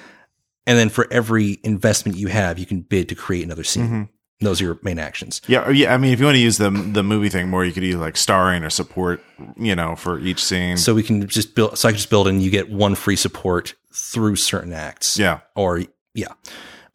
And 0.65 0.77
then 0.77 0.89
for 0.89 1.07
every 1.11 1.59
investment 1.63 2.17
you 2.17 2.27
have, 2.27 2.57
you 2.57 2.65
can 2.65 2.81
bid 2.81 3.09
to 3.09 3.15
create 3.15 3.43
another 3.45 3.63
scene. 3.63 3.85
Mm-hmm. 3.85 4.03
Those 4.43 4.59
are 4.59 4.63
your 4.65 4.79
main 4.81 4.97
actions. 4.97 5.39
yeah, 5.47 5.69
yeah. 5.69 5.93
I 5.93 5.97
mean, 5.97 6.13
if 6.13 6.19
you 6.19 6.25
want 6.25 6.35
to 6.35 6.41
use 6.41 6.57
the 6.57 6.71
the 6.71 7.03
movie 7.03 7.29
thing 7.29 7.47
more, 7.49 7.63
you 7.63 7.71
could 7.71 7.83
use 7.83 7.97
like 7.97 8.17
starring 8.17 8.63
or 8.63 8.71
support, 8.71 9.21
you 9.55 9.75
know, 9.75 9.95
for 9.95 10.17
each 10.19 10.43
scene. 10.43 10.77
So 10.77 10.95
we 10.95 11.03
can 11.03 11.27
just 11.27 11.53
build. 11.53 11.77
So 11.77 11.87
I 11.87 11.91
can 11.91 11.97
just 11.97 12.09
build 12.09 12.27
and 12.27 12.41
you 12.41 12.49
get 12.49 12.71
one 12.71 12.95
free 12.95 13.15
support 13.15 13.75
through 13.93 14.37
certain 14.37 14.73
acts. 14.73 15.19
yeah, 15.19 15.41
or 15.55 15.83
yeah, 16.15 16.33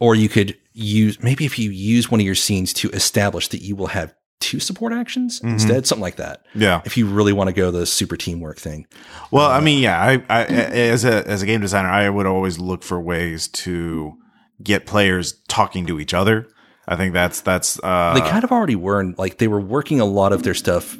or 0.01 0.17
you 0.17 0.29
could 0.29 0.59
use 0.73 1.23
maybe 1.23 1.45
if 1.47 1.57
you 1.57 1.71
use 1.71 2.11
one 2.11 2.19
of 2.19 2.27
your 2.27 2.35
scenes 2.35 2.73
to 2.73 2.91
establish 2.91 3.47
that 3.49 3.63
you 3.63 3.77
will 3.77 3.87
have 3.87 4.13
two 4.41 4.61
support 4.61 4.93
actions 4.93 5.39
Mm-hmm. 5.41 5.49
instead, 5.55 5.87
something 5.87 6.03
like 6.03 6.17
that. 6.17 6.45
yeah. 6.55 6.83
If 6.85 6.97
you 6.97 7.07
really 7.07 7.33
want 7.33 7.49
to 7.49 7.55
go 7.55 7.71
the 7.71 7.87
super 7.87 8.17
teamwork 8.17 8.59
thing, 8.59 8.87
Well, 9.31 9.47
I 9.51 9.61
mean, 9.61 9.83
yeah, 9.83 10.01
I, 10.01 10.23
I 10.29 10.45
as 10.45 11.05
a 11.05 11.27
as 11.29 11.43
a 11.43 11.47
game 11.47 11.61
designer, 11.61 11.89
I 11.89 12.09
would 12.11 12.27
always 12.27 12.59
look 12.59 12.83
for 12.83 13.01
ways 13.01 13.49
to 13.49 14.17
get 14.63 14.87
players 14.87 15.35
talking 15.49 15.87
to 15.87 15.99
each 16.01 16.15
other. 16.15 16.49
I 16.89 16.97
think 16.97 17.13
that's 17.15 17.41
that's 17.41 17.81
uh, 17.83 18.15
they 18.15 18.21
kind 18.21 18.45
of 18.45 18.53
already 18.53 18.77
were 18.77 19.01
in, 19.01 19.15
like 19.19 19.39
they 19.39 19.49
were 19.49 19.61
working 19.61 20.01
a 20.01 20.05
lot 20.05 20.33
of 20.33 20.43
their 20.45 20.55
stuff 20.55 20.97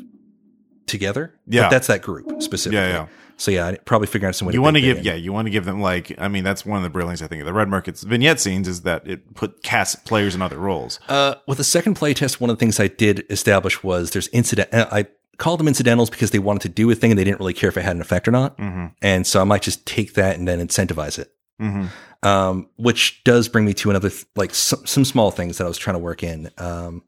together. 0.87 1.35
Yeah. 1.47 1.63
but 1.63 1.71
that's 1.71 1.87
that 1.89 2.03
group 2.03 2.43
specifically. 2.43 2.79
Yeah, 2.79 2.89
yeah. 2.89 3.07
So 3.39 3.51
yeah, 3.51 3.67
I'd 3.67 3.85
probably 3.85 4.07
figure 4.07 4.29
out 4.29 4.35
some 4.35 4.47
way. 4.49 4.55
you 4.55 4.63
want 4.63 4.77
to 4.77 4.81
give 4.81 5.05
yeah 5.05 5.15
you 5.15 5.33
want 5.33 5.47
to 5.47 5.51
give 5.51 5.65
them 5.67 5.81
like 5.81 6.15
i 6.19 6.27
mean 6.27 6.43
that's 6.43 6.65
one 6.65 6.79
of 6.79 6.83
the 6.83 6.89
brilliance 6.91 7.21
i 7.21 7.27
think 7.27 7.41
of 7.41 7.47
the 7.47 7.53
red 7.53 7.69
markets 7.69 8.03
vignette 8.03 8.41
scenes 8.41 8.67
is 8.67 8.83
that 8.83 9.07
it 9.07 9.35
put 9.35 9.63
cast 9.63 10.05
players 10.07 10.35
in 10.35 10.41
other 10.43 10.59
roles 10.59 10.99
Uh, 11.09 11.35
with 11.47 11.59
the 11.59 11.65
second 11.65 11.97
playtest, 11.97 12.41
one 12.41 12.49
of 12.51 12.57
the 12.57 12.61
things 12.61 12.81
I 12.81 12.89
did 12.89 13.25
establish 13.31 13.83
was 13.83 14.13
there's 14.13 14.29
incident. 14.29 14.73
uh, 14.73 14.87
I 14.91 15.07
called 15.39 15.61
them 15.61 15.69
incidentals 15.69 16.09
because 16.09 16.31
they 16.31 16.39
wanted 16.39 16.63
to 16.63 16.69
do 16.71 16.91
a 16.91 16.95
thing 16.95 17.11
and 17.11 17.19
they 17.19 17.25
didn't 17.25 17.39
really 17.41 17.53
care 17.53 17.69
if 17.69 17.77
it 17.77 17.83
had 17.85 17.95
an 17.95 18.01
effect 18.01 18.27
or 18.27 18.31
not. 18.31 18.57
mm-hmm. 18.57 18.87
And 19.03 19.27
so 19.27 19.41
I 19.41 19.45
might 19.45 19.61
just 19.63 19.85
take 19.87 20.15
that 20.15 20.39
and 20.39 20.49
then 20.49 20.67
incentivize 20.67 21.19
it. 21.19 21.31
Mm-hmm. 21.61 21.87
Um, 22.27 22.71
which 22.77 23.23
does 23.25 23.49
bring 23.49 23.67
me 23.67 23.75
to 23.75 23.91
another, 23.91 24.09
th- 24.09 24.25
like 24.35 24.55
some, 24.55 24.87
some 24.87 25.05
small 25.05 25.31
things 25.31 25.59
that 25.59 25.65
I 25.65 25.69
was 25.69 25.77
trying 25.79 25.95
to 25.95 25.99
work 25.99 26.23
in. 26.23 26.51
Um, 26.57 27.03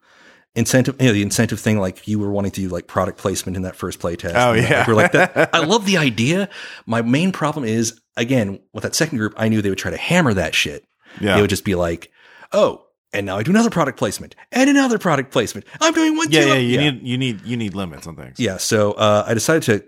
incentive, 0.59 0.97
you 1.01 1.07
know, 1.07 1.13
the 1.13 1.23
incentive 1.23 1.61
thing, 1.61 1.79
like 1.79 2.07
you 2.09 2.19
were 2.19 2.31
wanting 2.31 2.51
to 2.53 2.61
do 2.61 2.69
like 2.69 2.87
product 2.87 3.19
placement 3.19 3.57
in 3.57 3.63
that 3.63 3.77
first 3.77 3.99
playtest. 4.01 4.33
Oh, 4.35 4.53
And, 4.53 4.61
like, 4.63 4.71
yeah. 4.71 4.85
we're 4.87 4.95
like 4.95 5.13
that. 5.13 5.51
I 5.55 5.65
love 5.65 5.87
the 5.87 5.97
idea. 6.09 6.49
My 6.87 7.03
main 7.03 7.33
problem 7.33 7.65
is 7.65 8.01
again, 8.17 8.59
with 8.73 8.83
that 8.83 8.95
second 8.95 9.19
group, 9.19 9.35
I 9.37 9.49
knew 9.49 9.63
they 9.63 9.69
would 9.71 9.79
try 9.79 9.91
to 9.93 9.97
hammer 9.97 10.35
that 10.35 10.55
shit. 10.55 10.85
yeah 11.21 11.37
They 11.37 11.41
would 11.41 11.51
just 11.51 11.65
be 11.65 11.75
like, 11.75 12.11
oh, 12.53 12.85
and 13.13 13.25
now 13.27 13.39
I 13.39 13.43
do 13.43 13.51
another 13.53 13.71
product 13.71 13.99
placement 13.99 14.35
and 14.53 14.69
another 14.69 14.99
product 14.99 15.31
placement. 15.31 15.65
I'm 15.81 15.95
doing 15.95 16.17
one, 16.17 16.31
yeah 16.31 16.43
two, 16.43 16.49
yeah 16.49 16.55
you 16.57 16.79
need 16.79 17.03
you 17.07 17.17
need 17.17 17.41
you 17.47 17.57
need 17.57 17.75
limits 17.75 18.07
on 18.07 18.17
things 18.17 18.39
yeah. 18.39 18.59
So 18.59 18.93
uh, 18.93 19.25
I 19.27 19.33
decided 19.35 19.63
to 19.65 19.85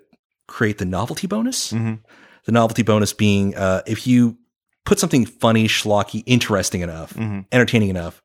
create 0.48 0.78
the 0.78 0.86
novelty 0.86 1.26
bonus. 1.26 1.72
Mhm. 1.72 1.98
The 2.46 2.52
novelty 2.52 2.82
bonus 2.82 3.12
being 3.12 3.54
uh, 3.56 3.82
if 3.86 4.06
you 4.06 4.38
put 4.86 4.98
something 4.98 5.26
funny, 5.26 5.68
schlocky, 5.68 6.22
interesting 6.26 6.80
enough, 6.80 7.12
Mhm. 7.14 7.44
entertaining 7.52 7.90
enough 7.90 8.22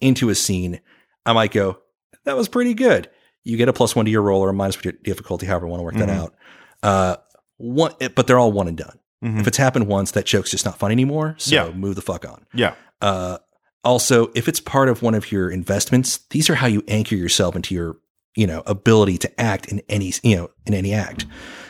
into 0.00 0.30
a 0.30 0.34
scene, 0.34 0.80
I 1.26 1.32
might 1.32 1.52
go, 1.52 1.78
that 2.24 2.36
was 2.36 2.48
pretty 2.48 2.74
good. 2.74 3.08
You 3.44 3.56
get 3.56 3.68
a 3.68 3.72
plus 3.72 3.94
one 3.96 4.04
to 4.04 4.10
your 4.10 4.22
roll 4.22 4.40
or 4.42 4.50
a 4.50 4.52
minus 4.54 4.76
to 4.76 4.84
your 4.84 4.92
difficulty, 5.02 5.46
however 5.46 5.66
you 5.66 5.70
want 5.70 5.80
to 5.80 5.84
work 5.84 5.94
Mhm. 5.94 5.98
that 5.98 6.10
out. 6.10 6.34
Uh, 6.82 7.16
one, 7.56 7.92
but 8.14 8.26
they're 8.26 8.38
all 8.38 8.52
one 8.52 8.68
and 8.68 8.76
done. 8.76 8.98
Mhm. 9.24 9.40
If 9.40 9.46
it's 9.46 9.56
happened 9.58 9.86
once, 9.86 10.10
that 10.12 10.24
joke's 10.26 10.50
just 10.50 10.64
not 10.64 10.78
fun 10.78 10.90
anymore. 10.92 11.34
So 11.38 11.54
Yeah. 11.54 11.70
move 11.72 11.94
the 11.96 12.02
fuck 12.02 12.24
on. 12.26 12.46
yeah 12.54 12.74
Uh, 13.02 13.38
also, 13.82 14.30
if 14.34 14.46
it's 14.48 14.60
part 14.60 14.88
of 14.90 15.00
one 15.02 15.14
of 15.14 15.32
your 15.32 15.50
investments, 15.50 16.20
these 16.30 16.50
are 16.50 16.54
how 16.56 16.66
you 16.66 16.82
anchor 16.88 17.14
yourself 17.16 17.56
into 17.56 17.74
your, 17.74 17.96
you 18.36 18.46
know, 18.46 18.62
ability 18.66 19.16
to 19.18 19.40
act 19.40 19.66
in 19.72 19.80
any, 19.88 20.12
you 20.22 20.36
know, 20.36 20.50
in 20.66 20.74
any 20.74 20.92
act. 20.92 21.24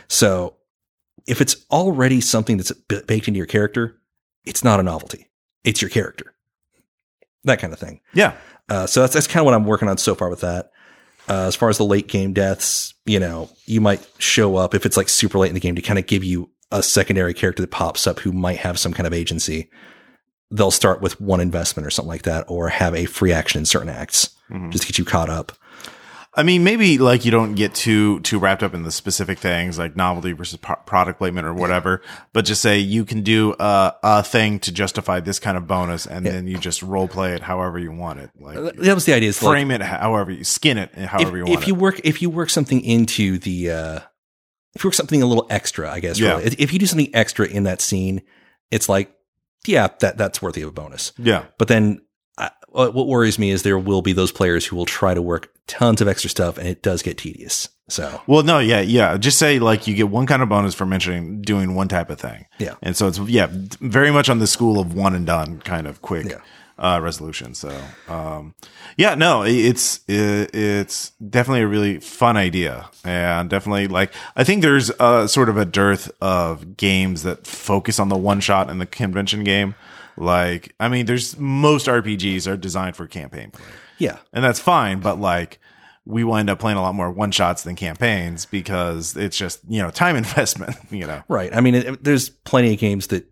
So 0.09 0.57
if 1.29 1.41
it's 1.41 1.57
already 1.71 2.21
something 2.21 2.57
that's 2.57 2.73
b- 2.73 3.03
baked 3.07 3.29
into 3.29 3.39
your 3.39 3.47
character, 3.47 4.01
it's 4.45 4.65
not 4.65 4.81
a 4.81 4.83
novelty. 4.83 5.31
It's 5.63 5.81
your 5.81 5.89
character. 5.89 6.35
That 7.45 7.59
kind 7.61 7.73
of 7.73 7.79
thing. 7.79 8.01
yeah 8.13 8.35
Uh, 8.71 8.87
so 8.87 9.01
that's, 9.01 9.13
that's 9.15 9.27
kind 9.27 9.41
of 9.41 9.45
what 9.47 9.55
I'm 9.55 9.65
working 9.67 9.89
on 9.89 9.99
so 9.99 10.15
far 10.15 10.31
with 10.31 10.41
that. 10.41 10.71
Uh, 11.29 11.47
as 11.47 11.55
far 11.57 11.69
as 11.69 11.77
the 11.77 11.85
late 11.85 12.07
game 12.09 12.33
deaths, 12.33 12.95
you 13.05 13.21
know, 13.21 13.51
you 13.67 13.81
might 13.81 14.07
show 14.19 14.57
up 14.57 14.75
if 14.75 14.87
it's 14.87 14.97
like 14.97 15.09
super 15.09 15.39
late 15.39 15.49
in 15.49 15.55
the 15.55 15.61
game 15.61 15.75
to 15.77 15.83
kind 15.83 15.99
of 15.99 16.07
give 16.07 16.25
you 16.25 16.51
a 16.73 16.83
secondary 16.83 17.35
character 17.35 17.61
that 17.63 17.71
pops 17.71 18.07
up 18.07 18.21
who 18.21 18.33
might 18.33 18.59
have 18.59 18.79
some 18.79 18.93
kind 18.93 19.07
of 19.07 19.13
agency. 19.13 19.69
They'll 20.53 20.71
start 20.71 21.01
with 21.03 21.21
one 21.21 21.41
investment 21.41 21.87
or 21.87 21.91
something 21.91 22.09
like 22.09 22.23
that, 22.23 22.45
or 22.49 22.69
have 22.69 22.95
a 22.95 23.05
free 23.05 23.33
action 23.33 23.59
in 23.61 23.67
certain 23.67 23.89
acts 23.89 24.31
Mhm. 24.51 24.71
just 24.71 24.83
to 24.83 24.89
get 24.89 24.99
you 24.99 25.05
caught 25.05 25.31
up. 25.31 25.53
I 26.33 26.45
mean, 26.45 26.63
maybe 26.63 26.97
like 26.99 27.25
you 27.25 27.33
don't 27.33 27.55
get 27.57 27.75
too 27.75 28.21
too 28.21 28.39
wrapped 28.39 28.63
up 28.63 28.73
in 28.73 28.85
the 28.85 28.93
specific 28.93 29.39
things 29.41 29.79
like 29.79 29.97
novelty 29.97 30.31
versus 30.33 30.59
pro- 30.59 30.77
product 30.77 31.19
placement 31.19 31.45
or 31.45 31.53
whatever, 31.53 32.03
but 32.33 32.45
just 32.45 32.63
say 32.63 32.79
you 32.79 33.05
can 33.05 33.23
do 33.23 33.57
a, 33.59 33.95
a 34.05 34.23
thing 34.23 34.61
to 34.61 34.71
justify 34.73 35.19
this 35.19 35.41
kind 35.41 35.57
of 35.57 35.67
bonus, 35.67 36.07
and 36.07 36.25
then 36.25 36.47
you 36.47 36.57
just 36.57 36.83
role 36.83 37.09
play 37.09 37.33
it 37.35 37.43
however 37.43 37.81
you 37.81 37.91
want 37.91 38.21
it, 38.21 38.31
like 38.39 38.55
That 38.77 38.95
was 38.95 39.07
the 39.07 39.13
idea. 39.15 39.29
Is 39.31 39.43
like, 39.43 39.53
frame 39.53 39.73
it 39.73 39.81
however 39.83 40.31
you 40.31 40.45
skin 40.45 40.79
it 40.79 40.91
if, 40.95 41.09
however 41.09 41.37
you 41.37 41.45
want 41.47 41.55
if 41.59 41.63
it. 41.63 41.67
you 41.69 41.75
work 41.75 42.01
if 42.05 42.23
you 42.23 42.31
work 42.31 42.49
something 42.51 42.81
into 42.81 43.39
the 43.39 43.71
uh 43.73 44.01
if 44.77 44.85
you 44.85 44.89
work 44.89 44.95
something 44.95 45.21
a 45.21 45.27
little 45.27 45.49
extra, 45.51 45.91
I 45.91 45.99
guess. 45.99 46.21
Yeah. 46.21 46.35
Really. 46.35 46.45
If- 46.45 46.61
If 46.61 46.73
you 46.73 46.79
do 46.79 46.87
something 46.87 47.11
extra 47.13 47.47
in 47.49 47.65
that 47.65 47.81
scene, 47.81 48.23
it's 48.71 48.89
like, 48.89 49.13
yeah, 49.67 49.89
that 49.99 50.17
that's 50.17 50.41
worthy 50.41 50.63
of 50.63 50.69
a 50.69 50.73
bonus. 50.73 51.11
yeah, 51.19 51.47
But 51.59 51.67
then 51.67 52.03
what 52.71 52.95
what 52.95 53.07
worries 53.07 53.39
me 53.39 53.51
is 53.51 53.63
there 53.63 53.79
will 53.79 54.03
be 54.03 54.13
those 54.13 54.33
players 54.33 54.67
who 54.67 54.77
will 54.77 54.87
try 54.87 55.15
to 55.15 55.23
work 55.23 55.53
tons 55.67 56.01
of 56.01 56.09
extra 56.09 56.31
stuff, 56.31 56.59
and 56.59 56.67
it 56.67 56.83
does 56.83 57.03
get 57.03 57.19
tedious. 57.19 57.69
So 57.89 58.21
Well, 58.27 58.43
no, 58.45 58.61
yeah, 58.61 58.81
yeah. 58.81 59.17
Just 59.17 59.39
say 59.39 59.59
like 59.59 59.87
you 59.87 59.95
get 59.95 60.09
one 60.09 60.27
kind 60.27 60.43
of 60.43 60.49
bonus 60.49 60.75
for 60.75 60.87
mentioning 60.87 61.43
doing 61.43 61.75
one 61.75 61.89
type 61.89 62.09
of 62.11 62.21
thing. 62.21 62.47
Yeah. 62.59 62.75
And 62.83 62.97
so 62.97 63.09
it's 63.09 63.19
yeah, 63.19 63.49
very 63.51 64.11
much 64.13 64.29
on 64.29 64.39
the 64.39 64.47
school 64.47 64.79
of 64.79 64.95
one 64.95 65.15
and 65.15 65.27
done 65.27 65.59
kind 65.61 65.87
of 65.87 66.01
quick. 66.01 66.27
Yeah. 66.27 66.41
uh, 66.79 66.99
resolution. 67.03 67.55
So, 67.55 67.79
um, 68.09 68.55
yeah, 68.97 69.15
no, 69.15 69.43
it's 69.43 70.01
it, 70.09 70.55
it's 70.55 71.11
definitely 71.11 71.63
a 71.63 71.67
really 71.67 71.99
fun 72.01 72.37
idea, 72.39 72.89
and 73.05 73.51
definitely 73.51 73.87
like 73.89 74.13
I 74.35 74.45
think 74.45 74.63
there's 74.63 74.91
a 74.99 75.29
sort 75.29 75.49
of 75.49 75.57
a 75.59 75.65
dearth 75.67 76.11
of 76.23 76.77
games 76.77 77.23
that 77.25 77.47
focus 77.47 77.99
on 77.99 78.09
the 78.09 78.17
one 78.17 78.41
shot 78.41 78.71
in 78.71 78.79
the 78.79 78.87
convention 78.87 79.45
game. 79.45 79.75
Like, 80.21 80.75
I 80.79 80.89
mean, 80.89 81.07
there's 81.07 81.39
most 81.39 81.87
RPGs 81.87 82.47
are 82.47 82.57
designed 82.57 82.95
for 82.97 83.07
campaign 83.07 83.51
play, 83.51 83.65
Yeah. 83.99 84.19
and 84.33 84.45
that's 84.45 84.61
fine, 84.61 85.01
but 85.01 85.19
like. 85.21 85.59
We 86.07 86.25
wind 86.25 86.49
up 86.49 86.59
playing 86.59 86.79
a 86.79 86.83
lot 86.83 86.95
more 86.95 87.11
one 87.11 87.31
shots 87.31 87.63
than 87.63 87.77
campaigns 87.77 88.47
because 88.47 89.17
it's 89.17 89.37
just 89.37 89.61
you 89.69 89.81
know 89.83 89.91
time 89.91 90.17
investment. 90.25 90.75
You 90.91 91.07
know, 91.07 91.23
Right. 91.29 91.55
I 91.55 91.61
mean, 91.61 91.75
it, 91.75 91.87
it- 91.87 92.03
there's 92.05 92.31
plenty 92.31 92.73
of 92.73 92.81
games 92.81 93.09
that 93.09 93.27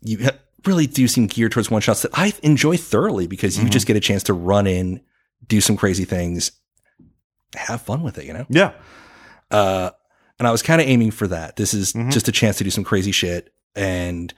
you 0.00 0.26
really 0.64 0.86
do 0.86 1.06
seem 1.08 1.26
geared 1.26 1.52
towards 1.52 1.70
one 1.70 1.82
shots 1.82 2.02
that 2.02 2.10
I 2.14 2.32
enjoy 2.42 2.78
thoroughly 2.78 3.26
because 3.26 3.58
you 3.58 3.64
Mhm. 3.66 3.70
just 3.70 3.86
get 3.86 3.96
a 3.96 4.00
chance 4.00 4.22
to 4.24 4.32
run 4.32 4.66
in, 4.66 5.02
do 5.46 5.60
some 5.60 5.76
crazy 5.76 6.06
things, 6.06 6.52
have 7.54 7.82
fun 7.82 8.02
with 8.02 8.16
it, 8.18 8.24
you 8.24 8.32
know? 8.32 8.46
yeah, 8.48 8.72
Uh, 9.50 9.90
and 10.38 10.48
I 10.48 10.52
was 10.52 10.62
kind 10.62 10.80
of 10.80 10.88
aiming 10.88 11.10
for 11.12 11.28
that. 11.28 11.56
This 11.56 11.74
is 11.74 11.92
Mhm. 11.92 12.10
just 12.10 12.28
a 12.28 12.32
chance 12.32 12.56
to 12.58 12.64
do 12.64 12.70
some 12.70 12.82
crazy 12.82 13.12
shit. 13.12 13.52
And 13.76 14.32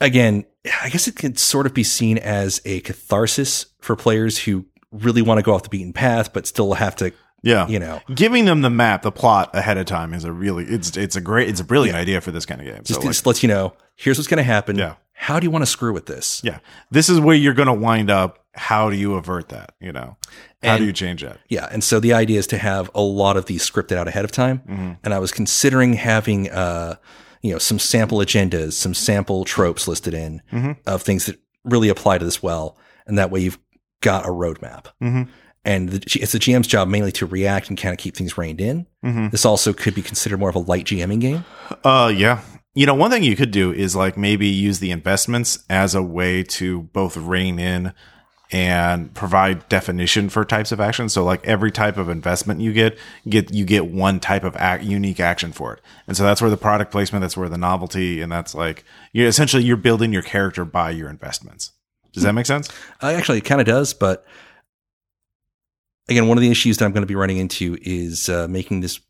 again, 0.00 0.44
I 0.82 0.88
guess 0.88 1.08
it 1.08 1.16
could 1.16 1.38
sort 1.38 1.66
of 1.66 1.74
be 1.74 1.84
seen 1.84 2.18
as 2.18 2.60
a 2.64 2.80
catharsis 2.80 3.66
for 3.80 3.96
players 3.96 4.38
who 4.38 4.66
really 4.90 5.22
want 5.22 5.38
to 5.38 5.42
go 5.42 5.54
off 5.54 5.62
the 5.62 5.68
beaten 5.68 5.92
path, 5.92 6.32
but 6.32 6.46
still 6.46 6.74
have 6.74 6.96
to, 6.96 7.12
yeah. 7.42 7.66
you 7.68 7.78
know, 7.78 8.00
giving 8.14 8.44
them 8.44 8.62
the 8.62 8.70
map, 8.70 9.02
the 9.02 9.12
plot 9.12 9.50
ahead 9.54 9.78
of 9.78 9.86
time 9.86 10.12
is 10.14 10.24
a 10.24 10.32
really 10.32 10.64
it's 10.64 10.96
it's 10.96 11.16
a 11.16 11.20
great 11.20 11.48
it's 11.48 11.60
a 11.60 11.64
brilliant 11.64 11.96
idea 11.96 12.20
for 12.20 12.30
this 12.32 12.46
kind 12.46 12.60
of 12.60 12.66
game. 12.66 12.82
just, 12.82 13.00
so 13.00 13.06
like, 13.06 13.26
lets 13.26 13.42
you 13.42 13.48
know, 13.48 13.74
here's 13.94 14.18
what's 14.18 14.28
going 14.28 14.38
to 14.38 14.44
happen. 14.44 14.76
Yeah. 14.76 14.94
How 15.12 15.40
do 15.40 15.44
you 15.46 15.50
want 15.50 15.62
to 15.62 15.66
screw 15.66 15.92
with 15.94 16.06
this? 16.06 16.42
yeah, 16.44 16.58
this 16.90 17.08
is 17.08 17.18
where 17.18 17.34
you're 17.34 17.54
going 17.54 17.68
to 17.68 17.74
wind 17.74 18.10
up. 18.10 18.44
How 18.54 18.90
do 18.90 18.96
you 18.96 19.14
avert 19.14 19.48
that? 19.50 19.72
You 19.80 19.92
know, 19.92 20.16
how 20.62 20.74
And- 20.74 20.80
do 20.80 20.86
you 20.86 20.92
change 20.92 21.22
that? 21.22 21.38
Yeah. 21.48 21.68
And 21.70 21.82
so 21.82 22.00
the 22.00 22.12
idea 22.12 22.38
is 22.38 22.46
to 22.48 22.58
have 22.58 22.90
a 22.94 23.00
lot 23.00 23.36
of 23.36 23.46
these 23.46 23.68
scripted 23.68 23.96
out 23.96 24.08
ahead 24.08 24.24
of 24.24 24.32
time. 24.32 24.58
Mm-hmm. 24.60 24.92
And 25.04 25.14
I 25.14 25.18
was 25.18 25.32
considering 25.32 25.94
having, 25.94 26.50
uh, 26.50 26.96
you 27.46 27.52
know, 27.52 27.58
some 27.58 27.78
sample 27.78 28.18
agendas, 28.18 28.72
some 28.74 28.94
sample 28.94 29.44
tropes 29.44 29.86
listed 29.88 30.14
in 30.14 30.42
Mm-hmm. 30.52 30.72
of 30.86 31.02
things 31.02 31.26
that 31.26 31.38
really 31.64 31.88
apply 31.88 32.18
to 32.18 32.24
this 32.24 32.42
well. 32.42 32.76
And 33.06 33.18
that 33.18 33.30
way 33.30 33.40
you've 33.40 33.58
got 34.00 34.24
a 34.26 34.30
roadmap. 34.30 34.86
Mhm. 35.02 35.28
And 35.64 35.88
the, 35.88 36.20
it's 36.20 36.32
the 36.32 36.38
GM's 36.38 36.66
job 36.68 36.86
mainly 36.88 37.10
to 37.12 37.26
react 37.26 37.68
and 37.68 37.78
kind 37.78 37.92
of 37.92 37.98
keep 37.98 38.14
things 38.16 38.38
reined 38.38 38.60
in. 38.60 38.86
Mhm. 39.04 39.30
This 39.32 39.44
also 39.44 39.72
could 39.72 39.94
be 39.94 40.02
considered 40.02 40.38
more 40.38 40.48
of 40.50 40.54
a 40.54 40.60
light 40.60 40.84
GMing 40.86 41.20
game. 41.20 41.44
Uh, 41.82 42.12
yeah. 42.14 42.40
You 42.74 42.84
know, 42.86 42.94
one 42.94 43.10
thing 43.10 43.22
you 43.24 43.36
could 43.36 43.50
do 43.52 43.72
is 43.72 43.96
like 43.96 44.16
maybe 44.16 44.46
use 44.46 44.78
the 44.80 44.90
investments 44.90 45.58
as 45.70 45.94
a 45.94 46.02
way 46.02 46.42
to 46.44 46.82
both 46.92 47.16
rein 47.16 47.58
in 47.58 47.92
and 48.52 49.12
provide 49.14 49.68
definition 49.68 50.28
for 50.28 50.44
types 50.44 50.70
of 50.72 50.80
action. 50.80 51.08
So 51.08 51.24
like 51.24 51.44
every 51.44 51.72
type 51.72 51.96
of 51.96 52.08
investment 52.08 52.60
you 52.60 52.72
get, 52.72 52.96
get 53.28 53.52
you 53.52 53.64
get 53.64 53.86
one 53.86 54.20
type 54.20 54.44
of 54.44 54.56
ac 54.56 54.84
unique 54.84 55.20
action 55.20 55.52
for 55.52 55.74
it. 55.74 55.80
And 56.06 56.16
so 56.16 56.22
that's 56.22 56.40
where 56.40 56.50
the 56.50 56.56
product 56.56 56.92
placement, 56.92 57.22
that's 57.22 57.36
where 57.36 57.48
the 57.48 57.58
novelty, 57.58 58.20
and 58.20 58.30
that's 58.30 58.54
like 58.54 58.84
you're 59.12 59.28
essentially 59.28 59.64
you're 59.64 59.76
building 59.76 60.12
your 60.12 60.22
character 60.22 60.64
by 60.64 60.90
your 60.90 61.08
investments. 61.08 61.72
Does 62.12 62.22
that 62.22 62.32
make 62.32 62.46
sense? 62.46 62.70
Uh, 63.02 63.08
actually, 63.08 63.38
it 63.38 63.44
kind 63.44 63.60
of 63.60 63.66
does, 63.66 63.92
but 63.92 64.24
again, 66.08 66.28
one 66.28 66.38
of 66.38 66.42
the 66.42 66.50
issues 66.50 66.78
that 66.78 66.84
I'm 66.84 66.92
going 66.92 67.02
to 67.02 67.06
be 67.06 67.14
running 67.14 67.36
into 67.38 67.76
is 67.82 68.28
uh, 68.28 68.48
making 68.48 68.80
this 68.80 69.00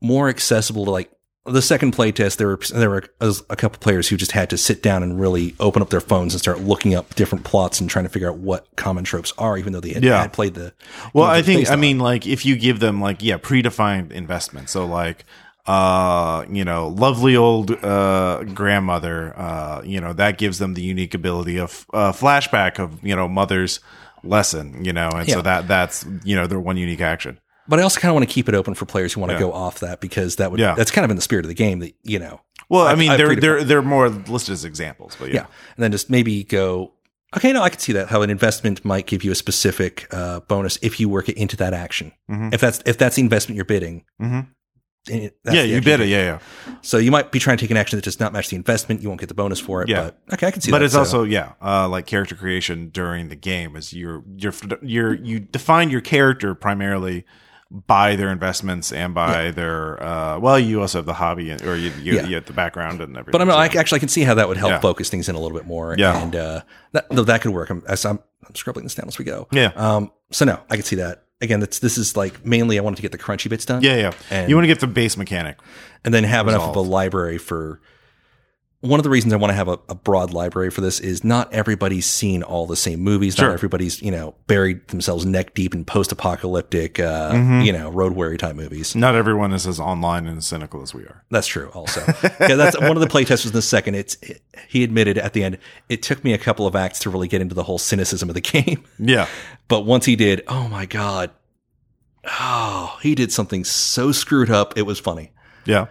more 0.00 0.28
accessible 0.28 0.84
to 0.84 0.90
like 0.90 1.10
the 1.44 1.62
second 1.62 1.94
playtest. 1.94 2.36
There 2.36 2.46
were 2.48 2.60
there 2.72 2.90
were 2.90 3.04
a, 3.20 3.56
couple 3.56 3.78
players 3.80 4.08
who 4.08 4.16
just 4.16 4.32
had 4.32 4.48
to 4.50 4.56
sit 4.58 4.82
down 4.82 5.02
and 5.02 5.20
really 5.20 5.54
open 5.58 5.82
up 5.82 5.90
their 5.90 6.00
phones 6.00 6.34
and 6.34 6.40
start 6.40 6.60
looking 6.60 6.94
up 6.94 7.14
different 7.14 7.44
plots 7.44 7.80
and 7.80 7.90
trying 7.90 8.04
to 8.04 8.08
figure 8.08 8.28
out 8.30 8.38
what 8.38 8.66
common 8.76 9.02
tropes 9.04 9.32
are, 9.38 9.58
even 9.58 9.72
though 9.72 9.80
they 9.80 9.92
had, 9.92 10.04
Yeah. 10.04 10.22
had 10.22 10.32
played 10.32 10.54
the. 10.54 10.72
Well, 11.12 11.26
I 11.26 11.42
think 11.42 11.68
I 11.68 11.72
on. 11.72 11.80
mean 11.80 11.98
like 11.98 12.26
if 12.26 12.46
you 12.46 12.56
give 12.56 12.78
them 12.80 13.00
like 13.00 13.22
yeah 13.22 13.38
predefined 13.38 14.12
investment, 14.12 14.68
so 14.70 14.86
like 14.86 15.24
uh 15.66 16.44
you 16.50 16.64
know 16.64 16.88
lovely 16.88 17.36
old 17.36 17.70
uh 17.84 18.42
grandmother 18.52 19.32
uh 19.38 19.80
you 19.84 20.00
know 20.00 20.12
that 20.12 20.36
gives 20.36 20.58
them 20.58 20.74
the 20.74 20.82
unique 20.82 21.14
ability 21.14 21.56
of 21.56 21.86
uh 21.94 22.10
flashback 22.10 22.80
of 22.80 23.00
you 23.06 23.14
know 23.14 23.28
mother's 23.28 23.78
lesson 24.24 24.84
you 24.84 24.92
know 24.92 25.08
and 25.14 25.28
Yeah. 25.28 25.34
so 25.36 25.42
that 25.42 25.68
that's 25.68 26.04
you 26.24 26.34
know 26.34 26.48
their 26.48 26.58
one 26.58 26.76
unique 26.76 27.00
action 27.00 27.38
But 27.68 27.78
I 27.78 27.82
also 27.82 28.00
kind 28.00 28.10
of 28.10 28.14
want 28.14 28.28
to 28.28 28.32
keep 28.34 28.48
it 28.48 28.54
open 28.54 28.74
for 28.74 28.86
players 28.86 29.12
who 29.12 29.20
want 29.20 29.30
to 29.30 29.34
Yeah. 29.34 29.40
go 29.40 29.52
off 29.52 29.80
that 29.80 30.00
because 30.00 30.36
that 30.36 30.50
would 30.50 30.60
Yeah. 30.60 30.74
that's 30.74 30.90
kind 30.90 31.04
of 31.04 31.10
in 31.10 31.16
the 31.16 31.22
spirit 31.22 31.44
of 31.44 31.48
the 31.48 31.54
game 31.54 31.78
that 31.80 31.94
you 32.02 32.18
know 32.18 32.40
well 32.68 32.86
i, 32.86 32.92
I've- 32.92 33.00
mean 33.00 33.10
I've 33.10 33.18
they're 33.18 33.36
they're 33.36 33.64
they're 33.64 33.82
more 33.82 34.08
listed 34.08 34.52
as 34.52 34.64
examples 34.64 35.16
but 35.18 35.28
yeah, 35.28 35.34
yeah. 35.34 35.46
And 35.76 35.82
then 35.84 35.92
just 35.92 36.10
maybe 36.10 36.44
go, 36.44 36.92
okay, 37.36 37.52
no, 37.52 37.62
I 37.62 37.68
can 37.70 37.78
see 37.78 37.92
that 37.94 38.08
how 38.08 38.22
an 38.22 38.30
investment 38.30 38.84
might 38.84 39.06
give 39.06 39.22
you 39.24 39.30
a 39.32 39.34
specific 39.34 40.06
uh, 40.12 40.40
bonus 40.40 40.78
if 40.82 40.98
you 41.00 41.08
work 41.08 41.28
it 41.28 41.36
into 41.36 41.56
that 41.58 41.72
action. 41.74 42.12
Mhm. 42.30 42.52
If 42.54 42.60
that's 42.60 42.82
if 42.86 42.98
that's 42.98 43.16
the 43.16 43.22
investment 43.22 43.56
you're 43.56 43.64
bidding, 43.64 44.04
Mhm. 44.20 44.48
it- 45.08 45.36
that's 45.44 45.56
yeah 45.56 45.62
you 45.62 45.80
bid 45.80 46.00
it 46.00 46.08
yeah 46.08 46.22
yeah 46.22 46.38
So 46.82 46.98
you 46.98 47.10
might 47.10 47.30
be 47.32 47.38
trying 47.38 47.56
to 47.58 47.62
take 47.64 47.70
an 47.70 47.76
action 47.76 47.96
that 47.96 48.04
does 48.04 48.18
not 48.20 48.32
match 48.32 48.48
the 48.48 48.56
investment. 48.56 49.02
You 49.02 49.08
won't 49.08 49.20
get 49.20 49.28
the 49.28 49.34
bonus 49.34 49.60
for 49.60 49.82
it. 49.82 49.88
Yeah. 49.88 50.10
But 50.26 50.34
okay, 50.34 50.46
I 50.48 50.50
can 50.50 50.60
see 50.60 50.70
that. 50.70 50.74
but 50.74 50.78
that. 50.80 50.84
it's 50.86 50.94
So- 50.94 51.00
also 51.00 51.22
yeah 51.24 51.52
uh 51.62 51.88
like 51.88 52.06
character 52.06 52.34
creation 52.34 52.88
during 52.88 53.28
the 53.28 53.36
game 53.36 53.76
is 53.76 53.92
you're 53.92 54.22
you're 54.36 54.54
you're 54.82 55.14
you 55.14 55.38
define 55.40 55.90
your 55.90 56.00
character 56.00 56.54
primarily 56.54 57.24
by 57.74 58.16
their 58.16 58.30
investments 58.30 58.92
and 58.92 59.14
by 59.14 59.50
their 59.50 60.02
uh 60.02 60.38
well 60.38 60.58
you 60.58 60.80
also 60.82 60.98
have 60.98 61.06
the 61.06 61.14
hobby 61.14 61.48
and- 61.50 61.62
or 61.62 61.74
you 61.74 61.90
you, 62.02 62.14
Yeah. 62.16 62.26
you 62.26 62.34
have 62.34 62.44
the 62.44 62.52
background 62.52 63.00
and 63.00 63.16
everything 63.16 63.32
But 63.32 63.40
I 63.40 63.44
mean, 63.46 63.54
I 63.54 63.64
actually 63.80 64.00
can 64.00 64.10
see 64.10 64.22
how 64.24 64.34
that 64.34 64.46
would 64.46 64.58
help 64.58 64.72
Yeah. 64.72 64.80
focus 64.80 65.08
things 65.08 65.26
in 65.28 65.34
a 65.34 65.40
little 65.40 65.56
bit 65.56 65.66
more. 65.66 65.94
Yeah. 65.98 66.22
and 66.22 66.36
uh, 66.36 66.60
that 66.92 67.06
though 67.08 67.24
that 67.24 67.40
could 67.40 67.52
work. 67.52 67.70
I'm, 67.70 67.82
as 67.88 68.04
I'm, 68.04 68.18
I'm 68.46 68.54
scribbling 68.54 68.84
this 68.84 68.94
down 68.94 69.08
as 69.08 69.18
we 69.18 69.24
go. 69.24 69.48
yeah 69.52 69.72
Um. 69.74 70.12
So 70.30 70.44
no, 70.44 70.60
I 70.70 70.76
can 70.76 70.84
see 70.84 70.96
that. 70.96 71.24
Again, 71.40 71.60
that's 71.60 71.78
this 71.78 71.96
is 71.98 72.14
like 72.16 72.44
mainly 72.44 72.78
I 72.78 72.82
wanted 72.82 72.96
to 72.96 73.02
get 73.02 73.12
the 73.12 73.18
crunchy 73.18 73.48
bits 73.48 73.64
done. 73.64 73.82
yeah 73.82 73.96
yeah 73.96 74.12
And- 74.30 74.50
you 74.50 74.54
want 74.56 74.64
to 74.64 74.68
get 74.68 74.80
the 74.80 74.86
base 74.86 75.16
mechanic 75.16 75.56
and 76.04 76.12
then 76.12 76.24
have 76.24 76.48
enough 76.48 76.68
of 76.68 76.76
a 76.76 76.80
library 76.80 77.38
for 77.38 77.80
one 78.82 79.00
of 79.00 79.04
the 79.04 79.10
reasons 79.10 79.32
I 79.32 79.36
want 79.36 79.50
to 79.52 79.54
have 79.54 79.68
a, 79.68 79.78
a 79.88 79.94
broad 79.94 80.32
library 80.32 80.70
for 80.70 80.80
this 80.80 80.98
is 81.00 81.22
not 81.24 81.52
everybody's 81.52 82.04
seen 82.04 82.42
all 82.42 82.66
the 82.66 82.76
same 82.76 83.00
movies. 83.00 83.36
Sure. 83.36 83.46
Not 83.48 83.54
everybody's, 83.54 84.02
you 84.02 84.10
know, 84.10 84.34
buried 84.48 84.86
themselves 84.88 85.24
neck 85.24 85.54
deep 85.54 85.72
in 85.74 85.84
post 85.84 86.12
apocalyptic, 86.12 86.98
uh, 87.00 87.30
Mm-hmm. 87.32 87.60
you 87.62 87.72
know, 87.72 87.88
road 87.90 88.12
weary 88.14 88.36
type 88.36 88.56
movies. 88.56 88.94
not 88.96 89.14
everyone 89.14 89.52
is 89.52 89.66
as 89.66 89.78
online 89.80 90.26
and 90.26 90.38
as 90.38 90.46
cynical 90.46 90.82
as 90.82 90.92
we 90.92 91.02
are 91.04 91.24
That's 91.30 91.46
true 91.46 91.68
also. 91.74 92.00
yeah, 92.40 92.56
that's 92.56 92.78
one 92.78 92.96
of 92.96 93.00
the 93.00 93.06
playtesters 93.08 93.46
in 93.46 93.52
the 93.52 93.62
second. 93.62 93.94
It's, 93.94 94.16
it, 94.20 94.42
he 94.68 94.82
admitted 94.84 95.16
at 95.16 95.32
the 95.32 95.44
end, 95.44 95.58
it 95.88 96.02
took 96.02 96.22
me 96.24 96.32
a 96.34 96.38
couple 96.38 96.66
of 96.66 96.74
acts 96.76 96.98
to 97.00 97.10
really 97.10 97.28
get 97.28 97.40
into 97.40 97.54
the 97.54 97.62
whole 97.62 97.78
cynicism 97.78 98.28
of 98.28 98.34
the 98.34 98.40
game. 98.52 98.84
yeah 98.98 99.28
But 99.68 99.82
once 99.82 100.04
he 100.06 100.16
did, 100.16 100.42
oh 100.48 100.66
my 100.68 100.86
God. 100.86 101.30
Oh, 102.24 102.98
he 103.02 103.14
did 103.14 103.32
something 103.32 103.64
so 103.64 104.12
screwed 104.12 104.50
up. 104.50 104.76
It 104.76 104.82
was 104.82 104.98
funny. 104.98 105.32
yeah 105.64 105.86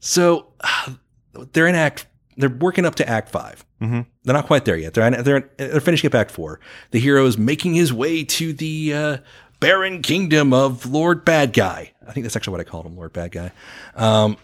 So 0.00 0.46
they're 1.52 1.66
in 1.66 1.74
act. 1.74 2.06
They're 2.36 2.48
working 2.48 2.84
up 2.84 2.94
to 2.96 3.08
Act 3.08 3.28
5 3.28 3.64
hmm 3.80 4.00
They're 4.24 4.34
not 4.34 4.46
quite 4.46 4.64
there 4.64 4.76
yet. 4.76 4.94
They're 4.94 5.22
they're 5.22 5.50
they're 5.56 5.80
finishing 5.80 6.08
up 6.08 6.14
Act 6.14 6.30
Four. 6.30 6.60
The 6.90 7.00
hero 7.00 7.26
is 7.26 7.36
making 7.38 7.74
his 7.74 7.92
way 7.92 8.24
to 8.24 8.52
the 8.52 8.94
uh, 8.94 9.16
barren 9.60 10.02
kingdom 10.02 10.52
of 10.52 10.86
Lord 10.86 11.24
Bad 11.24 11.52
Guy. 11.52 11.92
I 12.06 12.12
think 12.12 12.24
that's 12.24 12.36
actually 12.36 12.52
what 12.52 12.60
I 12.60 12.64
called 12.64 12.86
him, 12.86 12.96
Lord 12.96 13.12
Bad 13.12 13.32
Guy. 13.32 13.52
Um, 13.94 14.36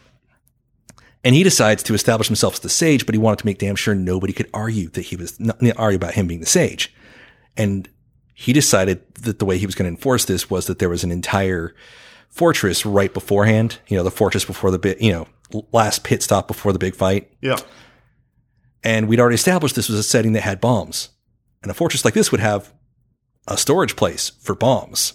and 1.22 1.34
he 1.34 1.42
decides 1.42 1.82
to 1.84 1.94
establish 1.94 2.28
himself 2.28 2.54
as 2.54 2.60
the 2.60 2.68
sage, 2.68 3.04
but 3.04 3.14
he 3.14 3.18
wanted 3.18 3.40
to 3.40 3.46
make 3.46 3.58
damn 3.58 3.76
sure 3.76 3.94
nobody 3.94 4.32
could 4.32 4.48
argue 4.54 4.88
that 4.90 5.02
he 5.02 5.16
was 5.16 5.38
not, 5.38 5.58
argue 5.76 5.96
about 5.96 6.14
him 6.14 6.26
being 6.26 6.40
the 6.40 6.46
sage. 6.46 6.94
And 7.56 7.88
he 8.34 8.54
decided 8.54 9.02
that 9.16 9.38
the 9.38 9.44
way 9.44 9.58
he 9.58 9.66
was 9.66 9.74
going 9.74 9.84
to 9.84 9.94
enforce 9.94 10.24
this 10.24 10.48
was 10.48 10.66
that 10.66 10.78
there 10.78 10.88
was 10.88 11.04
an 11.04 11.12
entire 11.12 11.74
fortress 12.30 12.86
right 12.86 13.12
beforehand. 13.12 13.80
You 13.88 13.98
know, 13.98 14.02
the 14.02 14.10
fortress 14.10 14.46
before 14.46 14.70
the 14.70 14.78
bit. 14.78 15.02
You 15.02 15.12
know, 15.12 15.28
last 15.72 16.04
pit 16.04 16.22
stop 16.22 16.46
before 16.48 16.72
the 16.72 16.78
big 16.78 16.94
fight. 16.94 17.30
yeah 17.40 17.56
And 18.84 19.08
we'd 19.08 19.20
already 19.20 19.34
established 19.34 19.76
this 19.76 19.88
was 19.88 19.98
a 19.98 20.02
setting 20.02 20.32
that 20.32 20.42
had 20.42 20.60
bombs. 20.60 21.10
And 21.62 21.70
a 21.70 21.74
fortress 21.74 22.04
like 22.04 22.14
this 22.14 22.30
would 22.32 22.40
have 22.40 22.72
a 23.46 23.56
storage 23.56 23.96
place 23.96 24.30
for 24.40 24.54
bombs. 24.54 25.14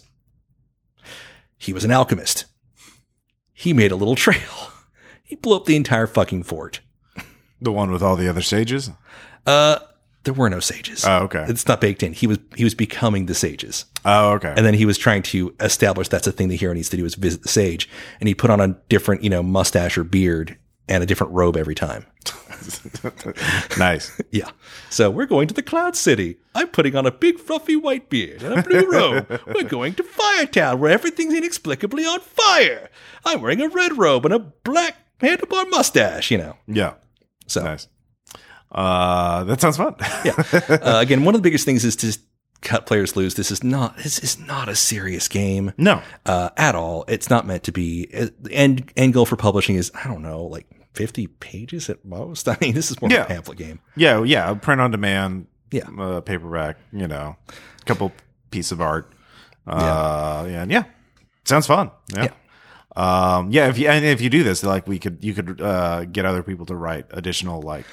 He 1.57 1.73
was 1.73 1.83
an 1.83 1.91
alchemist. 1.91 2.45
He 3.53 3.73
made 3.73 3.91
a 3.91 3.95
little 3.95 4.15
trail. 4.25 4.71
He 5.23 5.35
blew 5.35 5.55
up 5.55 5.65
the 5.65 5.75
entire 5.75 6.07
fucking 6.07 6.43
fort. 6.43 6.81
the 7.61 7.71
one 7.71 7.89
with 7.91 8.03
all 8.03 8.15
the 8.15 8.29
other 8.29 8.41
sages 8.41 8.91
Uh, 9.45 9.79
there 10.25 10.33
were 10.33 10.49
no 10.49 10.59
sages. 10.59 11.05
oh 11.05 11.23
okay 11.23 11.45
It's 11.47 11.67
not 11.67 11.79
baked 11.81 12.03
in. 12.03 12.13
He 12.13 12.27
was 12.27 12.37
he 12.55 12.63
was 12.63 12.75
becoming 12.75 13.25
the 13.27 13.33
sages, 13.35 13.85
oh 14.03 14.31
okay 14.33 14.53
and 14.57 14.65
then 14.65 14.73
he 14.73 14.85
was 14.85 14.97
trying 14.97 15.23
to 15.23 15.55
establish 15.59 16.09
that's 16.09 16.27
a 16.27 16.31
thing 16.31 16.49
the 16.49 16.57
hero 16.57 16.73
needs 16.73 16.89
to 16.89 16.97
do 16.97 17.05
is 17.05 17.15
visit 17.15 17.41
the 17.43 17.49
sage, 17.49 17.89
and 18.19 18.27
he 18.27 18.35
put 18.35 18.49
on 18.49 18.59
a 18.59 18.67
different 18.89 19.23
you 19.23 19.29
know 19.29 19.41
mustache 19.41 19.97
or 19.97 20.03
beard 20.03 20.57
and 20.87 21.01
a 21.01 21.05
different 21.07 21.33
robe 21.33 21.57
every 21.57 21.73
time. 21.75 22.05
nice 23.77 24.11
Yeah. 24.31 24.49
So 24.89 25.09
we're 25.09 25.25
going 25.25 25.47
to 25.47 25.53
the 25.53 25.63
Cloud 25.63 25.95
City. 25.95 26.37
I'm 26.53 26.67
putting 26.67 26.95
on 26.95 27.05
a 27.05 27.11
big 27.11 27.39
fluffy 27.39 27.75
white 27.75 28.09
beard 28.09 28.43
and 28.43 28.59
a 28.59 28.63
blue 28.63 28.85
robe. 28.91 29.41
We're 29.47 29.63
going 29.63 29.93
to 29.95 30.03
Firetown 30.03 30.79
where 30.79 30.91
everything's 30.91 31.33
inexplicably 31.33 32.05
on 32.05 32.19
fire. 32.19 32.89
I'm 33.25 33.41
wearing 33.41 33.61
a 33.61 33.67
red 33.67 33.97
robe 33.97 34.25
and 34.25 34.33
a 34.33 34.39
black 34.39 34.95
handlebar 35.19 35.69
mustache, 35.69 36.31
you 36.31 36.37
know. 36.37 36.55
yeah 36.67 36.93
So 37.47 37.63
nice 37.63 37.87
Uh, 38.75 39.43
that 39.45 39.61
sounds 39.61 39.77
fun. 39.77 39.95
yeah. 40.25 40.33
Uh, 40.69 40.99
again, 41.01 41.23
one 41.23 41.33
of 41.33 41.39
the 41.41 41.43
biggest 41.47 41.63
things 41.65 41.85
is 41.85 41.95
to 41.95 42.17
cut 42.61 42.85
players 42.85 43.15
loose. 43.15 43.35
This 43.35 43.49
is 43.51 43.63
not 43.63 43.95
this 43.97 44.19
is 44.19 44.37
not 44.37 44.67
a 44.67 44.75
serious 44.75 45.27
game 45.29 45.71
no. 45.77 46.01
uh, 46.25 46.49
at 46.57 46.75
all. 46.75 47.05
It's 47.07 47.29
not 47.29 47.47
meant 47.47 47.63
to 47.63 47.71
be. 47.71 48.05
The 48.07 48.51
end 48.51 48.91
end 48.97 49.13
goal 49.13 49.25
for 49.25 49.37
publishing 49.37 49.75
is 49.75 49.91
I 49.95 50.07
don't 50.07 50.21
know, 50.21 50.43
like 50.43 50.67
fifty 50.93 51.27
pages 51.27 51.89
at 51.89 52.03
most. 52.03 52.47
I 52.49 52.57
mean, 52.59 52.73
this 52.73 52.91
is 52.91 52.99
more 53.01 53.09
Yeah. 53.09 53.21
of 53.21 53.25
a 53.25 53.33
pamphlet 53.33 53.57
game. 53.57 53.79
Yeah, 53.95 54.23
yeah. 54.23 54.53
Print 54.55 54.81
on 54.81 54.91
demand. 54.91 55.47
Yeah. 55.71 55.87
Uh, 55.97 56.19
paperback. 56.21 56.77
You 56.91 57.07
know, 57.07 57.37
a 57.49 57.85
couple 57.85 58.11
piece 58.51 58.71
of 58.73 58.81
art. 58.81 59.11
Uh, 59.65 60.45
yeah, 60.49 60.61
and 60.63 60.71
yeah. 60.71 60.83
Sounds 61.45 61.65
fun. 61.67 61.91
Yeah. 62.13 62.31
Um, 62.95 63.51
yeah. 63.51 63.69
If 63.69 63.77
you 63.77 63.87
and 63.87 64.03
if 64.03 64.19
you 64.21 64.29
do 64.29 64.43
this, 64.43 64.63
like 64.63 64.85
we 64.87 64.99
could, 64.99 65.23
you 65.23 65.33
could 65.33 65.61
uh, 65.61 66.05
get 66.05 66.25
other 66.25 66.43
people 66.43 66.65
to 66.67 66.75
write 66.75 67.05
additional 67.11 67.61
like 67.61 67.85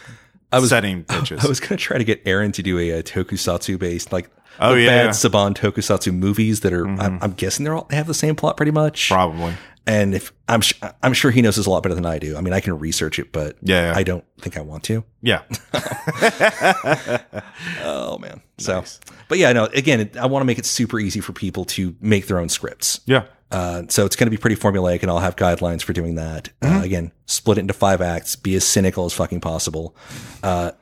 I 0.53 0.59
was- 0.61 0.71
setting 0.71 1.05
pitches. 1.09 1.45
I 1.45 1.49
was 1.49 1.61
gonna 1.61 1.77
try 1.79 1.99
to 1.99 2.05
get 2.05 2.23
Aaron 2.27 2.53
to 2.53 2.63
do 2.63 2.79
a, 2.79 2.99
uh 2.99 3.03
tokusatsu 3.03 3.79
based 3.79 4.13
like 4.13 4.31
Oh, 4.61 4.75
yeah. 4.75 5.07
Mm-hmm. 5.07 5.07
bad 5.07 5.11
Saban 5.11 5.55
tokusatsu 5.57 6.15
movies 6.15 6.61
that 6.61 6.73
are 6.75 6.87
I'm, 6.87 7.19
I'm 7.23 7.33
guessing 7.33 7.65
they're 7.65 7.75
all 7.75 7.87
they 7.89 7.97
have 7.97 8.07
the 8.07 8.15
same 8.15 8.37
plot 8.37 8.57
pretty 8.59 8.73
much. 8.73 9.09
Probably. 9.09 9.55
And 9.87 10.15
if 10.15 10.31
I'm 10.47 10.61
sh- 10.61 10.75
I'm 11.03 11.13
sure 11.15 11.31
he 11.33 11.43
knows 11.43 11.57
this 11.57 11.67
a 11.67 11.71
lot 11.71 11.83
better 11.83 11.95
than 11.97 12.07
I 12.07 12.19
do. 12.21 12.37
I 12.37 12.41
mean, 12.43 12.53
I 12.53 12.61
can 12.61 12.79
research 12.79 13.19
it, 13.19 13.33
but 13.33 13.57
Yeah, 13.63 13.91
yeah. 13.91 13.99
I 13.99 14.03
don't 14.05 14.25
think 14.39 14.57
I 14.57 14.61
want 14.61 14.85
to. 14.85 15.05
Yeah. 15.23 15.41
Oh 17.83 18.19
man. 18.19 18.41
So, 18.59 18.85
but 19.29 19.39
yeah, 19.39 19.53
no. 19.53 19.65
Again, 19.67 20.11
I 20.21 20.27
want 20.27 20.43
to 20.43 20.45
make 20.47 20.59
it 20.59 20.67
super 20.67 20.99
easy 21.01 21.21
for 21.21 21.33
people 21.33 21.65
to 21.67 21.97
make 22.01 22.27
their 22.27 22.39
own 22.39 22.49
scripts. 22.49 23.01
Yeah. 23.07 23.25
Uh, 23.53 23.83
so 23.89 24.07
it's 24.07 24.17
going 24.17 24.27
to 24.27 24.31
be 24.31 24.37
pretty 24.39 24.57
formulaic, 24.57 25.03
and 25.03 25.11
I'll 25.11 25.19
have 25.19 25.37
guidelines 25.37 25.83
for 25.83 25.93
doing 25.93 26.15
that. 26.17 26.49
Mm-hmm. 26.63 26.77
Uh, 26.77 26.83
again, 26.83 27.13
split 27.27 27.59
it 27.59 27.63
into 27.63 27.75
five 27.75 28.01
acts. 28.01 28.35
Be 28.35 28.55
as 28.57 28.65
cynical 28.65 29.05
as 29.05 29.13
fucking 29.13 29.41
possible. 29.41 29.95
Uh, 30.43 30.73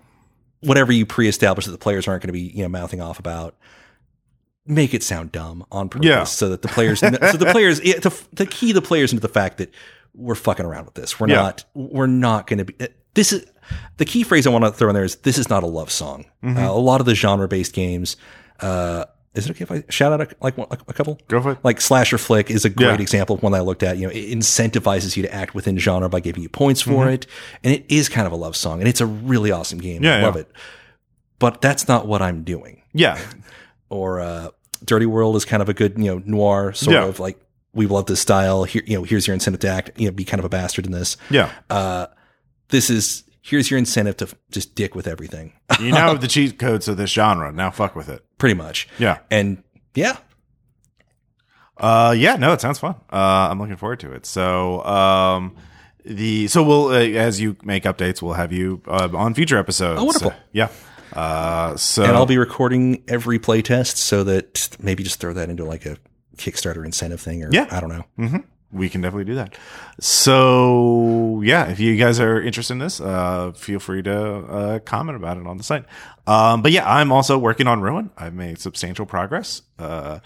whatever 0.61 0.93
you 0.93 1.05
pre-establish 1.07 1.65
that 1.67 1.73
the 1.73 1.79
players 1.79 2.07
aren't 2.07 2.23
going 2.23 2.29
to 2.29 2.33
be, 2.33 2.41
you 2.41 2.63
know, 2.63 2.69
mouthing 2.69 3.01
off 3.01 3.19
about, 3.19 3.57
make 4.67 4.95
it 4.95 5.03
sound 5.03 5.33
dumb 5.33 5.65
on 5.73 5.89
purpose, 5.89 6.07
Yeah. 6.07 6.25
so 6.25 6.51
that 6.51 6.63
the 6.63 6.69
players, 6.69 7.01
so 7.01 7.11
the 7.11 7.49
players, 7.53 7.81
yeah, 7.83 7.99
to, 8.01 8.11
to 8.37 8.47
key 8.47 8.73
the 8.73 8.83
players 8.83 9.13
into 9.13 9.21
the 9.23 9.33
fact 9.33 9.59
that 9.59 9.73
we're 10.15 10.35
fucking 10.35 10.65
around 10.67 10.85
with 10.85 10.95
this. 10.95 11.19
We're 11.19 11.29
Yeah. 11.29 11.37
not. 11.37 11.65
We're 11.75 12.07
not 12.07 12.47
going 12.47 12.59
to 12.59 12.65
be. 12.67 12.75
This 13.15 13.33
is 13.33 13.45
the 13.97 14.05
key 14.05 14.23
phrase 14.23 14.47
I 14.47 14.51
want 14.51 14.65
to 14.65 14.71
throw 14.71 14.89
in 14.91 14.95
there 14.95 15.05
is 15.05 15.17
this 15.17 15.39
is 15.39 15.49
not 15.49 15.63
a 15.63 15.67
love 15.67 15.91
song. 15.91 16.27
Mm-hmm. 16.45 16.57
Uh, 16.59 16.69
a 16.71 16.73
lot 16.73 17.01
of 17.01 17.07
the 17.07 17.15
genre-based 17.15 17.73
games. 17.73 18.17
Uh, 18.61 19.07
is 19.35 19.47
it 19.47 19.51
okay 19.53 19.63
if 19.63 19.71
I 19.71 19.85
shout 19.91 20.13
out 20.13 20.21
a, 20.21 20.29
like 20.41 20.57
a 20.59 20.93
couple? 20.93 21.19
Go 21.29 21.41
for 21.41 21.53
it. 21.53 21.59
like 21.63 21.81
slasher 21.81 22.19
flick 22.19 22.51
is 22.51 22.65
a 22.65 22.69
great 22.71 22.97
Yeah. 22.97 23.01
example 23.03 23.37
of 23.37 23.43
one 23.43 23.53
that 23.53 23.59
I 23.59 23.63
looked 23.63 23.83
at. 23.83 23.97
You 23.97 24.07
know, 24.09 24.13
it 24.13 24.31
incentivizes 24.37 25.17
you 25.17 25.23
to 25.23 25.33
act 25.35 25.55
within 25.55 25.79
genre 25.79 26.09
by 26.09 26.21
giving 26.21 26.43
you 26.43 26.49
points 26.49 26.81
for 26.83 27.05
Mm-hmm. 27.05 27.09
it, 27.15 27.27
and 27.63 27.73
it 27.75 27.85
is 27.89 28.09
kind 28.09 28.27
of 28.27 28.33
a 28.33 28.37
love 28.37 28.57
song, 28.57 28.81
and 28.81 28.89
it's 28.89 29.01
a 29.01 29.07
really 29.07 29.51
awesome 29.53 29.79
game. 29.79 30.03
Yeah, 30.03 30.17
I 30.17 30.19
yeah. 30.21 30.27
love 30.27 30.37
it. 30.37 30.51
But 31.39 31.61
that's 31.61 31.87
not 31.89 32.07
what 32.07 32.23
I'm 32.23 32.43
doing. 32.43 32.83
Yeah. 32.93 33.19
Or 33.89 34.21
uh, 34.21 34.51
Dirty 34.85 35.07
World 35.07 35.35
is 35.35 35.45
kind 35.45 35.61
of 35.63 35.69
a 35.69 35.75
good 35.75 35.99
you 35.99 36.05
know 36.05 36.23
noir 36.25 36.73
sort 36.75 36.95
Yeah. 36.95 37.07
of 37.07 37.19
like 37.19 37.41
we 37.75 37.87
love 37.87 38.07
this 38.07 38.21
style. 38.21 38.63
Here, 38.63 38.83
you 38.87 38.97
know, 38.97 39.03
here's 39.03 39.27
your 39.27 39.35
incentive 39.35 39.61
to 39.63 39.69
act. 39.69 39.91
You 39.99 40.07
know, 40.07 40.13
be 40.13 40.25
kind 40.25 40.39
of 40.39 40.45
a 40.45 40.49
bastard 40.49 40.87
in 40.87 40.93
this. 40.93 41.17
Yeah. 41.29 41.51
Uh, 41.69 42.07
this 42.69 42.89
is 42.89 43.25
here's 43.43 43.71
your 43.71 43.79
incentive 43.79 44.17
to 44.19 44.25
f- 44.27 44.35
just 44.51 44.75
dick 44.75 44.95
with 44.95 45.07
everything, 45.07 45.53
You 45.81 45.93
now 45.93 46.09
have 46.11 46.21
the 46.23 46.29
cheat 46.29 46.59
codes 46.59 46.89
of 46.89 46.97
this 46.97 47.11
genre. 47.11 47.53
Now 47.53 47.71
fuck 47.71 47.95
with 47.97 48.09
it. 48.09 48.25
pretty 48.39 48.55
much. 48.55 48.89
Yeah. 48.99 49.19
And 49.31 49.63
yeah, 49.95 50.17
Uh, 51.77 52.15
yeah, 52.17 52.37
no, 52.37 52.53
it 52.53 52.61
sounds 52.61 52.79
fun. 52.79 52.95
Uh, 53.13 53.49
I'm 53.51 53.59
looking 53.59 53.77
forward 53.77 54.01
to 54.01 54.13
it. 54.13 54.27
So, 54.27 54.85
um, 54.85 55.57
the 56.05 56.47
so 56.49 56.63
we'll 56.63 56.89
uh, 56.89 56.99
as 57.01 57.41
you 57.41 57.57
make 57.63 57.85
updates, 57.85 58.21
we'll 58.23 58.35
have 58.35 58.53
you 58.53 58.83
uh, 58.87 59.09
on 59.15 59.35
future 59.35 59.57
episodes. 59.59 60.01
Oh, 60.01 60.05
wonderful. 60.05 60.33
yeah. 60.53 60.69
Uh, 61.13 61.77
so 61.77 62.05
and 62.05 62.13
I'll 62.13 62.25
be 62.27 62.39
recording 62.39 63.03
every 63.09 63.39
playtest 63.39 63.97
so 63.97 64.23
that 64.25 64.77
maybe 64.81 65.03
just 65.03 65.19
throw 65.21 65.33
that 65.33 65.51
into 65.51 65.65
like 65.65 65.85
a 65.87 65.97
Kickstarter 66.37 66.85
incentive 66.85 67.21
thing 67.21 67.43
or 67.43 67.51
Yeah. 67.53 67.67
I 67.71 67.81
don't 67.81 67.91
know. 68.19 68.43
We 68.73 68.89
can 68.89 69.01
definitely 69.01 69.25
do 69.25 69.35
that. 69.35 69.57
So 69.99 71.41
yeah, 71.45 71.69
if 71.69 71.81
you 71.81 71.97
guys 71.97 72.21
are 72.21 72.41
interested 72.41 72.75
in 72.75 72.79
this, 72.79 73.01
uh, 73.01 73.53
feel 73.53 73.81
free 73.81 74.03
to 74.03 74.17
uh, 74.17 74.79
comment 74.81 75.17
about 75.17 75.37
it 75.37 75.47
on 75.47 75.57
the 75.57 75.65
site. 75.65 75.85
Um, 76.27 76.63
but 76.63 76.73
yeah, 76.73 76.89
I'm 76.89 77.13
also 77.13 77.39
working 77.39 77.67
on 77.67 77.81
Ruin. 77.81 78.11
I've 78.17 78.35
made 78.35 78.59
substantial 78.59 79.07
progress. 79.07 79.63
Uh, 79.79 80.21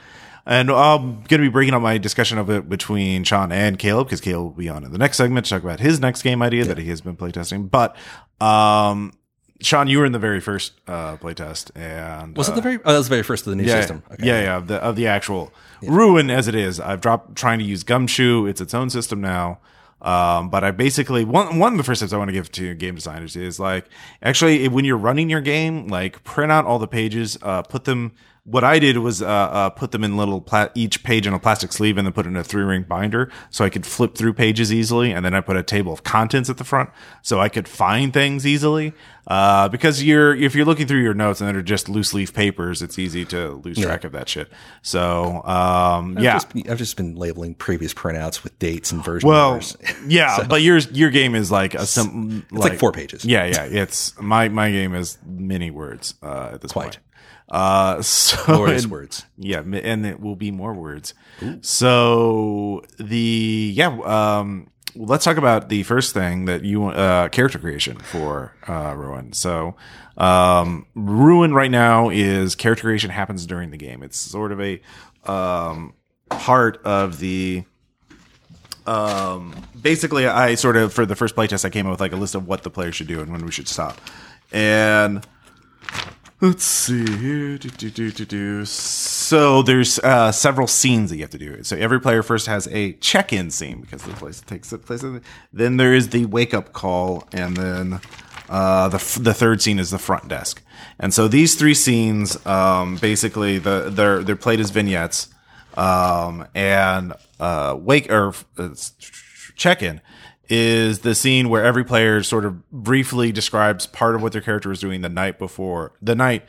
and 0.47 0.71
I'm 0.71 1.23
going 1.23 1.29
to 1.29 1.39
be 1.39 1.49
breaking 1.49 1.73
up 1.73 1.81
my 1.81 1.97
discussion 1.97 2.37
of 2.37 2.51
it 2.51 2.69
between 2.69 3.25
Sean 3.25 3.51
and 3.51 3.79
Caleb 3.79 4.09
because 4.09 4.21
Caleb 4.21 4.45
will 4.45 4.51
be 4.51 4.69
on 4.69 4.85
in 4.85 4.93
the 4.93 4.99
next 4.99 5.17
segment 5.17 5.47
to 5.47 5.51
talk 5.51 5.63
about 5.63 5.81
his 5.81 6.01
next 6.01 6.23
game 6.23 6.43
idea 6.43 6.65
that 6.65 6.77
he 6.77 6.89
has 6.91 7.01
been 7.01 7.17
playtesting. 7.17 7.71
But 7.71 7.97
um, 8.41 9.15
Sean, 9.61 9.87
you 9.87 9.99
were 9.99 10.05
in 10.05 10.13
the 10.13 10.19
very 10.19 10.41
first 10.41 10.73
uh, 10.89 11.17
playtest, 11.17 11.71
and 11.77 12.37
Was 12.37 12.49
uh, 12.49 12.53
it 12.53 12.55
the 12.57 12.63
very? 12.63 12.79
Oh, 12.85 12.93
that 12.93 12.99
was 12.99 13.09
the 13.09 13.15
very 13.15 13.23
first 13.23 13.47
of 13.47 13.51
the 13.51 13.57
new 13.57 13.65
yeah, 13.65 13.81
system. 13.81 14.03
Okay. 14.11 14.27
Yeah, 14.27 14.43
yeah, 14.43 14.57
of 14.57 14.67
the 14.67 14.77
of 14.77 14.97
the 14.97 15.07
actual 15.07 15.53
ruin 15.83 16.31
as 16.31 16.49
it 16.49 16.55
is. 16.55 16.81
I've 16.81 17.01
dropped 17.01 17.37
trying 17.37 17.61
to 17.61 17.65
use 17.65 17.85
Gumshoe. 17.85 18.47
It's 18.47 18.61
its 18.61 18.75
own 18.75 18.91
system 18.91 19.21
now. 19.21 19.61
Um, 20.03 20.51
but 20.51 20.65
I 20.65 20.71
basically 20.71 21.25
one 21.25 21.59
one 21.59 21.73
of 21.73 21.79
the 21.79 21.85
first 21.85 22.01
tips 22.01 22.13
I 22.13 22.19
want 22.19 22.29
to 22.29 22.33
give 22.33 22.51
to 22.53 22.75
game 22.75 22.97
designers 22.97 23.37
is 23.37 23.59
like 23.59 23.87
actually 24.23 24.69
when 24.69 24.85
you're 24.85 24.99
running 24.99 25.31
your 25.31 25.41
game, 25.41 25.87
like 25.89 26.23
print 26.25 26.53
out 26.53 26.67
all 26.67 26.79
the 26.79 26.89
pages, 26.89 27.39
uh, 27.43 27.63
put 27.63 27.85
them. 27.85 28.13
What 28.47 28.63
I 28.63 28.79
did 28.79 28.99
was 28.99 29.23
uh, 29.23 29.27
uh, 29.27 29.71
put 29.71 29.91
them 29.93 30.05
in 30.05 30.19
little 30.19 30.43
pla- 30.43 30.69
each 30.75 31.03
page 31.03 31.27
in 31.27 31.33
a 31.33 31.39
plastic 31.39 31.73
sleeve 31.73 31.97
and 31.97 32.07
then 32.07 32.13
put 32.13 32.27
it 32.27 32.29
in 32.29 32.37
a 32.37 32.45
three 32.45 32.63
ring 32.63 32.83
binder 32.83 33.31
so 33.49 33.65
I 33.65 33.71
could 33.71 33.87
flip 33.87 34.17
through 34.17 34.35
pages 34.35 34.71
easily. 34.71 35.13
And 35.13 35.25
then 35.25 35.33
I 35.33 35.41
put 35.41 35.57
a 35.57 35.63
table 35.63 35.95
of 35.95 36.03
contents 36.03 36.51
at 36.51 36.59
the 36.59 36.65
front 36.65 36.91
so 37.23 37.41
I 37.41 37.49
could 37.49 37.67
find 37.67 38.13
things 38.13 38.47
easily. 38.47 38.93
Uh, 39.27 39.71
because 39.71 40.03
you're 40.03 40.35
if 40.37 40.55
you're 40.55 40.67
looking 40.67 40.87
through 40.87 41.01
your 41.01 41.15
notes 41.15 41.41
and 41.41 41.49
they're 41.55 41.63
just 41.63 41.89
loose 41.89 42.13
leaf 42.13 42.35
papers, 42.35 42.83
it's 42.83 42.99
easy 42.99 43.25
to 43.25 43.53
lose 43.65 43.79
track 43.79 44.05
of 44.05 44.13
that 44.13 44.29
shit. 44.29 44.53
So 44.83 45.43
um, 45.47 46.19
yeah. 46.19 46.35
Just, 46.35 46.69
I've 46.69 46.77
just 46.77 46.99
been 46.99 47.15
labeling 47.15 47.55
previous 47.55 47.95
printouts 47.95 48.45
with 48.45 48.59
dates 48.59 48.93
and 48.93 49.03
version 49.03 49.27
Well, 49.27 49.53
numbers. 49.53 49.79
yeah, 50.07 50.45
but 50.47 50.61
yours 50.61 50.93
your 50.93 51.09
game 51.09 51.35
is 51.35 51.51
like 51.51 51.73
a 51.73 51.87
sim, 51.87 52.45
It's 52.53 52.61
like, 52.61 52.79
four 52.79 52.93
pages. 52.93 53.25
Yeah, 53.25 53.47
yeah. 53.47 53.65
It's 53.65 54.21
my 54.21 54.51
my 54.51 54.71
game 54.71 54.95
is 54.95 55.17
many 55.25 55.71
words 55.71 56.13
uh, 56.23 56.51
at 56.53 56.61
this 56.61 56.73
Quite. 56.73 56.83
point. 56.85 56.99
Uh, 57.49 58.01
so 58.03 58.43
Glorious 58.47 58.85
and- 58.85 58.93
words. 58.93 59.27
Yeah, 59.37 59.61
and 59.61 60.07
it 60.07 60.21
will 60.21 60.37
be 60.37 60.51
more 60.51 60.73
words. 60.75 61.15
So 61.61 62.83
the 62.99 63.73
yeah, 63.75 63.89
um, 64.05 64.71
let's 64.95 65.25
talk 65.25 65.37
about 65.37 65.69
the 65.69 65.83
first 65.83 66.15
thing 66.15 66.45
that 66.47 66.63
you 66.65 66.87
uh, 66.87 67.29
character 67.29 67.59
creation 67.59 67.99
for 67.99 68.55
uh, 68.69 68.95
Ruin. 68.97 69.33
So 69.33 69.77
um, 70.17 70.87
Ruin 70.95 71.53
right 71.53 71.71
now 71.71 72.09
is 72.11 72.55
character 72.55 72.83
creation 72.83 73.11
happens 73.11 73.47
during 73.47 73.71
the 73.71 73.77
game. 73.77 74.03
It's 74.03 74.17
sort 74.17 74.53
of 74.53 74.61
a 74.61 74.81
um, 75.25 75.95
part 76.31 76.81
of 76.85 77.19
the 77.19 77.65
um, 78.87 79.55
basically 79.81 80.27
I 80.27 80.55
sort 80.55 80.77
of 80.77 80.93
for 80.93 81.07
the 81.07 81.17
first 81.17 81.35
playtest 81.37 81.65
I 81.65 81.71
came 81.71 81.87
up 81.87 81.93
with 81.93 82.01
like 82.01 82.13
a 82.13 82.17
list 82.17 82.35
of 82.35 82.47
what 82.47 82.63
the 82.63 82.71
players 82.71 82.95
should 82.95 83.07
do 83.09 83.21
and 83.21 83.33
when 83.33 83.45
we 83.45 83.51
should 83.53 83.69
stop. 83.69 84.01
And 84.53 85.27
let's 86.47 86.65
see 86.65 87.05
here. 87.17 87.59
Do, 87.59 87.91
do, 87.91 88.11
do. 88.13 88.65
So 88.65 89.63
there's 89.63 89.99
uh, 90.01 90.33
several 90.33 90.67
scenes 90.67 91.11
that 91.11 91.17
you 91.17 91.23
have 91.23 91.31
to 91.31 91.39
do. 91.39 91.63
So 91.65 91.77
every 91.77 92.01
player 92.01 92.23
first 92.23 92.47
has 92.47 92.69
a 92.69 92.93
check-in 92.95 93.51
scene 93.51 93.81
because 93.81 94.03
the 94.03 94.13
place 94.13 94.41
takes 94.41 94.73
place. 94.73 95.03
in- 95.03 95.23
Then 95.53 95.77
there 95.77 95.95
is 95.95 96.11
the 96.11 96.27
wake-up 96.27 96.73
call, 96.73 97.27
and 97.33 97.57
then 97.57 98.01
uh, 98.49 98.89
the 98.89 98.97
f- 98.97 99.19
the 99.21 99.35
third 99.35 99.63
scene 99.63 99.79
is 99.79 99.91
the 99.91 99.99
front 99.99 100.29
desk. 100.29 100.63
And 100.99 101.13
so 101.15 101.29
these 101.29 101.55
three 101.55 101.75
scenes, 101.75 102.45
um, 102.47 102.97
basically, 102.97 103.59
the 103.59 103.89
they're 103.91 104.23
they're 104.23 104.37
played 104.37 104.61
as 104.61 104.71
vignettes, 104.71 105.29
um, 105.77 106.47
and 106.55 107.15
uh, 107.41 107.77
wake 107.79 108.11
or 108.11 108.35
uh, 108.59 108.69
check-in 109.57 110.01
is 110.49 111.01
the 111.01 111.15
scene 111.15 111.49
where 111.49 111.65
every 111.65 111.85
player 111.85 112.23
sort 112.23 112.45
of 112.45 112.71
briefly 112.71 113.33
describes 113.33 113.87
part 113.87 114.15
of 114.15 114.23
what 114.23 114.33
their 114.33 114.43
character 114.43 114.69
was 114.69 114.81
doing 114.81 115.01
the 115.01 115.09
night 115.09 115.39
before 115.39 115.93
the 116.03 116.15
night 116.15 116.45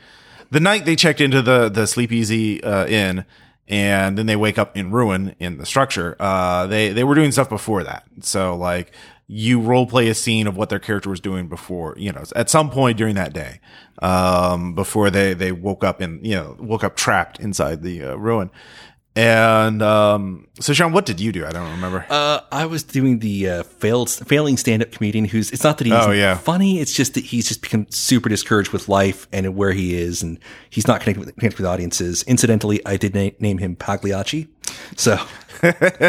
the 0.50 0.60
night 0.60 0.84
they 0.84 0.96
checked 0.96 1.20
into 1.20 1.42
the 1.42 1.68
the 1.68 1.86
sleep 1.86 2.12
easy 2.12 2.62
uh, 2.62 2.86
inn 2.86 3.24
and 3.68 4.16
then 4.16 4.26
they 4.26 4.36
wake 4.36 4.58
up 4.58 4.76
in 4.76 4.92
ruin 4.92 5.34
in 5.40 5.58
the 5.58 5.66
structure. 5.66 6.16
Uh 6.20 6.66
they 6.66 6.90
they 6.90 7.04
were 7.04 7.14
doing 7.14 7.32
stuff 7.32 7.48
before 7.48 7.82
that. 7.82 8.04
So 8.20 8.56
like 8.56 8.92
you 9.28 9.60
role 9.60 9.86
play 9.86 10.08
a 10.08 10.14
scene 10.14 10.46
of 10.46 10.56
what 10.56 10.68
their 10.68 10.78
character 10.78 11.10
was 11.10 11.18
doing 11.18 11.48
before 11.48 11.94
you 11.98 12.12
know 12.12 12.22
at 12.36 12.48
some 12.48 12.70
point 12.70 12.96
during 12.96 13.16
that 13.16 13.32
day 13.32 13.58
um 14.00 14.72
before 14.74 15.10
they 15.10 15.34
they 15.34 15.50
woke 15.50 15.82
up 15.82 16.00
in 16.00 16.24
you 16.24 16.34
know 16.34 16.56
woke 16.60 16.84
up 16.84 16.94
trapped 16.94 17.40
inside 17.40 17.82
the 17.82 18.04
uh, 18.04 18.14
ruin 18.14 18.50
and 19.16 19.82
um 19.82 20.46
so 20.60 20.72
sean 20.72 20.92
what 20.92 21.06
did 21.06 21.18
you 21.20 21.32
do 21.32 21.46
i 21.46 21.50
don't 21.50 21.70
remember 21.70 22.04
Uh, 22.10 22.40
I 22.52 22.66
was 22.66 22.82
doing 22.84 23.18
the 23.18 23.48
uh, 23.50 23.62
failed, 23.64 24.08
failing 24.10 24.56
stand-up 24.56 24.90
comedian 24.92 25.24
who's. 25.26 25.50
It's 25.50 25.64
not 25.64 25.78
that 25.78 25.86
he's 25.86 25.94
Oh, 25.94 26.10
yeah. 26.12 26.36
funny. 26.38 26.80
It's 26.80 26.92
just 26.94 27.14
that 27.14 27.24
he's 27.24 27.46
just 27.48 27.60
become 27.60 27.86
super 27.90 28.28
discouraged 28.28 28.72
with 28.72 28.88
life 28.88 29.26
and 29.32 29.54
where 29.56 29.72
he 29.72 29.94
is, 29.94 30.22
and 30.22 30.38
he's 30.70 30.86
not 30.86 31.00
connecting 31.00 31.24
with, 31.26 31.36
connecting 31.36 31.62
with 31.64 31.66
audiences. 31.70 32.22
Incidentally, 32.26 32.80
I 32.86 32.96
did 32.96 33.14
na- 33.14 33.30
name 33.40 33.58
him 33.58 33.76
Pagliacci. 33.76 34.48
So 34.96 35.18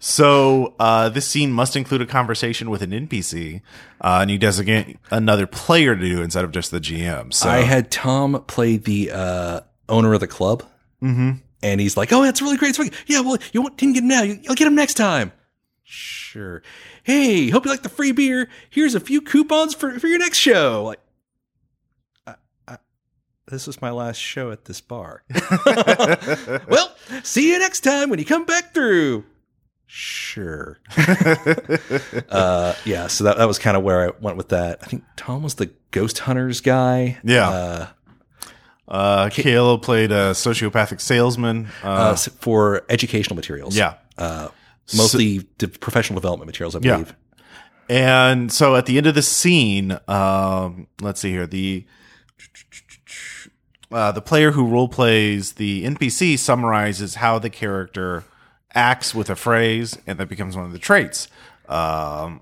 So 0.00 0.74
uh, 0.78 1.08
this 1.08 1.26
scene 1.26 1.52
must 1.52 1.76
include 1.76 2.02
a 2.02 2.06
conversation 2.06 2.70
with 2.70 2.82
an 2.82 2.90
NPC, 2.90 3.60
uh, 4.00 4.18
and 4.22 4.30
you 4.30 4.38
designate 4.38 4.98
another 5.10 5.46
player 5.46 5.94
to 5.94 6.00
do 6.00 6.22
instead 6.22 6.44
of 6.44 6.50
just 6.52 6.70
the 6.70 6.80
GM. 6.80 7.32
So 7.32 7.48
I 7.48 7.58
had 7.62 7.90
Tom 7.90 8.42
play 8.46 8.76
the 8.76 9.10
uh, 9.12 9.60
owner 9.88 10.12
of 10.14 10.20
the 10.20 10.26
club, 10.26 10.62
mm-hmm. 11.02 11.32
And 11.64 11.80
he's 11.80 11.96
like, 11.96 12.12
"Oh, 12.12 12.22
that's 12.22 12.40
really 12.42 12.56
great. 12.56 12.78
It's 12.78 12.90
yeah, 13.08 13.20
well, 13.20 13.38
you 13.52 13.62
won't- 13.62 13.76
didn't 13.76 13.94
get 13.94 14.02
him 14.04 14.08
now. 14.08 14.22
You- 14.22 14.38
You'll 14.42 14.54
get 14.54 14.66
him 14.68 14.74
next 14.74 14.94
time." 14.94 15.32
Sure. 15.82 16.62
Hey, 17.02 17.50
hope 17.50 17.64
you 17.64 17.70
like 17.70 17.82
the 17.82 17.88
free 17.88 18.12
beer. 18.12 18.48
Here's 18.70 18.94
a 18.94 19.00
few 19.00 19.20
coupons 19.20 19.74
for 19.74 19.98
for 19.98 20.06
your 20.06 20.18
next 20.18 20.38
show. 20.38 20.84
Like, 20.84 21.00
I, 22.26 22.34
I, 22.66 22.78
this 23.48 23.66
was 23.66 23.82
my 23.82 23.90
last 23.90 24.16
show 24.18 24.50
at 24.50 24.64
this 24.64 24.80
bar. 24.80 25.22
well, 26.68 26.94
see 27.22 27.50
you 27.52 27.58
next 27.58 27.80
time 27.80 28.08
when 28.10 28.18
you 28.18 28.24
come 28.24 28.44
back 28.44 28.72
through. 28.74 29.24
Sure. 29.86 30.78
uh, 32.30 32.74
yeah, 32.84 33.06
so 33.06 33.24
that, 33.24 33.36
that 33.36 33.46
was 33.46 33.58
kind 33.58 33.76
of 33.76 33.82
where 33.82 34.08
I 34.08 34.12
went 34.20 34.36
with 34.36 34.48
that. 34.48 34.78
I 34.82 34.86
think 34.86 35.04
Tom 35.16 35.42
was 35.42 35.54
the 35.56 35.70
ghost 35.90 36.20
hunters 36.20 36.60
guy. 36.60 37.18
Yeah. 37.22 37.48
Uh, 37.48 37.88
uh, 38.88 39.28
Caleb 39.30 39.82
played 39.82 40.10
a 40.12 40.32
sociopathic 40.32 41.00
salesman. 41.00 41.68
Uh, 41.82 41.86
uh, 41.88 42.16
for 42.16 42.82
educational 42.88 43.36
materials. 43.36 43.76
yeah. 43.76 43.94
Uh, 44.18 44.48
mostly 44.96 45.46
de- 45.58 45.68
professional 45.68 46.18
development 46.20 46.46
materials, 46.46 46.76
I 46.76 46.80
Yeah. 46.82 46.92
believe. 46.92 47.14
And 47.88 48.50
so 48.52 48.76
at 48.76 48.86
the 48.86 48.96
end 48.96 49.06
of 49.06 49.14
the 49.14 49.22
scene, 49.22 49.98
um, 50.08 50.86
let's 51.00 51.20
see 51.20 51.30
here, 51.30 51.46
the 51.46 51.84
uh, 53.92 54.10
the 54.12 54.22
player 54.22 54.52
who 54.52 54.66
role 54.66 54.88
plays 54.88 55.52
the 55.52 55.84
NPC 55.84 56.38
summarizes 56.38 57.16
how 57.16 57.38
the 57.38 57.50
character 57.50 58.24
acts 58.74 59.14
with 59.14 59.30
a 59.30 59.36
phrase, 59.36 59.96
and 60.06 60.18
that 60.18 60.28
becomes 60.28 60.56
one 60.56 60.64
of 60.64 60.72
the 60.72 60.78
traits. 60.78 61.28
Um, 61.68 62.40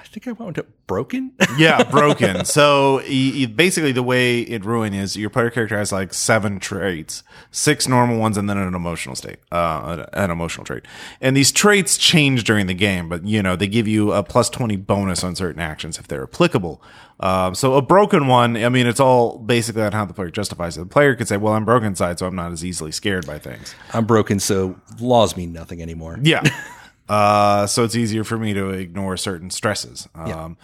I 0.00 0.04
think 0.04 0.26
I 0.26 0.32
wound 0.32 0.58
up 0.58 0.66
broken. 0.86 1.32
yeah, 1.58 1.82
broken. 1.84 2.44
So 2.46 2.96
y- 3.06 3.32
y- 3.40 3.46
basically, 3.46 3.92
the 3.92 4.02
way 4.02 4.40
it 4.40 4.64
ruin 4.64 4.94
is 4.94 5.14
your 5.16 5.28
player 5.28 5.50
character 5.50 5.76
has 5.76 5.92
like 5.92 6.14
seven 6.14 6.58
traits, 6.58 7.22
six 7.50 7.86
normal 7.86 8.18
ones, 8.18 8.36
and 8.38 8.48
then 8.48 8.56
an 8.56 8.74
emotional 8.74 9.14
state, 9.14 9.38
uh, 9.52 10.06
an 10.14 10.30
emotional 10.30 10.64
trait. 10.64 10.84
And 11.20 11.36
these 11.36 11.52
traits 11.52 11.98
change 11.98 12.44
during 12.44 12.66
the 12.66 12.74
game, 12.74 13.08
but 13.10 13.26
you 13.26 13.42
know 13.42 13.56
they 13.56 13.68
give 13.68 13.86
you 13.86 14.12
a 14.12 14.22
plus 14.22 14.48
twenty 14.48 14.76
bonus 14.76 15.22
on 15.22 15.36
certain 15.36 15.60
actions 15.60 15.98
if 15.98 16.08
they're 16.08 16.22
applicable. 16.24 16.82
Um, 17.20 17.54
so 17.54 17.74
a 17.74 17.82
broken 17.82 18.26
one, 18.28 18.56
I 18.56 18.70
mean, 18.70 18.86
it's 18.86 19.00
all 19.00 19.36
basically 19.38 19.82
on 19.82 19.92
how 19.92 20.06
the 20.06 20.14
player 20.14 20.30
justifies 20.30 20.78
it. 20.78 20.80
The 20.80 20.86
player 20.86 21.14
could 21.14 21.28
say, 21.28 21.36
"Well, 21.36 21.52
I'm 21.52 21.66
broken 21.66 21.94
side, 21.94 22.18
so 22.18 22.26
I'm 22.26 22.34
not 22.34 22.52
as 22.52 22.64
easily 22.64 22.92
scared 22.92 23.26
by 23.26 23.38
things." 23.38 23.74
I'm 23.92 24.06
broken, 24.06 24.40
so 24.40 24.80
laws 24.98 25.36
mean 25.36 25.52
nothing 25.52 25.82
anymore. 25.82 26.18
Yeah. 26.22 26.42
uh, 27.10 27.66
so 27.66 27.82
it's 27.84 27.96
easier 27.96 28.22
for 28.24 28.38
me 28.38 28.54
to 28.54 28.70
ignore 28.70 29.16
certain 29.16 29.50
stresses. 29.50 30.08
Um, 30.14 30.56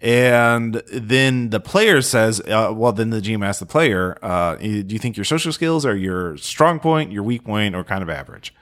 And 0.00 0.82
then 0.92 1.50
the 1.50 1.60
player 1.60 2.02
says, 2.02 2.40
uh, 2.40 2.72
well, 2.74 2.92
then 2.92 3.10
the 3.10 3.20
GM 3.20 3.46
asks 3.46 3.60
the 3.60 3.66
player, 3.66 4.18
uh, 4.20 4.56
do 4.56 4.66
you 4.88 4.98
think 4.98 5.16
your 5.16 5.24
social 5.24 5.52
skills 5.52 5.86
are 5.86 5.94
your 5.94 6.36
strong 6.38 6.80
point, 6.80 7.12
your 7.12 7.22
weak 7.22 7.44
point, 7.44 7.76
or 7.76 7.84
kind 7.84 8.02
of 8.02 8.10
average? 8.10 8.52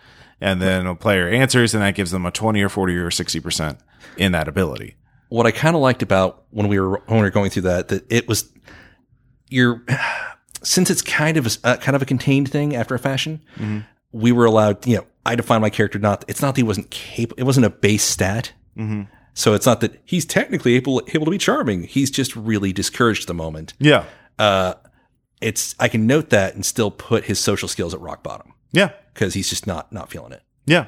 And 0.42 0.60
then 0.60 0.86
a 0.86 0.94
player 0.94 1.30
answers, 1.30 1.72
and 1.72 1.82
that 1.82 1.94
gives 1.94 2.10
them 2.10 2.26
a 2.26 2.30
20 2.30 2.60
or 2.60 2.68
40 2.68 2.94
or 2.96 3.08
60% 3.08 3.78
in 4.18 4.32
that 4.32 4.48
ability. 4.48 4.96
What 5.30 5.46
I 5.46 5.50
kind 5.50 5.74
of 5.74 5.80
liked 5.80 6.02
about 6.02 6.44
when 6.50 6.68
we 6.68 6.78
were 6.78 7.00
when 7.06 7.20
we 7.20 7.22
were 7.22 7.30
going 7.30 7.48
through 7.50 7.62
that 7.62 7.88
that 7.88 8.04
it 8.12 8.28
was 8.28 8.50
you're 9.48 9.82
since 10.62 10.90
it's 10.90 11.00
kind 11.02 11.38
of 11.38 11.46
a, 11.46 11.50
uh, 11.64 11.76
kind 11.78 11.96
of 11.96 12.02
a 12.02 12.04
contained 12.04 12.50
thing 12.50 12.76
after 12.76 12.94
a 12.94 12.98
fashion. 12.98 13.40
We 14.12 14.32
were 14.32 14.44
allowed, 14.44 14.86
you 14.86 14.96
know, 14.96 15.06
I 15.26 15.34
define 15.36 15.60
my 15.60 15.70
character 15.70 15.98
not. 15.98 16.24
It's 16.28 16.40
not 16.42 16.54
that 16.54 16.60
he 16.60 16.66
wasn't 16.66 16.90
capable. 16.90 17.40
It 17.40 17.44
wasn't 17.44 17.66
a 17.66 17.70
base 17.70 18.04
stat. 18.04 18.52
So 19.34 19.52
it's 19.54 19.66
not 19.66 19.80
that 19.82 20.00
he's 20.06 20.24
technically 20.24 20.74
able 20.74 21.02
able 21.08 21.26
to 21.26 21.30
be 21.30 21.36
charming. 21.38 21.82
He's 21.84 22.10
just 22.10 22.34
really 22.34 22.72
discouraged 22.72 23.24
at 23.24 23.26
the 23.28 23.34
moment. 23.34 23.74
Yeah. 23.78 24.04
Uh, 24.38 24.74
it's 25.42 25.74
I 25.78 25.88
can 25.88 26.06
note 26.06 26.30
that 26.30 26.54
and 26.54 26.64
still 26.64 26.90
put 26.90 27.24
his 27.24 27.38
social 27.38 27.68
skills 27.68 27.92
at 27.94 28.00
rock 28.00 28.22
bottom 28.22 28.54
Yeah. 28.72 28.90
because 29.12 29.34
he's 29.34 29.48
just 29.50 29.66
not 29.66 29.92
not 29.92 30.10
feeling 30.10 30.32
it. 30.32 30.42
Yeah. 30.66 30.86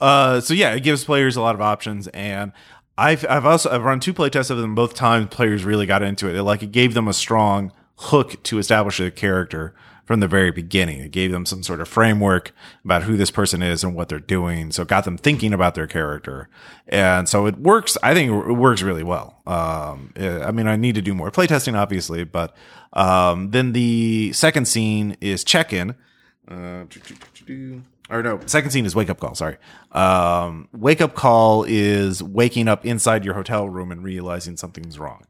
Uh, 0.00 0.40
so 0.40 0.52
yeah, 0.54 0.74
it 0.74 0.82
gives 0.82 1.04
players 1.04 1.36
a 1.36 1.40
lot 1.42 1.54
of 1.54 1.60
options, 1.60 2.08
and 2.08 2.52
I've 2.98 3.24
I've 3.28 3.44
also 3.46 3.70
I've 3.70 3.84
run 3.84 4.00
two 4.00 4.12
playtests 4.14 4.50
of 4.50 4.58
them. 4.58 4.74
Both 4.74 4.94
times, 4.94 5.28
players 5.30 5.64
really 5.64 5.86
got 5.86 6.02
into 6.02 6.28
it. 6.28 6.34
It, 6.36 6.42
like 6.42 6.62
it 6.62 6.72
gave 6.72 6.94
them 6.94 7.08
a 7.08 7.12
strong 7.14 7.72
hook 7.96 8.42
to 8.44 8.58
establish 8.58 8.98
a 9.00 9.10
character 9.10 9.74
from 10.06 10.20
the 10.20 10.28
very 10.28 10.50
beginning. 10.50 11.00
It 11.00 11.10
gave 11.10 11.32
them 11.32 11.44
some 11.44 11.62
sort 11.62 11.80
of 11.80 11.88
framework 11.88 12.52
about 12.84 13.02
who 13.02 13.16
this 13.16 13.30
person 13.30 13.60
is 13.60 13.84
and 13.84 13.94
what 13.94 14.08
they're 14.08 14.18
doing. 14.18 14.72
So 14.72 14.82
it 14.82 14.88
got 14.88 15.04
them 15.04 15.18
thinking 15.18 15.52
about 15.52 15.74
their 15.74 15.86
character, 15.86 16.48
and 16.88 17.28
so 17.28 17.46
it 17.46 17.58
works. 17.58 17.98
I 18.02 18.14
think 18.14 18.30
it 18.30 18.52
works 18.52 18.82
really 18.82 19.02
well. 19.02 19.42
Um, 19.46 20.14
I 20.16 20.50
mean, 20.52 20.66
I 20.66 20.76
need 20.76 20.94
to 20.94 21.02
do 21.02 21.12
more 21.12 21.30
playtesting, 21.30 21.76
obviously, 21.76 22.24
but 22.24 22.56
um, 22.92 23.50
then 23.50 23.72
the 23.72 24.32
second 24.32 24.66
scene 24.66 25.16
is 25.20 25.44
check 25.44 25.72
in. 25.72 25.94
Uh, 26.48 26.84
or 28.08 28.22
no, 28.22 28.40
second 28.46 28.70
scene 28.70 28.86
is 28.86 28.94
wake 28.94 29.10
up 29.10 29.18
call. 29.18 29.34
Sorry. 29.34 29.56
Um, 29.92 30.68
wake 30.72 31.00
up 31.00 31.14
call 31.14 31.64
is 31.66 32.22
waking 32.22 32.68
up 32.68 32.86
inside 32.86 33.24
your 33.24 33.34
hotel 33.34 33.68
room 33.68 33.90
and 33.90 34.04
realizing 34.04 34.56
something's 34.56 34.98
wrong. 34.98 35.24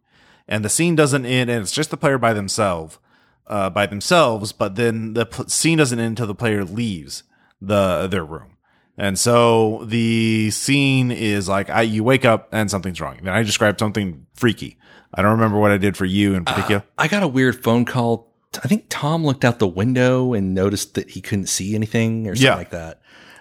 And 0.47 0.65
the 0.65 0.69
scene 0.69 0.95
doesn't 0.95 1.25
end, 1.25 1.51
and 1.51 1.63
it's 1.63 1.73
just 1.73 1.91
the 1.91 1.97
player 1.97 2.19
by 2.19 2.33
themselves, 2.33 2.99
uh, 3.47 3.71
by 3.71 3.87
themselves. 3.87 4.53
But 4.53 4.77
then 4.77 5.15
the 5.15 5.27
p- 5.27 5.45
scene 5.49 5.79
doesn't 5.79 5.99
end 5.99 6.09
until 6.09 6.27
the 6.27 6.35
player 6.35 6.65
leaves 6.65 7.23
the 7.61 8.07
their 8.11 8.25
room. 8.25 8.53
And 8.99 9.19
so 9.19 9.85
the 9.85 10.51
scene 10.51 11.11
is 11.11 11.49
like 11.49 11.69
I, 11.69 11.83
you 11.83 12.03
wake 12.03 12.25
up 12.25 12.49
and 12.53 12.71
something's 12.71 13.01
wrong. 13.01 13.19
Then 13.23 13.35
I 13.35 13.43
described 13.43 13.79
something 13.79 14.27
freaky. 14.35 14.79
I 15.15 15.23
don't 15.23 15.33
remember 15.33 15.59
what 15.59 15.71
I 15.71 15.77
did 15.79 15.97
for 15.97 16.05
you 16.07 16.35
in 16.35 16.45
particular. 16.45 16.83
I 16.99 17.09
got 17.09 17.23
a 17.23 17.29
weird 17.29 17.63
phone 17.63 17.85
call. 17.85 18.33
I 18.65 18.69
think 18.69 18.87
Tom 18.89 19.25
looked 19.25 19.45
out 19.45 19.59
the 19.59 19.67
window 19.69 20.33
and 20.33 20.55
noticed 20.55 20.95
that 20.95 21.11
he 21.11 21.21
couldn't 21.21 21.47
see 21.49 21.75
anything 21.75 22.27
or 22.27 22.35
something 22.35 22.47
Yeah. 22.47 22.55
like 22.57 22.71
that. 22.71 23.01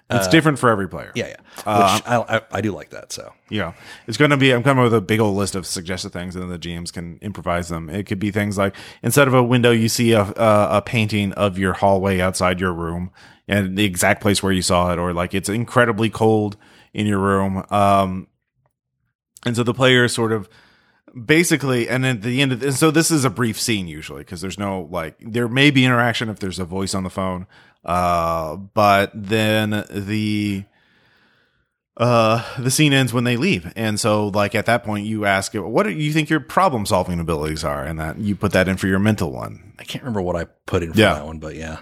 It's 0.10 0.28
different 0.28 0.60
for 0.60 0.70
every 0.70 0.88
player. 0.88 1.12
Yeah, 1.16 1.28
yeah. 1.28 1.36
Which 1.56 1.66
I, 1.66 2.26
I, 2.38 2.42
I 2.52 2.62
do 2.62 2.72
like 2.72 2.92
that. 2.92 3.12
So 3.12 3.34
Yeah, 3.50 3.74
it's 4.08 4.18
going 4.18 4.32
to 4.32 4.38
be. 4.38 4.52
I'm 4.52 4.64
coming 4.64 4.84
with 4.84 4.94
a 4.94 5.02
big 5.02 5.20
old 5.20 5.36
list 5.36 5.56
of 5.56 5.66
suggested 5.66 6.12
things, 6.12 6.36
and 6.36 6.44
then 6.44 6.50
the 6.50 6.60
GMs 6.60 6.94
can 6.94 7.18
improvise 7.22 7.70
them. 7.70 7.90
It 7.90 8.06
could 8.06 8.20
be 8.20 8.32
things 8.32 8.58
like 8.58 8.76
instead 9.02 9.28
of 9.28 9.34
a 9.34 9.44
window, 9.44 9.72
you 9.72 9.90
see 9.90 10.12
a 10.12 10.22
a, 10.22 10.78
a 10.78 10.82
painting 10.86 11.34
of 11.34 11.58
your 11.58 11.74
hallway 11.74 12.20
outside 12.20 12.60
your 12.60 12.74
room 12.74 13.12
and 13.48 13.78
the 13.78 13.86
exact 13.86 14.22
place 14.22 14.42
where 14.44 14.52
you 14.52 14.62
saw 14.62 14.92
it, 14.92 15.00
or 15.00 15.14
like 15.14 15.34
it's 15.34 15.50
incredibly 15.50 16.10
cold 16.10 16.58
in 16.94 17.08
your 17.08 17.20
room. 17.20 17.64
Um, 17.70 18.28
and 19.46 19.56
so 19.56 19.64
the 19.64 19.74
player 19.74 20.08
sort 20.08 20.32
of 20.32 20.50
basically, 21.26 21.88
and 21.88 22.06
at 22.06 22.22
the 22.22 22.42
end 22.42 22.52
of 22.52 22.60
this, 22.60 22.80
so 22.80 22.92
this 22.92 23.12
is 23.12 23.26
a 23.26 23.30
brief 23.30 23.60
scene 23.60 23.88
usually 23.88 24.22
because 24.22 24.42
there's 24.42 24.60
no 24.60 24.88
like 24.92 25.16
there 25.20 25.48
may 25.48 25.72
be 25.72 25.86
interaction 25.86 26.30
if 26.30 26.40
there's 26.40 26.60
a 26.60 26.66
voice 26.66 26.94
on 26.94 27.04
the 27.04 27.10
phone, 27.10 27.48
uh, 27.86 28.56
but 28.56 29.12
then 29.14 29.86
the 29.90 30.64
uh 31.98 32.44
the 32.60 32.70
scene 32.70 32.92
ends 32.92 33.14
when 33.14 33.24
they 33.24 33.38
leave 33.38 33.72
and 33.78 33.98
so 34.00 34.28
like 34.28 34.54
at 34.54 34.66
that 34.66 34.84
point 34.84 35.06
you 35.06 35.24
ask 35.26 35.54
what 35.54 35.84
do 35.84 35.92
you 35.92 36.12
think 36.12 36.30
your 36.30 36.42
problem 36.42 36.86
solving 36.86 37.22
abilities 37.22 37.64
are 37.64 37.86
and 37.86 37.98
that 38.00 38.18
you 38.18 38.36
put 38.36 38.52
that 38.52 38.68
in 38.68 38.76
for 38.76 38.88
your 38.88 39.00
mental 39.00 39.32
one 39.32 39.74
I 39.80 39.86
can't 39.86 40.04
remember 40.04 40.22
what 40.22 40.36
I 40.36 40.44
put 40.66 40.84
in 40.84 40.92
for 40.92 41.00
Yeah. 41.00 41.14
that 41.14 41.26
one, 41.26 41.40
but 41.40 41.56
yeah. 41.56 41.80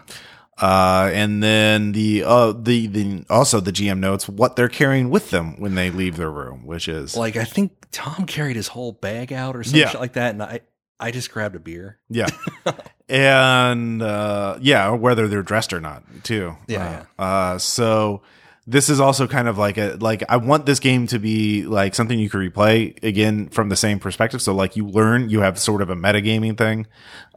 uh 0.61 1.09
and 1.11 1.41
then 1.41 1.93
the 1.93 2.23
uh 2.23 2.51
the 2.51 2.85
the 2.85 3.25
also 3.27 3.59
the 3.59 3.71
gm 3.71 3.97
notes 3.97 4.29
what 4.29 4.55
they're 4.55 4.69
carrying 4.69 5.09
with 5.09 5.31
them 5.31 5.59
when 5.59 5.73
they 5.73 5.89
leave 5.89 6.15
their 6.17 6.29
room 6.29 6.63
which 6.67 6.87
is 6.87 7.17
Like 7.17 7.35
I 7.35 7.43
think 7.43 7.71
Tom 7.91 8.27
carried 8.27 8.55
his 8.55 8.67
whole 8.67 8.91
bag 8.91 9.33
out 9.33 9.55
or 9.55 9.63
something 9.63 9.81
Yeah. 9.81 9.97
like 9.97 10.13
that, 10.13 10.33
and 10.33 10.43
I 10.43 10.59
I 10.99 11.11
just 11.11 11.31
grabbed 11.31 11.55
a 11.55 11.59
beer. 11.59 11.99
yeah. 12.09 12.27
And 13.09 14.01
uh 14.01 14.57
yeah 14.61 14.89
whether 14.91 15.27
they're 15.27 15.43
dressed 15.43 15.73
or 15.73 15.81
not 15.81 16.03
too. 16.23 16.55
Yeah, 16.67 17.05
uh, 17.19 17.21
uh 17.21 17.57
so 17.57 18.21
this 18.65 18.87
is 18.89 19.01
also 19.01 19.27
kind 19.27 19.49
of 19.49 19.57
like 19.57 19.77
a 19.77 19.97
like 19.99 20.23
i 20.29 20.37
want 20.37 20.65
this 20.65 20.79
game 20.79 21.05
to 21.05 21.19
be 21.19 21.63
like 21.65 21.93
something 21.93 22.17
you 22.17 22.29
can 22.29 22.39
replay 22.39 22.97
again 23.03 23.49
from 23.49 23.67
the 23.67 23.75
same 23.75 23.99
perspective. 23.99 24.41
So 24.41 24.55
like 24.55 24.77
you 24.77 24.87
learn 24.87 25.29
you 25.29 25.41
have 25.41 25.59
sort 25.59 25.81
of 25.81 25.89
a 25.89 25.95
metagaming 25.95 26.57
thing 26.57 26.87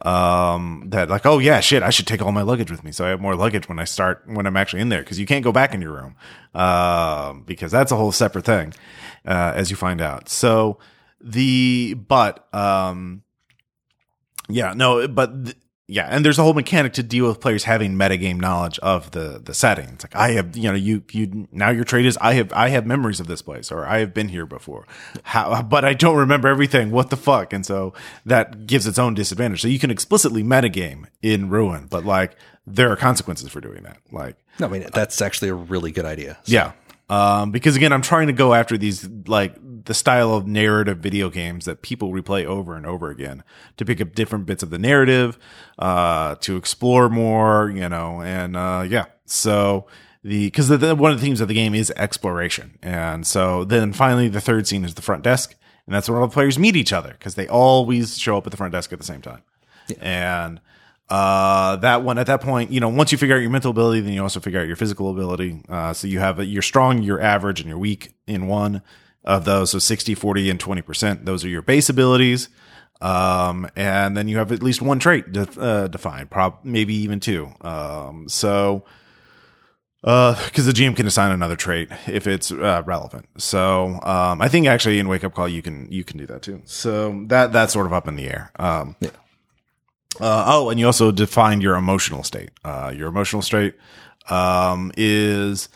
um 0.03 0.85
that 0.87 1.09
like 1.09 1.25
oh 1.25 1.39
yeah 1.39 1.59
shit 1.59 1.83
i 1.83 1.89
should 1.89 2.07
take 2.07 2.21
all 2.21 2.31
my 2.31 2.43
luggage 2.43 2.71
with 2.71 2.83
me. 2.85 2.93
So 2.93 3.05
i 3.05 3.09
have 3.09 3.19
more 3.19 3.35
luggage 3.35 3.67
when 3.67 3.77
i 3.77 3.83
start 3.83 4.23
when 4.25 4.47
i'm 4.47 4.55
actually 4.55 4.81
in 4.81 4.87
there 4.89 5.01
because 5.01 5.19
you 5.19 5.25
can't 5.25 5.43
go 5.43 5.51
back 5.51 5.73
in 5.73 5.81
your 5.81 5.91
room 5.91 6.15
um 6.55 7.43
because 7.43 7.73
that's 7.73 7.91
a 7.91 7.97
whole 7.97 8.13
separate 8.13 8.45
thing 8.45 8.73
uh 9.25 9.51
as 9.53 9.69
you 9.69 9.75
find 9.75 9.99
out. 9.99 10.29
So 10.29 10.79
the 11.19 11.93
but 11.95 12.47
um 12.55 13.23
yeah, 14.49 14.73
no, 14.75 15.07
but 15.07 15.45
th- 15.45 15.57
yeah, 15.89 16.05
and 16.11 16.25
there's 16.25 16.37
a 16.37 16.43
whole 16.43 16.53
mechanic 16.53 16.91
to 16.93 17.03
deal 17.03 17.27
with 17.27 17.39
players 17.39 17.63
having 17.63 17.93
metagame 17.93 18.41
knowledge 18.41 18.77
of 18.79 19.11
the 19.11 19.39
the 19.41 19.53
setting. 19.53 19.87
It's 19.93 20.03
like 20.03 20.15
I 20.17 20.31
have, 20.31 20.57
you 20.57 20.63
know, 20.69 20.73
you 20.75 21.01
you 21.13 21.47
now 21.53 21.69
your 21.69 21.85
trait 21.85 22.05
is 22.05 22.17
I 22.19 22.33
have 22.33 22.51
I 22.51 22.67
have 22.69 22.85
memories 22.85 23.21
of 23.21 23.27
this 23.27 23.41
place 23.41 23.71
or 23.71 23.85
I 23.85 23.99
have 23.99 24.13
been 24.13 24.27
here 24.27 24.45
before, 24.45 24.85
How, 25.23 25.61
but 25.61 25.85
I 25.85 25.93
don't 25.93 26.17
remember 26.17 26.49
everything. 26.49 26.91
What 26.91 27.09
the 27.09 27.15
fuck? 27.15 27.53
And 27.53 27.65
so 27.65 27.93
that 28.25 28.67
gives 28.67 28.85
its 28.85 28.99
own 28.99 29.13
disadvantage. 29.13 29.61
So 29.61 29.69
you 29.69 29.79
can 29.79 29.89
explicitly 29.89 30.43
metagame 30.43 31.05
in 31.21 31.49
Ruin, 31.49 31.87
but 31.89 32.03
like 32.03 32.35
there 32.65 32.91
are 32.91 32.97
consequences 32.97 33.49
for 33.49 33.61
doing 33.61 33.83
that. 33.83 33.99
Like 34.11 34.35
No, 34.59 34.67
I 34.67 34.69
mean 34.69 34.87
that's 34.93 35.21
actually 35.21 35.47
a 35.49 35.53
really 35.55 35.93
good 35.93 36.05
idea. 36.05 36.37
yeah. 36.43 36.73
Um, 37.09 37.51
because 37.51 37.77
again, 37.77 37.93
I'm 37.93 38.01
trying 38.01 38.27
to 38.27 38.33
go 38.33 38.53
after 38.53 38.77
these, 38.77 39.07
like 39.27 39.55
the 39.87 39.93
style 39.93 40.33
of 40.33 40.45
narrative 40.45 40.99
video 40.99 41.29
games 41.29 41.65
that 41.65 41.81
people 41.81 42.11
replay 42.11 42.45
over 42.45 42.75
and 42.75 42.85
over 42.85 43.09
again 43.09 43.43
to 43.77 43.85
pick 43.85 43.99
up 44.01 44.13
different 44.13 44.45
bits 44.45 44.61
of 44.61 44.69
the 44.69 44.77
narrative, 44.77 45.39
uh, 45.79 46.35
to 46.35 46.57
explore 46.57 47.09
more, 47.09 47.69
you 47.69 47.87
know, 47.89 48.21
and, 48.21 48.55
uh, 48.55 48.85
yeah. 48.87 49.05
So 49.25 49.87
the, 50.23 50.51
cause 50.51 50.67
the, 50.67 50.77
the, 50.77 50.95
one 50.95 51.11
of 51.11 51.19
the 51.19 51.25
themes 51.25 51.41
of 51.41 51.47
the 51.47 51.53
game 51.53 51.73
is 51.73 51.91
exploration. 51.95 52.77
And 52.83 53.25
so 53.25 53.63
then 53.63 53.93
finally 53.93 54.27
the 54.27 54.41
third 54.41 54.67
scene 54.67 54.83
is 54.83 54.93
the 54.93 55.01
front 55.01 55.23
desk. 55.23 55.55
And 55.85 55.95
that's 55.95 56.09
where 56.09 56.19
all 56.19 56.27
the 56.27 56.33
players 56.33 56.59
meet 56.59 56.75
each 56.75 56.91
other 56.91 57.11
because 57.11 57.35
they 57.35 57.47
always 57.47 58.17
show 58.17 58.37
up 58.37 58.45
at 58.45 58.51
the 58.51 58.57
front 58.57 58.73
desk 58.73 58.91
at 58.91 58.99
the 58.99 59.05
same 59.05 59.21
time. 59.21 59.41
And, 60.01 60.59
uh, 61.09 61.77
that 61.77 62.03
one 62.03 62.17
at 62.17 62.27
that 62.27 62.41
point, 62.41 62.71
you 62.71 62.81
know, 62.81 62.89
once 62.89 63.13
you 63.13 63.17
figure 63.17 63.37
out 63.37 63.39
your 63.39 63.49
mental 63.49 63.71
ability, 63.71 64.01
then 64.01 64.11
you 64.11 64.21
also 64.21 64.41
figure 64.41 64.59
out 64.59 64.67
your 64.67 64.75
physical 64.75 65.09
ability. 65.09 65.61
Uh, 65.69 65.93
so 65.93 66.05
you 66.05 66.19
have 66.19 66.39
a, 66.39 66.45
you're 66.45 66.61
strong, 66.61 67.01
you're 67.01 67.21
average, 67.21 67.61
and 67.61 67.69
you're 67.69 67.77
weak 67.77 68.11
in 68.27 68.47
one 68.47 68.81
of 69.27 69.45
those. 69.45 69.69
So 69.71 69.77
60, 69.79 70.15
40, 70.15 70.49
and 70.49 70.59
20%. 70.59 71.25
Those 71.25 71.45
are 71.45 71.49
your 71.49 71.61
base 71.61 71.89
abilities. 71.89 72.49
Um, 73.01 73.69
and 73.75 74.17
then 74.17 74.27
you 74.27 74.37
have 74.39 74.51
at 74.51 74.63
least 74.63 74.81
one 74.81 74.97
trait 74.97 75.31
de- 75.31 75.61
uh, 75.61 75.87
defined, 75.87 76.31
prob 76.31 76.55
maybe 76.63 76.95
even 76.95 77.19
two. 77.19 77.51
Um, 77.61 78.27
so, 78.27 78.85
uh, 80.03 80.33
cause 80.53 80.65
the 80.65 80.71
GM 80.71 80.95
can 80.95 81.05
assign 81.05 81.31
another 81.31 81.55
trait 81.55 81.89
if 82.07 82.25
it's, 82.25 82.51
uh, 82.51 82.81
relevant. 82.87 83.27
So, 83.37 83.99
um, 84.01 84.41
I 84.41 84.47
think 84.47 84.65
actually 84.65 84.97
in 84.97 85.07
Wake 85.07 85.23
Up 85.23 85.35
Call, 85.35 85.47
you 85.47 85.61
can, 85.61 85.91
you 85.91 86.03
can 86.03 86.17
do 86.17 86.25
that 86.25 86.41
too. 86.41 86.61
So 86.65 87.23
that, 87.27 87.51
that's 87.53 87.73
sort 87.73 87.85
of 87.85 87.93
up 87.93 88.07
in 88.07 88.15
the 88.15 88.25
air. 88.27 88.51
Um, 88.57 88.95
Yeah. 88.99 89.09
uh, 90.19 90.45
oh, 90.47 90.69
and 90.71 90.79
you 90.79 90.85
also 90.87 91.11
define 91.11 91.61
your 91.61 91.75
emotional 91.75 92.23
state. 92.23 92.49
Uh, 92.63 92.91
your 92.95 93.09
emotional 93.09 93.43
state 93.43 93.75
um, 94.29 94.91
is 94.97 95.69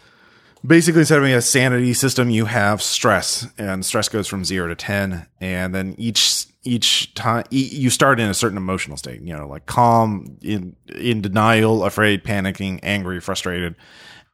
basically 0.66 1.02
instead 1.02 1.20
of 1.20 1.26
a 1.26 1.42
sanity 1.42 1.94
system, 1.94 2.30
you 2.30 2.46
have 2.46 2.82
stress, 2.82 3.48
and 3.58 3.86
stress 3.86 4.10
goes 4.10 4.28
from 4.28 4.46
zero 4.46 4.68
to 4.68 4.76
ten, 4.76 5.28
and 5.40 5.74
then 5.74 5.96
each 5.98 6.48
each 6.64 7.14
time 7.16 7.44
you 7.50 7.90
start 7.90 8.20
in 8.20 8.30
a 8.30 8.34
certain 8.34 8.58
emotional 8.58 8.98
state. 8.98 9.22
You 9.22 9.36
know, 9.36 9.48
like 9.48 9.66
calm, 9.66 10.38
in 10.42 10.76
in 10.96 11.22
denial, 11.22 11.84
afraid, 11.84 12.24
panicking, 12.24 12.80
angry, 12.84 13.20
frustrated, 13.20 13.76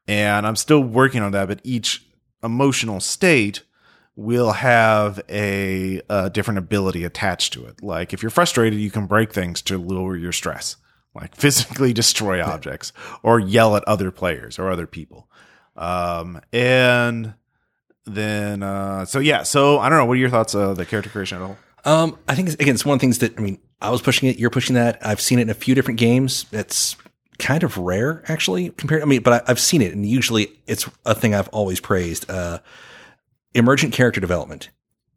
and 0.08 0.46
I'm 0.46 0.56
still 0.56 0.82
working 0.82 1.22
on 1.22 1.32
that. 1.32 1.48
But 1.48 1.62
each 1.64 2.06
emotional 2.44 3.00
state 3.00 3.64
will 4.16 4.52
have 4.52 5.22
a, 5.30 6.02
a 6.10 6.30
different 6.32 6.58
ability 6.58 7.04
attached 7.04 7.54
to 7.54 7.66
it. 7.66 7.84
Like 7.84 8.14
if 8.14 8.24
you're 8.24 8.32
frustrated, 8.32 8.80
you 8.80 8.90
can 8.90 9.06
break 9.06 9.32
things 9.32 9.62
to 9.64 9.78
lower 9.78 10.18
your 10.18 10.32
stress, 10.32 10.76
like 11.14 11.36
physically 11.36 11.94
destroy 11.94 12.44
objects 12.44 12.92
or 13.22 13.40
yell 13.40 13.76
at 13.78 13.84
other 13.88 14.10
players 14.12 14.58
or 14.58 14.72
other 14.72 14.88
people. 14.88 15.30
Um, 15.78 16.42
and 16.52 17.36
then, 18.06 18.64
uh, 18.64 19.06
so 19.06 19.20
yeah, 19.20 19.44
so 19.44 19.80
I 19.80 19.90
don't 19.90 19.98
know. 19.98 20.06
What 20.06 20.14
are 20.14 20.20
your 20.22 20.30
thoughts 20.30 20.56
of 20.56 20.78
the 20.78 20.86
character 20.86 21.10
creation 21.10 21.38
at 21.38 21.44
all? 21.44 21.58
Um, 21.86 22.18
I 22.28 22.36
think 22.36 22.50
it's, 22.50 22.56
again, 22.56 22.74
it's 22.74 22.86
one 22.86 22.96
of 22.96 23.00
the 23.00 23.04
things 23.04 23.20
that 23.20 23.38
I 23.38 23.42
mean. 23.42 23.60
I 23.80 23.92
was 23.92 24.02
pushing 24.02 24.28
it. 24.28 24.40
You're 24.40 24.50
pushing 24.50 24.74
that. 24.74 24.98
I've 25.06 25.22
seen 25.22 25.38
it 25.38 25.44
in 25.44 25.50
a 25.52 25.54
few 25.54 25.76
different 25.76 26.00
games. 26.00 26.48
It's 26.52 26.96
kind 27.38 27.62
of 27.62 27.78
rare, 27.78 28.24
actually, 28.28 28.72
compared. 28.72 29.04
I 29.04 29.06
mean, 29.06 29.22
but 29.22 29.48
I, 29.48 29.52
I've 29.52 29.60
seen 29.60 29.84
it, 29.84 29.94
and 29.94 30.04
usually 30.04 30.48
it's 30.66 30.90
a 31.06 31.14
thing 31.14 31.36
I've 31.36 31.48
always 31.50 31.80
praised. 31.80 32.28
Uh, 32.28 32.58
emergent 33.54 33.94
character 33.94 34.20
development, 34.20 34.72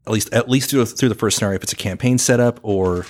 at 0.07 0.13
least 0.13 0.31
at 0.35 0.51
least 0.51 0.69
through, 0.69 0.85
through 0.85 1.09
the 1.09 1.15
first 1.15 1.39
scenario, 1.39 1.57
if 1.57 1.63
it's 1.63 1.73
a 1.73 1.77
campaign 1.77 2.19
setup 2.19 2.61
or 2.63 3.07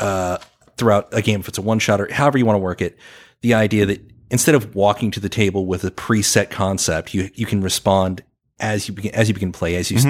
uh, 0.00 0.38
throughout 0.78 1.08
a 1.12 1.20
game, 1.20 1.40
if 1.40 1.48
it's 1.48 1.58
a 1.58 1.62
one 1.62 1.78
shot 1.78 2.00
or 2.00 2.10
however 2.10 2.38
you 2.38 2.46
want 2.46 2.56
to 2.56 2.60
work 2.60 2.80
it. 2.80 2.96
The 3.42 3.52
idea 3.52 3.84
that 3.84 4.00
instead 4.30 4.54
of 4.54 4.74
walking 4.74 5.10
to 5.12 5.20
the 5.20 5.28
table 5.28 5.66
with 5.66 5.84
a 5.84 5.90
preset 5.90 6.50
concept, 6.50 7.14
you 7.14 7.30
you 7.34 7.46
can 7.46 7.60
respond 7.60 8.22
as 8.60 8.88
you 8.88 8.94
begin 8.94 9.14
as 9.14 9.28
you 9.28 9.34
begin 9.34 9.52
play 9.52 9.76
as 9.76 9.90
you 9.90 9.98
s- 9.98 10.04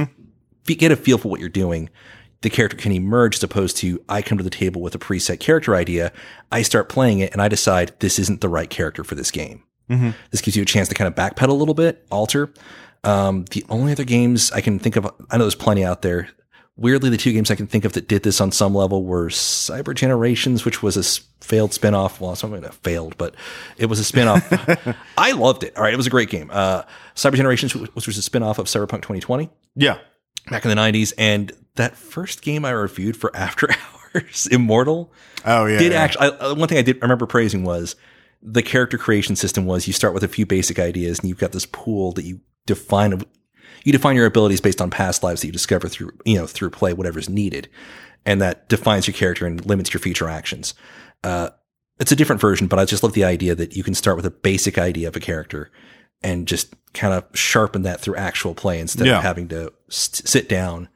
get 0.78 0.90
a 0.92 0.96
feel 0.96 1.18
for 1.18 1.28
what 1.28 1.40
you're 1.40 1.48
doing 1.48 1.90
the 2.42 2.50
character 2.50 2.76
can 2.76 2.92
emerge 2.92 3.36
as 3.36 3.42
opposed 3.42 3.78
to 3.78 3.98
I 4.10 4.20
come 4.20 4.36
to 4.36 4.44
the 4.44 4.50
table 4.50 4.82
with 4.82 4.94
a 4.94 4.98
preset 4.98 5.40
character 5.40 5.74
idea. 5.74 6.12
I 6.52 6.60
start 6.62 6.90
playing 6.90 7.20
it 7.20 7.32
and 7.32 7.40
I 7.40 7.48
decide 7.48 7.92
this 8.00 8.18
isn't 8.18 8.42
the 8.42 8.48
right 8.48 8.68
character 8.68 9.02
for 9.04 9.14
this 9.14 9.30
game. 9.30 9.62
This 10.30 10.42
gives 10.42 10.54
you 10.54 10.62
a 10.62 10.66
chance 10.66 10.88
to 10.90 10.94
kind 10.94 11.08
of 11.08 11.14
backpedal 11.14 11.48
a 11.48 11.52
little 11.54 11.74
bit, 11.74 12.06
alter. 12.10 12.52
Um, 13.04 13.46
the 13.52 13.64
only 13.70 13.90
other 13.90 14.04
games 14.04 14.52
I 14.52 14.60
can 14.60 14.78
think 14.78 14.96
of, 14.96 15.06
I 15.30 15.38
know 15.38 15.44
there's 15.44 15.54
plenty 15.54 15.82
out 15.82 16.02
there. 16.02 16.28
Weirdly, 16.78 17.08
the 17.08 17.16
two 17.16 17.32
games 17.32 17.50
I 17.50 17.54
can 17.54 17.66
think 17.66 17.86
of 17.86 17.94
that 17.94 18.06
did 18.06 18.22
this 18.22 18.38
on 18.40 18.52
some 18.52 18.74
level 18.74 19.02
were 19.04 19.28
Cyber 19.28 19.94
Generations, 19.94 20.64
which 20.66 20.82
was 20.82 20.96
a 20.98 21.02
failed 21.44 21.70
spinoff. 21.70 22.20
Well, 22.20 22.36
something 22.36 22.60
that 22.60 22.74
failed, 22.74 23.16
but 23.16 23.34
it 23.78 23.86
was 23.86 23.98
a 23.98 24.02
spinoff. 24.12 24.94
I 25.16 25.32
loved 25.32 25.62
it. 25.64 25.74
All 25.76 25.82
right, 25.82 25.94
it 25.94 25.96
was 25.96 26.06
a 26.06 26.10
great 26.10 26.28
game. 26.28 26.50
Uh, 26.52 26.82
Cyber 27.14 27.34
Generations, 27.36 27.74
which 27.74 28.06
was 28.06 28.18
a 28.18 28.30
spinoff 28.30 28.58
of 28.58 28.66
Cyberpunk 28.66 29.02
2020 29.02 29.48
Yeah. 29.74 29.98
back 30.50 30.64
in 30.66 30.68
the 30.68 30.74
90s. 30.76 31.14
And 31.16 31.50
that 31.76 31.96
first 31.96 32.42
game 32.42 32.64
I 32.66 32.70
reviewed 32.72 33.16
for 33.16 33.30
After 33.34 33.68
Hours, 34.14 34.46
Immortal, 34.50 35.10
Oh 35.46 35.64
yeah. 35.64 35.78
did 35.78 35.92
yeah. 35.92 36.02
actually, 36.02 36.26
I, 36.26 36.28
uh, 36.28 36.54
one 36.56 36.68
thing 36.68 36.76
I 36.78 36.82
did 36.82 36.96
I 36.96 37.00
remember 37.02 37.24
praising 37.26 37.64
was 37.64 37.96
the 38.42 38.62
character 38.62 38.98
creation 38.98 39.34
system 39.34 39.64
was 39.64 39.86
you 39.86 39.94
start 39.94 40.12
with 40.12 40.22
a 40.24 40.28
few 40.28 40.44
basic 40.44 40.78
ideas 40.78 41.20
and 41.20 41.28
you've 41.30 41.38
got 41.38 41.52
this 41.52 41.64
pool 41.66 42.12
that 42.12 42.24
you 42.26 42.40
define, 42.66 43.22
you 43.86 43.92
define 43.92 44.16
your 44.16 44.26
abilities 44.26 44.60
based 44.60 44.82
on 44.82 44.90
past 44.90 45.22
lives 45.22 45.40
that 45.40 45.46
you 45.46 45.52
discover 45.52 45.88
through, 45.88 46.10
you 46.24 46.36
know, 46.36 46.46
through 46.46 46.70
play, 46.70 46.92
whatever's 46.92 47.28
needed. 47.28 47.68
And 48.24 48.42
that 48.42 48.68
defines 48.68 49.06
your 49.06 49.14
character 49.14 49.46
and 49.46 49.64
limits 49.64 49.94
your 49.94 50.00
future 50.00 50.28
actions. 50.28 50.74
Uh, 51.22 51.50
it's 52.00 52.10
a 52.12 52.16
different 52.16 52.40
version, 52.40 52.66
but 52.66 52.78
I 52.80 52.84
just 52.84 53.02
love 53.04 53.12
the 53.12 53.24
idea 53.24 53.54
that 53.54 53.76
you 53.76 53.84
can 53.84 53.94
start 53.94 54.16
with 54.16 54.26
a 54.26 54.30
basic 54.30 54.76
idea 54.76 55.06
of 55.06 55.14
a 55.16 55.20
character 55.20 55.70
and 56.22 56.48
just 56.48 56.74
kind 56.92 57.14
of 57.14 57.24
sharpen 57.34 57.82
that 57.82 58.00
through 58.00 58.16
actual 58.16 58.54
play 58.54 58.80
instead 58.80 59.06
Yeah. 59.06 59.18
of 59.18 59.22
having 59.22 59.46
to 59.48 59.72
st- 59.88 60.26
sit 60.28 60.48
down, 60.48 60.88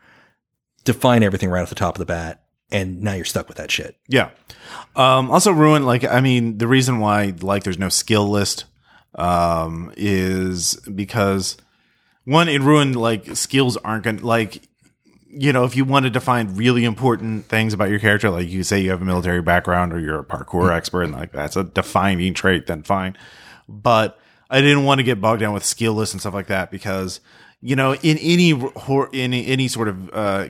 define 0.85 1.23
everything 1.23 1.49
right 1.51 1.63
off 1.63 1.69
the 1.69 1.75
top 1.77 1.95
of 1.95 1.99
the 2.01 2.07
bat, 2.07 2.43
and 2.73 3.01
now 3.03 3.13
you're 3.15 3.25
stuck 3.25 3.47
with 3.49 3.57
that 3.59 3.71
shit. 3.71 3.97
Yeah. 4.09 4.31
Um, 4.97 5.31
also 5.31 5.53
ruin 5.53 5.85
like 5.87 6.05
I 6.05 6.21
mean 6.21 6.59
the 6.59 6.67
reason 6.69 6.99
why 6.99 7.35
like 7.41 7.63
there's 7.65 7.79
no 7.79 7.89
skill 7.89 8.29
list 8.29 8.65
um, 9.15 9.93
is 9.97 10.75
because 10.95 11.57
one 12.31 12.49
in 12.49 12.65
ruin 12.65 12.93
like 12.93 13.37
skills 13.37 13.77
aren't 13.79 14.05
gonna 14.05 14.21
like 14.25 14.63
you 15.29 15.53
know 15.53 15.65
if 15.65 15.77
you 15.77 15.85
wanted 15.85 16.13
to 16.13 16.21
find 16.21 16.57
really 16.59 16.85
important 16.85 17.47
things 17.47 17.73
about 17.73 17.89
your 17.91 17.99
character 17.99 18.31
like 18.31 18.49
you 18.49 18.63
say 18.63 18.81
you 18.81 18.91
have 18.91 19.03
a 19.03 19.05
military 19.05 19.43
background 19.43 19.93
or 19.93 19.99
you're 20.01 20.19
a 20.21 20.25
parkour 20.25 20.75
expert 20.75 21.03
and 21.03 21.13
like 21.13 21.33
that's 21.33 21.57
a 21.57 21.65
defining 21.65 22.35
trait 22.35 22.67
then 22.67 22.83
fine 22.83 23.17
but 23.69 24.19
I 24.51 24.61
didn't 24.61 24.85
want 24.85 24.99
to 24.99 25.05
get 25.05 25.21
bogged 25.21 25.41
down 25.41 25.55
with 25.55 25.65
skill 25.65 25.93
lists 25.95 26.13
and 26.15 26.21
stuff 26.21 26.35
like 26.35 26.49
that 26.49 26.71
because 26.73 27.21
you 27.61 27.77
know 27.77 27.95
in 27.95 28.19
any 28.19 28.51
in 28.51 29.33
any 29.35 29.69
sort 29.69 29.87
of 29.89 30.11
uh, 30.13 30.49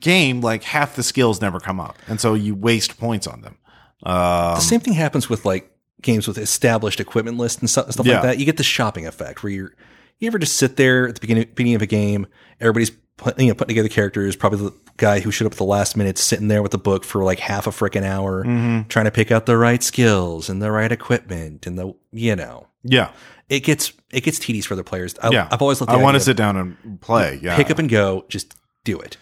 game, 0.00 0.40
like 0.40 0.64
half 0.64 0.96
the 0.96 1.02
skills 1.04 1.40
never 1.40 1.60
come 1.60 1.78
up, 1.78 1.96
and 2.08 2.20
so 2.20 2.34
you 2.34 2.56
waste 2.56 2.98
points 2.98 3.28
on 3.28 3.42
them. 3.42 3.56
Um, 4.02 4.54
The 4.56 4.60
same 4.60 4.80
thing 4.80 4.94
happens 4.94 5.28
with 5.28 5.44
like 5.44 5.70
games 6.02 6.26
with 6.26 6.38
established 6.38 6.98
equipment 6.98 7.36
lists 7.38 7.60
and 7.60 7.70
stuff, 7.70 7.92
stuff 7.92 8.04
Yeah. 8.04 8.14
like 8.14 8.22
that. 8.22 8.38
You 8.38 8.46
get 8.46 8.56
the 8.56 8.62
shopping 8.64 9.06
effect 9.06 9.44
where 9.44 9.52
you're, 9.52 9.74
you 10.18 10.26
ever 10.28 10.38
just 10.38 10.56
sit 10.56 10.76
there 10.76 11.08
at 11.08 11.14
the 11.14 11.20
beginning, 11.20 11.48
beginning 11.54 11.74
of 11.74 11.82
a 11.82 11.86
game, 11.86 12.26
everybody's 12.60 12.90
put, 13.16 13.38
you 13.38 13.48
know, 13.48 13.54
putting 13.54 13.68
together 13.74 13.88
characters, 13.88 14.36
probably 14.36 14.58
the 14.58 14.74
guy 14.96 15.20
who 15.20 15.30
showed 15.30 15.46
up 15.46 15.52
at 15.52 15.58
the 15.58 15.64
last 15.64 15.96
minute 15.96 16.18
sitting 16.18 16.48
there 16.48 16.62
with 16.62 16.72
the 16.72 16.78
book 16.78 17.04
for 17.04 17.24
like 17.24 17.38
half 17.40 17.66
a 17.66 17.70
freaking 17.70 18.04
hour, 18.04 18.44
Mm-hmm. 18.44 18.88
trying 18.88 19.04
to 19.06 19.10
pick 19.10 19.30
out 19.30 19.46
the 19.46 19.56
right 19.56 19.82
skills 19.82 20.48
and 20.48 20.62
the 20.62 20.70
right 20.70 20.90
equipment 20.90 21.66
and 21.66 21.78
the, 21.78 21.94
you 22.12 22.34
know, 22.36 22.66
yeah, 22.82 23.10
it 23.48 23.60
gets, 23.60 23.92
it 24.12 24.22
gets 24.22 24.38
tedious 24.38 24.66
for 24.66 24.74
other 24.74 24.82
players. 24.84 25.14
I, 25.22 25.30
yeah. 25.30 25.48
I've 25.50 25.62
always 25.62 25.80
loved 25.80 25.90
I 25.92 25.96
want 25.96 26.14
to 26.16 26.20
sit 26.20 26.36
down 26.36 26.56
and 26.56 27.00
play. 27.00 27.38
Yeah, 27.42 27.56
pick 27.56 27.70
up 27.70 27.78
and 27.78 27.88
go, 27.88 28.24
just 28.28 28.54
do 28.84 29.00
it. 29.00 29.16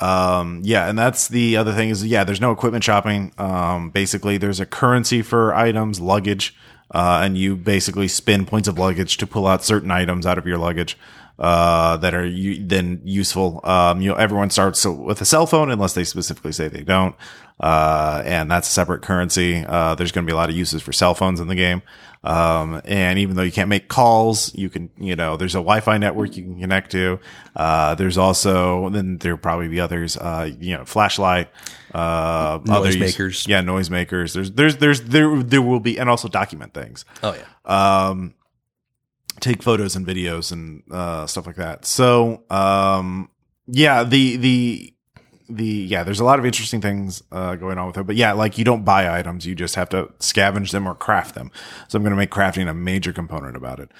Um, 0.00 0.60
yeah, 0.64 0.88
and 0.88 0.96
that's 0.96 1.26
the 1.28 1.56
other 1.56 1.72
thing 1.72 1.88
is 1.90 2.06
yeah, 2.06 2.22
there's 2.22 2.40
no 2.40 2.52
equipment 2.52 2.84
shopping. 2.84 3.32
Um, 3.36 3.90
basically, 3.90 4.38
there's 4.38 4.60
a 4.60 4.66
currency 4.66 5.22
for 5.22 5.52
items, 5.54 6.00
luggage, 6.00 6.54
uh, 6.92 7.20
and 7.22 7.36
you 7.38 7.56
basically 7.56 8.08
spin 8.08 8.46
points 8.46 8.68
of 8.68 8.78
luggage 8.78 9.16
to 9.18 9.26
pull 9.26 9.46
out 9.46 9.64
certain 9.64 9.90
items 9.90 10.26
out 10.26 10.38
of 10.38 10.46
your 10.46 10.58
luggage. 10.58 10.96
uh, 11.38 11.96
that 11.98 12.14
are 12.14 12.26
u- 12.26 12.66
then 12.66 13.00
useful. 13.04 13.60
Um, 13.62 14.00
you 14.00 14.08
know, 14.10 14.16
everyone 14.16 14.50
starts 14.50 14.84
with 14.84 15.20
a 15.20 15.24
cell 15.24 15.46
phone 15.46 15.70
unless 15.70 15.94
they 15.94 16.02
specifically 16.02 16.50
say 16.50 16.66
they 16.66 16.82
don't. 16.82 17.14
Uh, 17.60 18.22
and 18.24 18.50
that's 18.50 18.66
a 18.68 18.72
separate 18.72 19.02
currency. 19.02 19.64
Uh, 19.64 19.94
there's 19.94 20.10
going 20.10 20.24
to 20.26 20.28
be 20.28 20.32
a 20.32 20.36
lot 20.36 20.48
of 20.50 20.56
uses 20.56 20.82
for 20.82 20.92
cell 20.92 21.14
phones 21.14 21.38
in 21.38 21.46
the 21.46 21.54
game. 21.54 21.80
Um, 22.24 22.82
and 22.84 23.18
even 23.18 23.36
though 23.36 23.42
you 23.42 23.52
can't 23.52 23.68
make 23.68 23.88
calls, 23.88 24.54
you 24.54 24.68
can, 24.68 24.90
you 24.98 25.14
know, 25.16 25.36
there's 25.36 25.54
a 25.54 25.58
Wi-Fi 25.58 25.98
network 25.98 26.36
you 26.36 26.42
can 26.42 26.60
connect 26.60 26.90
to. 26.92 27.20
Uh, 27.54 27.94
there's 27.94 28.18
also, 28.18 28.88
then 28.90 29.18
there'll 29.18 29.38
probably 29.38 29.68
be 29.68 29.80
others, 29.80 30.16
uh, 30.16 30.50
you 30.58 30.76
know, 30.76 30.84
flashlight, 30.84 31.48
uh, 31.94 32.58
Noise 32.64 32.76
other 32.76 32.98
makers. 32.98 33.46
Yeah, 33.46 33.60
noise 33.60 33.88
makers. 33.88 34.32
There's, 34.34 34.50
there's, 34.52 34.76
there's, 34.78 35.02
there, 35.02 35.42
there 35.42 35.62
will 35.62 35.80
be, 35.80 35.98
and 35.98 36.10
also 36.10 36.28
document 36.28 36.74
things 36.74 37.04
Oh 37.22 37.34
yeah. 37.34 38.08
um, 38.08 38.34
take 39.40 39.62
photos 39.62 39.94
and 39.94 40.04
videos 40.06 40.50
and 40.50 40.82
uh, 40.90 41.26
stuff 41.26 41.46
like 41.46 41.56
that. 41.56 41.84
So, 41.84 42.42
um, 42.50 43.30
yeah, 43.68 44.02
the 44.02 44.36
the 44.38 44.94
the 45.48 45.64
yeah, 45.64 46.04
there's 46.04 46.20
a 46.20 46.24
lot 46.24 46.38
of 46.38 46.46
interesting 46.46 46.80
things 46.80 47.22
uh, 47.32 47.56
going 47.56 47.78
on 47.78 47.86
with 47.86 47.98
it. 47.98 48.06
But 48.06 48.16
yeah, 48.16 48.32
like 48.32 48.58
you 48.58 48.64
don't 48.64 48.84
buy 48.84 49.18
items; 49.18 49.46
you 49.46 49.54
just 49.54 49.74
have 49.74 49.88
to 49.90 50.06
scavenge 50.18 50.70
them 50.70 50.86
or 50.86 50.94
craft 50.94 51.34
them. 51.34 51.50
So 51.88 51.96
I'm 51.96 52.02
going 52.02 52.12
to 52.12 52.16
make 52.16 52.30
crafting 52.30 52.68
a 52.68 52.74
major 52.74 53.12
component 53.12 53.56
about 53.56 53.80
it. 53.80 53.90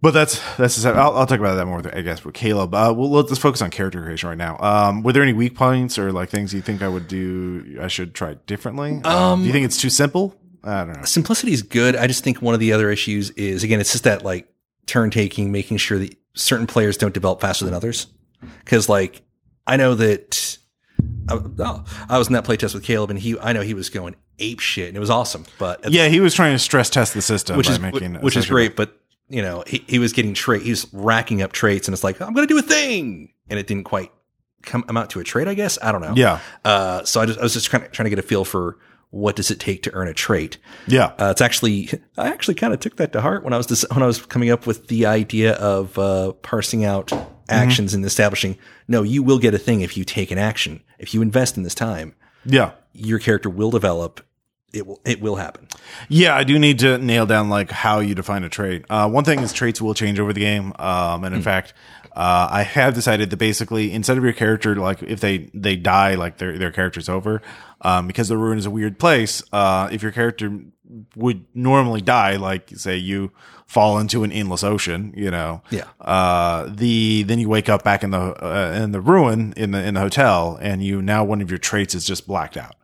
But 0.00 0.12
that's 0.12 0.40
that's 0.56 0.84
I'll, 0.84 1.16
I'll 1.16 1.26
talk 1.26 1.40
about 1.40 1.56
that 1.56 1.66
more, 1.66 1.78
with, 1.78 1.92
I 1.94 2.02
guess, 2.02 2.24
with 2.24 2.34
Caleb. 2.34 2.72
Uh, 2.72 2.94
well, 2.96 3.10
let's 3.10 3.36
focus 3.38 3.60
on 3.62 3.70
character 3.70 4.00
creation 4.02 4.28
right 4.28 4.38
now. 4.38 4.56
Um, 4.58 5.02
were 5.02 5.12
there 5.12 5.24
any 5.24 5.32
weak 5.32 5.56
points 5.56 5.98
or 5.98 6.12
like 6.12 6.28
things 6.28 6.54
you 6.54 6.62
think 6.62 6.82
I 6.82 6.88
would 6.88 7.08
do? 7.08 7.78
I 7.80 7.88
should 7.88 8.14
try 8.14 8.34
differently. 8.46 9.00
Um, 9.02 9.40
do 9.40 9.46
you 9.46 9.52
think 9.52 9.64
it's 9.64 9.80
too 9.80 9.90
simple? 9.90 10.36
I 10.62 10.84
don't 10.84 10.96
know. 10.96 11.04
simplicity 11.04 11.52
is 11.52 11.62
good. 11.62 11.96
I 11.96 12.06
just 12.06 12.22
think 12.22 12.42
one 12.42 12.54
of 12.54 12.60
the 12.60 12.72
other 12.72 12.90
issues 12.90 13.30
is 13.30 13.64
again, 13.64 13.80
it's 13.80 13.92
just 13.92 14.04
that 14.04 14.24
like 14.24 14.48
turn 14.86 15.10
taking, 15.10 15.50
making 15.50 15.78
sure 15.78 15.98
that 15.98 16.16
certain 16.34 16.66
players 16.66 16.96
don't 16.96 17.14
develop 17.14 17.40
faster 17.40 17.64
than 17.64 17.74
others. 17.74 18.06
Because 18.64 18.88
like 18.88 19.22
I 19.66 19.76
know 19.76 19.94
that 19.96 20.57
I, 21.28 21.34
oh, 21.58 21.84
I 22.08 22.18
was 22.18 22.28
in 22.28 22.32
that 22.34 22.44
playtest 22.44 22.74
with 22.74 22.82
Caleb, 22.84 23.10
and 23.10 23.18
he 23.18 23.38
I 23.38 23.52
know 23.52 23.60
he 23.62 23.74
was 23.74 23.90
going 23.90 24.16
ape 24.38 24.60
shit, 24.60 24.88
and 24.88 24.96
it 24.96 25.00
was 25.00 25.10
awesome. 25.10 25.44
But 25.58 25.90
Yeah, 25.92 26.08
he 26.08 26.20
was 26.20 26.34
trying 26.34 26.54
to 26.54 26.58
stress 26.58 26.88
test 26.90 27.14
the 27.14 27.22
system 27.22 27.56
which 27.56 27.66
by 27.66 27.72
is 27.74 27.80
making 27.80 28.14
which 28.16 28.36
is 28.36 28.46
great. 28.46 28.76
But 28.76 28.98
you 29.28 29.42
know, 29.42 29.62
he, 29.66 29.84
he 29.86 29.98
was 29.98 30.12
getting 30.14 30.32
trait. 30.32 30.62
He 30.62 30.70
was 30.70 30.86
racking 30.92 31.42
up 31.42 31.52
traits, 31.52 31.86
and 31.86 31.92
it's 31.94 32.02
like 32.04 32.20
I'm 32.22 32.32
going 32.32 32.46
to 32.46 32.52
do 32.52 32.58
a 32.58 32.62
thing, 32.62 33.32
and 33.50 33.58
it 33.58 33.66
didn't 33.66 33.84
quite 33.84 34.10
come 34.62 34.84
amount 34.88 35.10
to 35.10 35.20
a 35.20 35.24
trait. 35.24 35.48
I 35.48 35.54
guess 35.54 35.78
I 35.82 35.92
don't 35.92 36.00
know. 36.00 36.14
Yeah, 36.16 36.40
Uh, 36.64 37.04
so 37.04 37.20
I 37.20 37.26
just 37.26 37.38
I 37.38 37.42
was 37.42 37.52
just 37.52 37.66
trying 37.66 37.82
to, 37.82 37.88
trying 37.90 38.04
to 38.04 38.10
get 38.10 38.18
a 38.18 38.22
feel 38.22 38.44
for 38.44 38.78
what 39.10 39.36
does 39.36 39.50
it 39.50 39.58
take 39.60 39.82
to 39.82 39.92
earn 39.94 40.08
a 40.08 40.14
trait. 40.14 40.58
yeah, 40.86 41.12
Uh, 41.18 41.28
it's 41.30 41.40
actually 41.42 41.90
I 42.16 42.28
actually 42.28 42.54
kind 42.54 42.72
of 42.72 42.80
took 42.80 42.96
that 42.96 43.12
to 43.12 43.20
heart 43.20 43.44
when 43.44 43.52
I 43.52 43.56
was 43.58 43.66
dis- 43.66 43.84
when 43.92 44.02
I 44.02 44.06
was 44.06 44.24
coming 44.24 44.50
up 44.50 44.66
with 44.66 44.88
the 44.88 45.04
idea 45.06 45.52
of 45.54 45.98
uh, 45.98 46.32
parsing 46.32 46.84
out 46.86 47.12
actions 47.50 47.92
and 47.94 48.04
establishing. 48.04 48.56
No, 48.86 49.02
you 49.02 49.22
will 49.22 49.38
get 49.38 49.52
a 49.54 49.58
thing 49.58 49.82
if 49.82 49.96
you 49.96 50.04
take 50.04 50.30
an 50.30 50.38
action. 50.38 50.80
If 50.98 51.14
you 51.14 51.22
invest 51.22 51.56
in 51.56 51.62
this 51.62 51.74
time, 51.74 52.14
yeah, 52.44 52.72
your 52.92 53.18
character 53.18 53.50
will 53.50 53.70
develop. 53.70 54.20
It 54.72 54.86
will 54.86 55.00
it 55.04 55.20
will 55.22 55.36
happen. 55.36 55.66
yeah. 56.10 56.34
I 56.36 56.44
do 56.44 56.58
need 56.58 56.78
to 56.80 56.98
nail 56.98 57.24
down 57.24 57.48
like 57.48 57.70
how 57.70 58.00
you 58.00 58.14
define 58.14 58.44
a 58.44 58.50
trait. 58.50 58.84
Uh, 58.90 59.08
one 59.08 59.24
thing 59.24 59.40
is 59.40 59.52
traits 59.52 59.80
will 59.80 59.94
change 59.94 60.20
over 60.20 60.34
the 60.34 60.40
game, 60.40 60.74
um, 60.78 61.24
and 61.24 61.34
in 61.34 61.40
fact, 61.40 61.72
uh, 62.14 62.48
I 62.50 62.64
have 62.64 62.92
decided 62.92 63.30
that 63.30 63.38
basically 63.38 63.92
instead 63.92 64.18
of 64.18 64.24
your 64.24 64.34
character 64.34 64.76
like 64.76 65.02
if 65.02 65.20
they 65.20 65.48
they 65.54 65.74
die 65.76 66.16
like 66.16 66.36
their 66.36 66.58
their 66.58 66.70
character's 66.70 67.08
over, 67.08 67.40
um, 67.80 68.06
because 68.06 68.28
the 68.28 68.36
ruin 68.36 68.58
is 68.58 68.66
a 68.66 68.70
weird 68.70 68.98
place. 68.98 69.42
Uh, 69.52 69.88
if 69.90 70.02
your 70.02 70.12
character 70.12 70.60
would 71.16 71.46
normally 71.54 72.02
die, 72.02 72.36
like 72.36 72.68
say 72.76 72.96
you 72.96 73.32
fall 73.68 73.98
into 73.98 74.24
an 74.24 74.32
endless 74.32 74.64
ocean, 74.64 75.12
you 75.14 75.30
know, 75.30 75.60
Yeah. 75.70 75.84
uh, 76.00 76.66
the 76.74 77.22
then 77.24 77.38
you 77.38 77.48
wake 77.50 77.68
up 77.68 77.84
back 77.84 78.02
in 78.02 78.10
the 78.10 78.18
uh, 78.18 78.72
in 78.82 78.92
the 78.92 79.00
ruin 79.00 79.52
in 79.58 79.70
the 79.72 79.84
in 79.84 79.92
the 79.94 80.00
hotel, 80.00 80.58
and 80.60 80.82
you 80.82 81.02
now 81.02 81.22
one 81.22 81.42
of 81.42 81.50
your 81.50 81.58
traits 81.58 81.94
is 81.94 82.04
just 82.06 82.26
blacked 82.26 82.56
out, 82.56 82.74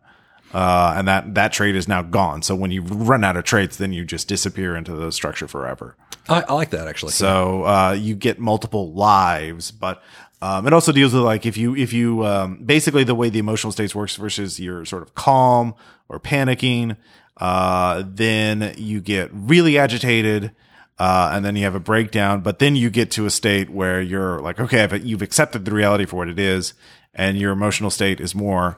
uh, 0.53 0.93
and 0.95 1.07
that 1.07 1.33
that 1.33 1.51
trait 1.51 1.75
is 1.75 1.87
now 1.87 2.03
gone. 2.03 2.43
So 2.43 2.53
when 2.55 2.69
you 2.71 2.83
run 2.83 3.23
out 3.23 3.35
of 3.35 3.43
traits, 3.45 3.77
then 3.77 3.93
you 3.93 4.05
just 4.05 4.27
disappear 4.27 4.75
into 4.75 4.93
the 4.95 5.11
structure 5.11 5.47
forever. 5.47 5.95
I, 6.29 6.43
I 6.47 6.53
like 6.53 6.69
that 6.69 6.87
actually. 6.87 7.13
So 7.13 7.63
uh, 7.65 7.91
you 7.99 8.15
get 8.15 8.39
multiple 8.39 8.93
lives, 8.93 9.71
but 9.71 10.03
um, 10.43 10.67
it 10.67 10.73
also 10.73 10.91
deals 10.91 11.13
with 11.15 11.23
like 11.23 11.47
if 11.47 11.57
you 11.57 11.75
if 11.75 11.93
you 11.93 12.23
um, 12.27 12.57
basically 12.63 13.03
the 13.03 13.15
way 13.15 13.29
the 13.29 13.39
emotional 13.39 13.71
states 13.71 13.95
works 13.95 14.15
versus 14.17 14.59
your 14.59 14.85
sort 14.85 15.01
of 15.01 15.15
calm 15.15 15.73
or 16.09 16.19
panicking, 16.19 16.95
uh, 17.37 18.03
then 18.05 18.75
you 18.77 19.01
get 19.01 19.29
really 19.33 19.79
agitated. 19.79 20.51
Uh, 20.97 21.31
and 21.33 21.43
then 21.43 21.55
you 21.57 21.63
have 21.65 21.75
a 21.75 21.79
breakdown, 21.79 22.39
but 22.39 22.59
then 22.59 22.75
you 22.75 22.89
get 22.89 23.11
to 23.11 23.25
a 23.25 23.29
state 23.29 23.69
where 23.69 24.01
you're 24.01 24.39
like, 24.39 24.59
okay, 24.61 24.87
you've 25.03 25.21
accepted 25.21 25.65
the 25.65 25.71
reality 25.73 26.05
for 26.05 26.15
what 26.15 26.29
it 26.29 26.39
is, 26.39 26.73
and 27.13 27.37
your 27.37 27.51
emotional 27.51 27.89
state 27.89 28.21
is 28.21 28.33
more 28.33 28.77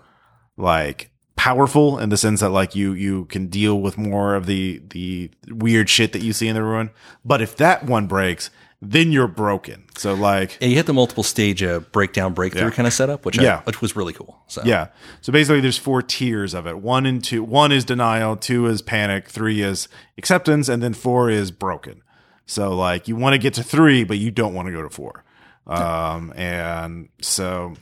like 0.56 1.12
powerful 1.36 2.00
in 2.00 2.10
the 2.10 2.18
sense 2.18 2.40
that 2.40 2.50
like 2.50 2.74
you 2.76 2.94
you 2.94 3.26
can 3.26 3.46
deal 3.48 3.80
with 3.80 3.96
more 3.98 4.34
of 4.34 4.48
the 4.48 4.82
the 4.90 5.30
weird 5.50 5.88
shit 5.90 6.12
that 6.14 6.24
you 6.24 6.34
see 6.34 6.48
in 6.48 6.56
the 6.56 6.64
ruin. 6.64 6.90
But 7.24 7.42
if 7.42 7.56
that 7.58 7.84
one 7.86 8.08
breaks, 8.08 8.50
then 8.82 9.12
you're 9.12 9.28
broken. 9.28 9.84
So 9.96 10.16
like 10.16 10.58
yeah, 10.60 10.70
you 10.70 10.76
hit 10.76 10.88
the 10.88 10.94
multiple 10.94 11.22
stage 11.24 11.62
uh, 11.62 11.82
breakdown 11.92 12.34
breakthrough 12.34 12.64
Yeah. 12.64 12.72
kind 12.72 12.88
of 12.88 12.94
setup, 12.94 13.26
which 13.26 13.38
Yeah. 13.40 13.58
I, 13.58 13.62
which 13.62 13.80
was 13.82 13.96
really 13.96 14.14
cool. 14.14 14.40
So 14.48 14.64
yeah. 14.66 14.88
So 15.22 15.32
basically 15.32 15.62
there's 15.62 15.78
four 15.78 16.02
tiers 16.02 16.56
of 16.56 16.66
it. 16.66 16.80
One 16.80 17.06
and 17.06 17.24
two 17.24 17.44
one 17.44 17.72
is 17.72 17.86
denial, 17.86 18.36
two 18.36 18.66
is 18.66 18.82
panic, 18.82 19.28
three 19.30 19.62
is 19.62 19.88
acceptance, 20.18 20.68
and 20.68 20.82
then 20.82 20.96
four 20.96 21.30
is 21.30 21.52
broken. 21.52 22.02
So 22.48 22.76
like 22.76 23.08
you 23.08 23.16
want 23.16 23.34
to 23.34 23.38
get 23.38 23.54
to 23.56 23.64
three, 23.64 24.04
but 24.04 24.18
you 24.18 24.32
don't 24.32 24.56
want 24.56 24.68
to 24.68 24.72
go 24.72 24.82
to 24.82 24.90
four. 24.90 25.24
Um 25.68 26.34
and 26.36 27.10
so 27.22 27.76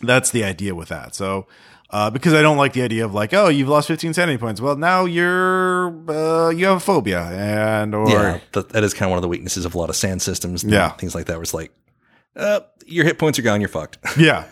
that's 0.00 0.30
the 0.30 0.44
idea 0.44 0.74
with 0.74 0.88
that. 0.90 1.14
So 1.14 1.48
uh, 1.90 2.10
because 2.10 2.34
I 2.34 2.42
don't 2.42 2.56
like 2.56 2.72
the 2.72 2.82
idea 2.82 3.04
of 3.04 3.14
like, 3.14 3.32
oh, 3.32 3.48
you've 3.48 3.68
lost 3.68 3.86
15 3.86 4.12
sanity 4.12 4.38
points. 4.38 4.60
Well, 4.60 4.76
now 4.76 5.04
you're 5.04 5.88
uh, 6.10 6.50
you 6.50 6.66
have 6.66 6.78
a 6.78 6.80
phobia, 6.80 7.22
and 7.22 7.94
or 7.94 8.08
yeah, 8.08 8.40
that, 8.52 8.70
that 8.70 8.82
is 8.82 8.92
kind 8.92 9.04
of 9.04 9.10
one 9.10 9.18
of 9.18 9.22
the 9.22 9.28
weaknesses 9.28 9.64
of 9.64 9.74
a 9.74 9.78
lot 9.78 9.88
of 9.88 9.94
SAN 9.96 10.18
systems. 10.18 10.64
Yeah. 10.64 10.90
things 10.90 11.14
like 11.14 11.26
that. 11.26 11.34
Where 11.34 11.42
it's 11.42 11.54
like, 11.54 11.72
uh, 12.34 12.60
your 12.86 13.04
hit 13.04 13.18
points 13.18 13.38
are 13.38 13.42
gone, 13.42 13.60
you're 13.60 13.68
fucked. 13.68 13.98
yeah. 14.18 14.44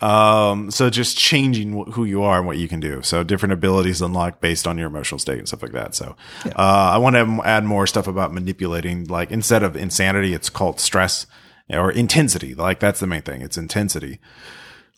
um, 0.00 0.70
so 0.70 0.90
just 0.90 1.16
changing 1.16 1.72
wh- 1.72 1.92
who 1.92 2.04
you 2.04 2.22
are 2.22 2.38
and 2.38 2.46
what 2.46 2.58
you 2.58 2.68
can 2.68 2.80
do. 2.80 3.02
So 3.02 3.22
different 3.22 3.52
abilities 3.52 4.02
unlocked 4.02 4.40
based 4.40 4.66
on 4.66 4.76
your 4.76 4.88
emotional 4.88 5.18
state 5.18 5.38
and 5.38 5.48
stuff 5.48 5.62
like 5.62 5.72
that. 5.72 5.94
So 5.94 6.16
uh, 6.44 6.50
I 6.56 6.98
want 6.98 7.16
to 7.16 7.40
add 7.44 7.64
more 7.64 7.86
stuff 7.86 8.06
about 8.06 8.32
manipulating. 8.32 9.04
Like 9.04 9.30
instead 9.30 9.62
of 9.62 9.76
insanity, 9.76 10.34
it's 10.34 10.50
called 10.50 10.80
stress 10.80 11.26
or 11.70 11.90
intensity. 11.90 12.54
Like 12.54 12.80
that's 12.80 13.00
the 13.00 13.06
main 13.06 13.22
thing. 13.22 13.42
It's 13.42 13.56
intensity. 13.56 14.18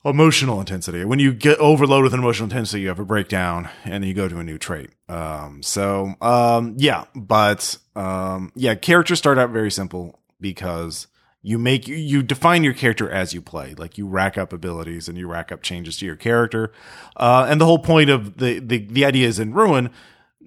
Emotional 0.05 0.61
intensity. 0.61 1.05
When 1.05 1.19
you 1.19 1.35
get 1.35 1.59
overloaded 1.59 2.05
with 2.05 2.15
an 2.15 2.21
emotional 2.21 2.45
intensity, 2.45 2.83
you 2.83 2.89
have 2.89 3.01
a 3.01 3.05
breakdown 3.05 3.69
and 3.85 3.95
then 3.95 4.03
you 4.05 4.15
go 4.15 4.29
to 4.29 4.39
a 4.39 4.45
new 4.45 4.57
trait. 4.57 4.91
Um, 5.09 5.63
so, 5.63 6.15
um, 6.21 6.75
yeah, 6.79 7.05
but, 7.17 7.77
um, 7.97 8.53
yeah, 8.55 8.77
characters 8.77 9.19
start 9.19 9.39
out 9.39 9.51
very 9.51 9.73
simple 9.73 10.21
because 10.41 11.09
you 11.43 11.59
make, 11.59 11.87
you, 11.87 11.97
you 11.97 12.23
define 12.23 12.65
your 12.65 12.75
character 12.75 13.11
as 13.11 13.33
you 13.33 13.41
play. 13.41 13.75
Like 13.75 13.97
you 13.97 14.07
rack 14.07 14.37
up 14.37 14.53
abilities 14.53 15.09
and 15.09 15.17
you 15.17 15.29
rack 15.29 15.53
up 15.53 15.63
changes 15.63 15.97
to 15.99 16.07
your 16.07 16.17
character. 16.17 16.73
Uh, 17.17 17.47
and 17.49 17.61
the 17.61 17.65
whole 17.65 17.79
point 17.79 18.11
of 18.11 18.39
the, 18.39 18.59
the, 18.59 18.79
the 18.79 19.05
idea 19.05 19.27
is 19.29 19.39
in 19.39 19.53
Ruin, 19.53 19.91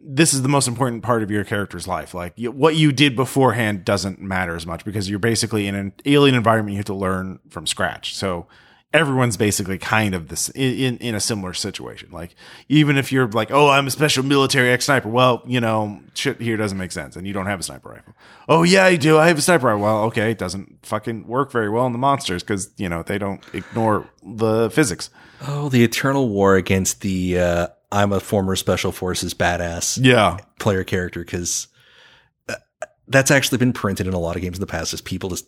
this 0.04 0.34
is 0.34 0.42
the 0.42 0.50
most 0.50 0.68
important 0.68 1.04
part 1.04 1.24
of 1.24 1.32
your 1.32 1.44
character's 1.44 1.88
life. 1.88 2.14
Like 2.14 2.34
you, 2.36 2.52
what 2.52 2.76
you 2.76 2.92
did 2.92 3.16
beforehand 3.16 3.86
doesn't 3.86 4.20
matter 4.20 4.56
as 4.56 4.66
much 4.66 4.84
because 4.84 5.10
you're 5.10 5.20
basically 5.20 5.68
in 5.68 5.76
an 5.76 5.94
alien 6.06 6.36
environment. 6.36 6.74
You 6.74 6.78
have 6.78 6.86
to 6.86 6.94
learn 6.94 7.40
from 7.50 7.68
scratch. 7.68 8.16
So 8.16 8.48
everyone's 8.94 9.38
basically 9.38 9.78
kind 9.78 10.14
of 10.14 10.28
this 10.28 10.50
in, 10.50 10.74
in, 10.74 10.98
in 10.98 11.16
a 11.16 11.20
similar 11.20 11.54
situation. 11.54 12.10
Like 12.12 12.36
even 12.68 12.98
if 12.98 13.12
you're 13.12 13.28
like, 13.28 13.52
oh, 13.52 13.70
I'm 13.70 13.88
a 13.88 13.92
special 13.92 14.24
military 14.24 14.70
ex 14.70 14.86
sniper. 14.86 15.10
Well, 15.10 15.44
you 15.46 15.62
know, 15.62 16.02
shit 16.14 16.42
here 16.42 16.58
doesn't 16.58 16.78
make 16.78 16.92
sense, 16.92 17.16
and 17.16 17.26
you 17.26 17.34
don't 17.34 17.46
have 17.46 17.60
a 17.60 17.64
sniper 17.64 17.90
rifle. 17.90 18.14
Oh 18.50 18.64
yeah, 18.64 18.86
I 18.86 18.96
do. 18.96 19.18
I 19.18 19.28
have 19.28 19.38
a 19.38 19.42
sniper 19.42 19.68
rifle. 19.68 19.82
Well, 19.82 20.04
okay, 20.06 20.32
it 20.32 20.38
doesn't 20.38 20.86
fucking 20.86 21.28
work 21.28 21.52
very 21.52 21.70
well 21.70 21.86
in 21.86 21.94
the 21.94 22.00
monsters 22.00 22.44
because 22.44 22.72
you 22.78 22.90
know 22.90 23.04
they 23.04 23.18
don't 23.18 23.44
ignore 23.54 24.08
the 24.24 24.70
physics. 24.72 25.10
oh, 25.48 25.70
the 25.70 25.84
eternal 25.84 26.30
war 26.30 26.56
against 26.56 27.02
the 27.02 27.40
uh, 27.40 27.68
I'm 27.92 28.12
a 28.12 28.20
former 28.20 28.56
special 28.56 28.92
forces 28.92 29.34
badass 29.34 30.00
Yeah, 30.02 30.38
player 30.60 30.84
character 30.84 31.22
because 31.22 31.68
that's 33.08 33.32
actually 33.32 33.58
been 33.58 33.74
printed 33.74 34.08
in 34.08 34.14
a 34.14 34.20
lot 34.20 34.36
of 34.36 34.42
games 34.42 34.58
in 34.58 34.62
the 34.62 34.68
past. 34.68 34.94
Is 34.94 35.02
people 35.02 35.30
just 35.30 35.46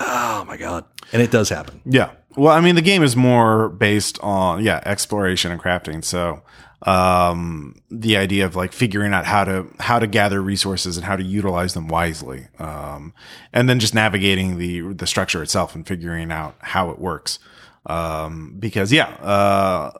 oh 0.00 0.44
my 0.46 0.56
god, 0.56 0.84
and 1.12 1.22
it 1.22 1.30
does 1.30 1.48
happen. 1.48 1.80
Yeah. 1.84 2.12
Well, 2.36 2.54
I 2.54 2.60
mean, 2.60 2.76
the 2.76 2.82
game 2.82 3.02
is 3.02 3.16
more 3.16 3.68
based 3.68 4.20
on, 4.20 4.62
yeah, 4.62 4.80
exploration 4.86 5.50
and 5.50 5.60
crafting. 5.60 6.04
So, 6.04 6.42
um, 6.82 7.80
the 7.90 8.16
idea 8.16 8.46
of 8.46 8.54
like 8.54 8.72
figuring 8.72 9.12
out 9.12 9.24
how 9.24 9.42
to, 9.42 9.66
how 9.80 9.98
to 9.98 10.06
gather 10.06 10.40
resources 10.40 10.96
and 10.96 11.04
how 11.04 11.16
to 11.16 11.24
utilize 11.24 11.74
them 11.74 11.88
wisely. 11.88 12.46
Um, 12.60 13.12
and 13.52 13.68
then 13.68 13.80
just 13.80 13.92
navigating 13.92 14.58
the, 14.58 14.92
the 14.92 15.06
structure 15.06 15.42
itself 15.42 15.74
and 15.74 15.84
figuring 15.84 16.30
out 16.30 16.54
how 16.60 16.90
it 16.90 17.00
works. 17.00 17.40
Um, 17.86 18.54
because 18.58 18.92
yeah, 18.92 19.08
uh, 19.14 19.90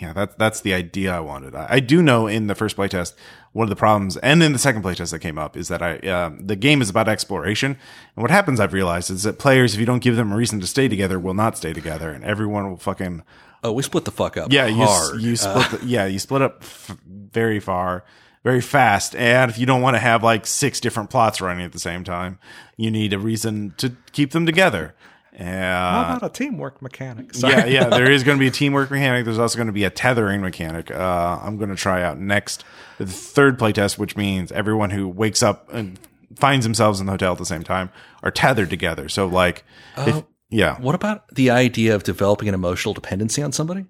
yeah, 0.00 0.12
that's 0.12 0.34
that's 0.34 0.60
the 0.62 0.74
idea 0.74 1.14
I 1.14 1.20
wanted. 1.20 1.54
I, 1.54 1.66
I 1.70 1.80
do 1.80 2.02
know 2.02 2.26
in 2.26 2.46
the 2.46 2.54
first 2.54 2.76
playtest, 2.76 3.14
one 3.52 3.64
of 3.64 3.70
the 3.70 3.76
problems, 3.76 4.16
and 4.18 4.42
in 4.42 4.52
the 4.52 4.58
second 4.58 4.82
playtest 4.84 5.10
that 5.10 5.18
came 5.18 5.38
up, 5.38 5.56
is 5.56 5.68
that 5.68 5.82
I 5.82 5.96
uh, 5.98 6.30
the 6.38 6.54
game 6.56 6.80
is 6.82 6.88
about 6.90 7.08
exploration, 7.08 7.72
and 8.16 8.22
what 8.22 8.30
happens 8.30 8.60
I've 8.60 8.72
realized 8.72 9.10
is 9.10 9.24
that 9.24 9.38
players, 9.38 9.74
if 9.74 9.80
you 9.80 9.86
don't 9.86 10.02
give 10.02 10.16
them 10.16 10.32
a 10.32 10.36
reason 10.36 10.60
to 10.60 10.66
stay 10.66 10.86
together, 10.88 11.18
will 11.18 11.34
not 11.34 11.56
stay 11.56 11.72
together, 11.72 12.10
and 12.10 12.24
everyone 12.24 12.68
will 12.70 12.76
fucking 12.76 13.22
Oh, 13.62 13.72
we 13.72 13.82
split 13.82 14.04
the 14.06 14.10
fuck 14.12 14.36
up. 14.36 14.52
yeah, 14.52 14.66
you 14.66 14.84
hard. 14.84 15.20
you 15.20 15.36
split 15.36 15.80
the, 15.80 15.86
yeah 15.86 16.06
you 16.06 16.18
split 16.18 16.42
up 16.42 16.58
f- 16.62 16.96
very 17.06 17.60
far, 17.60 18.04
very 18.44 18.60
fast, 18.60 19.14
and 19.16 19.50
if 19.50 19.58
you 19.58 19.66
don't 19.66 19.82
want 19.82 19.94
to 19.96 19.98
have 20.00 20.22
like 20.22 20.46
six 20.46 20.78
different 20.80 21.10
plots 21.10 21.40
running 21.40 21.64
at 21.64 21.72
the 21.72 21.78
same 21.80 22.04
time, 22.04 22.38
you 22.76 22.90
need 22.90 23.12
a 23.12 23.18
reason 23.18 23.74
to 23.78 23.92
keep 24.12 24.30
them 24.30 24.46
together. 24.46 24.94
How 25.44 26.16
about 26.16 26.30
a 26.30 26.32
teamwork 26.32 26.82
mechanic? 26.82 27.30
yeah, 27.34 27.64
yeah, 27.64 27.88
there 27.88 28.10
is 28.10 28.24
going 28.24 28.36
to 28.38 28.40
be 28.40 28.48
a 28.48 28.50
teamwork 28.60 28.90
mechanic. 28.90 29.24
There's 29.24 29.38
also 29.38 29.56
going 29.56 29.68
to 29.68 29.72
be 29.72 29.84
a 29.84 29.90
tethering 29.90 30.40
mechanic. 30.40 30.90
Uh, 30.90 31.38
I'm 31.42 31.56
going 31.56 31.70
to 31.70 31.76
try 31.76 32.02
out 32.02 32.18
next 32.18 32.64
the 32.98 33.06
third 33.06 33.58
playtest, 33.58 33.98
which 33.98 34.16
means 34.16 34.52
everyone 34.52 34.90
who 34.90 35.08
wakes 35.08 35.42
up 35.42 35.72
and 35.72 35.98
finds 36.36 36.64
themselves 36.64 37.00
in 37.00 37.06
the 37.06 37.12
hotel 37.12 37.32
at 37.32 37.38
the 37.38 37.46
same 37.46 37.62
time 37.62 37.90
are 38.22 38.30
tethered 38.30 38.70
together. 38.70 39.08
So 39.08 39.26
like, 39.26 39.64
if, 39.96 40.24
yeah, 40.50 40.78
What 40.80 40.94
about 40.94 41.28
the 41.34 41.50
idea 41.50 41.94
of 41.94 42.02
developing 42.02 42.48
an 42.48 42.54
emotional 42.54 42.92
dependency 42.94 43.42
on 43.42 43.52
somebody? 43.52 43.86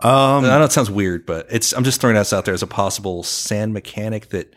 Um, 0.00 0.44
I 0.44 0.58
know 0.58 0.64
it 0.64 0.72
sounds 0.72 0.90
weird, 0.90 1.26
but 1.26 1.46
it's 1.50 1.72
I'm 1.72 1.82
just 1.82 2.00
throwing 2.00 2.14
this 2.14 2.32
out 2.32 2.44
there 2.44 2.54
as 2.54 2.62
a 2.62 2.68
possible 2.68 3.24
SAN 3.24 3.72
mechanic 3.72 4.28
that 4.28 4.54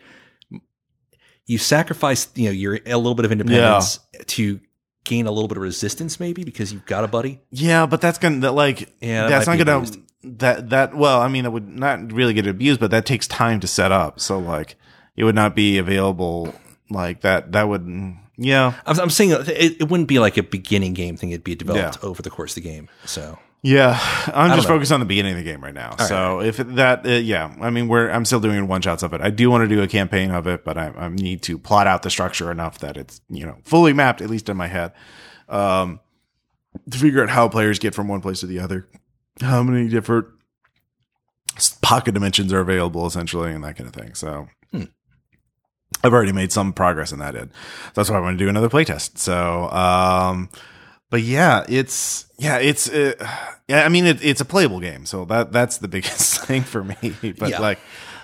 you 1.47 1.57
sacrifice, 1.57 2.29
you 2.35 2.45
know, 2.45 2.51
your 2.51 2.75
a 2.85 2.95
little 2.97 3.15
bit 3.15 3.25
of 3.25 3.31
independence 3.31 3.99
to 4.27 4.59
gain 5.03 5.25
a 5.27 5.31
little 5.31 5.47
bit 5.47 5.57
of 5.57 5.63
resistance, 5.63 6.19
maybe 6.19 6.43
because 6.43 6.71
you've 6.71 6.85
got 6.85 7.03
a 7.03 7.07
buddy. 7.07 7.41
Yeah, 7.51 7.85
but 7.85 8.01
that's 8.01 8.17
gonna 8.17 8.39
that 8.41 8.51
like 8.53 8.93
Yeah, 9.01 9.23
that 9.23 9.29
that's 9.29 9.47
not 9.47 9.57
gonna 9.57 9.77
abused. 9.77 9.99
that 10.23 10.69
that 10.69 10.95
well, 10.95 11.21
I 11.21 11.27
mean, 11.27 11.43
that 11.43 11.51
would 11.51 11.67
not 11.67 12.11
really 12.11 12.33
get 12.33 12.47
abused, 12.47 12.79
but 12.79 12.91
that 12.91 13.05
takes 13.05 13.27
time 13.27 13.59
to 13.61 13.67
set 13.67 13.91
up. 13.91 14.19
So 14.19 14.37
like, 14.39 14.75
it 15.15 15.23
would 15.23 15.35
not 15.35 15.55
be 15.55 15.77
available 15.77 16.53
like 16.89 17.21
that. 17.21 17.51
That 17.53 17.67
would 17.67 17.85
yeah 18.37 18.73
I'm, 18.85 18.99
I'm 18.99 19.09
saying 19.09 19.31
it, 19.31 19.81
it 19.81 19.89
wouldn't 19.89 20.07
be 20.09 20.19
like 20.19 20.37
a 20.37 20.43
beginning 20.43 20.93
game 20.93 21.17
thing; 21.17 21.31
it'd 21.31 21.43
be 21.43 21.55
developed 21.55 21.99
Yeah. 22.01 22.07
over 22.09 22.21
the 22.21 22.29
course 22.29 22.51
of 22.57 22.63
the 22.63 22.69
game. 22.69 22.87
So 23.05 23.37
yeah. 23.61 23.99
I'm 24.27 24.55
just 24.55 24.67
know. 24.67 24.75
focused 24.75 24.91
on 24.91 24.99
the 24.99 25.05
beginning 25.05 25.33
of 25.33 25.37
the 25.37 25.43
game 25.43 25.63
right 25.63 25.73
now. 25.73 25.95
so 25.97 26.41
if 26.41 26.57
that 26.57 27.05
uh, 27.05 27.09
yeah, 27.09 27.53
I 27.61 27.69
mean, 27.69 27.87
we're 27.87 28.09
I'm 28.09 28.25
still 28.25 28.39
doing 28.39 28.67
one 28.67 28.81
shots 28.81 29.03
of 29.03 29.13
it. 29.13 29.21
I 29.21 29.29
do 29.29 29.49
want 29.49 29.67
to 29.67 29.73
do 29.73 29.81
a 29.81 29.87
campaign 29.87 30.31
of 30.31 30.47
it, 30.47 30.63
but 30.63 30.77
I, 30.77 30.87
I 30.87 31.09
need 31.09 31.41
to 31.43 31.57
plot 31.57 31.87
out 31.87 32.03
the 32.03 32.09
structure 32.09 32.51
enough 32.51 32.79
that 32.79 32.97
it's 32.97 33.21
you 33.29 33.45
know 33.45 33.57
fully 33.63 33.93
mapped 33.93 34.21
at 34.21 34.29
least 34.29 34.49
in 34.49 34.57
my 34.57 34.67
head. 34.67 34.93
Um, 35.49 35.99
to 36.89 36.97
figure 36.97 37.21
out 37.21 37.29
how 37.29 37.49
players 37.49 37.79
get 37.79 37.93
from 37.93 38.07
one 38.07 38.21
place 38.21 38.39
to 38.39 38.47
the 38.47 38.59
other, 38.59 38.87
how 39.41 39.61
many 39.61 39.89
different 39.89 40.27
pocket 41.81 42.13
dimensions 42.13 42.53
are 42.53 42.61
available, 42.61 43.05
essentially, 43.05 43.51
and 43.51 43.63
that 43.63 43.75
kind 43.75 43.87
of 43.87 43.93
thing. 43.93 44.15
So, 44.15 44.47
I've 46.03 46.13
already 46.13 46.31
made 46.31 46.51
some 46.51 46.73
progress 46.73 47.11
in 47.11 47.19
that 47.19 47.35
end. 47.35 47.51
That's 47.93 48.09
why 48.09 48.17
I 48.17 48.19
want 48.19 48.37
to 48.37 48.43
do 48.43 48.49
another 48.49 48.69
playtest. 48.69 49.17
So, 49.17 49.69
um, 49.69 50.49
but 51.11 51.21
yeah, 51.21 51.63
it's 51.69 52.25
yeah, 52.39 52.57
it's 52.57 52.89
uh, 52.89 53.13
yeah. 53.67 53.85
I 53.85 53.89
mean, 53.89 54.07
it, 54.07 54.23
it's 54.25 54.41
a 54.41 54.45
playable 54.45 54.79
game, 54.79 55.05
so 55.05 55.25
that 55.25 55.51
that's 55.51 55.77
the 55.77 55.87
biggest 55.95 56.41
thing 56.45 56.63
for 56.63 56.83
me. 56.83 56.95
But 57.37 57.51
Yeah. 57.51 57.59
like, 57.59 57.77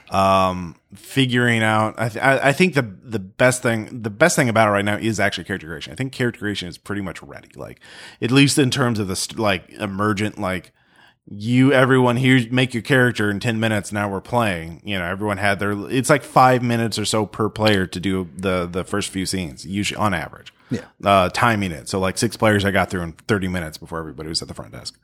um, 0.10 0.76
figuring 0.96 1.62
out, 1.62 1.96
I, 2.00 2.10
th- 2.10 2.24
I 2.24 2.52
think 2.54 2.74
the 2.74 2.82
the 2.82 3.20
best 3.20 3.62
thing 3.62 4.02
the 4.02 4.10
best 4.10 4.36
thing 4.36 4.50
about 4.50 4.68
it 4.70 4.72
right 4.72 4.86
now 4.86 4.96
is 4.98 5.20
actually 5.20 5.44
character 5.44 5.68
creation. 5.68 5.94
I 5.94 5.96
think 5.96 6.14
character 6.14 6.40
creation 6.40 6.68
is 6.68 6.78
pretty 6.78 7.02
much 7.04 7.22
ready. 7.22 7.50
Like, 7.56 7.80
at 8.22 8.32
least 8.32 8.58
in 8.58 8.72
terms 8.72 8.98
of 9.00 9.08
the 9.08 9.16
st- 9.16 9.38
like 9.40 9.70
emergent 9.74 10.40
like 10.40 10.72
you 11.30 11.74
everyone 11.74 12.16
here 12.16 12.40
make 12.52 12.74
your 12.74 12.82
character 12.82 13.30
in 13.30 13.38
10 13.42 13.60
minutes 13.60 13.92
now 13.92 14.08
we're 14.10 14.22
playing 14.22 14.82
you 14.86 14.98
know 14.98 15.04
everyone 15.04 15.38
had 15.38 15.60
their 15.60 15.74
it's 15.92 16.10
like 16.10 16.24
five 16.24 16.64
minutes 16.64 16.98
or 16.98 17.04
so 17.04 17.26
per 17.26 17.50
player 17.50 17.86
to 17.86 18.00
do 18.00 18.30
the 18.38 18.66
the 18.66 18.86
first 18.86 19.10
few 19.10 19.26
scenes 19.26 19.66
usually 19.66 19.98
on 19.98 20.14
average 20.14 20.54
Yeah. 20.70 20.82
uh 21.04 21.30
timing 21.30 21.72
it. 21.72 21.88
So 21.90 22.00
like 22.00 22.18
six 22.18 22.36
players 22.36 22.66
i 22.66 22.72
got 22.72 22.90
through 22.90 23.02
in 23.02 23.14
30 23.14 23.48
minutes 23.48 23.78
before 23.78 24.00
everybody 24.00 24.30
was 24.30 24.42
at 24.42 24.48
the 24.48 24.54
front 24.54 24.72
desk. 24.74 25.00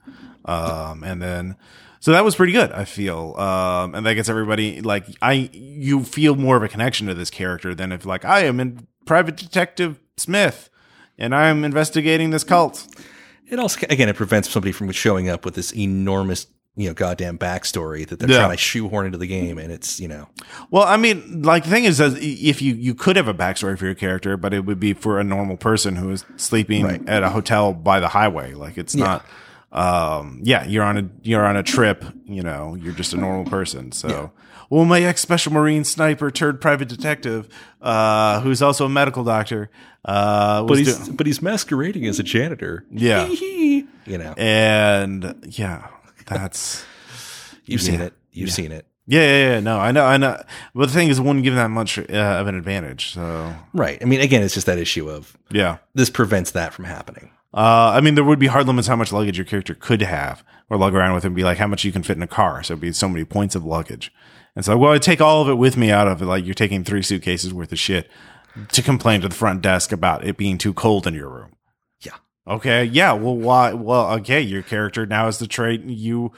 Um 0.46 1.04
and 1.04 1.22
then 1.22 1.56
so 2.00 2.12
that 2.12 2.26
was 2.26 2.36
pretty 2.36 2.52
good 2.54 2.72
i 2.72 2.84
feel. 2.86 3.36
Um 3.38 3.96
and 3.96 4.06
that 4.06 4.16
gets 4.16 4.30
everybody 4.30 4.82
like 4.82 5.06
i 5.22 5.50
you 5.54 6.04
feel 6.04 6.36
more 6.36 6.58
of 6.58 6.64
a 6.64 6.68
connection 6.68 7.08
to 7.08 7.14
this 7.14 7.30
character 7.30 7.74
than 7.74 7.92
if 7.92 8.06
like 8.06 8.26
i 8.26 8.42
am 8.42 8.60
in 8.60 8.88
private 9.06 9.38
detective 9.38 10.00
smith 10.18 10.70
and 11.18 11.34
i'm 11.36 11.64
investigating 11.64 12.30
this 12.32 12.44
cult. 12.44 12.88
It 13.48 13.60
also 13.60 13.86
again 13.90 14.10
it 14.10 14.16
prevents 14.16 14.50
somebody 14.50 14.72
from 14.72 14.92
showing 14.92 15.30
up 15.30 15.46
with 15.46 15.56
this 15.56 15.74
enormous 15.76 16.48
you 16.76 16.88
know 16.88 16.94
goddamn 16.94 17.38
backstory 17.38 18.08
that 18.08 18.20
they're 18.20 18.30
Yeah. 18.30 18.40
trying 18.40 18.52
to 18.52 18.58
shoehorn 18.58 19.06
into 19.06 19.18
the 19.18 19.28
game, 19.28 19.58
and 19.58 19.72
it's 19.72 20.00
you 20.00 20.08
know 20.08 20.28
Well, 20.72 20.84
I 20.84 20.98
mean, 20.98 21.42
like 21.44 21.64
the 21.66 21.70
thing 21.70 21.84
is, 21.84 22.00
that 22.00 22.18
if 22.22 22.62
you 22.62 22.74
you 22.76 22.96
could 22.96 23.16
have 23.16 23.28
a 23.28 23.34
backstory 23.34 23.78
for 23.78 23.86
your 23.86 23.96
character, 23.96 24.38
but 24.38 24.54
it 24.54 24.66
would 24.66 24.80
be 24.80 24.94
for 24.94 25.20
a 25.20 25.24
normal 25.24 25.58
person 25.58 25.96
who 25.98 26.10
is 26.12 26.26
sleeping 26.38 26.84
Right. 26.86 27.08
at 27.08 27.22
a 27.24 27.30
hotel 27.30 27.74
by 27.74 28.00
the 28.00 28.08
highway. 28.10 28.54
Like 28.54 28.78
it's 28.78 28.96
not. 28.96 29.26
Um, 29.72 30.40
yeah, 30.44 30.66
you're 30.68 30.84
on 30.84 30.98
a 30.98 31.10
you're 31.24 31.46
on 31.46 31.56
a 31.58 31.64
trip. 31.64 32.06
You 32.28 32.44
know, 32.44 32.76
you're 32.76 32.94
just 32.94 33.14
a 33.14 33.18
normal 33.18 33.46
person. 33.46 33.92
So, 33.92 34.32
well, 34.70 34.86
my 34.86 35.02
ex 35.02 35.22
special 35.22 35.52
marine 35.52 35.84
sniper 35.84 36.30
turned 36.30 36.62
private 36.62 36.88
detective, 36.90 37.50
uh, 37.82 38.40
who's 38.42 38.62
also 38.62 38.86
a 38.86 38.90
medical 38.90 39.24
doctor, 39.24 39.72
uh, 40.06 40.62
but 40.64 40.78
he's 40.78 41.10
but 41.10 41.26
he's 41.26 41.42
masquerading 41.42 42.06
as 42.06 42.20
a 42.20 42.24
janitor. 42.24 42.86
Yeah. 42.92 43.26
you 43.28 43.88
know 44.20 44.34
and 44.38 45.36
yeah, 45.50 45.88
that's. 46.26 46.86
you've 47.66 47.82
seen 47.82 48.02
it, 48.02 48.14
you've 48.32 48.52
seen 48.52 48.72
it, 48.72 48.86
Yeah, 49.06 49.22
yeah, 49.22 49.52
yeah, 49.54 49.60
no, 49.60 49.80
I 49.80 49.92
know, 49.92 50.06
I 50.06 50.18
know. 50.18 50.42
But 50.74 50.88
the 50.88 50.94
thing 50.94 51.10
is, 51.10 51.20
it 51.20 51.24
wouldn't 51.24 51.44
give 51.44 51.56
that 51.56 51.70
much 51.70 51.98
uh, 51.98 52.02
of 52.02 52.48
an 52.48 52.56
advantage. 52.56 53.14
So, 53.14 53.54
right? 53.74 53.98
I 54.02 54.06
mean, 54.06 54.22
again, 54.22 54.44
it's 54.44 54.54
just 54.54 54.68
that 54.68 54.78
issue 54.78 55.10
of 55.10 55.38
yeah. 55.52 55.78
this 55.94 56.10
prevents 56.10 56.52
that 56.52 56.74
from 56.74 56.86
happening. 56.86 57.32
Uh, 57.54 57.94
I 57.96 58.02
mean, 58.02 58.16
there 58.16 58.24
would 58.24 58.40
be 58.40 58.48
hard 58.48 58.66
limits 58.66 58.88
how 58.88 58.96
much 58.96 59.12
luggage 59.12 59.38
your 59.38 59.46
character 59.46 59.76
could 59.76 60.02
have 60.02 60.44
or 60.70 60.78
lug 60.78 60.96
around 60.96 61.14
with 61.14 61.24
and 61.24 61.36
be 61.36 61.44
like 61.44 61.60
how 61.60 61.68
much 61.68 61.84
you 61.84 61.92
can 61.92 62.02
fit 62.02 62.18
in 62.18 62.24
a 62.24 62.28
car. 62.28 62.64
So 62.64 62.74
it'd 62.74 62.82
be 62.82 62.92
so 62.94 63.08
many 63.08 63.26
points 63.26 63.54
of 63.54 63.64
luggage. 63.64 64.12
And 64.56 64.66
so, 64.66 64.78
well, 64.78 64.92
I 64.92 64.98
take 64.98 65.22
all 65.22 65.42
of 65.42 65.50
it 65.50 65.56
with 65.56 65.78
me 65.78 65.92
out 65.92 66.08
of 66.08 66.22
it. 66.22 66.26
Like 66.26 66.46
you're 66.46 66.54
taking 66.56 66.84
three 66.84 67.04
suitcases 67.04 67.54
worth 67.54 67.72
of 67.72 67.80
shit 67.80 68.10
to 68.72 68.82
complain 68.82 69.22
to 69.22 69.30
the 69.30 69.36
front 69.36 69.62
desk 69.62 69.92
about 69.92 70.26
it 70.26 70.38
being 70.38 70.58
too 70.58 70.74
cold 70.74 71.06
in 71.06 71.14
your 71.14 71.30
room. 71.30 71.52
Okay. 72.48 72.84
Yeah. 72.86 73.14
Well, 73.14 73.36
why? 73.38 73.74
Well, 73.74 74.12
okay. 74.16 74.42
Your 74.42 74.64
character 74.64 75.06
now 75.06 75.28
is 75.28 75.40
the 75.40 75.48
trait 75.48 75.82
you, 75.84 76.32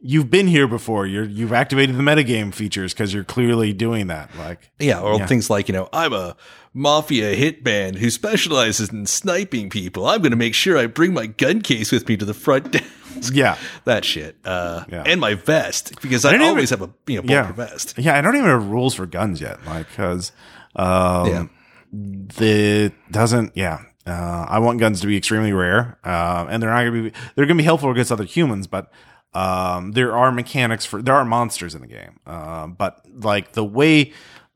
you've 0.00 0.30
been 0.30 0.46
here 0.46 0.66
before. 0.68 1.06
You're, 1.06 1.24
you've 1.24 1.52
activated 1.52 1.96
the 1.96 2.02
metagame 2.02 2.52
features 2.52 2.92
because 2.92 3.14
you're 3.14 3.24
clearly 3.24 3.72
doing 3.72 4.08
that. 4.08 4.30
Like, 4.36 4.70
Yeah, 4.78 5.00
or 5.00 5.16
Yeah. 5.16 5.26
things 5.26 5.48
like, 5.48 5.68
you 5.68 5.72
know, 5.72 5.88
I'm 5.92 6.12
a 6.12 6.36
mafia 6.74 7.34
hitman 7.34 7.96
who 7.96 8.10
specializes 8.10 8.90
in 8.90 9.06
sniping 9.06 9.70
people. 9.70 10.06
I'm 10.06 10.20
going 10.20 10.30
to 10.30 10.36
make 10.36 10.54
sure 10.54 10.76
I 10.78 10.86
bring 10.86 11.14
my 11.14 11.26
gun 11.26 11.62
case 11.62 11.90
with 11.90 12.06
me 12.08 12.16
to 12.18 12.24
the 12.24 12.34
front 12.34 12.70
desk. 13.14 13.34
yeah. 13.34 13.56
that 13.86 14.04
shit. 14.04 14.36
Uh, 14.44 14.84
Yeah. 14.90 15.02
and 15.06 15.20
my 15.22 15.34
vest 15.34 16.00
because 16.02 16.24
I, 16.26 16.34
even- 16.34 16.42
always 16.42 16.68
have 16.70 16.82
a 16.82 16.90
you 17.06 17.16
know 17.22 17.32
Yeah. 17.32 17.50
vest. 17.52 17.94
Yeah. 17.96 18.16
I 18.16 18.20
don't 18.20 18.36
even 18.36 18.48
have 18.48 18.66
rules 18.68 18.94
for 18.94 19.06
guns 19.06 19.40
yet. 19.40 19.64
Like, 19.66 19.86
cause, 19.96 20.32
um, 20.76 21.26
Yeah. 21.28 21.44
the 21.92 22.92
doesn't 23.10 23.52
yeah 23.56 23.80
uh, 24.06 24.46
i 24.48 24.58
want 24.58 24.78
guns 24.78 25.00
to 25.00 25.06
be 25.06 25.16
extremely 25.16 25.52
rare 25.52 25.98
uh, 26.04 26.46
and 26.48 26.62
they're 26.62 26.70
not 26.70 26.84
gonna 26.84 27.10
be 27.10 27.12
they're 27.34 27.46
gonna 27.46 27.58
be 27.58 27.64
helpful 27.64 27.90
against 27.90 28.10
other 28.12 28.24
humans 28.24 28.66
but 28.66 28.90
um, 29.32 29.92
there 29.92 30.16
are 30.16 30.32
mechanics 30.32 30.84
for 30.84 31.00
there 31.02 31.14
are 31.14 31.24
monsters 31.24 31.74
in 31.74 31.80
the 31.80 31.86
game. 31.86 32.18
Uh, 32.26 32.66
but 32.66 33.04
like 33.22 33.52
the 33.52 33.64
way 33.64 34.12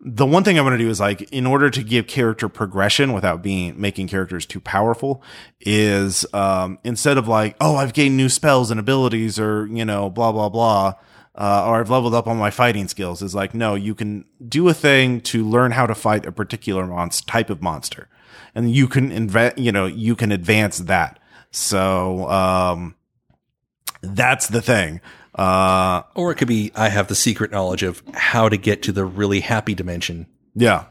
the 0.06 0.26
one 0.26 0.44
thing 0.44 0.58
i 0.58 0.62
want 0.62 0.74
to 0.74 0.78
do 0.78 0.90
is 0.90 1.00
like 1.00 1.22
in 1.32 1.46
order 1.46 1.70
to 1.70 1.82
give 1.82 2.06
character 2.06 2.48
progression 2.48 3.12
without 3.12 3.42
being 3.42 3.80
making 3.80 4.06
characters 4.06 4.44
too 4.44 4.60
powerful 4.60 5.22
is 5.60 6.26
um, 6.34 6.78
instead 6.84 7.16
of 7.16 7.26
like 7.26 7.56
oh 7.60 7.76
i've 7.76 7.94
gained 7.94 8.16
new 8.16 8.28
spells 8.28 8.70
and 8.70 8.78
abilities 8.78 9.38
or 9.38 9.66
you 9.68 9.84
know 9.84 10.10
blah 10.10 10.30
blah 10.30 10.48
blah 10.48 10.92
uh, 11.36 11.64
or 11.66 11.80
I've 11.80 11.90
leveled 11.90 12.14
up 12.14 12.28
on 12.28 12.36
my 12.36 12.50
fighting 12.50 12.86
skills 12.86 13.20
is 13.20 13.34
like, 13.34 13.54
no, 13.54 13.74
you 13.74 13.96
can 13.96 14.24
do 14.46 14.68
a 14.68 14.72
thing 14.72 15.20
to 15.22 15.44
learn 15.44 15.72
how 15.72 15.84
to 15.84 15.92
fight 15.92 16.24
a 16.26 16.30
particular 16.30 16.86
monster 16.86 17.28
type 17.28 17.50
of 17.50 17.60
monster, 17.60 18.08
and 18.54 18.70
you 18.70 18.88
can 18.88 19.10
invent, 19.12 19.58
you 19.58 19.72
know, 19.72 19.86
you 19.86 20.16
can 20.16 20.32
advance 20.32 20.78
that. 20.78 21.18
So, 21.50 22.28
um, 22.30 22.94
that's 24.02 24.48
the 24.48 24.62
thing. 24.62 25.00
Uh, 25.34 26.02
Or 26.14 26.30
it 26.30 26.36
could 26.36 26.48
be 26.48 26.70
I 26.74 26.88
have 26.88 27.08
the 27.08 27.14
secret 27.14 27.50
knowledge 27.50 27.82
of 27.82 28.02
how 28.12 28.48
to 28.48 28.56
get 28.56 28.82
to 28.84 28.92
the 28.92 29.04
really 29.04 29.40
happy 29.40 29.74
dimension. 29.74 30.26
yeah. 30.54 30.86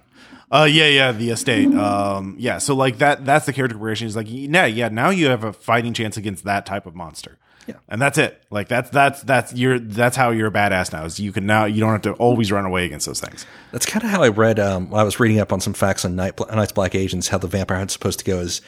Uh, 0.52 0.66
yeah, 0.66 0.86
yeah, 0.86 1.12
the 1.12 1.32
estate. 1.32 1.74
Um, 1.74 2.36
yeah. 2.38 2.60
So 2.60 2.76
like 2.76 3.00
that, 3.00 3.26
that's 3.26 3.48
the 3.48 3.54
character 3.54 3.76
progression. 3.76 4.06
Is 4.06 4.16
like, 4.16 4.28
yeah, 4.30 4.68
yeah. 4.68 4.88
Now 4.90 5.10
you 5.10 5.30
have 5.30 5.44
a 5.44 5.52
fighting 5.52 5.94
chance 5.94 6.16
against 6.16 6.44
that 6.44 6.68
type 6.68 6.86
of 6.86 6.94
monster. 6.94 7.40
Yeah. 7.68 7.76
And 7.88 8.02
that's 8.02 8.18
it. 8.18 8.44
Like 8.50 8.68
that's, 8.68 8.90
that's, 8.90 9.22
that's 9.24 9.54
your, 9.54 9.80
that's 9.80 10.16
how 10.18 10.32
you're 10.32 10.48
a 10.48 10.52
badass 10.52 10.92
now 10.92 11.06
is 11.06 11.20
you 11.20 11.32
can 11.32 11.46
now, 11.46 11.66
you 11.66 11.80
don't 11.80 11.92
have 11.92 12.02
to 12.04 12.14
always 12.14 12.52
run 12.52 12.66
away 12.66 12.86
against 12.86 13.06
those 13.06 13.20
things. 13.22 13.46
That's 13.72 13.86
kind 13.86 14.04
of 14.04 14.10
how 14.10 14.22
I 14.24 14.30
read 14.30 14.60
um, 14.60 14.90
when 14.90 15.00
I 15.00 15.04
was 15.04 15.20
reading 15.20 15.40
up 15.40 15.54
on 15.54 15.60
some 15.62 15.74
facts 15.74 16.04
on 16.06 16.16
Night, 16.16 16.40
Night's 16.54 16.72
Black 16.74 16.96
Agents. 16.96 17.28
How 17.30 17.38
the 17.38 17.48
vampire 17.48 17.78
hunt's 17.78 17.94
supposed 17.94 18.20
to 18.20 18.26
go 18.26 18.40
is 18.40 18.62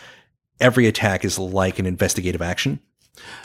every 0.59 0.87
attack 0.87 1.25
is 1.25 1.37
like 1.37 1.79
an 1.79 1.85
investigative 1.85 2.41
action. 2.41 2.79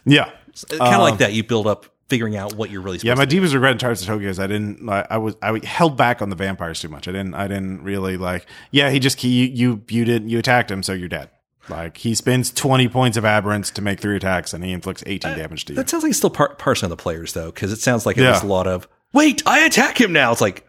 Yeah. 0.04 0.30
kind 0.68 0.94
of 0.94 1.00
like 1.00 1.18
that. 1.18 1.32
You 1.32 1.42
build 1.44 1.66
up 1.66 1.86
figuring 2.08 2.36
out 2.36 2.54
what 2.54 2.70
you're 2.70 2.80
really 2.80 2.98
supposed 2.98 3.06
Yeah, 3.06 3.14
my 3.14 3.24
to 3.24 3.30
do. 3.30 3.36
deepest 3.36 3.54
regret 3.54 3.72
in 3.72 3.78
Tribes 3.78 4.00
of 4.02 4.08
Tokyo 4.08 4.28
is 4.28 4.40
I 4.40 4.46
didn't. 4.48 4.88
I, 4.88 5.06
I 5.10 5.18
was 5.18 5.36
I 5.42 5.64
held 5.64 5.96
back 5.96 6.20
on 6.22 6.28
the 6.30 6.34
vampires 6.36 6.80
too 6.80 6.88
much. 6.88 7.06
I 7.06 7.12
didn't. 7.12 7.34
I 7.34 7.46
didn't 7.46 7.82
really 7.82 8.16
like. 8.16 8.46
Yeah, 8.72 8.90
he 8.90 8.98
just 8.98 9.22
you 9.22 9.30
you 9.30 9.82
you 9.88 10.04
did 10.04 10.28
you 10.30 10.38
attacked 10.38 10.70
him, 10.70 10.82
so 10.82 10.92
you're 10.92 11.08
dead. 11.08 11.30
Like 11.68 11.98
he 11.98 12.14
spends 12.14 12.50
twenty 12.50 12.88
points 12.88 13.16
of 13.16 13.24
aberrance 13.24 13.70
to 13.72 13.82
make 13.82 14.00
three 14.00 14.16
attacks, 14.16 14.52
and 14.54 14.64
he 14.64 14.72
inflicts 14.72 15.04
eighteen 15.06 15.36
damage 15.36 15.66
to 15.66 15.72
you. 15.72 15.76
That 15.76 15.88
sounds 15.90 16.02
like 16.02 16.14
still 16.14 16.30
par- 16.30 16.54
parsing 16.56 16.86
on 16.86 16.90
the 16.90 16.96
players 16.96 17.32
though, 17.32 17.50
because 17.52 17.70
it 17.72 17.78
sounds 17.80 18.06
like 18.06 18.16
it 18.16 18.22
Yeah. 18.22 18.30
was 18.32 18.42
a 18.42 18.46
lot 18.46 18.66
of 18.66 18.88
wait, 19.12 19.42
I 19.46 19.60
attack 19.66 20.00
him 20.00 20.12
now. 20.12 20.32
It's 20.32 20.40
like 20.40 20.66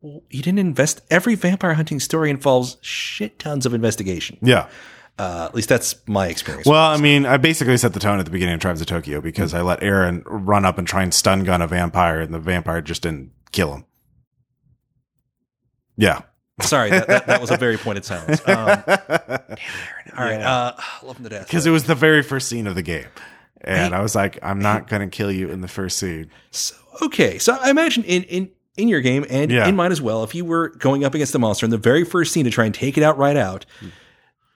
well, 0.00 0.22
you 0.30 0.42
didn't 0.42 0.58
invest. 0.58 1.00
Every 1.10 1.34
vampire 1.36 1.74
hunting 1.74 2.00
story 2.00 2.30
involves 2.30 2.76
shit 2.80 3.38
tons 3.38 3.66
of 3.66 3.74
investigation. 3.74 4.38
Yeah. 4.42 4.68
Uh, 5.18 5.44
at 5.48 5.54
least 5.54 5.68
that's 5.68 5.94
my 6.08 6.26
experience. 6.26 6.66
Well, 6.66 6.82
I 6.90 6.96
mean, 6.96 7.26
I 7.26 7.36
basically 7.36 7.76
set 7.76 7.92
the 7.92 8.00
tone 8.00 8.18
at 8.18 8.24
the 8.24 8.30
beginning 8.32 8.54
of 8.54 8.60
Tribes 8.60 8.80
of 8.80 8.86
Tokyo 8.88 9.20
because 9.20 9.52
I 9.54 9.60
let 9.60 9.80
Aaron 9.82 10.22
run 10.26 10.64
up 10.64 10.78
and 10.78 10.88
try 10.88 11.02
and 11.02 11.12
stun 11.14 11.44
gun 11.44 11.60
a 11.62 11.68
vampire, 11.68 12.20
and 12.20 12.32
the 12.34 12.40
vampire 12.40 12.80
just 12.80 13.02
didn't 13.02 13.30
kill 13.52 13.74
him. 13.74 13.84
Yeah. 15.96 16.22
Sorry, 16.62 16.90
that, 16.90 17.06
that, 17.08 17.26
that 17.26 17.40
was 17.40 17.50
a 17.50 17.56
very 17.56 17.76
pointed 17.76 18.04
silence. 18.04 18.40
Um, 18.46 18.82
damn 18.86 19.08
Aaron. 19.28 19.58
All 20.16 20.24
right, 20.24 20.40
uh, 20.40 20.74
love 21.02 21.16
him 21.18 21.24
to 21.24 21.30
death. 21.30 21.46
Because 21.46 21.66
it 21.66 21.70
was 21.70 21.84
the 21.84 21.94
very 21.94 22.22
first 22.22 22.48
scene 22.48 22.66
of 22.66 22.74
the 22.74 22.82
game. 22.82 23.06
And 23.60 23.94
I 23.94 24.00
was 24.02 24.14
like, 24.14 24.38
I'm 24.42 24.58
not 24.60 24.88
going 24.88 25.08
to 25.08 25.14
kill 25.16 25.30
you 25.30 25.48
in 25.50 25.60
the 25.60 25.68
first 25.68 25.98
scene. 25.98 26.30
So, 26.50 26.74
okay, 27.02 27.38
so 27.38 27.56
I 27.60 27.70
imagine 27.70 28.02
in 28.04 28.24
in 28.24 28.50
in 28.76 28.88
your 28.88 29.00
game 29.00 29.24
and 29.30 29.50
Yeah. 29.50 29.68
in 29.68 29.76
mine 29.76 29.92
as 29.92 30.00
well, 30.02 30.24
if 30.24 30.34
you 30.34 30.44
were 30.44 30.70
going 30.70 31.04
up 31.04 31.14
against 31.14 31.32
the 31.32 31.38
monster 31.38 31.64
in 31.66 31.70
the 31.70 31.78
very 31.78 32.04
first 32.04 32.32
scene 32.32 32.44
to 32.44 32.50
try 32.50 32.64
and 32.64 32.74
take 32.74 32.96
it 32.98 33.02
out 33.04 33.16
right 33.18 33.36
out, 33.36 33.64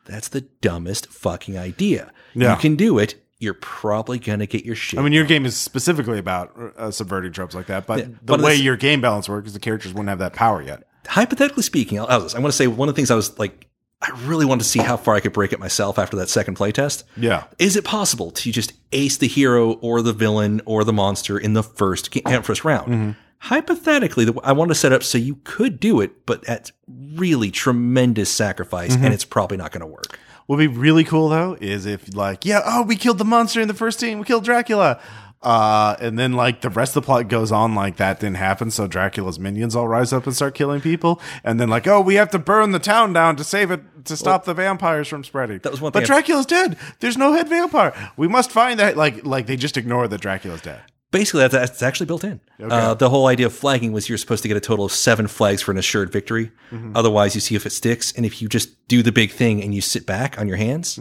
that's 0.07 0.29
the 0.29 0.41
dumbest 0.61 1.07
fucking 1.09 1.57
idea. 1.59 2.13
Yeah. 2.35 2.55
You 2.55 2.61
can 2.61 2.77
do 2.77 2.99
it. 2.99 3.15
You're 3.39 3.55
probably 3.55 4.19
gonna 4.19 4.47
get 4.47 4.65
your 4.65 4.75
shit. 4.75 4.99
I 4.99 5.03
mean, 5.03 5.13
your 5.13 5.25
game 5.27 5.45
is 5.45 5.57
specifically 5.57 6.19
about 6.19 6.57
uh, 6.79 6.91
subverting 6.91 7.33
tropes 7.33 7.55
like 7.55 7.67
that, 7.67 7.87
but 7.87 7.99
Yeah, 7.99 8.05
the 8.07 8.19
but 8.25 8.41
way 8.41 8.55
your 8.57 8.77
game 8.77 9.01
balance 9.03 9.29
works 9.29 9.49
is 9.49 9.53
the 9.53 9.61
characters 9.61 9.93
wouldn't 9.93 10.09
have 10.09 10.19
that 10.21 10.33
power 10.33 10.63
yet. 10.63 10.85
Hypothetically 11.07 11.63
speaking, 11.63 11.99
I'll, 12.01 12.07
I 12.11 12.19
want 12.19 12.47
to 12.47 12.53
say 12.53 12.67
one 12.67 12.89
of 12.89 12.95
the 12.95 12.99
things 12.99 13.11
I 13.11 13.15
was 13.15 13.39
like, 13.39 13.67
I 14.03 14.11
really 14.27 14.45
wanted 14.45 14.65
to 14.65 14.69
see 14.69 14.81
how 14.81 14.97
far 14.99 15.15
I 15.15 15.21
could 15.21 15.33
break 15.33 15.53
it 15.55 15.59
myself 15.59 15.99
after 15.99 16.17
that 16.19 16.29
second 16.29 16.57
playtest. 16.59 17.05
Yeah. 17.17 17.45
Is 17.59 17.77
it 17.77 17.85
possible 17.85 18.31
to 18.33 18.53
just 18.53 18.75
ace 18.93 19.17
the 19.17 19.27
hero 19.27 19.73
or 19.75 20.03
the 20.03 20.13
villain 20.13 20.61
or 20.67 20.85
the 20.85 20.93
monster 20.93 21.39
in 21.39 21.55
the 21.55 21.63
first 21.63 22.11
ga- 22.11 22.23
uh, 22.27 22.43
first 22.43 22.65
round? 22.65 22.93
Mm-hmm. 22.93 23.11
Hypothetically, 23.39 24.27
I 24.45 24.53
want 24.53 24.71
to 24.71 24.75
set 24.75 24.93
up 24.93 25.03
so 25.03 25.17
you 25.19 25.37
could 25.45 25.81
do 25.81 26.01
it, 26.01 26.27
but 26.27 26.47
at 26.49 26.73
really 27.15 27.51
tremendous 27.51 28.31
sacrifice, 28.31 28.95
Mm-hmm. 28.95 29.05
and 29.05 29.15
it's 29.15 29.25
probably 29.25 29.57
not 29.57 29.73
going 29.73 29.81
to 29.81 29.87
work. 29.87 30.19
What 30.47 30.57
would 30.57 30.71
be 30.71 30.79
really 30.79 31.05
cool 31.05 31.29
though 31.29 31.57
is 31.61 31.87
if 31.87 32.15
like, 32.15 32.45
yeah, 32.45 32.61
oh, 32.65 32.83
we 32.83 32.97
killed 32.97 33.19
the 33.19 33.25
monster 33.25 33.61
in 33.61 33.69
the 33.69 33.75
first 33.75 33.99
team, 33.99 34.19
we 34.19 34.25
killed 34.25 34.45
Dracula. 34.45 35.01
Uh, 35.47 35.95
and 36.01 36.19
then 36.19 36.33
like 36.33 36.61
the 36.61 36.69
rest 36.71 36.97
of 36.97 37.03
the 37.05 37.07
plot 37.07 37.29
goes 37.29 37.53
on 37.53 37.77
like 37.77 37.99
that 37.99 38.19
didn't 38.19 38.37
happen. 38.39 38.69
So 38.69 38.89
Dracula's 38.89 39.39
minions 39.39 39.77
all 39.77 39.87
rise 39.87 40.13
up 40.13 40.27
and 40.27 40.35
start 40.35 40.57
killing 40.57 40.81
people. 40.81 41.21
And 41.45 41.61
then 41.61 41.69
like, 41.69 41.87
oh, 41.87 42.01
we 42.01 42.17
have 42.17 42.31
to 42.31 42.39
burn 42.41 42.73
the 42.73 42.81
town 42.81 43.13
down 43.13 43.37
to 43.37 43.45
save 43.45 43.71
it, 43.71 43.81
to 44.07 44.17
stop 44.17 44.45
the 44.45 44.55
vampires 44.55 45.07
from 45.07 45.23
spreading. 45.23 45.61
That 45.61 45.71
was 45.71 45.81
one 45.81 45.93
But 45.93 46.01
thing 46.01 46.05
I- 46.11 46.15
Dracula's 46.15 46.47
dead. 46.47 46.77
There's 46.99 47.17
no 47.17 47.33
head 47.33 47.49
vampire. 47.49 47.95
We 48.17 48.27
must 48.27 48.51
find 48.51 48.81
that. 48.81 48.97
Like, 48.97 49.25
like 49.25 49.47
they 49.47 49.55
just 49.57 49.77
ignore 49.77 50.09
that 50.09 50.21
Dracula's 50.21 50.63
dead. 50.63 50.81
Basically, 51.13 51.43
that's, 51.43 51.55
that's 51.55 51.83
actually 51.83 52.07
built 52.07 52.25
in. 52.25 52.41
Uh, 52.61 52.95
the 52.95 53.09
whole 53.09 53.29
idea 53.29 53.47
of 53.47 53.53
flagging 53.55 53.93
was 53.93 54.09
you're 54.09 54.19
supposed 54.19 54.43
to 54.43 54.49
get 54.49 54.57
a 54.57 54.61
total 54.61 54.85
of 54.85 54.91
seven 54.91 55.29
flags 55.29 55.63
for 55.63 55.71
an 55.71 55.79
assured 55.79 56.11
victory. 56.11 56.51
Mm-hmm. 56.73 56.97
Otherwise, 56.97 57.37
you 57.37 57.41
see 57.41 57.55
if 57.55 57.65
it 57.67 57.71
sticks. 57.71 58.11
And 58.17 58.27
if 58.27 58.43
you 58.43 58.49
just 58.49 58.89
do 58.89 59.01
the 59.05 59.13
big 59.13 59.31
thing 59.31 59.63
and 59.63 59.73
you 59.73 59.81
sit 59.81 60.05
back 60.07 60.41
on 60.41 60.49
your 60.49 60.57
hands, 60.57 60.99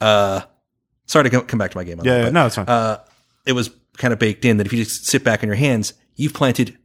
uh, 0.00 0.42
sorry 1.06 1.24
to 1.24 1.30
go, 1.30 1.40
come 1.40 1.58
back 1.58 1.72
to 1.72 1.76
my 1.76 1.82
game. 1.82 1.98
On 1.98 2.06
Mm-hmm. 2.06 2.08
Yeah, 2.08 2.12
that, 2.14 2.18
yeah, 2.20 2.26
but, 2.26 2.32
no, 2.32 2.46
it's 2.46 2.54
fine. 2.54 2.98
It 3.46 3.52
was 3.52 3.70
kind 3.96 4.12
of 4.12 4.18
baked 4.18 4.44
in 4.44 4.56
that 4.56 4.66
if 4.66 4.72
you 4.72 4.84
just 4.84 5.06
sit 5.06 5.24
back 5.24 5.42
on 5.42 5.48
your 5.48 5.56
hands, 5.56 5.94
you've 6.16 6.34
planted. 6.34 6.76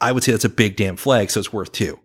I 0.00 0.12
would 0.12 0.24
say 0.24 0.32
that's 0.32 0.44
a 0.44 0.48
big 0.48 0.76
damn 0.76 0.96
flag, 0.96 1.30
so 1.30 1.40
it's 1.40 1.52
worth 1.52 1.72
two 1.72 1.98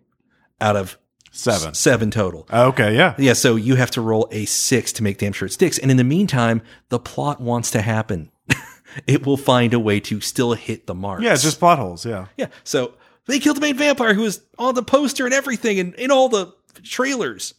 out 0.60 0.76
of 0.76 0.98
Seven. 1.30 1.74
seven 1.74 2.10
total. 2.10 2.48
Okay, 2.52 2.96
yeah. 2.96 3.14
Yeah, 3.18 3.34
so 3.34 3.54
you 3.56 3.76
have 3.76 3.90
to 3.92 4.00
roll 4.00 4.28
a 4.32 4.44
six 4.46 4.92
to 4.94 5.02
make 5.02 5.18
damn 5.18 5.32
sure 5.32 5.46
it 5.46 5.52
sticks. 5.52 5.78
And 5.78 5.90
in 5.90 5.96
the 5.96 6.04
meantime, 6.04 6.62
the 6.88 6.98
plot 6.98 7.40
wants 7.40 7.70
to 7.72 7.82
happen. 7.82 8.32
it 9.06 9.24
will 9.24 9.36
find 9.36 9.72
a 9.74 9.78
way 9.78 10.00
to 10.00 10.20
still 10.20 10.54
hit 10.54 10.86
the 10.86 10.94
mark. 10.94 11.20
Yeah, 11.22 11.34
it's 11.34 11.42
just 11.42 11.58
plot 11.60 11.78
holes. 11.78 12.04
Yeah. 12.04 12.26
yeah. 12.36 12.46
So 12.64 12.94
they 13.26 13.38
killed 13.38 13.56
the 13.56 13.60
main 13.60 13.76
vampire 13.76 14.14
who 14.14 14.22
was 14.22 14.40
on 14.58 14.74
the 14.74 14.82
poster 14.82 15.26
and 15.26 15.34
everything 15.34 15.78
and 15.78 15.94
in 15.94 16.10
all 16.10 16.28
the 16.28 16.54
trailers. 16.82 17.54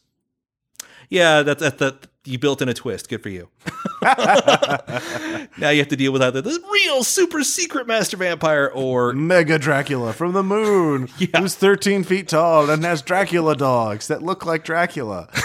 Yeah, 1.09 1.43
that 1.43 1.59
that 1.59 1.77
that 1.77 2.07
you 2.25 2.37
built 2.37 2.61
in 2.61 2.69
a 2.69 2.73
twist. 2.73 3.09
Good 3.09 3.23
for 3.23 3.29
you. 3.29 3.49
now 4.01 5.69
you 5.69 5.79
have 5.79 5.87
to 5.87 5.95
deal 5.95 6.11
with 6.11 6.21
either 6.21 6.41
the 6.41 6.59
real 6.71 7.03
super 7.03 7.43
secret 7.43 7.87
master 7.87 8.17
vampire 8.17 8.69
or 8.73 9.13
Mega 9.13 9.57
Dracula 9.57 10.13
from 10.13 10.33
the 10.33 10.43
moon, 10.43 11.07
who's 11.35 11.55
13 11.55 12.03
feet 12.03 12.27
tall 12.27 12.69
and 12.69 12.83
has 12.83 13.01
Dracula 13.01 13.55
dogs 13.55 14.07
that 14.07 14.21
look 14.21 14.45
like 14.45 14.63
Dracula. 14.63 15.29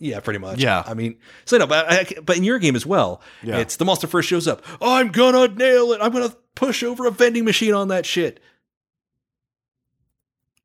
Yeah, 0.00 0.20
pretty 0.20 0.40
much. 0.40 0.58
Yeah. 0.58 0.82
I 0.84 0.92
mean, 0.92 1.16
so 1.46 1.56
no, 1.56 1.66
but 1.66 1.90
I, 1.90 2.04
but 2.20 2.36
in 2.36 2.44
your 2.44 2.58
game 2.58 2.76
as 2.76 2.84
well, 2.84 3.22
Yeah. 3.42 3.58
it's 3.58 3.76
the 3.76 3.86
monster 3.86 4.06
first 4.06 4.28
shows 4.28 4.46
up. 4.46 4.62
I'm 4.82 5.10
gonna 5.12 5.48
nail 5.48 5.92
it. 5.92 6.00
I'm 6.02 6.12
gonna 6.12 6.34
push 6.56 6.82
over 6.82 7.06
a 7.06 7.10
vending 7.10 7.44
machine 7.46 7.72
on 7.72 7.88
that 7.88 8.04
shit. 8.04 8.40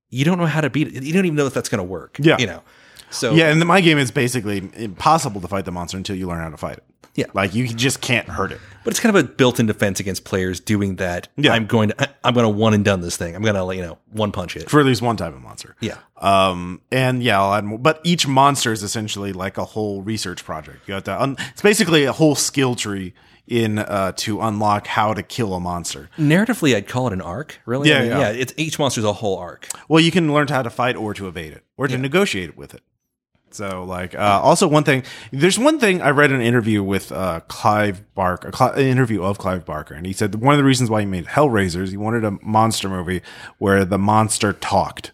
You 0.09 0.25
don't 0.25 0.39
know 0.39 0.47
how 0.47 0.59
to 0.61 0.69
beat 0.69 0.87
it. 0.93 1.03
You 1.03 1.13
don't 1.13 1.25
even 1.25 1.35
know 1.37 1.45
if 1.45 1.53
that's 1.53 1.69
gonna 1.69 1.83
work. 1.85 2.17
Yeah. 2.19 2.37
you 2.39 2.47
know. 2.47 2.63
So 3.11 3.33
Yeah, 3.33 3.49
and 3.51 3.65
my 3.65 3.81
game 3.81 3.97
is 3.97 4.11
basically 4.11 4.69
impossible 4.75 5.41
to 5.41 5.47
fight 5.47 5.65
the 5.65 5.71
monster 5.71 5.97
until 5.97 6.15
you 6.15 6.27
learn 6.27 6.41
how 6.41 6.49
to 6.49 6.57
fight 6.57 6.77
it. 6.77 6.83
Yeah. 7.15 7.25
Like 7.33 7.53
you 7.53 7.67
just 7.67 7.99
can't 8.01 8.29
hurt 8.29 8.51
it. 8.51 8.61
but 8.85 8.91
it's 8.93 8.99
kind 8.99 9.13
of 9.15 9.25
a 9.25 9.27
built-in 9.27 9.65
defense 9.65 9.99
against 9.99 10.23
players 10.23 10.59
doing 10.59 10.95
that. 10.97 11.27
Yeah. 11.35 11.51
I'm 11.53 11.65
going 11.65 11.89
to. 11.89 12.09
I'm 12.23 12.33
going 12.33 12.45
to 12.45 12.49
one 12.49 12.73
and 12.73 12.85
done 12.85 13.01
this 13.01 13.17
thing. 13.17 13.35
I'm 13.35 13.41
going 13.41 13.55
to 13.55 13.75
you 13.75 13.81
know 13.81 13.97
one 14.11 14.31
punch 14.31 14.55
it. 14.55 14.69
For 14.69 14.79
at 14.79 14.85
least 14.85 15.01
one 15.01 15.17
type 15.17 15.33
of 15.33 15.41
monster. 15.41 15.75
Yeah. 15.81 15.97
Um, 16.17 16.81
and 16.91 17.21
yeah, 17.21 17.41
I'll 17.41 17.53
add 17.55 17.65
more. 17.65 17.79
But 17.79 17.99
each 18.03 18.27
monster 18.27 18.71
is 18.71 18.83
essentially 18.83 19.33
like 19.33 19.57
a 19.57 19.65
whole 19.65 20.01
research 20.01 20.45
project. 20.45 20.87
You 20.87 20.93
have 20.93 21.03
to. 21.05 21.21
Un- 21.21 21.35
it's 21.51 21.61
basically 21.61 22.05
a 22.05 22.13
whole 22.13 22.35
skill 22.35 22.75
tree 22.75 23.13
in 23.47 23.79
uh, 23.79 24.11
to 24.17 24.39
unlock 24.41 24.85
how 24.87 25.13
to 25.13 25.23
kill 25.23 25.53
a 25.55 25.59
monster. 25.59 26.09
Narratively, 26.17 26.75
I'd 26.75 26.87
call 26.87 27.07
it 27.07 27.13
an 27.13 27.21
arc. 27.21 27.59
Really? 27.65 27.89
Yeah, 27.89 27.97
I 27.97 28.01
mean, 28.01 28.09
yeah. 28.11 28.29
It's 28.29 28.53
each 28.55 28.77
monster's 28.79 29.03
a 29.03 29.13
whole 29.13 29.37
arc. 29.37 29.67
Well, 29.89 29.99
you 29.99 30.11
can 30.11 30.31
learn 30.31 30.47
how 30.47 30.61
to 30.61 30.69
fight 30.69 30.95
or 30.95 31.13
to 31.15 31.27
evade 31.27 31.53
it 31.53 31.63
or 31.75 31.87
to 31.87 31.97
negotiate 31.97 32.55
with 32.55 32.73
it. 32.75 32.83
So, 33.53 33.83
like, 33.83 34.15
uh, 34.15 34.39
also 34.43 34.67
one 34.67 34.83
thing, 34.83 35.03
there's 35.31 35.59
one 35.59 35.79
thing 35.79 36.01
I 36.01 36.09
read 36.11 36.31
an 36.31 36.41
interview 36.41 36.83
with 36.83 37.11
uh, 37.11 37.41
Clive 37.47 38.03
Barker, 38.13 38.51
an 38.59 38.79
interview 38.79 39.23
of 39.23 39.37
Clive 39.37 39.65
Barker, 39.65 39.93
and 39.93 40.05
he 40.05 40.13
said 40.13 40.35
one 40.35 40.53
of 40.53 40.57
the 40.57 40.63
reasons 40.63 40.89
why 40.89 41.01
he 41.01 41.05
made 41.05 41.25
Hellraisers, 41.25 41.89
he 41.89 41.97
wanted 41.97 42.23
a 42.23 42.31
monster 42.43 42.89
movie 42.89 43.21
where 43.57 43.85
the 43.85 43.97
monster 43.97 44.53
talked 44.53 45.11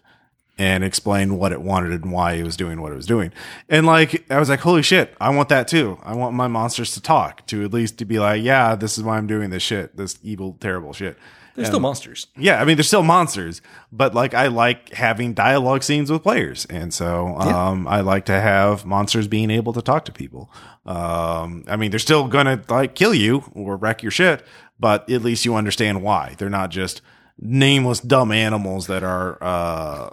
and 0.58 0.82
explained 0.82 1.38
what 1.38 1.52
it 1.52 1.60
wanted 1.60 1.92
and 2.02 2.12
why 2.12 2.32
it 2.32 2.42
was 2.42 2.56
doing 2.56 2.80
what 2.80 2.92
it 2.92 2.96
was 2.96 3.06
doing. 3.06 3.32
And 3.68 3.86
like, 3.86 4.30
I 4.30 4.38
was 4.38 4.48
like, 4.48 4.60
holy 4.60 4.82
shit, 4.82 5.14
I 5.20 5.30
want 5.30 5.50
that 5.50 5.68
too. 5.68 5.98
I 6.02 6.14
want 6.14 6.34
my 6.34 6.48
monsters 6.48 6.92
to 6.94 7.00
talk, 7.02 7.46
to 7.48 7.64
at 7.64 7.72
least 7.72 7.98
to 7.98 8.04
be 8.04 8.18
like, 8.18 8.42
yeah, 8.42 8.74
this 8.74 8.96
is 8.96 9.04
why 9.04 9.18
I'm 9.18 9.26
doing 9.26 9.50
this 9.50 9.62
shit, 9.62 9.96
this 9.96 10.18
evil, 10.22 10.56
terrible 10.60 10.92
shit. 10.92 11.18
They're 11.56 11.64
still 11.64 11.80
monsters. 11.80 12.26
Yeah, 12.36 12.60
I 12.60 12.64
mean 12.64 12.76
they're 12.76 12.84
still 12.84 13.02
monsters, 13.02 13.62
but 13.90 14.14
like 14.14 14.34
I 14.34 14.46
like 14.48 14.92
having 14.92 15.34
dialogue 15.34 15.82
scenes 15.82 16.10
with 16.10 16.22
players, 16.22 16.66
and 16.66 16.92
so 16.94 17.36
um, 17.38 17.88
I 17.88 18.02
like 18.02 18.26
to 18.26 18.40
have 18.40 18.84
monsters 18.84 19.26
being 19.26 19.50
able 19.50 19.72
to 19.72 19.82
talk 19.82 20.04
to 20.04 20.12
people. 20.12 20.50
Um, 20.84 21.64
I 21.66 21.76
mean 21.76 21.90
they're 21.90 21.98
still 21.98 22.28
gonna 22.28 22.62
like 22.68 22.94
kill 22.94 23.14
you 23.14 23.44
or 23.54 23.76
wreck 23.76 24.02
your 24.02 24.12
shit, 24.12 24.44
but 24.78 25.10
at 25.10 25.22
least 25.22 25.44
you 25.44 25.54
understand 25.54 26.02
why. 26.02 26.34
They're 26.38 26.50
not 26.50 26.70
just 26.70 27.00
nameless 27.38 28.00
dumb 28.00 28.32
animals 28.32 28.86
that 28.86 29.02
are 29.02 29.42
uh, 29.42 30.10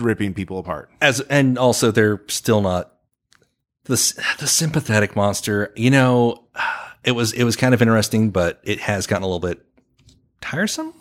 ripping 0.00 0.34
people 0.34 0.58
apart. 0.58 0.90
as 1.00 1.20
and 1.22 1.58
also 1.58 1.90
they're 1.90 2.22
still 2.28 2.60
not 2.62 2.92
the 3.84 3.94
the 4.38 4.46
sympathetic 4.46 5.14
monster. 5.14 5.72
You 5.76 5.90
know, 5.90 6.44
it 7.04 7.12
was 7.12 7.32
it 7.32 7.44
was 7.44 7.56
kind 7.56 7.74
of 7.74 7.82
interesting, 7.82 8.30
but 8.30 8.60
it 8.64 8.80
has 8.80 9.06
gotten 9.06 9.22
a 9.22 9.26
little 9.26 9.40
bit 9.40 9.62
tiresome. 10.40 10.92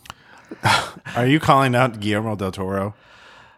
Are 1.15 1.25
you 1.25 1.39
calling 1.39 1.75
out 1.75 1.99
Guillermo 1.99 2.35
del 2.35 2.51
Toro? 2.51 2.93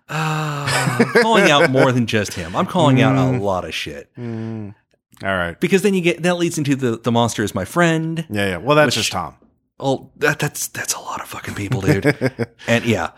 I'm 0.10 1.06
calling 1.22 1.52
out 1.52 1.70
more 1.70 1.92
than 1.92 2.08
just 2.08 2.34
him. 2.34 2.56
I'm 2.56 2.66
calling 2.66 3.02
out 3.02 3.16
Mm. 3.16 3.40
a 3.40 3.44
lot 3.44 3.66
of 3.66 3.74
shit 3.74 4.10
All 4.18 4.74
right, 5.22 5.60
because 5.60 5.82
then 5.82 5.94
you 5.94 6.02
get 6.02 6.24
that 6.24 6.36
leads 6.38 6.58
into 6.58 6.76
the 6.76 6.98
the 6.98 7.12
monster 7.12 7.44
is 7.44 7.54
my 7.54 7.66
friend. 7.66 8.26
yeah, 8.30 8.48
yeah. 8.48 8.58
Well, 8.58 8.76
that's 8.76 8.88
Which- 8.96 8.96
just 9.06 9.12
Tom. 9.12 9.36
Oh, 9.80 10.10
that 10.18 10.40
that's 10.40 10.68
that's 10.70 10.94
a 10.94 11.00
lot 11.00 11.22
of 11.22 11.28
fucking 11.28 11.54
people, 11.56 11.82
dude. 11.82 12.06
and 12.68 12.86
yeah. 12.86 13.12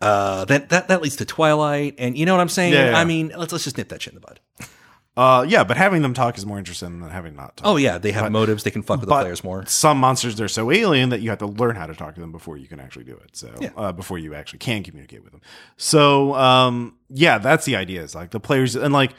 Uh, 0.00 0.46
that, 0.46 0.70
that 0.70 0.88
that 0.88 1.02
leads 1.02 1.16
to 1.16 1.26
Twilight, 1.26 1.94
and 1.98 2.16
you 2.16 2.24
know 2.24 2.32
what 2.34 2.40
I'm 2.40 2.48
saying. 2.48 2.72
Yeah, 2.72 2.90
yeah. 2.92 2.98
I 2.98 3.04
mean, 3.04 3.32
let's 3.36 3.52
let's 3.52 3.64
just 3.64 3.76
nip 3.76 3.90
that 3.90 4.00
shit 4.02 4.14
in 4.14 4.20
the 4.20 4.26
bud. 4.26 4.40
Uh, 5.16 5.44
yeah, 5.48 5.64
but 5.64 5.76
having 5.76 6.02
them 6.02 6.14
talk 6.14 6.38
is 6.38 6.46
more 6.46 6.58
interesting 6.58 7.00
than 7.00 7.10
having 7.10 7.34
not 7.34 7.56
talk. 7.56 7.66
Oh 7.66 7.76
yeah, 7.76 7.98
they 7.98 8.12
have 8.12 8.30
motives. 8.30 8.62
They 8.62 8.70
can 8.70 8.82
fuck 8.82 9.00
with 9.00 9.08
the 9.08 9.14
but 9.14 9.22
players 9.22 9.42
more. 9.42 9.66
Some 9.66 9.98
monsters 9.98 10.36
they're 10.36 10.48
so 10.48 10.70
alien 10.70 11.08
that 11.08 11.20
you 11.20 11.30
have 11.30 11.40
to 11.40 11.46
learn 11.46 11.76
how 11.76 11.86
to 11.86 11.94
talk 11.94 12.14
to 12.14 12.20
them 12.20 12.32
before 12.32 12.56
you 12.56 12.68
can 12.68 12.78
actually 12.78 13.04
do 13.04 13.14
it. 13.24 13.36
So 13.36 13.52
uh, 13.76 13.92
before 13.92 14.18
you 14.18 14.34
actually 14.34 14.60
can 14.60 14.82
communicate 14.82 15.22
with 15.22 15.32
them. 15.32 15.40
So 15.76 16.34
um, 16.36 16.96
yeah, 17.08 17.38
that's 17.38 17.64
the 17.64 17.76
idea. 17.76 18.02
Is 18.02 18.14
like 18.14 18.30
the 18.30 18.40
players 18.40 18.76
and 18.76 18.94
like 18.94 19.12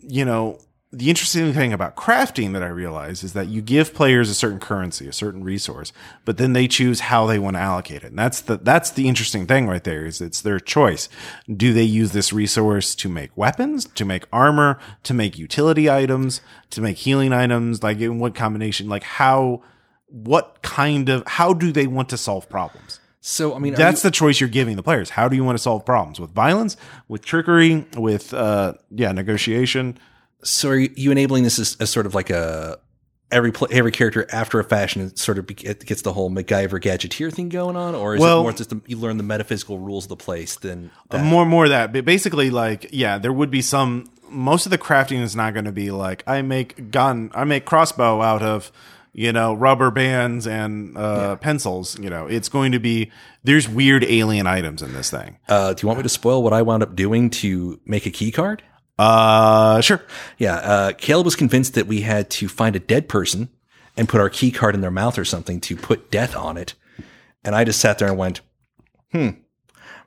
you 0.00 0.24
know 0.24 0.58
the 0.94 1.10
interesting 1.10 1.52
thing 1.52 1.72
about 1.72 1.96
crafting 1.96 2.52
that 2.52 2.62
I 2.62 2.68
realize 2.68 3.24
is 3.24 3.32
that 3.32 3.48
you 3.48 3.60
give 3.60 3.92
players 3.92 4.30
a 4.30 4.34
certain 4.34 4.60
currency, 4.60 5.08
a 5.08 5.12
certain 5.12 5.42
resource, 5.44 5.92
but 6.24 6.38
then 6.38 6.52
they 6.52 6.68
choose 6.68 7.00
how 7.00 7.26
they 7.26 7.38
want 7.38 7.56
to 7.56 7.60
allocate 7.60 8.04
it. 8.04 8.08
And 8.10 8.18
that's 8.18 8.40
the 8.40 8.56
that's 8.56 8.90
the 8.90 9.08
interesting 9.08 9.46
thing 9.46 9.66
right 9.66 9.82
there 9.84 10.06
is 10.06 10.20
it's 10.20 10.40
their 10.40 10.60
choice. 10.60 11.08
Do 11.54 11.72
they 11.72 11.82
use 11.82 12.12
this 12.12 12.32
resource 12.32 12.94
to 12.96 13.08
make 13.08 13.36
weapons, 13.36 13.86
to 13.86 14.04
make 14.04 14.24
armor, 14.32 14.78
to 15.02 15.12
make 15.14 15.36
utility 15.38 15.90
items, 15.90 16.40
to 16.70 16.80
make 16.80 16.96
healing 16.98 17.32
items? 17.32 17.82
Like 17.82 17.98
in 18.00 18.18
what 18.18 18.34
combination? 18.34 18.88
Like 18.88 19.02
how 19.02 19.62
what 20.06 20.62
kind 20.62 21.08
of 21.08 21.26
how 21.26 21.52
do 21.54 21.72
they 21.72 21.86
want 21.86 22.08
to 22.10 22.16
solve 22.16 22.48
problems? 22.48 23.00
So 23.20 23.54
I 23.54 23.58
mean, 23.58 23.74
That's 23.74 24.04
you- 24.04 24.10
the 24.10 24.14
choice 24.14 24.38
you're 24.38 24.50
giving 24.50 24.76
the 24.76 24.82
players. 24.82 25.10
How 25.10 25.28
do 25.28 25.34
you 25.36 25.44
want 25.44 25.56
to 25.56 25.62
solve 25.62 25.84
problems 25.86 26.20
with 26.20 26.30
violence, 26.30 26.76
with 27.08 27.24
trickery, 27.24 27.86
with 27.96 28.32
uh 28.34 28.74
yeah, 28.90 29.12
negotiation? 29.12 29.98
So 30.44 30.70
are 30.70 30.76
you 30.78 31.10
enabling 31.10 31.42
this 31.44 31.58
as, 31.58 31.76
as 31.80 31.90
sort 31.90 32.06
of 32.06 32.14
like 32.14 32.30
a 32.30 32.78
every 33.30 33.52
every 33.70 33.90
character 33.90 34.26
after 34.30 34.60
a 34.60 34.64
fashion 34.64 35.02
it 35.02 35.18
sort 35.18 35.38
of 35.38 35.50
it 35.50 35.84
gets 35.86 36.02
the 36.02 36.12
whole 36.12 36.30
MacGyver 36.30 36.80
gadgeteer 36.80 37.32
thing 37.32 37.48
going 37.48 37.76
on, 37.76 37.94
or 37.94 38.14
is 38.14 38.20
Well- 38.20 38.40
it 38.40 38.42
more 38.42 38.52
just 38.52 38.70
the, 38.70 38.80
you 38.86 38.96
learn 38.96 39.16
the 39.16 39.22
metaphysical 39.24 39.78
rules 39.78 40.04
of 40.04 40.10
the 40.10 40.16
place 40.16 40.56
than 40.56 40.90
that? 41.10 41.24
More, 41.24 41.44
more 41.44 41.64
of 41.64 41.70
that. 41.70 41.92
But 41.92 42.04
basically, 42.04 42.50
like, 42.50 42.88
yeah, 42.92 43.18
there 43.18 43.32
would 43.32 43.50
be 43.50 43.62
some. 43.62 44.10
Most 44.30 44.66
of 44.66 44.70
the 44.70 44.78
crafting 44.78 45.20
is 45.22 45.36
not 45.36 45.52
going 45.52 45.66
to 45.66 45.72
be 45.72 45.90
like 45.90 46.22
I 46.26 46.42
make 46.42 46.90
gun, 46.90 47.30
I 47.34 47.44
make 47.44 47.64
crossbow 47.64 48.20
out 48.20 48.42
of, 48.42 48.72
you 49.12 49.32
know, 49.32 49.54
rubber 49.54 49.90
bands 49.90 50.46
and 50.46 50.96
uh, 50.98 51.36
pencils. 51.36 51.98
You 51.98 52.10
know, 52.10 52.26
it's 52.26 52.48
going 52.48 52.72
to 52.72 52.80
be 52.80 53.12
there's 53.44 53.68
weird 53.68 54.02
alien 54.04 54.46
items 54.46 54.82
in 54.82 54.92
this 54.92 55.10
thing. 55.10 55.38
Uh, 55.48 55.72
do 55.74 55.82
you 55.82 55.88
want 55.88 55.98
me 55.98 56.02
to 56.02 56.08
spoil 56.08 56.42
what 56.42 56.52
I 56.52 56.62
wound 56.62 56.82
up 56.82 56.96
doing 56.96 57.30
to 57.30 57.80
make 57.84 58.06
a 58.06 58.10
key 58.10 58.32
card? 58.32 58.62
Uh, 58.98 59.80
sure. 59.80 60.02
Yeah, 60.38 60.54
uh, 60.56 60.92
Caleb 60.92 61.24
was 61.24 61.36
convinced 61.36 61.74
that 61.74 61.86
we 61.86 62.02
had 62.02 62.30
to 62.30 62.48
find 62.48 62.76
a 62.76 62.80
dead 62.80 63.08
person 63.08 63.48
and 63.96 64.08
put 64.08 64.20
our 64.20 64.30
key 64.30 64.50
card 64.50 64.74
in 64.74 64.80
their 64.80 64.90
mouth 64.90 65.18
or 65.18 65.24
something 65.24 65.60
to 65.62 65.76
put 65.76 66.10
death 66.10 66.36
on 66.36 66.56
it. 66.56 66.74
And 67.44 67.54
I 67.54 67.64
just 67.64 67.80
sat 67.80 67.98
there 67.98 68.08
and 68.08 68.16
went, 68.16 68.40
hmm, 69.12 69.30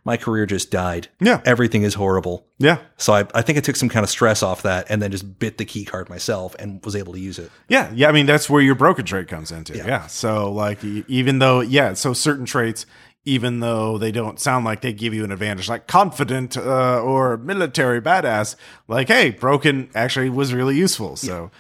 my 0.04 0.18
career 0.18 0.46
just 0.46 0.72
died. 0.72 1.10
Yeah. 1.20 1.42
Everything 1.46 1.84
is 1.84 1.94
horrible. 1.94 2.46
Yeah, 2.60 2.80
So 2.98 3.14
I, 3.14 3.28
I 3.36 3.42
think 3.44 3.58
I 3.58 3.62
took 3.62 3.76
some 3.76 3.90
kind 3.90 4.04
of 4.04 4.10
stress 4.10 4.42
off 4.42 4.64
that 4.64 4.88
and 4.90 5.02
then 5.02 5.12
just 5.12 5.38
bit 5.38 5.58
the 5.58 5.66
key 5.66 5.86
card 5.86 6.10
myself 6.10 6.56
and 6.58 6.84
was 6.84 6.96
able 6.96 7.14
to 7.14 7.20
use 7.20 7.38
it. 7.38 7.52
yeah, 7.68 7.92
yeah. 7.94 8.10
I 8.10 8.12
mean, 8.14 8.26
that's 8.26 8.50
where 8.50 8.62
your 8.62 8.74
broken 8.74 9.06
trait 9.06 9.28
comes 9.28 9.52
into. 9.52 9.78
Yeah. 9.78 10.08
So, 10.08 10.52
like, 10.52 10.84
even 10.84 11.40
though, 11.40 11.60
yeah, 11.60 11.94
so 11.94 12.14
certain 12.14 12.46
traits. 12.46 12.86
Even 13.26 13.60
though 13.60 13.98
they 13.98 14.12
don't 14.12 14.40
sound 14.40 14.64
like 14.64 14.80
they 14.82 14.94
give 14.94 15.14
you 15.14 15.26
an 15.26 15.32
advantage, 15.32 15.68
like 15.68 15.86
confident 15.86 16.56
uh, 16.56 17.02
or 17.02 17.36
military 17.38 18.02
badass, 18.02 18.56
like 18.88 19.08
hey, 19.10 19.32
broken 19.32 19.90
actually 19.94 20.30
was 20.30 20.54
really 20.54 20.78
useful. 20.78 21.16
So, 21.18 21.52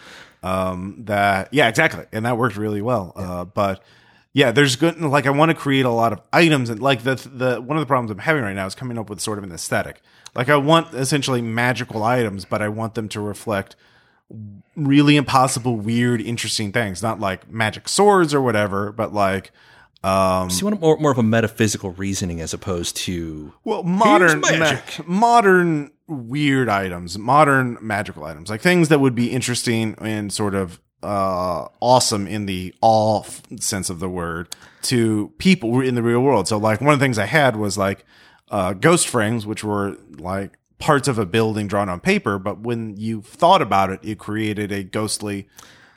um 0.43 0.95
that 1.05 1.49
yeah 1.51 1.67
exactly. 1.67 2.05
And 2.13 2.25
that 2.25 2.37
worked 2.37 2.55
really 2.55 2.81
well. 2.81 3.11
Uh 3.15 3.43
but 3.43 3.83
yeah 4.33 4.51
there's 4.51 4.75
good 4.75 5.01
like 5.01 5.25
i 5.25 5.31
want 5.31 5.49
to 5.49 5.55
create 5.55 5.83
a 5.85 5.89
lot 5.89 6.13
of 6.13 6.21
items 6.31 6.69
and 6.69 6.79
like 6.79 7.01
the 7.01 7.15
the 7.15 7.59
one 7.59 7.75
of 7.75 7.81
the 7.81 7.87
problems 7.87 8.11
i'm 8.11 8.19
having 8.19 8.43
right 8.43 8.55
now 8.55 8.67
is 8.67 8.75
coming 8.75 8.95
up 8.97 9.09
with 9.09 9.19
sort 9.19 9.37
of 9.39 9.43
an 9.43 9.51
aesthetic. 9.51 9.99
Like 10.35 10.47
i 10.47 10.55
want 10.55 10.93
essentially 10.93 11.41
magical 11.41 12.03
items 12.03 12.45
but 12.45 12.61
i 12.61 12.69
want 12.69 12.93
them 12.93 13.09
to 13.09 13.19
reflect 13.19 13.75
really 14.75 15.15
impossible 15.15 15.77
weird 15.77 16.21
interesting 16.21 16.71
things. 16.71 17.01
Not 17.01 17.19
like 17.19 17.49
magic 17.49 17.89
swords 17.89 18.31
or 18.33 18.41
whatever 18.41 18.91
but 18.91 19.11
like 19.11 19.51
um 20.03 20.49
So 20.49 20.59
you 20.59 20.65
want 20.67 20.81
more, 20.81 20.97
more 20.97 21.11
of 21.11 21.17
a 21.17 21.23
metaphysical 21.23 21.91
reasoning 21.91 22.39
as 22.41 22.53
opposed 22.53 22.95
to 22.97 23.53
well 23.63 23.83
modern 23.83 24.41
Here's 24.43 24.51
ma- 24.51 24.57
magic. 24.59 25.07
modern 25.07 25.91
weird 26.07 26.69
items 26.69 27.17
modern 27.17 27.77
magical 27.81 28.23
items 28.25 28.49
like 28.49 28.61
things 28.61 28.89
that 28.89 28.99
would 28.99 29.15
be 29.15 29.31
interesting 29.31 29.95
and 29.99 30.31
sort 30.31 30.55
of 30.55 30.79
uh 31.03 31.67
awesome 31.79 32.27
in 32.27 32.45
the 32.45 32.73
all 32.81 33.21
f- 33.27 33.41
sense 33.59 33.89
of 33.89 33.99
the 33.99 34.09
word 34.09 34.55
to 34.83 35.31
people 35.37 35.81
in 35.81 35.95
the 35.95 36.01
real 36.03 36.21
world 36.21 36.47
so 36.47 36.57
like 36.57 36.79
one 36.81 36.93
of 36.93 36.99
the 36.99 37.03
things 37.03 37.17
i 37.19 37.25
had 37.25 37.55
was 37.55 37.77
like 37.77 38.05
uh 38.51 38.73
ghost 38.73 39.07
frames 39.07 39.45
which 39.45 39.63
were 39.63 39.95
like 40.17 40.57
parts 40.79 41.07
of 41.07 41.19
a 41.19 41.25
building 41.25 41.67
drawn 41.67 41.89
on 41.89 41.99
paper 41.99 42.39
but 42.39 42.59
when 42.59 42.95
you 42.97 43.21
thought 43.21 43.61
about 43.61 43.89
it 43.91 43.99
it 44.01 44.17
created 44.17 44.71
a 44.71 44.83
ghostly 44.83 45.47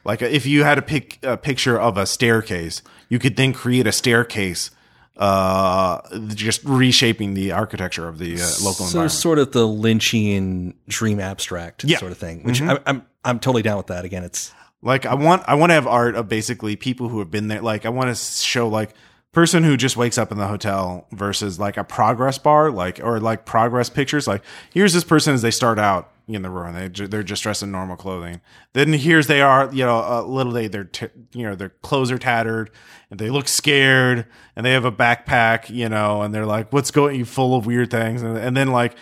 like 0.04 0.20
if 0.22 0.44
you 0.44 0.64
had 0.64 0.76
a 0.76 0.82
pic 0.82 1.18
a 1.22 1.36
picture 1.36 1.78
of 1.78 1.96
a 1.96 2.04
staircase 2.06 2.82
you 3.10 3.18
could 3.18 3.36
then 3.36 3.52
create 3.52 3.86
a 3.86 3.92
staircase 3.92 4.70
uh 5.18 6.00
just 6.28 6.64
reshaping 6.64 7.34
the 7.34 7.52
architecture 7.52 8.08
of 8.08 8.16
the 8.18 8.36
uh, 8.36 8.46
local 8.62 8.72
so 8.72 8.84
environment. 8.86 9.12
sort 9.12 9.38
of 9.38 9.52
the 9.52 9.66
Lynchian 9.66 10.72
dream 10.88 11.20
abstract 11.20 11.84
Yeah. 11.84 11.98
sort 11.98 12.12
of 12.12 12.16
thing, 12.18 12.42
which 12.42 12.62
I, 12.62 12.78
I'm 12.86 13.04
I'm 13.22 13.38
totally 13.38 13.60
down 13.62 13.76
with 13.76 13.88
that. 13.88 14.06
Again, 14.06 14.24
it's 14.24 14.50
like 14.82 15.04
i 15.04 15.12
want 15.12 15.42
i 15.46 15.54
want 15.54 15.68
to 15.68 15.74
have 15.74 15.86
art 15.86 16.14
of 16.14 16.26
basically 16.26 16.74
people 16.74 17.10
who 17.10 17.18
have 17.18 17.30
been 17.30 17.48
there. 17.48 17.60
Like 17.60 17.84
i 17.84 17.90
want 17.90 18.08
to 18.08 18.14
show 18.14 18.66
like 18.66 18.94
person 19.32 19.62
who 19.62 19.76
just 19.76 19.94
wakes 19.96 20.16
up 20.16 20.32
in 20.32 20.38
the 20.38 20.46
hotel 20.46 21.06
versus 21.12 21.58
like 21.60 21.76
a 21.76 21.84
progress 21.84 22.38
bar 22.38 22.70
like 22.70 22.98
or 23.02 23.20
like 23.20 23.44
progress 23.44 23.90
pictures. 23.90 24.26
Like 24.26 24.42
here's 24.72 24.94
this 24.94 25.04
person 25.04 25.34
as 25.34 25.42
they 25.42 25.50
start 25.50 25.78
out 25.78 26.10
in 26.34 26.42
the 26.42 26.50
room. 26.50 26.74
They 26.74 27.06
they're 27.06 27.22
just 27.22 27.42
dressed 27.42 27.62
in 27.62 27.70
normal 27.70 27.96
clothing. 27.96 28.40
Then 28.72 28.92
here's 28.92 29.26
they 29.26 29.40
are 29.40 29.70
you 29.72 29.84
know 29.84 29.98
a 29.98 30.22
little 30.22 30.52
they 30.52 30.68
they're 30.68 30.84
t- 30.84 31.08
you 31.32 31.44
know 31.44 31.54
their 31.54 31.70
clothes 31.70 32.10
are 32.10 32.18
tattered 32.18 32.70
and 33.10 33.18
they 33.18 33.30
look 33.30 33.48
scared 33.48 34.26
and 34.56 34.64
they 34.64 34.72
have 34.72 34.84
a 34.84 34.92
backpack 34.92 35.70
you 35.70 35.88
know 35.88 36.22
and 36.22 36.34
they're 36.34 36.46
like 36.46 36.72
what's 36.72 36.90
going 36.90 37.16
you 37.16 37.24
full 37.24 37.56
of 37.56 37.66
weird 37.66 37.90
things? 37.90 38.22
And, 38.22 38.36
and 38.36 38.56
then 38.56 38.68
like 38.68 38.96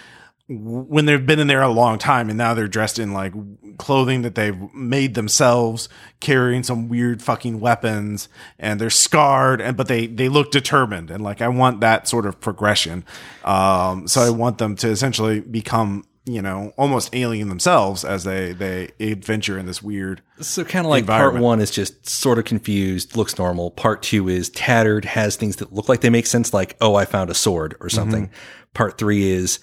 when 0.51 1.05
they've 1.05 1.27
been 1.27 1.39
in 1.39 1.47
there 1.47 1.61
a 1.61 1.69
long 1.69 1.99
time 1.99 2.31
and 2.31 2.39
now 2.39 2.55
they're 2.55 2.67
dressed 2.67 2.99
in 2.99 3.13
like 3.13 3.35
clothing 3.77 4.23
that 4.23 4.35
they've 4.35 4.73
made 4.73 5.15
themselves 5.15 5.91
carrying 6.21 6.63
some 6.63 6.89
weird 6.89 7.21
fucking 7.21 7.61
weapons 7.61 8.31
and 8.59 8.81
they're 8.81 8.89
scarred 8.89 9.61
and 9.61 9.77
but 9.77 9.89
they 9.89 10.07
they 10.07 10.29
look 10.29 10.51
determined 10.51 11.11
and 11.11 11.23
like 11.23 11.43
I 11.43 11.49
want 11.49 11.81
that 11.81 12.09
sort 12.09 12.25
of 12.25 12.41
progression. 12.41 13.05
Um 13.45 14.09
so 14.09 14.23
I 14.23 14.31
want 14.31 14.57
them 14.57 14.75
to 14.77 14.89
essentially 14.89 15.41
become 15.41 16.05
you 16.29 16.43
know 16.43 16.73
almost 16.77 17.15
alien 17.15 17.49
themselves 17.49 18.05
as 18.05 18.25
they 18.25 18.53
they 18.53 18.91
adventure 19.01 19.59
in 19.59 19.67
this 19.67 19.83
weird 19.83 20.23
so 20.41 20.65
kind 20.65 20.87
of 20.87 20.91
like 20.91 21.07
part 21.07 21.35
one 21.35 21.61
is 21.61 21.71
just 21.71 22.09
sort 22.09 22.39
of 22.39 22.45
confused, 22.45 23.17
looks 23.17 23.39
normal. 23.39 23.71
Part 23.71 24.03
two 24.03 24.29
is 24.29 24.51
tattered, 24.51 25.05
has 25.05 25.37
things 25.37 25.57
that 25.57 25.73
look 25.73 25.89
like 25.89 26.01
they 26.01 26.11
make 26.11 26.27
sense, 26.27 26.55
like 26.55 26.77
oh, 26.81 26.95
I 26.95 27.05
found 27.05 27.31
a 27.31 27.35
sword 27.35 27.77
or 27.81 27.89
something. 27.89 28.31
Part 28.75 28.99
three 28.99 29.31
is 29.31 29.59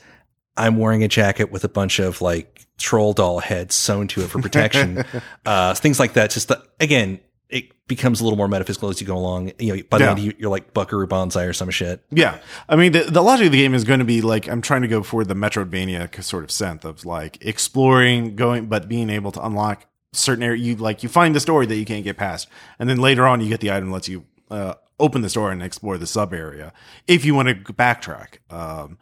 I'm 0.58 0.78
wearing 0.78 1.04
a 1.04 1.08
jacket 1.08 1.52
with 1.52 1.64
a 1.64 1.70
bunch 1.70 2.00
of 2.00 2.22
like 2.22 2.66
troll 2.78 3.14
doll 3.14 3.40
heads 3.40 3.76
sewn 3.76 4.08
to 4.10 4.22
it 4.22 4.30
for 4.30 4.42
protection, 4.42 5.04
uh, 5.46 5.74
things 5.76 6.00
like 6.00 6.14
that. 6.14 6.32
Just 6.32 6.50
the, 6.50 6.62
again, 6.80 7.20
becomes 7.88 8.20
a 8.20 8.24
little 8.24 8.38
more 8.38 8.48
metaphysical 8.48 8.90
as 8.90 9.00
you 9.00 9.08
go 9.08 9.16
along. 9.18 9.52
You 9.60 9.76
know, 9.78 9.84
by 9.90 9.98
the 10.00 10.04
Yeah. 10.06 10.10
end 10.12 10.20
you, 10.20 10.34
you're 10.38 10.50
like 10.50 10.74
Buckaroo 10.74 11.08
Banzai 11.08 11.44
or 11.44 11.54
some 11.54 11.70
shit. 11.70 12.02
Yeah, 12.12 12.40
I 12.68 12.76
mean 12.76 12.92
the, 12.92 13.04
the 13.04 13.22
logic 13.22 13.48
of 13.48 13.52
the 13.52 13.60
game 13.60 13.74
is 13.74 13.84
going 13.84 14.00
to 14.00 14.06
be 14.06 14.22
like 14.22 14.48
I'm 14.48 14.62
trying 14.62 14.82
to 14.82 14.88
go 14.88 15.04
for 15.04 15.24
the 15.24 15.36
Metroidvania 15.36 16.24
sort 16.24 16.44
of 16.44 16.52
sense 16.52 16.84
of 16.86 17.06
like 17.06 17.38
exploring, 17.46 18.36
going, 18.36 18.68
but 18.68 18.88
being 18.88 19.10
able 19.10 19.32
to 19.34 19.46
unlock 19.46 19.86
certain 20.14 20.44
area. 20.44 20.62
You 20.64 20.76
like 20.76 21.04
you 21.04 21.10
find 21.10 21.36
the 21.36 21.40
story 21.40 21.66
that 21.66 21.76
you 21.76 21.86
can't 21.86 22.04
get 22.04 22.18
past, 22.18 22.48
and 22.80 22.90
then 22.90 22.98
later 22.98 23.28
on 23.28 23.42
you 23.42 23.50
get 23.50 23.60
the 23.60 23.72
item 23.72 23.90
that 23.90 23.94
lets 23.94 24.10
you 24.10 24.26
uh, 24.50 24.76
open 25.00 25.22
the 25.22 25.30
store 25.30 25.52
and 25.52 25.62
explore 25.62 25.98
the 25.98 26.08
sub 26.08 26.34
area 26.34 26.72
if 27.08 27.26
you 27.26 27.36
want 27.36 27.50
to 27.50 27.74
backtrack. 27.74 28.38
Um, 28.50 28.98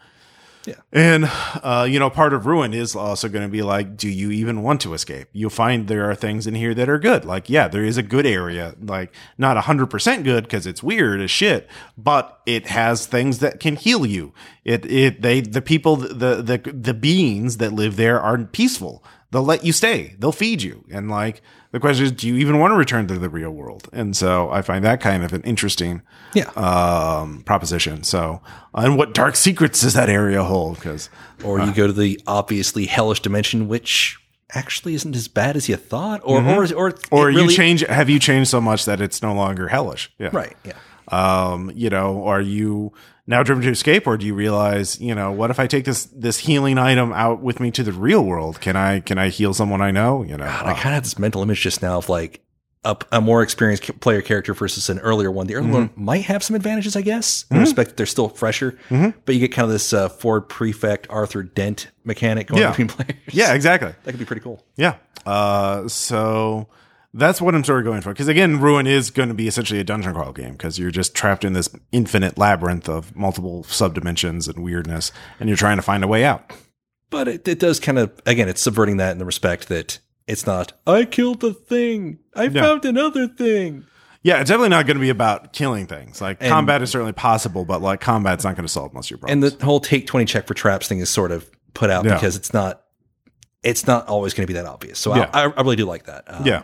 Yeah. 0.66 0.76
and 0.93 1.26
uh, 1.61 1.86
you 1.89 1.99
know, 1.99 2.09
part 2.09 2.34
of 2.34 2.45
ruin 2.45 2.74
is 2.74 2.95
also 2.95 3.28
going 3.28 3.43
to 3.43 3.51
be 3.51 3.61
like, 3.61 3.97
do 3.97 4.07
you 4.07 4.32
even 4.32 4.61
want 4.64 4.80
to 4.82 4.93
escape? 4.93 5.28
You'll 5.34 5.49
find 5.49 5.88
there 5.89 6.09
are 6.09 6.16
things 6.16 6.47
in 6.47 6.55
here 6.55 6.74
that 6.74 6.88
are 6.88 6.99
good. 6.99 7.26
Like, 7.26 7.49
yeah, 7.49 7.68
there 7.68 7.84
is 7.84 7.97
a 7.97 8.03
good 8.03 8.26
area, 8.26 8.76
like 8.82 9.14
not 9.38 9.57
hundred 9.57 9.88
percent 9.88 10.24
good 10.24 10.45
because 10.45 10.66
it's 10.66 10.82
weird 10.82 11.20
as 11.20 11.32
shit, 11.32 11.68
but 11.97 12.41
it 12.45 12.68
has 12.68 13.05
things 13.05 13.39
that 13.39 13.59
can 13.59 13.76
heal 13.76 14.05
you. 14.05 14.34
It 14.64 14.86
it 14.86 15.22
they 15.22 15.41
the 15.41 15.61
people 15.61 15.97
the 15.97 16.41
the 16.41 16.57
the 16.74 16.93
beings 16.93 17.57
that 17.57 17.74
live 17.74 17.97
there 17.97 18.22
are 18.22 18.38
peaceful. 18.38 19.03
They'll 19.34 19.44
let 19.44 19.66
you 19.66 19.74
stay. 19.74 20.16
They'll 20.20 20.32
feed 20.32 20.62
you. 20.62 20.86
And 20.92 21.10
like 21.10 21.42
the 21.72 21.80
question 21.80 22.06
is, 22.06 22.12
do 22.14 22.28
you 22.28 22.36
even 22.36 22.60
want 22.60 22.72
to 22.72 22.78
return 22.78 23.08
to 23.08 23.18
the 23.20 23.28
real 23.30 23.52
world? 23.52 23.90
And 23.92 24.16
so 24.16 24.50
I 24.52 24.62
find 24.62 24.86
that 24.86 25.02
kind 25.02 25.24
of 25.24 25.34
an 25.34 25.42
interesting 25.42 26.04
Yeah. 26.34 26.50
um, 26.56 27.44
proposition. 27.44 28.04
So, 28.04 28.42
and 28.76 28.98
what 28.98 29.14
dark 29.14 29.36
secrets 29.36 29.82
does 29.82 29.96
that 29.96 30.08
area 30.10 30.44
hold? 30.44 30.76
Because 30.76 31.10
or 31.44 31.60
you 31.60 31.74
go 31.74 31.88
to 31.88 31.94
the 31.94 32.22
obviously 32.28 32.86
hellish 32.86 33.20
dimension, 33.22 33.68
which 33.68 34.18
actually 34.56 34.94
isn't 34.94 35.16
as 35.16 35.28
bad 35.28 35.56
as 35.58 35.68
you 35.68 35.76
thought, 35.76 36.22
or 36.24 36.38
or 36.40 36.64
or 36.76 36.92
Mm-hmm. 36.92 37.16
or 37.16 37.30
it 37.30 37.34
you 37.34 37.40
really- 37.42 37.56
change, 37.56 37.82
have 37.82 38.10
you 38.10 38.20
changed 38.20 38.50
so 38.52 38.62
much 38.62 38.86
that 38.86 39.02
it's 39.02 39.22
no 39.24 39.34
longer 39.34 39.68
hellish? 39.68 40.12
Yeah. 40.20 40.30
right? 40.32 40.56
Yeah. 40.64 40.74
Um, 41.14 41.72
you 41.76 41.89
know, 41.89 42.26
are 42.26 42.41
you 42.41 42.91
now 43.28 43.43
driven 43.43 43.64
to 43.64 43.70
escape, 43.70 44.07
or 44.07 44.18
do 44.18 44.26
you 44.26 44.34
realize, 44.34 44.99
you 44.99 45.14
know, 45.16 45.32
what 45.32 45.49
if 45.51 45.59
I 45.59 45.68
take 45.68 45.86
this 45.86 46.05
this 46.05 46.39
healing 46.39 46.78
item 46.78 47.14
out 47.14 47.41
with 47.41 47.59
me 47.59 47.72
to 47.72 47.84
the 47.84 47.93
real 47.93 48.24
world? 48.24 48.59
Can 48.61 48.76
I 48.76 48.99
can 48.99 49.18
I 49.18 49.30
heal 49.30 49.53
someone 49.53 49.82
I 49.82 49.91
know? 49.91 50.24
You 50.24 50.38
know, 50.38 50.45
I 50.45 50.47
kind 50.47 50.72
of 50.72 50.78
had 50.78 51.03
this 51.05 51.20
mental 51.20 51.41
image 51.41 51.61
just 51.61 51.82
now 51.82 51.97
of 51.99 52.09
like 52.09 52.41
a, 52.86 52.97
a 53.14 53.22
more 53.22 53.41
experienced 53.41 53.97
player 54.01 54.22
character 54.22 54.53
versus 54.53 54.89
an 54.89 54.99
earlier 54.99 55.32
one. 55.32 55.47
The 55.47 55.55
earlier 55.55 55.72
one 55.72 55.89
might 55.95 56.24
have 56.26 56.43
some 56.43 56.55
advantages, 56.55 56.97
I 56.97 57.01
guess, 57.01 57.45
in 57.49 57.59
respect 57.59 57.91
that 57.91 57.97
they're 57.97 58.05
still 58.05 58.28
fresher. 58.28 58.78
But 58.89 59.36
you 59.36 59.39
get 59.39 59.54
kind 59.54 59.66
of 59.66 59.71
this 59.71 59.93
uh, 59.93 60.09
Ford 60.09 60.50
Prefect 60.50 61.08
Arthur 61.09 61.43
Dent 61.43 61.88
mechanic 62.04 62.47
going 62.47 62.62
Yeah. 62.62 62.70
between 62.71 62.88
players. 62.89 63.21
Yeah, 63.32 63.54
exactly. 63.54 63.93
that 64.04 64.12
could 64.12 64.20
be 64.20 64.25
pretty 64.25 64.42
cool. 64.42 64.66
Yeah. 64.75 64.96
Uh, 65.25 65.88
so 65.88 66.67
that's 67.14 67.40
what 67.42 67.54
I'm 67.56 67.64
sort 67.64 67.80
of 67.80 67.86
going 67.86 68.02
for. 68.02 68.12
Because 68.12 68.28
again, 68.28 68.60
Ruin 68.60 68.88
is 68.88 69.10
going 69.12 69.30
to 69.30 69.36
be 69.36 69.48
essentially 69.48 69.80
a 69.80 69.84
dungeon 69.84 70.14
crawl 70.14 70.34
game 70.34 70.54
because 70.54 70.80
you're 70.80 70.92
just 70.92 71.14
trapped 71.14 71.46
in 71.46 71.54
this 71.54 71.70
infinite 71.92 72.38
labyrinth 72.38 72.90
of 72.90 73.16
multiple 73.16 73.64
subdimensions 73.64 74.48
and 74.54 74.64
weirdness, 74.64 75.12
and 75.40 75.48
you're 75.50 75.58
trying 75.58 75.78
to 75.78 75.84
find 75.84 76.04
a 76.04 76.08
way 76.08 76.24
out. 76.24 76.52
But 77.10 77.28
it, 77.28 77.48
it 77.48 77.60
does 77.60 77.80
kind 77.80 78.00
of 78.00 78.12
again, 78.26 78.50
it's 78.50 78.62
subverting 78.62 78.98
that 78.98 79.12
in 79.12 79.20
the 79.20 79.26
respect 79.26 79.68
that 79.68 80.00
it's 80.28 80.46
not 80.48 80.74
I 80.88 81.06
killed 81.06 81.42
the 81.42 81.54
thing, 81.54 82.20
I 82.36 82.50
found 82.50 82.86
another 82.86 83.28
thing. 83.28 83.86
Yeah, 84.24 84.40
it's 84.40 84.48
definitely 84.50 84.70
not 84.70 84.88
going 84.88 84.96
to 84.96 85.02
be 85.02 85.10
about 85.10 85.52
killing 85.52 85.86
things. 85.86 86.22
Like 86.22 86.40
combat 86.40 86.82
is 86.82 86.90
certainly 86.90 87.12
possible, 87.12 87.66
but 87.66 87.82
like 87.82 88.00
combat's 88.00 88.46
not 88.46 88.56
going 88.56 88.66
to 88.66 88.72
solve 88.72 88.94
most 88.94 89.08
of 89.08 89.12
your 89.12 89.18
problems. 89.20 89.44
And 89.54 89.60
the 89.60 89.66
whole 89.66 89.82
take 89.82 90.08
twenty 90.08 90.26
check 90.26 90.48
for 90.48 90.54
traps 90.54 90.88
thing 90.88 91.00
is 91.00 91.10
sort 91.10 91.32
of 91.32 91.50
put 91.74 91.90
out 91.90 92.06
Yeah. 92.06 92.14
because 92.16 92.36
it's 92.38 92.54
not 92.54 92.82
it's 93.64 93.86
not 93.86 94.08
always 94.08 94.34
going 94.34 94.48
to 94.48 94.54
be 94.54 94.58
that 94.60 94.66
obvious. 94.66 94.98
So 94.98 95.14
Yeah. 95.16 95.30
I, 95.34 95.44
I 95.44 95.62
really 95.62 95.76
do 95.76 95.86
like 95.86 96.06
that. 96.06 96.24
Um, 96.28 96.46
yeah. 96.46 96.64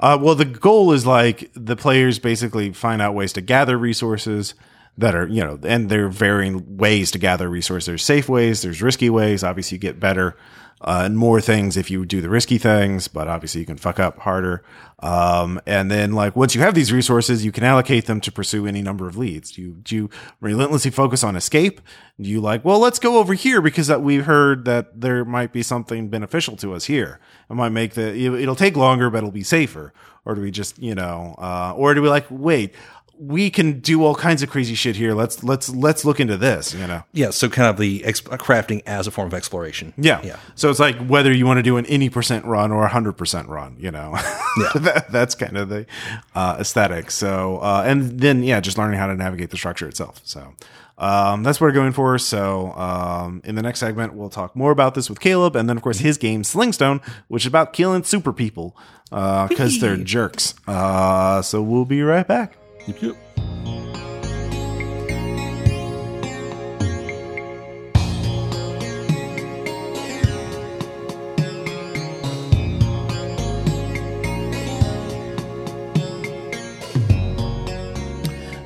Uh, 0.00 0.18
well, 0.20 0.34
the 0.34 0.46
goal 0.46 0.92
is 0.92 1.06
like 1.06 1.50
the 1.54 1.76
players 1.76 2.18
basically 2.18 2.72
find 2.72 3.02
out 3.02 3.14
ways 3.14 3.34
to 3.34 3.42
gather 3.42 3.76
resources 3.76 4.54
that 4.96 5.14
are, 5.14 5.26
you 5.28 5.44
know, 5.44 5.58
and 5.62 5.90
there 5.90 6.06
are 6.06 6.08
varying 6.08 6.78
ways 6.78 7.10
to 7.10 7.18
gather 7.18 7.48
resources. 7.48 7.86
There's 7.86 8.04
safe 8.04 8.28
ways, 8.28 8.62
there's 8.62 8.80
risky 8.80 9.10
ways. 9.10 9.44
Obviously, 9.44 9.76
you 9.76 9.80
get 9.80 10.00
better 10.00 10.36
uh, 10.82 11.02
and 11.04 11.18
more 11.18 11.40
things 11.40 11.76
if 11.76 11.90
you 11.90 12.04
do 12.06 12.20
the 12.20 12.28
risky 12.30 12.56
things, 12.58 13.06
but 13.08 13.28
obviously 13.28 13.60
you 13.60 13.66
can 13.66 13.76
fuck 13.76 13.98
up 14.00 14.18
harder. 14.20 14.62
Um, 15.00 15.60
and 15.66 15.90
then 15.90 16.12
like 16.12 16.36
once 16.36 16.54
you 16.54 16.60
have 16.60 16.74
these 16.74 16.92
resources, 16.92 17.44
you 17.44 17.52
can 17.52 17.64
allocate 17.64 18.06
them 18.06 18.20
to 18.22 18.32
pursue 18.32 18.66
any 18.66 18.82
number 18.82 19.06
of 19.08 19.16
leads. 19.16 19.52
Do 19.52 19.62
you, 19.62 19.72
do 19.82 19.94
you 19.96 20.10
relentlessly 20.40 20.90
focus 20.90 21.22
on 21.24 21.36
escape? 21.36 21.80
Do 22.20 22.28
you 22.28 22.40
like, 22.40 22.64
well, 22.64 22.78
let's 22.78 22.98
go 22.98 23.18
over 23.18 23.34
here 23.34 23.60
because 23.62 23.86
that 23.88 24.02
we 24.02 24.16
heard 24.16 24.64
that 24.66 25.00
there 25.00 25.24
might 25.24 25.52
be 25.52 25.62
something 25.62 26.08
beneficial 26.08 26.56
to 26.56 26.74
us 26.74 26.84
here. 26.84 27.18
It 27.50 27.54
might 27.54 27.70
make 27.70 27.94
the, 27.94 28.08
it- 28.14 28.40
it'll 28.42 28.56
take 28.56 28.76
longer, 28.76 29.10
but 29.10 29.18
it'll 29.18 29.30
be 29.30 29.42
safer. 29.42 29.92
Or 30.26 30.34
do 30.34 30.42
we 30.42 30.50
just, 30.50 30.78
you 30.78 30.94
know, 30.94 31.34
uh, 31.38 31.72
or 31.74 31.94
do 31.94 32.02
we 32.02 32.10
like, 32.10 32.26
wait, 32.28 32.74
we 33.20 33.50
can 33.50 33.80
do 33.80 34.02
all 34.02 34.14
kinds 34.14 34.42
of 34.42 34.48
crazy 34.48 34.74
shit 34.74 34.96
here. 34.96 35.12
Let's, 35.12 35.44
let's, 35.44 35.68
let's 35.68 36.06
look 36.06 36.20
into 36.20 36.38
this, 36.38 36.72
you 36.72 36.86
know? 36.86 37.02
yeah. 37.12 37.28
So 37.30 37.50
kind 37.50 37.68
of 37.68 37.76
the 37.76 38.02
ex- 38.02 38.22
crafting 38.22 38.82
as 38.86 39.06
a 39.06 39.10
form 39.10 39.26
of 39.26 39.34
exploration. 39.34 39.92
Yeah. 39.98 40.22
Yeah. 40.24 40.38
So 40.54 40.70
it's 40.70 40.80
like 40.80 40.96
whether 41.06 41.30
you 41.30 41.44
want 41.44 41.58
to 41.58 41.62
do 41.62 41.76
an 41.76 41.84
any 41.86 42.08
percent 42.08 42.46
run 42.46 42.72
or 42.72 42.84
a 42.84 42.88
hundred 42.88 43.12
percent 43.12 43.48
run, 43.48 43.76
you 43.78 43.90
know, 43.90 44.12
that, 44.74 45.06
that's 45.10 45.34
kind 45.34 45.58
of 45.58 45.68
the 45.68 45.84
uh, 46.34 46.56
aesthetic. 46.58 47.10
So, 47.10 47.58
uh, 47.58 47.82
and 47.84 48.20
then, 48.20 48.42
yeah, 48.42 48.58
just 48.60 48.78
learning 48.78 48.98
how 48.98 49.06
to 49.06 49.14
navigate 49.14 49.50
the 49.50 49.58
structure 49.58 49.86
itself. 49.86 50.22
So, 50.24 50.54
um, 50.96 51.42
that's 51.42 51.60
what 51.60 51.66
we're 51.66 51.72
going 51.72 51.92
for. 51.92 52.18
So, 52.18 52.72
um, 52.72 53.40
in 53.44 53.54
the 53.54 53.62
next 53.62 53.80
segment, 53.80 54.14
we'll 54.14 54.28
talk 54.30 54.54
more 54.56 54.70
about 54.70 54.94
this 54.94 55.08
with 55.10 55.20
Caleb. 55.20 55.56
And 55.56 55.68
then, 55.68 55.76
of 55.76 55.82
course, 55.82 55.98
his 55.98 56.16
game 56.18 56.42
Slingstone, 56.42 57.02
which 57.28 57.42
is 57.42 57.46
about 57.48 57.72
killing 57.72 58.02
super 58.02 58.32
people, 58.32 58.76
uh, 59.12 59.48
cause 59.48 59.80
they're 59.80 59.96
jerks. 59.96 60.54
Uh, 60.66 61.42
so 61.42 61.62
we'll 61.62 61.84
be 61.84 62.02
right 62.02 62.26
back. 62.26 62.56
Yep. 62.86 63.16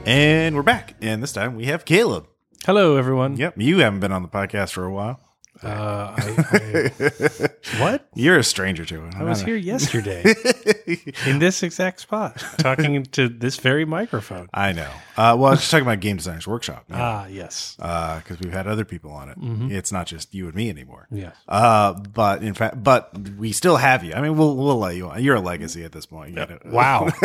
And 0.07 0.55
we're 0.55 0.63
back. 0.63 0.95
And 1.01 1.23
this 1.23 1.33
time 1.33 1.57
we 1.57 1.67
have 1.67 1.85
Caleb. 1.85 2.29
Hello, 2.67 2.97
everyone. 2.97 3.37
Yep. 3.37 3.55
You 3.57 3.79
haven't 3.79 4.01
been 4.01 4.13
on 4.13 4.23
the 4.23 4.29
podcast 4.29 4.73
for 4.73 4.85
a 4.85 4.93
while. 4.93 5.24
Uh, 5.65 6.15
I, 6.17 6.91
I, 7.01 7.49
what? 7.83 8.07
You're 8.15 8.39
a 8.39 8.45
stranger 8.45 8.85
to 8.85 9.07
it. 9.07 9.15
I 9.17 9.23
was 9.25 9.43
here 9.43 9.57
yesterday 9.57 10.23
in 11.27 11.39
this 11.39 11.63
exact 11.63 12.01
spot, 12.01 12.37
talking 12.59 13.03
to 13.05 13.29
this 13.29 13.57
very 13.57 13.85
microphone. 13.85 14.49
I 14.53 14.73
know. 14.73 14.91
Uh, 15.17 15.37
well, 15.39 15.47
I 15.47 15.51
was 15.51 15.61
just 15.61 15.71
talking 15.71 15.87
about 15.87 16.01
Game 16.01 16.17
Designers 16.17 16.47
Workshop 16.47 16.85
Ah, 16.91 17.27
yes, 17.27 17.75
because 17.77 18.39
we've 18.41 18.53
had 18.53 18.67
other 18.67 18.85
people 18.85 19.11
on 19.13 19.29
it. 19.29 19.37
It's 19.73 19.91
not 19.93 20.07
just 20.07 20.35
you 20.35 20.47
and 20.47 20.55
me 20.55 20.69
anymore. 20.71 21.07
yes. 21.11 21.35
Uh, 21.49 21.95
but 21.95 22.43
in 22.43 22.55
fact, 22.55 22.83
but 22.83 23.17
we 23.39 23.53
still 23.53 23.77
have 23.77 24.05
you. 24.05 24.13
I 24.15 24.21
mean, 24.21 24.37
we'll 24.37 24.57
we'll 24.57 24.79
let 24.79 24.97
you 24.97 25.09
on. 25.09 25.23
You're 25.23 25.37
a 25.37 25.41
legacy 25.41 25.85
at 25.85 25.93
this 25.93 26.07
point. 26.07 26.31
You 26.31 26.37
gotta- 26.37 26.59
Wow. 26.65 27.09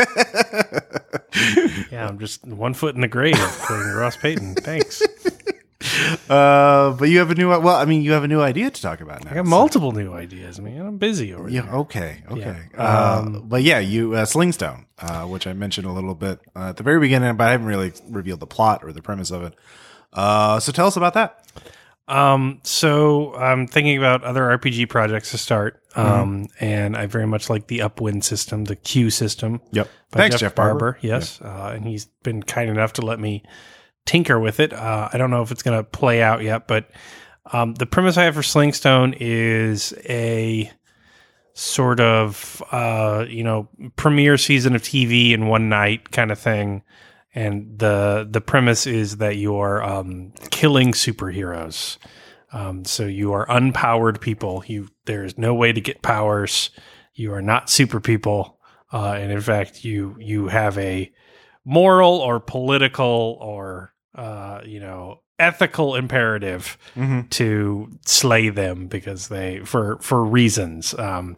yeah, 1.92 2.08
I'm 2.08 2.20
just 2.20 2.46
one 2.46 2.74
foot 2.74 2.96
in 2.96 3.02
the 3.02 3.08
grave, 3.08 3.36
according 3.36 3.88
to 3.88 3.96
Ross 3.96 4.18
Payton. 4.18 4.56
Thanks. 4.56 5.02
Uh, 6.30 6.92
but 6.94 7.10
you 7.10 7.18
have 7.18 7.32
a 7.32 7.36
new. 7.36 7.50
Well, 7.50 7.70
I 7.70 7.86
mean, 7.86 8.04
you 8.04 8.12
have 8.12 8.24
a 8.24 8.28
new 8.28 8.40
idea 8.40 8.70
to 8.70 8.82
talk 8.82 9.02
about 9.02 9.26
now. 9.26 9.32
I 9.32 9.34
got 9.36 9.46
multiple 9.48 9.92
new 9.92 10.14
ideas, 10.14 10.60
man. 10.60 10.86
I'm 10.86 10.98
busy 11.00 11.34
over 11.34 11.50
Yeah. 11.50 11.64
here. 11.64 11.72
Okay. 11.74 12.24
Okay. 12.30 12.60
Yeah. 12.76 12.78
Uh, 12.78 13.20
Um, 13.26 13.44
but 13.48 13.64
yeah, 13.64 13.80
you 13.80 14.14
uh, 14.14 14.26
Slingstone, 14.26 14.86
uh, 15.00 15.26
which 15.26 15.48
I 15.48 15.54
mentioned 15.54 15.88
a 15.88 15.92
little 15.92 16.14
bit 16.14 16.40
uh, 16.56 16.70
at 16.70 16.78
the 16.78 16.84
very 16.84 17.00
beginning, 17.00 17.36
but 17.36 17.48
I 17.48 17.52
haven't 17.52 17.66
really 17.66 17.94
revealed 18.10 18.42
the 18.42 18.48
plot 18.48 18.84
or 18.84 18.92
the 18.92 19.02
premise 19.02 19.32
of 19.32 19.42
it. 19.42 19.56
Uh, 20.14 20.60
so 20.60 20.72
tell 20.72 20.86
us 20.86 20.96
about 20.98 21.16
that. 21.16 21.44
Um, 22.08 22.60
so 22.64 23.34
I'm 23.36 23.66
thinking 23.68 23.98
about 23.98 24.24
other 24.24 24.42
RPG 24.44 24.88
projects 24.90 25.32
to 25.32 25.38
start. 25.40 25.82
Um, 25.96 26.48
and 26.60 26.96
I 26.96 27.08
very 27.08 27.26
much 27.28 27.50
like 27.50 27.68
the 27.68 27.80
Upwind 27.82 28.24
system, 28.24 28.66
the 28.66 28.76
Q 28.76 29.10
system. 29.10 29.62
Yep. 29.72 29.90
by 30.12 30.18
Thanks, 30.20 30.40
Jeff 30.40 30.54
Barber. 30.54 31.00
Yes, 31.02 31.42
uh, 31.42 31.72
and 31.76 31.86
he's 31.86 32.06
been 32.24 32.44
kind 32.44 32.70
enough 32.70 32.94
to 32.94 33.02
let 33.02 33.20
me 33.20 33.44
tinker 34.06 34.40
with 34.40 34.60
it. 34.60 34.74
Uh, 34.74 35.10
I 35.12 35.18
don't 35.18 35.32
know 35.32 35.42
if 35.42 35.52
it's 35.52 35.64
going 35.64 35.78
to 35.78 35.84
play 35.84 36.22
out 36.22 36.42
yet, 36.42 36.68
but 36.68 36.90
um, 37.52 37.74
the 37.76 37.86
premise 37.86 38.18
I 38.18 38.24
have 38.24 38.36
for 38.36 38.42
Slingstone 38.42 39.16
is 39.20 39.94
a 40.06 40.72
sort 41.54 42.00
of 42.00 42.64
uh, 42.72 43.26
you 43.28 43.44
know 43.44 43.68
premiere 43.96 44.38
season 44.38 44.76
of 44.76 44.82
TV 44.82 45.32
in 45.32 45.48
one 45.48 45.70
night 45.70 46.12
kind 46.12 46.32
of 46.32 46.40
thing. 46.40 46.84
And 47.36 47.78
the 47.78 48.28
the 48.30 48.42
premise 48.42 48.88
is 48.88 49.18
that 49.18 49.38
you're 49.38 49.84
um, 49.84 50.34
killing 50.50 50.94
superheroes. 50.94 51.98
Um, 52.52 52.86
so 52.86 53.06
you 53.06 53.34
are 53.34 53.46
unpowered 53.48 54.20
people. 54.20 54.64
You 54.66 54.88
there 55.06 55.24
is 55.24 55.38
no 55.38 55.54
way 55.54 55.72
to 55.72 55.82
get 55.82 56.02
powers. 56.02 56.72
You 57.14 57.34
are 57.34 57.42
not 57.42 57.70
super 57.70 58.00
people, 58.00 58.60
uh, 58.92 59.14
and 59.14 59.32
in 59.32 59.42
fact, 59.42 59.84
you 59.84 60.16
you 60.20 60.48
have 60.48 60.78
a 60.78 61.12
moral 61.70 62.16
or 62.18 62.40
political 62.40 63.38
or 63.40 63.94
uh, 64.16 64.62
you 64.66 64.80
know 64.80 65.22
ethical 65.38 65.96
imperative 65.96 66.78
Mhm. 66.98 67.30
to 67.30 67.90
slay 68.06 68.50
them 68.50 68.88
because 68.88 69.30
they 69.30 69.60
for 69.64 69.98
for 70.02 70.26
reasons. 70.26 70.94
Um, 70.98 71.38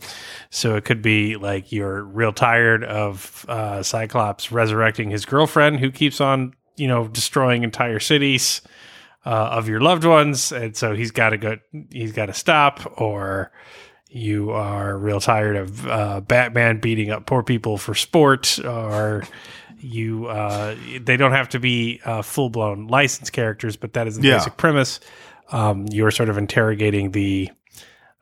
so 0.50 0.76
it 0.76 0.86
could 0.86 1.02
be 1.02 1.36
like 1.36 1.72
you're 1.72 2.04
real 2.04 2.34
tired 2.34 2.84
of 2.84 3.46
uh, 3.48 3.84
Cyclops 3.84 4.52
resurrecting 4.52 5.12
his 5.12 5.26
girlfriend 5.26 5.80
who 5.82 5.92
keeps 5.92 6.20
on 6.22 6.54
you 6.78 6.88
know 6.88 7.08
destroying 7.10 7.64
entire 7.64 8.00
cities 8.00 8.62
uh, 9.26 9.30
of 9.58 9.68
your 9.70 9.82
loved 9.82 10.06
ones, 10.06 10.52
and 10.52 10.76
so 10.76 10.96
he's 10.96 11.12
got 11.12 11.30
to 11.30 11.38
go. 11.38 11.58
He's 11.92 12.14
got 12.14 12.26
to 12.28 12.34
stop, 12.34 13.00
or 13.00 13.52
you 14.10 14.50
are 14.52 14.98
real 14.98 15.20
tired 15.20 15.56
of 15.58 15.88
uh, 15.88 16.22
Batman 16.22 16.80
beating 16.80 17.12
up 17.12 17.28
poor 17.28 17.44
people 17.44 17.78
for 17.78 17.94
sport, 17.94 18.58
or 18.66 19.24
you. 19.84 20.28
Uh, 20.28 20.76
they 21.02 21.18
don't 21.18 21.32
have 21.32 21.50
to 21.50 21.60
be 21.60 22.00
uh, 22.06 22.22
full 22.22 22.50
blown 22.50 22.88
licensed 22.88 23.34
characters, 23.34 23.76
but 23.76 23.94
that 23.94 24.08
is 24.08 24.18
the 24.18 24.28
Yeah. 24.28 24.38
basic 24.38 24.58
premise. 24.58 25.00
Um, 25.52 25.86
you're 25.92 26.12
sort 26.12 26.30
of 26.30 26.38
interrogating 26.38 27.12
the 27.12 27.50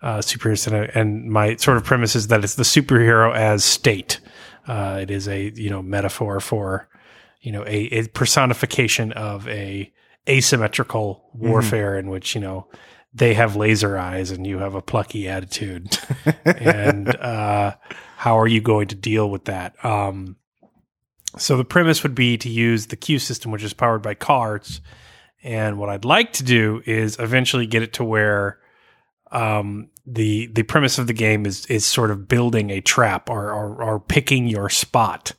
uh, 0.02 0.18
superheroes, 0.20 0.66
and, 0.68 0.90
and 0.96 1.30
my 1.30 1.56
sort 1.58 1.78
of 1.78 1.84
premise 1.84 2.16
is 2.16 2.28
that 2.28 2.44
it's 2.44 2.56
the 2.56 2.64
superhero 2.64 3.36
as 3.36 3.64
state. 3.66 4.20
Uh, 4.68 5.00
it 5.02 5.12
is 5.12 5.28
a 5.28 5.52
you 5.56 5.70
know 5.70 5.82
metaphor 5.82 6.40
for 6.40 6.88
you 7.42 7.52
know 7.52 7.64
a, 7.66 7.86
a 7.92 8.08
personification 8.08 9.12
of 9.14 9.48
a 9.48 9.92
asymmetrical 10.28 11.24
warfare 11.34 11.98
in 11.98 12.10
which 12.10 12.36
you 12.36 12.42
know 12.42 12.68
they 13.14 13.34
have 13.34 13.56
laser 13.56 13.98
eyes 13.98 14.30
and 14.32 14.46
you 14.46 14.60
have 14.60 14.76
a 14.76 14.82
plucky 14.82 15.28
attitude 15.28 15.98
and 16.46 17.10
uh, 17.16 17.76
how 18.18 18.38
are 18.40 18.48
you 18.48 18.62
going 18.62 18.88
to 18.88 18.96
deal 18.96 19.30
with 19.30 19.46
that 19.46 19.74
um, 19.84 20.36
so 21.38 21.58
the 21.58 21.66
premise 21.66 22.04
would 22.04 22.16
be 22.16 22.38
to 22.38 22.50
use 22.50 22.88
the 22.88 22.96
Q 22.96 23.20
system 23.20 23.52
which 23.52 23.64
is 23.64 23.74
powered 23.74 24.02
by 24.02 24.14
cards 24.14 24.82
and 25.44 25.78
what 25.78 25.90
i'd 25.90 26.04
like 26.04 26.34
to 26.34 26.44
do 26.44 26.82
is 26.86 27.18
eventually 27.20 27.66
get 27.66 27.82
it 27.82 27.94
to 27.94 28.04
where 28.04 28.60
um, 29.32 29.90
the 30.06 30.48
the 30.48 30.64
premise 30.64 30.98
of 30.98 31.08
the 31.08 31.14
game 31.14 31.46
is 31.46 31.66
is 31.68 31.86
sort 31.86 32.12
of 32.12 32.28
building 32.28 32.70
a 32.70 32.82
trap 32.82 33.30
or 33.30 33.52
or, 33.52 33.84
or 33.84 34.00
picking 34.00 34.48
your 34.48 34.70
spot 34.70 35.34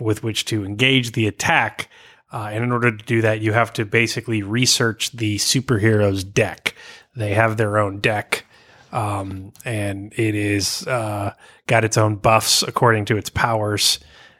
with 0.00 0.22
which 0.22 0.44
to 0.46 0.64
engage 0.64 1.12
the 1.12 1.26
attack. 1.26 1.88
Uh, 2.32 2.48
and 2.50 2.64
in 2.64 2.72
order 2.72 2.90
to 2.90 3.04
do 3.04 3.20
that, 3.20 3.42
you 3.42 3.52
have 3.52 3.72
to 3.74 3.84
basically 3.84 4.42
research 4.42 5.12
the 5.12 5.36
superhero's 5.36 6.24
deck. 6.24 6.74
They 7.14 7.34
have 7.34 7.58
their 7.58 7.76
own 7.76 8.00
deck, 8.00 8.46
um, 8.90 9.52
and 9.66 10.14
it 10.16 10.34
is 10.34 10.86
uh, 10.86 11.34
got 11.66 11.84
its 11.84 11.98
own 11.98 12.16
buffs 12.16 12.62
according 12.62 13.04
to 13.06 13.18
its 13.18 13.28
powers, 13.28 13.98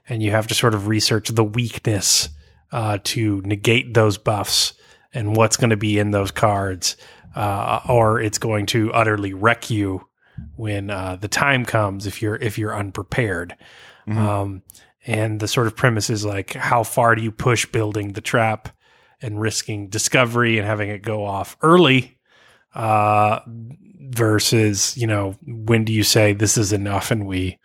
and 0.08 0.22
you 0.22 0.30
have 0.30 0.46
to 0.48 0.54
sort 0.54 0.74
of 0.74 0.86
research 0.86 1.28
the 1.28 1.44
weakness 1.44 2.28
uh, 2.70 2.98
to 3.04 3.40
negate 3.42 3.94
those 3.94 4.18
buffs 4.18 4.74
and 5.14 5.36
what's 5.36 5.56
going 5.56 5.70
to 5.70 5.76
be 5.76 5.98
in 5.98 6.10
those 6.10 6.30
cards, 6.30 6.96
uh, 7.34 7.80
or 7.88 8.20
it's 8.20 8.38
going 8.38 8.66
to 8.66 8.92
utterly 8.92 9.32
wreck 9.32 9.70
you 9.70 10.06
when 10.56 10.90
uh, 10.90 11.16
the 11.16 11.28
time 11.28 11.64
comes 11.64 12.06
if 12.06 12.22
you're 12.22 12.36
if 12.36 12.58
you're 12.58 12.74
unprepared. 12.74 13.56
Um, 14.18 14.62
and 15.06 15.40
the 15.40 15.48
sort 15.48 15.66
of 15.66 15.76
premise 15.76 16.10
is 16.10 16.24
like, 16.24 16.54
how 16.54 16.82
far 16.82 17.14
do 17.14 17.22
you 17.22 17.32
push 17.32 17.66
building 17.66 18.12
the 18.12 18.20
trap 18.20 18.68
and 19.20 19.40
risking 19.40 19.88
discovery 19.88 20.58
and 20.58 20.66
having 20.66 20.88
it 20.88 21.02
go 21.02 21.24
off 21.24 21.56
early, 21.62 22.18
uh, 22.74 23.40
versus 23.46 24.96
you 24.96 25.06
know 25.06 25.36
when 25.46 25.84
do 25.84 25.92
you 25.92 26.02
say 26.02 26.32
this 26.32 26.58
is 26.58 26.72
enough 26.72 27.10
and 27.10 27.26
we 27.26 27.58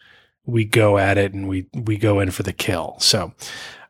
we 0.47 0.65
go 0.65 0.97
at 0.97 1.19
it 1.19 1.33
and 1.33 1.47
we 1.47 1.67
we 1.73 1.97
go 1.97 2.19
in 2.19 2.31
for 2.31 2.43
the 2.43 2.53
kill. 2.53 2.95
So. 2.99 3.33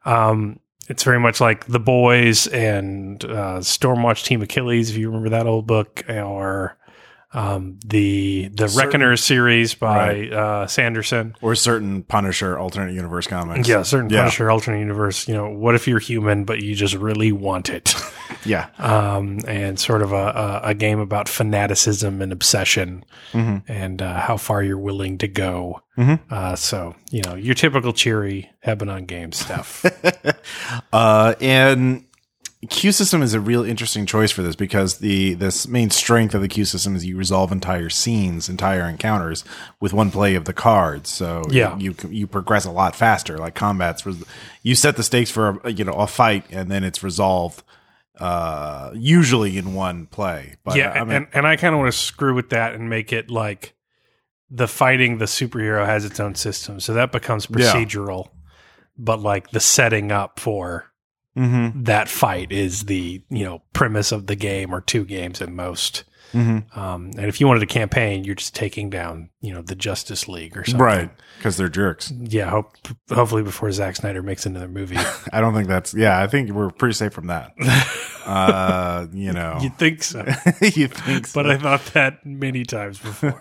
Um, 0.04 0.60
it's 0.90 1.04
very 1.04 1.20
much 1.20 1.42
like 1.42 1.66
The 1.66 1.82
Boys 1.82 2.48
and 2.48 3.22
uh, 3.26 3.60
Stormwatch 3.60 4.24
Team 4.24 4.42
Achilles, 4.42 4.90
if 4.90 4.96
you 4.96 5.08
remember 5.08 5.28
that 5.30 5.46
old 5.46 5.68
book, 5.68 6.06
or 6.08 6.78
um, 7.38 7.78
the 7.86 8.50
the 8.54 8.68
Certain- 8.68 8.88
Reckoner 8.88 9.16
series 9.18 9.76
by 9.76 9.98
Right. 10.08 10.34
uh, 10.34 10.68
Sanderson. 10.68 11.36
Or 11.42 11.54
certain 11.56 12.02
Punisher 12.04 12.58
alternate 12.58 12.94
universe 12.94 13.28
comics. 13.28 13.68
Yeah, 13.70 13.84
certain 13.84 14.10
Yeah. 14.10 14.22
Punisher 14.22 14.50
alternate 14.50 14.80
universe. 14.80 15.28
You 15.28 15.36
know, 15.36 15.50
what 15.50 15.76
if 15.76 15.88
you're 15.88 16.00
human 16.00 16.46
but 16.46 16.62
you 16.62 16.74
just 16.76 16.96
really 16.96 17.32
want 17.32 17.70
it? 17.70 17.94
Yeah. 18.46 18.68
um, 18.78 19.40
and 19.48 19.78
sort 19.80 20.02
of 20.02 20.14
a, 20.14 20.62
a, 20.64 20.70
a 20.70 20.74
game 20.74 21.00
about 21.00 21.28
fanaticism 21.28 22.22
and 22.22 22.32
obsession 22.32 23.04
Mhm. 23.34 23.64
and 23.68 24.02
uh, 24.02 24.20
how 24.22 24.38
far 24.38 24.64
you're 24.64 24.78
willing 24.78 25.18
to 25.18 25.28
go. 25.28 25.82
Mhm. 25.98 26.20
Uh, 26.30 26.56
so 26.56 26.96
you 27.12 27.22
know, 27.24 27.36
your 27.36 27.56
typical 27.56 27.92
cheery 27.94 28.50
Hebanon 28.66 29.06
game 29.06 29.32
stuff. 29.34 29.84
uh, 30.94 31.36
and 31.42 32.04
Q 32.70 32.92
system 32.92 33.22
is 33.22 33.36
a 33.36 33.40
real 33.40 33.64
interesting 33.64 34.08
choice 34.08 34.32
for 34.32 34.42
this 34.42 34.56
because 34.56 34.98
the 34.98 35.36
this 35.36 35.68
main 35.68 35.92
strength 35.92 36.34
of 36.34 36.42
the 36.42 36.48
Q 36.48 36.66
system 36.66 36.96
is 36.96 37.06
you 37.06 37.16
resolve 37.16 37.52
entire 37.52 37.90
scenes, 37.90 38.50
entire 38.50 38.90
encounters 38.90 39.44
with 39.80 39.94
one 39.94 40.10
play 40.10 40.34
of 40.34 40.46
the 40.46 40.54
cards. 40.54 41.10
So 41.12 41.44
Yeah. 41.52 41.78
you 41.78 41.96
you, 42.02 42.10
you 42.10 42.28
progress 42.28 42.66
a 42.66 42.72
lot 42.72 42.96
faster. 42.96 43.38
Like 43.38 43.54
combats, 43.54 44.04
you 44.64 44.74
set 44.74 44.98
the 44.98 45.04
stakes 45.04 45.30
for 45.30 45.60
a, 45.64 45.72
you 45.72 45.84
know 45.86 45.94
a 45.94 46.08
fight, 46.08 46.46
and 46.50 46.72
then 46.72 46.84
it's 46.84 47.04
resolved 47.04 47.64
uh 48.20 48.90
usually 48.96 49.60
in 49.60 49.76
one 49.76 50.08
play 50.08 50.56
but 50.64 50.76
yeah, 50.76 50.90
I 50.90 51.04
mean, 51.04 51.14
and, 51.18 51.28
and 51.34 51.46
I 51.48 51.56
kind 51.56 51.76
of 51.76 51.80
want 51.80 51.94
to 51.94 51.98
screw 52.00 52.34
with 52.34 52.50
that 52.50 52.74
and 52.74 52.90
make 52.90 53.14
it 53.14 53.30
like 53.30 53.76
the 54.50 54.68
fighting 54.68 55.20
the 55.20 55.26
superhero 55.26 55.86
has 55.86 56.04
its 56.06 56.20
own 56.20 56.34
system, 56.34 56.80
so 56.80 56.96
that 56.96 57.12
becomes 57.12 57.48
Yeah. 57.48 57.58
procedural. 57.74 58.30
But 58.98 59.20
like 59.20 59.52
the 59.52 59.60
setting 59.60 60.12
up 60.12 60.40
for 60.40 60.87
mhm, 61.38 61.86
that 61.86 62.10
fight 62.10 62.52
is 62.52 62.84
the 62.86 63.22
you 63.30 63.44
know 63.46 63.62
premise 63.74 64.12
of 64.12 64.28
the 64.28 64.36
game 64.36 64.74
or 64.74 64.82
two 64.82 65.06
games 65.06 65.42
at 65.42 65.50
most. 65.50 66.04
mhm. 66.34 66.76
Um, 66.78 67.12
and 67.18 67.28
if 67.28 67.40
you 67.40 67.48
wanted 67.48 67.64
a 67.64 67.68
campaign, 67.68 68.24
you're 68.26 68.36
just 68.36 68.54
taking 68.56 68.90
down 68.90 69.30
you 69.40 69.54
know 69.54 69.62
the 69.62 69.76
Justice 69.76 70.28
League 70.28 70.58
or 70.58 70.66
something. 70.66 70.82
right 70.82 71.10
because 71.38 71.56
they're 71.56 71.70
jerks 71.70 72.12
Yeah. 72.20 72.50
Hope, 72.50 72.76
hopefully 73.10 73.44
before 73.44 73.72
Zack 73.72 73.96
Snyder 73.96 74.22
makes 74.24 74.46
another 74.46 74.68
movie. 74.68 74.98
i 75.32 75.40
don't 75.40 75.54
think 75.54 75.68
that's 75.70 75.94
yeah 75.94 76.20
i 76.22 76.28
think 76.28 76.50
we're 76.52 76.72
pretty 76.72 76.94
safe 76.96 77.14
from 77.14 77.28
that 77.28 77.54
uh 78.26 79.06
you 79.14 79.32
know 79.32 79.58
You'd 79.62 79.78
think 79.78 80.04
so, 80.04 80.26
you 80.62 80.88
think 80.90 81.28
so. 81.28 81.34
but 81.44 81.50
I 81.50 81.58
thought 81.58 81.86
that 81.94 82.26
many 82.26 82.64
times 82.66 83.00
before. 83.00 83.40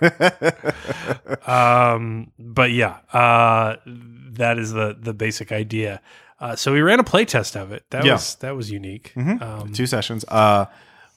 um, 1.47 2.31
but 2.39 2.71
yeah, 2.71 2.99
uh, 3.13 3.77
that 3.87 4.59
is 4.59 4.73
the 4.73 4.97
the 4.99 5.15
basic 5.15 5.51
idea. 5.53 6.01
Uh, 6.39 6.55
so 6.57 6.73
we 6.73 6.81
ran 6.83 7.01
a 7.01 7.05
playtest 7.05 7.57
of 7.61 7.73
it. 7.73 7.85
That 7.91 8.05
Yeah. 8.05 8.13
was 8.15 8.35
that 8.37 8.55
was 8.57 8.71
unique. 8.71 9.13
Mhm. 9.17 9.41
Um, 9.43 9.73
two 9.73 9.87
sessions. 9.87 10.25
Uh, 10.29 10.67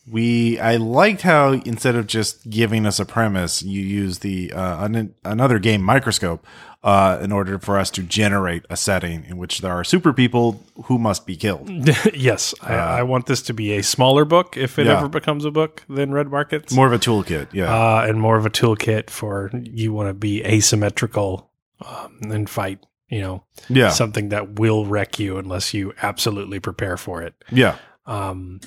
we 0.10 0.60
I 0.60 0.78
liked 0.78 1.22
how 1.24 1.52
instead 1.52 1.96
of 1.96 2.08
just 2.08 2.50
giving 2.50 2.86
us 2.86 3.00
a 3.00 3.06
premise, 3.06 3.62
you 3.62 3.82
use 3.82 4.20
the 4.20 4.52
uh, 4.54 4.86
an, 4.86 5.14
another 5.26 5.60
game 5.60 5.84
microscope 5.84 6.46
uh, 6.84 7.20
in 7.22 7.32
order 7.34 7.60
for 7.60 7.78
us 7.78 7.90
to 7.92 8.02
generate 8.02 8.64
a 8.70 8.78
setting 8.78 9.26
in 9.28 9.38
which 9.38 9.60
there 9.60 9.74
are 9.74 9.84
super 9.84 10.14
people 10.14 10.64
who 10.86 10.98
must 10.98 11.28
be 11.28 11.36
killed. 11.36 11.70
yes, 12.14 12.56
I, 12.62 12.74
I 12.76 13.04
want 13.04 13.26
this 13.26 13.42
to 13.44 13.54
be 13.54 13.74
a 13.74 13.84
smaller 13.84 14.24
book 14.24 14.56
if 14.56 14.80
it 14.80 14.88
Uh, 14.88 14.92
Yeah. 14.92 14.98
ever 15.00 15.10
becomes 15.10 15.44
a 15.44 15.52
book 15.52 15.84
than 15.90 16.12
Red 16.14 16.30
Markets. 16.32 16.74
More 16.74 16.88
of 16.88 16.94
a 16.94 16.98
toolkit, 17.00 17.48
yeah. 17.52 17.66
uh, 17.66 18.06
and 18.08 18.22
more 18.22 18.38
of 18.38 18.46
a 18.46 18.50
toolkit 18.50 19.10
for 19.10 19.52
you 19.54 19.92
want 19.92 20.08
to 20.10 20.14
be 20.14 20.42
asymmetrical 20.46 21.50
um, 21.86 22.32
and 22.32 22.50
fight. 22.50 22.80
You 23.10 23.22
know, 23.22 23.44
yeah, 23.70 23.90
something 23.90 24.30
that 24.30 24.60
will 24.60 24.86
wreck 24.86 25.18
you 25.20 25.38
unless 25.38 25.74
you 25.74 25.94
absolutely 26.02 26.60
prepare 26.60 26.96
for 26.98 27.22
it. 27.24 27.34
yeah, 27.52 27.76
Um, 28.06 28.60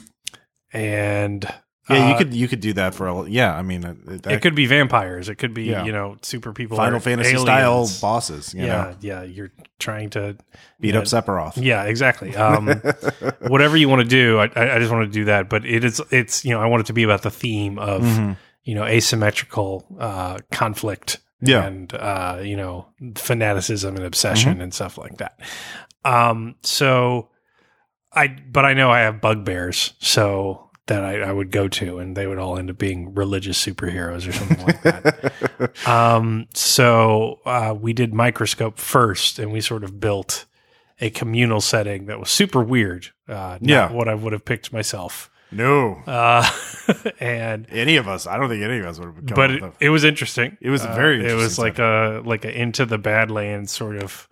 and 0.73 1.45
yeah. 1.89 2.09
you 2.09 2.15
uh, 2.15 2.19
could 2.19 2.35
you 2.35 2.49
could 2.49 2.61
do 2.61 2.73
that 2.75 2.95
for 2.95 3.07
a 3.09 3.29
yeah. 3.29 3.55
I 3.55 3.63
mean, 3.63 3.85
uh, 3.85 3.95
that, 4.07 4.33
it 4.33 4.43
could 4.43 4.55
be 4.55 4.67
vampires. 4.67 5.29
It 5.29 5.37
could 5.37 5.55
be 5.55 5.65
Yeah. 5.65 5.85
you 5.85 5.93
know 5.93 6.17
super 6.23 6.53
people, 6.53 6.77
Final 6.77 7.01
Fantasy 7.01 7.37
style 7.37 7.89
bosses. 8.01 8.55
You 8.55 8.63
yeah, 8.63 8.67
know, 8.67 8.97
yeah. 9.01 9.23
You're 9.23 9.51
trying 9.79 10.11
to 10.11 10.37
beat 10.81 10.97
up 10.97 11.05
Sephiroth. 11.05 11.53
Yeah, 11.63 11.85
exactly. 11.85 12.35
Um, 12.43 12.67
whatever 13.49 13.77
you 13.77 13.89
want 13.89 14.03
to 14.03 14.09
do, 14.09 14.39
I, 14.39 14.45
I 14.77 14.79
just 14.79 14.91
want 14.91 15.07
to 15.07 15.13
do 15.13 15.27
that. 15.27 15.49
But 15.49 15.65
it 15.65 15.85
is, 15.85 16.01
it's 16.11 16.45
you 16.45 16.51
know, 16.53 16.61
I 16.61 16.67
want 16.67 16.81
it 16.83 16.87
to 16.87 16.93
be 16.93 17.03
about 17.03 17.23
the 17.23 17.31
theme 17.31 17.79
of 17.79 18.03
Mhm. 18.03 18.37
you 18.65 18.75
know 18.75 18.85
asymmetrical 18.85 19.87
uh, 19.99 20.39
conflict 20.51 21.19
Yeah. 21.43 21.65
and 21.65 21.93
uh, 21.93 22.39
you 22.43 22.57
know 22.57 22.87
fanaticism 23.17 23.97
and 23.97 24.05
obsession 24.05 24.53
Mm-hmm. 24.55 24.61
and 24.63 24.75
stuff 24.75 24.97
like 24.99 25.19
that. 25.19 25.39
Um, 26.05 26.55
so 26.63 27.29
I, 28.13 28.29
but 28.29 28.65
I 28.65 28.75
know 28.75 28.91
I 28.91 29.01
have 29.01 29.21
bugbears, 29.21 29.95
so 29.99 30.71
that 30.87 31.05
I, 31.05 31.21
I 31.21 31.33
would 31.33 31.51
go 31.53 31.69
to, 31.69 31.99
and 32.01 32.17
they 32.17 32.27
would 32.27 32.39
all 32.39 32.59
end 32.59 32.69
up 32.71 32.77
being 32.77 33.15
religious 33.15 33.65
superheroes 33.65 34.29
or 34.29 34.33
something 34.33 34.67
like 34.67 34.83
that. 34.83 35.33
Um, 35.87 36.49
so 36.55 37.39
uh, 37.47 37.75
we 37.79 37.93
did 37.93 38.13
microscope 38.13 38.79
first, 38.79 39.39
and 39.39 39.53
we 39.53 39.61
sort 39.61 39.85
of 39.85 40.01
built 40.01 40.45
a 41.01 41.09
communal 41.11 41.61
setting 41.61 42.07
that 42.07 42.19
was 42.21 42.31
super 42.31 42.63
weird. 42.63 43.09
Uh, 43.29 43.59
not 43.61 43.63
Yeah. 43.63 43.93
what 43.93 44.09
I 44.09 44.15
would 44.15 44.33
have 44.33 44.45
picked 44.45 44.73
myself. 44.73 45.31
No, 45.53 46.03
Uh, 46.07 46.49
and 47.21 47.67
any 47.71 47.97
of 47.97 48.09
us. 48.09 48.27
I 48.27 48.37
don't 48.39 48.49
think 48.49 48.63
any 48.63 48.79
of 48.79 48.87
us 48.87 48.99
would 48.99 49.07
have. 49.07 49.17
come 49.27 49.35
but 49.35 49.51
it, 49.51 49.63
it 49.81 49.89
was 49.91 50.05
interesting. 50.05 50.57
It 50.61 50.71
was 50.71 50.85
a 50.85 50.91
Uh, 50.91 50.95
very 50.97 51.25
It 51.27 51.35
was 51.35 51.59
like 51.59 51.79
a 51.79 52.23
like 52.25 52.45
a 52.45 52.61
into 52.61 52.85
the 52.87 52.99
Badlands 52.99 53.71
sort 53.71 53.97
of 53.97 54.29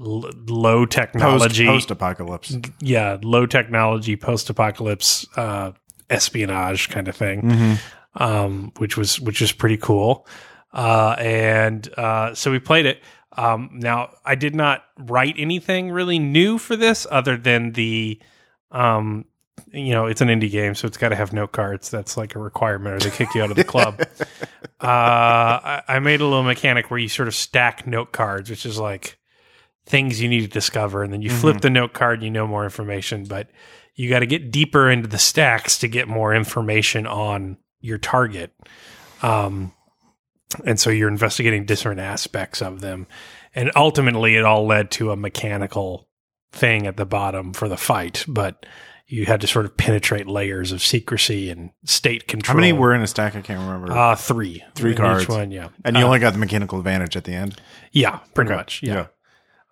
l- 0.00 0.30
low 0.46 0.86
technology. 0.86 1.66
post 1.66 1.90
apocalypse. 1.90 2.56
yeah, 2.80 3.16
low 3.22 3.46
technology 3.46 4.16
post 4.16 4.50
apocalypse 4.50 5.26
uh, 5.36 5.72
espionage 6.10 6.88
kind 6.88 7.08
of 7.08 7.16
thing, 7.16 7.42
Mm-hmm. 7.42 8.22
um, 8.22 8.72
which 8.78 8.96
was 8.96 9.20
which 9.20 9.40
was 9.40 9.52
pretty 9.52 9.76
cool. 9.78 10.26
Uh, 10.72 11.16
and 11.18 11.88
uh, 11.98 12.34
so 12.34 12.50
we 12.50 12.58
played 12.58 12.86
it. 12.86 13.02
Um, 13.36 13.70
now 13.74 14.10
I 14.24 14.34
did 14.34 14.54
not 14.54 14.82
write 14.98 15.34
anything 15.38 15.90
really 15.92 16.18
new 16.18 16.58
for 16.58 16.76
this, 16.76 17.06
other 17.10 17.36
than 17.36 17.72
the, 17.72 18.20
um, 18.72 19.24
you 19.72 19.92
know, 19.92 20.06
it's 20.06 20.20
an 20.20 20.28
indie 20.28 20.50
game, 20.50 20.74
so 20.74 20.86
it's 20.86 20.96
got 20.96 21.10
to 21.10 21.16
have 21.16 21.32
note 21.32 21.52
cards. 21.52 21.90
That's 21.90 22.16
like 22.16 22.34
a 22.34 22.38
requirement, 22.38 22.96
or 22.96 22.98
they 23.08 23.16
kick 23.16 23.34
you 23.34 23.42
out 23.42 23.50
of 23.50 23.56
the 23.56 23.64
club. 23.64 24.00
uh, 24.80 24.86
I, 24.86 25.82
I 25.88 25.98
made 25.98 26.20
a 26.20 26.24
little 26.24 26.42
mechanic 26.42 26.90
where 26.90 26.98
you 26.98 27.08
sort 27.08 27.28
of 27.28 27.34
stack 27.34 27.86
note 27.86 28.12
cards, 28.12 28.50
which 28.50 28.66
is 28.66 28.78
like 28.78 29.18
things 29.86 30.20
you 30.20 30.28
need 30.28 30.42
to 30.42 30.48
discover, 30.48 31.02
and 31.02 31.12
then 31.12 31.22
you 31.22 31.30
flip 31.30 31.60
the 31.60 31.70
note 31.70 31.92
card, 31.92 32.18
and 32.18 32.24
you 32.24 32.30
know 32.30 32.46
more 32.46 32.64
information, 32.64 33.24
but 33.24 33.50
you 33.94 34.08
got 34.08 34.20
to 34.20 34.26
get 34.26 34.50
deeper 34.50 34.90
into 34.90 35.08
the 35.08 35.18
stacks 35.18 35.78
to 35.78 35.88
get 35.88 36.08
more 36.08 36.34
information 36.34 37.06
on 37.06 37.58
your 37.80 37.98
target. 37.98 38.52
Um, 39.22 39.72
and 40.64 40.78
so 40.78 40.90
you're 40.90 41.08
investigating 41.08 41.64
different 41.64 42.00
aspects 42.00 42.62
of 42.62 42.80
them, 42.80 43.06
and 43.54 43.70
ultimately 43.76 44.36
it 44.36 44.44
all 44.44 44.66
led 44.66 44.90
to 44.92 45.10
a 45.10 45.16
mechanical 45.16 46.08
thing 46.52 46.86
at 46.86 46.96
the 46.96 47.06
bottom 47.06 47.52
for 47.52 47.68
the 47.68 47.76
fight, 47.76 48.24
but. 48.26 48.66
You 49.10 49.26
had 49.26 49.40
to 49.40 49.46
sort 49.46 49.64
of 49.64 49.76
penetrate 49.76 50.26
layers 50.28 50.70
of 50.72 50.80
secrecy 50.82 51.50
and 51.50 51.70
state 51.84 52.28
control. 52.28 52.54
How 52.54 52.60
many 52.60 52.72
were 52.72 52.94
in 52.94 53.02
a 53.02 53.06
stack? 53.06 53.34
I 53.34 53.40
can't 53.40 53.58
remember. 53.60 53.92
Uh, 53.92 54.14
three. 54.14 54.62
Three 54.76 54.92
in 54.92 54.96
cards. 54.96 55.24
Each 55.24 55.28
one, 55.28 55.50
yeah. 55.50 55.68
and 55.84 55.96
you 55.96 56.02
Uh, 56.04 56.06
only 56.06 56.18
got 56.20 56.32
the 56.32 56.38
mechanical 56.38 56.78
advantage 56.78 57.16
at 57.16 57.24
the 57.24 57.34
end. 57.34 57.60
yeah, 57.92 58.20
pretty 58.34 58.50
Okay. 58.50 58.56
much. 58.56 58.82
Yeah. 58.82 59.06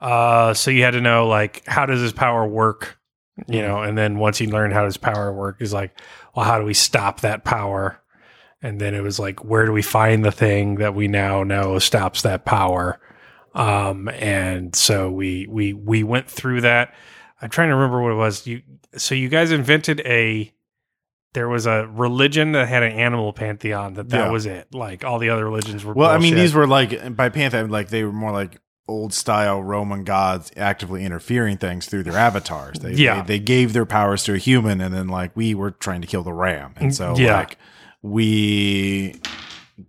Uh, 0.01 0.55
so 0.55 0.71
you 0.71 0.83
had 0.83 0.93
to 0.93 1.01
know 1.01 1.27
like 1.27 1.65
how 1.67 1.87
does 1.87 2.01
his 2.01 2.13
power 2.13 2.47
work, 2.47 2.99
you 3.47 3.63
know, 3.63 3.83
and 3.83 3.97
then 3.97 4.19
once 4.19 4.41
you 4.41 4.49
learn 4.49 4.71
how 4.71 4.85
his 4.85 4.97
power 4.97 5.33
work, 5.33 5.57
is 5.61 5.73
like, 5.73 5.99
well, 6.35 6.45
how 6.45 6.59
do 6.59 6.65
we 6.65 6.75
stop 6.75 7.21
that 7.21 7.45
power? 7.45 8.01
And 8.63 8.81
then 8.81 8.95
it 8.95 9.03
was 9.03 9.19
like, 9.21 9.45
where 9.45 9.67
do 9.67 9.73
we 9.73 9.83
find 9.83 10.25
the 10.25 10.33
thing 10.33 10.77
that 10.77 10.95
we 10.95 11.07
now 11.09 11.45
know 11.45 11.79
stops 11.79 12.23
that 12.23 12.45
power? 12.45 12.99
Um, 13.55 14.09
and 14.09 14.75
so 14.75 15.11
we 15.11 15.47
we 15.49 15.73
we 15.73 16.03
went 16.03 16.29
through 16.29 16.61
that. 16.63 16.95
I'm 17.41 17.51
trying 17.51 17.69
to 17.69 17.75
remember 17.75 18.03
what 18.03 18.13
it 18.13 18.17
was. 18.17 18.47
You 18.47 18.63
so 18.97 19.15
you 19.15 19.29
guys 19.29 19.51
invented 19.53 20.01
a 20.01 20.53
there 21.35 21.49
was 21.49 21.67
a 21.67 21.87
religion 21.93 22.53
that 22.53 22.69
had 22.69 22.83
an 22.83 22.93
animal 22.93 23.33
pantheon 23.33 23.95
that 23.95 24.09
that 24.09 24.27
Yeah. 24.27 24.31
was 24.31 24.47
it. 24.47 24.75
Like 24.75 25.05
all 25.05 25.19
the 25.19 25.31
other 25.31 25.45
religions 25.45 25.85
were. 25.85 25.93
Well, 25.95 26.09
I 26.11 26.15
mean, 26.15 26.33
bullshit. 26.33 26.37
these 26.39 26.55
were 26.55 26.67
like 26.67 27.17
by 27.17 27.29
pantheon, 27.29 27.69
like 27.71 27.89
they 27.89 28.03
were 28.05 28.13
more 28.13 28.33
like 28.33 28.61
old 28.89 29.13
style 29.13 29.63
Roman 29.63 30.03
gods 30.03 30.51
actively 30.57 31.05
interfering 31.05 31.59
things 31.59 31.85
through 31.87 32.03
their 32.05 32.17
avatars. 32.17 32.79
They, 32.79 32.93
Yeah. 32.93 33.21
they, 33.21 33.35
they 33.37 33.39
gave 33.39 33.75
their 33.75 33.85
powers 33.85 34.25
to 34.25 34.33
a 34.35 34.39
human, 34.39 34.81
and 34.81 34.95
then 34.95 35.09
like 35.09 35.37
we 35.37 35.55
were 35.55 35.71
trying 35.73 36.01
to 36.01 36.07
kill 36.07 36.23
the 36.23 36.33
ram, 36.33 36.73
and 36.77 36.91
mm, 36.91 36.95
so 36.95 37.15
Yeah. 37.19 37.37
like 37.37 37.59
we 38.03 39.15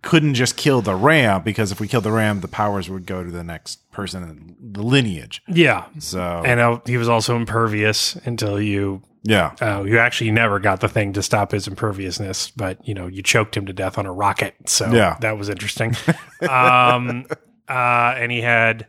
couldn't 0.02 0.36
just 0.36 0.56
kill 0.56 0.82
the 0.82 0.95
ram 0.95 1.41
because 1.44 1.72
if 1.72 1.80
we 1.80 1.88
killed 1.88 2.03
the 2.03 2.11
ram, 2.11 2.41
the 2.41 2.48
powers 2.48 2.90
would 2.90 3.06
go 3.06 3.24
to 3.24 3.32
the 3.32 3.44
next 3.44 3.90
person 3.91 4.24
in 4.24 4.56
the 4.74 4.84
lineage. 4.84 5.41
yeah. 5.48 5.86
So 5.99 6.44
And 6.45 6.60
uh, 6.60 6.80
he 6.86 6.98
was 6.98 7.10
also 7.10 7.36
impervious 7.36 8.16
until 8.26 8.61
you 8.61 9.02
yeah, 9.24 9.53
uh, 9.60 9.84
you 9.84 9.99
actually 9.99 10.32
never 10.32 10.60
got 10.60 10.80
the 10.80 10.88
thing 10.88 11.11
to 11.14 11.22
stop 11.22 11.52
his 11.52 11.68
imperviousness, 11.68 12.52
but 12.52 12.78
you 12.88 12.94
know 12.94 13.07
you 13.07 13.22
choked 13.22 13.57
him 13.57 13.66
to 13.66 13.74
death 13.74 13.98
on 13.98 14.06
a 14.06 14.14
rocket. 14.14 14.56
So 14.70 14.90
Yeah. 14.91 15.18
that 15.20 15.38
was 15.38 15.49
interesting. 15.49 15.94
um, 16.49 17.26
uh, 17.68 18.14
and 18.18 18.32
he 18.32 18.40
had 18.41 18.88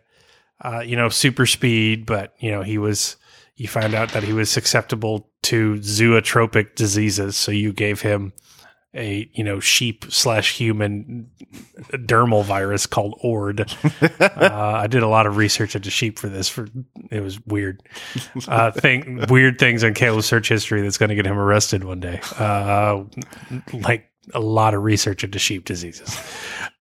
uh, 0.65 0.81
you 0.81 0.95
know 0.97 1.09
super 1.09 1.47
speed, 1.47 2.07
but 2.07 2.35
you 2.39 2.51
know 2.51 2.63
he 2.63 2.79
was. 2.79 3.17
You 3.57 3.69
found 3.69 3.93
out 3.95 4.13
that 4.13 4.23
he 4.23 4.33
was 4.33 4.51
susceptible 4.51 5.29
to 5.43 5.75
zootropic 5.81 6.77
diseases, 6.77 7.37
so 7.37 7.53
you 7.53 7.75
gave 7.75 8.01
him 8.01 8.33
a 8.95 9.31
you 9.33 9.45
know 9.45 9.61
sheep 9.61 10.05
slash 10.09 10.57
human 10.57 11.31
dermal 11.93 12.45
virus 12.45 12.87
called 12.87 13.19
Orf. 13.23 13.61
uh, 14.21 14.51
I 14.51 14.87
did 14.87 15.03
a 15.03 15.09
lot 15.09 15.27
of 15.27 15.37
research 15.37 15.77
into 15.77 15.91
sheep 15.91 16.19
for 16.19 16.29
this. 16.29 16.49
For 16.49 16.69
it 17.11 17.23
was 17.23 17.45
weird 17.47 17.83
uh, 18.49 18.71
thing, 18.73 19.25
weird 19.29 19.59
things 19.59 19.85
on 19.85 19.95
Caleb's 19.95 20.27
search 20.27 20.49
history 20.49 20.83
that's 20.83 20.99
going 20.99 21.11
to 21.11 21.15
get 21.15 21.27
him 21.27 21.39
arrested 21.39 21.85
one 21.85 22.01
day. 22.01 22.21
Uh, 22.39 23.05
like 23.73 24.11
a 24.35 24.41
lot 24.41 24.75
of 24.75 24.83
research 24.83 25.25
into 25.25 25.39
sheep 25.39 25.65
diseases. 25.65 26.17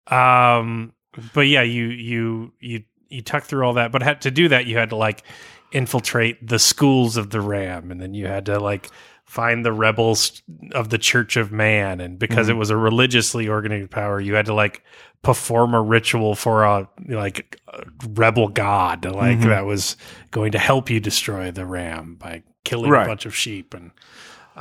Um, 0.07 0.93
but 1.33 1.41
yeah, 1.41 1.61
you 1.61 1.85
you 1.85 2.53
you 2.59 2.83
you 3.09 3.21
tuck 3.21 3.43
through 3.43 3.65
all 3.65 3.73
that, 3.73 3.91
but 3.91 4.01
had 4.01 4.21
to 4.21 4.31
do 4.31 4.47
that, 4.49 4.65
you 4.65 4.77
had 4.77 4.89
to 4.89 4.95
like 4.95 5.23
infiltrate 5.71 6.45
the 6.45 6.59
schools 6.59 7.17
of 7.17 7.29
the 7.29 7.41
Ram, 7.41 7.91
and 7.91 8.01
then 8.01 8.13
you 8.13 8.27
had 8.27 8.47
to 8.47 8.59
like 8.59 8.89
find 9.29 9.63
the 9.63 9.71
rebels 9.71 10.41
of 10.73 10.89
the 10.89 10.97
Church 10.97 11.37
of 11.37 11.51
Man, 11.51 12.01
and 12.01 12.17
because 12.17 12.49
it 12.49 12.55
was 12.57 12.71
a 12.71 12.75
religiously 12.75 13.47
organized 13.47 13.91
power, 13.91 14.19
you 14.19 14.33
had 14.33 14.47
to 14.47 14.55
like 14.55 14.83
perform 15.21 15.75
a 15.75 15.81
ritual 15.81 16.33
for 16.33 16.63
a 16.63 16.89
like 17.07 17.61
a 17.67 17.83
rebel 18.15 18.47
god, 18.47 19.05
like 19.05 19.37
Mhm. 19.37 19.49
that 19.49 19.65
was 19.67 19.97
going 20.31 20.51
to 20.53 20.57
help 20.57 20.89
you 20.89 20.99
destroy 20.99 21.51
the 21.51 21.65
Ram 21.67 22.15
by 22.15 22.41
killing 22.63 22.89
Right. 22.89 23.03
a 23.03 23.07
bunch 23.07 23.27
of 23.27 23.35
sheep 23.35 23.73
and. 23.75 23.91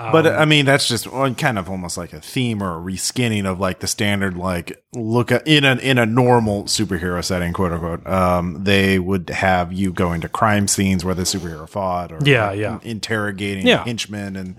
Um, 0.01 0.13
But 0.13 0.27
I 0.29 0.45
mean, 0.45 0.65
that's 0.65 0.87
just 0.87 1.11
kind 1.11 1.59
of 1.59 1.69
almost 1.69 1.97
like 1.99 2.13
a 2.13 2.21
theme 2.21 2.63
or 2.63 2.77
a 2.79 2.81
reskinning 2.81 3.45
of 3.47 3.59
like 3.59 3.81
the 3.81 3.89
standard 3.89 4.37
like 4.37 4.81
look 4.95 5.33
at, 5.33 5.47
in 5.47 5.65
a 5.65 5.75
in 5.77 5.99
a 5.99 6.07
normal 6.07 6.65
superhero 6.65 7.23
setting, 7.25 7.53
quote 7.53 7.73
unquote. 7.73 8.07
Um, 8.07 8.63
they 8.63 8.99
would 9.01 9.29
have 9.31 9.73
you 9.73 9.93
going 9.93 10.21
to 10.21 10.29
crime 10.29 10.69
scenes 10.69 11.05
where 11.05 11.15
the 11.17 11.25
superhero 11.25 11.69
fought, 11.69 12.13
or 12.13 12.19
Yeah, 12.25 12.53
yeah. 12.53 12.79
interrogating 12.85 13.67
Yeah. 13.67 13.83
henchmen 13.85 14.37
and 14.37 14.55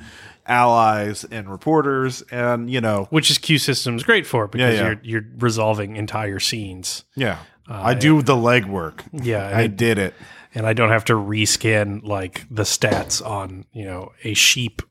allies 0.45 1.23
and 1.25 1.49
reporters, 1.49 2.21
and 2.31 2.69
you 2.69 2.81
know, 2.81 3.07
which 3.11 3.29
is 3.31 3.37
Q 3.37 3.57
Systems 3.59 4.03
great 4.03 4.25
for 4.25 4.47
because 4.47 4.73
Yeah, 4.75 4.79
yeah. 4.81 4.87
you're 4.87 4.99
you're 5.21 5.25
resolving 5.37 5.95
entire 5.95 6.39
scenes. 6.39 7.05
yeah. 7.15 7.37
I 7.71 7.93
do 7.93 8.23
the 8.23 8.33
legwork. 8.35 9.01
Yeah, 9.13 9.47
I 9.47 9.61
I, 9.61 9.67
did 9.67 9.99
it. 9.99 10.15
and 10.55 10.65
I 10.65 10.73
don't 10.73 10.89
have 10.89 11.05
to 11.05 11.13
reskin 11.13 12.03
like 12.03 12.45
the 12.49 12.63
stats 12.63 13.23
on 13.23 13.65
you 13.71 13.85
know 13.85 14.11
a 14.23 14.33
sheep 14.33 14.81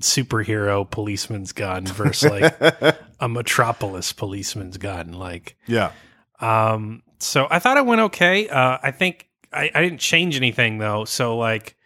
superhero 0.00 0.88
policeman's 0.90 1.52
gun 1.52 1.86
versus 1.86 2.30
like 2.30 2.54
a 3.20 3.28
metropolis 3.28 4.12
policeman's 4.12 4.76
gun. 4.76 5.12
Like, 5.12 5.56
Yeah. 5.66 5.92
um, 6.40 7.02
so 7.18 7.46
I 7.50 7.58
thought 7.58 7.76
it 7.76 7.86
went 7.86 8.00
okay. 8.02 8.48
Uh, 8.48 8.78
I 8.82 8.90
think 8.90 9.28
I, 9.52 9.70
I 9.74 9.82
didn't 9.82 10.00
change 10.00 10.36
anything 10.36 10.78
though, 10.78 11.04
so 11.04 11.36
like 11.36 11.76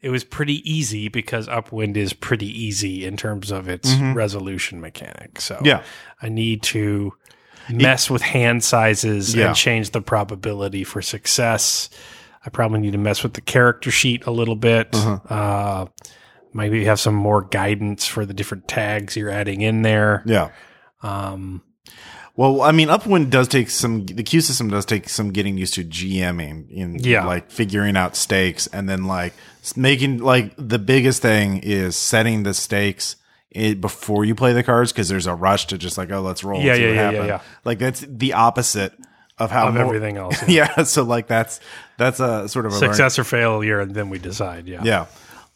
it 0.00 0.10
was 0.10 0.22
pretty 0.22 0.62
easy 0.70 1.08
because 1.08 1.48
Upwind 1.48 1.96
is 1.96 2.12
pretty 2.12 2.46
easy 2.46 3.04
in 3.04 3.16
terms 3.16 3.50
of 3.50 3.68
its 3.68 3.92
Mhm. 3.94 4.14
resolution 4.14 4.80
mechanic. 4.80 5.40
So 5.40 5.58
Yeah. 5.64 5.82
I 6.22 6.28
need 6.28 6.62
to 6.64 7.14
mess 7.68 8.08
with 8.08 8.22
hand 8.22 8.62
sizes 8.62 9.34
Yeah. 9.34 9.48
and 9.48 9.56
change 9.56 9.90
the 9.90 10.00
probability 10.00 10.84
for 10.84 11.02
success. 11.02 11.88
I 12.44 12.50
probably 12.50 12.78
need 12.78 12.92
to 12.92 12.98
mess 12.98 13.24
with 13.24 13.32
the 13.34 13.40
character 13.40 13.90
sheet 13.90 14.24
a 14.26 14.30
little 14.30 14.54
bit. 14.54 14.90
Uh-huh. 14.94 15.18
Uh, 15.34 15.86
maybe 16.56 16.80
you 16.80 16.86
have 16.86 16.98
some 17.00 17.14
more 17.14 17.42
guidance 17.42 18.06
for 18.06 18.24
the 18.26 18.34
different 18.34 18.66
tags 18.68 19.16
you're 19.16 19.30
adding 19.30 19.60
in 19.60 19.82
there. 19.82 20.22
Yeah. 20.26 20.50
Um, 21.02 21.62
Well, 22.34 22.60
I 22.60 22.72
mean, 22.72 22.88
Upwind 22.88 23.30
does 23.30 23.48
take 23.48 23.70
some. 23.70 24.04
The 24.04 24.22
Q 24.22 24.40
system 24.42 24.68
does 24.68 24.84
take 24.84 25.08
some 25.08 25.30
getting 25.30 25.56
used 25.56 25.72
to 25.74 25.84
GMing 25.84 26.68
in 26.70 26.98
Yeah. 26.98 27.24
like 27.24 27.50
figuring 27.50 27.96
out 27.96 28.14
stakes 28.16 28.66
and 28.66 28.88
then 28.88 29.04
like 29.04 29.32
making 29.74 30.18
like 30.18 30.52
the 30.58 30.78
biggest 30.78 31.22
thing 31.22 31.58
is 31.62 31.96
setting 31.96 32.42
the 32.42 32.52
stakes 32.52 33.16
it, 33.50 33.80
before 33.80 34.24
you 34.26 34.34
play 34.34 34.52
the 34.52 34.62
cards 34.62 34.92
because 34.92 35.08
there's 35.08 35.26
a 35.26 35.34
rush 35.34 35.66
to 35.68 35.78
just 35.78 35.96
like 35.96 36.10
oh 36.12 36.20
let's 36.20 36.44
roll. 36.44 36.58
and 36.58 36.66
Yeah, 36.66 36.74
see 36.74 36.82
yeah, 36.82 36.88
what 37.06 37.14
yeah, 37.14 37.20
yeah, 37.22 37.26
yeah. 37.26 37.40
Like 37.64 37.78
that's 37.78 38.00
the 38.06 38.34
opposite 38.34 38.92
of 39.38 39.50
how 39.50 39.68
of 39.68 39.74
more- 39.74 39.84
everything 39.84 40.18
else. 40.18 40.36
Yeah, 40.48 40.82
so 40.82 41.04
like 41.04 41.28
that's 41.28 41.58
that's 41.96 42.20
a 42.20 42.48
sort 42.50 42.66
of 42.66 42.72
a 42.72 42.76
Success 42.76 43.18
or 43.18 43.24
failure, 43.24 43.80
and 43.80 43.94
then 43.94 44.10
we 44.10 44.18
decide. 44.18 44.66
Yeah. 44.68 44.82
Yeah. 44.84 45.06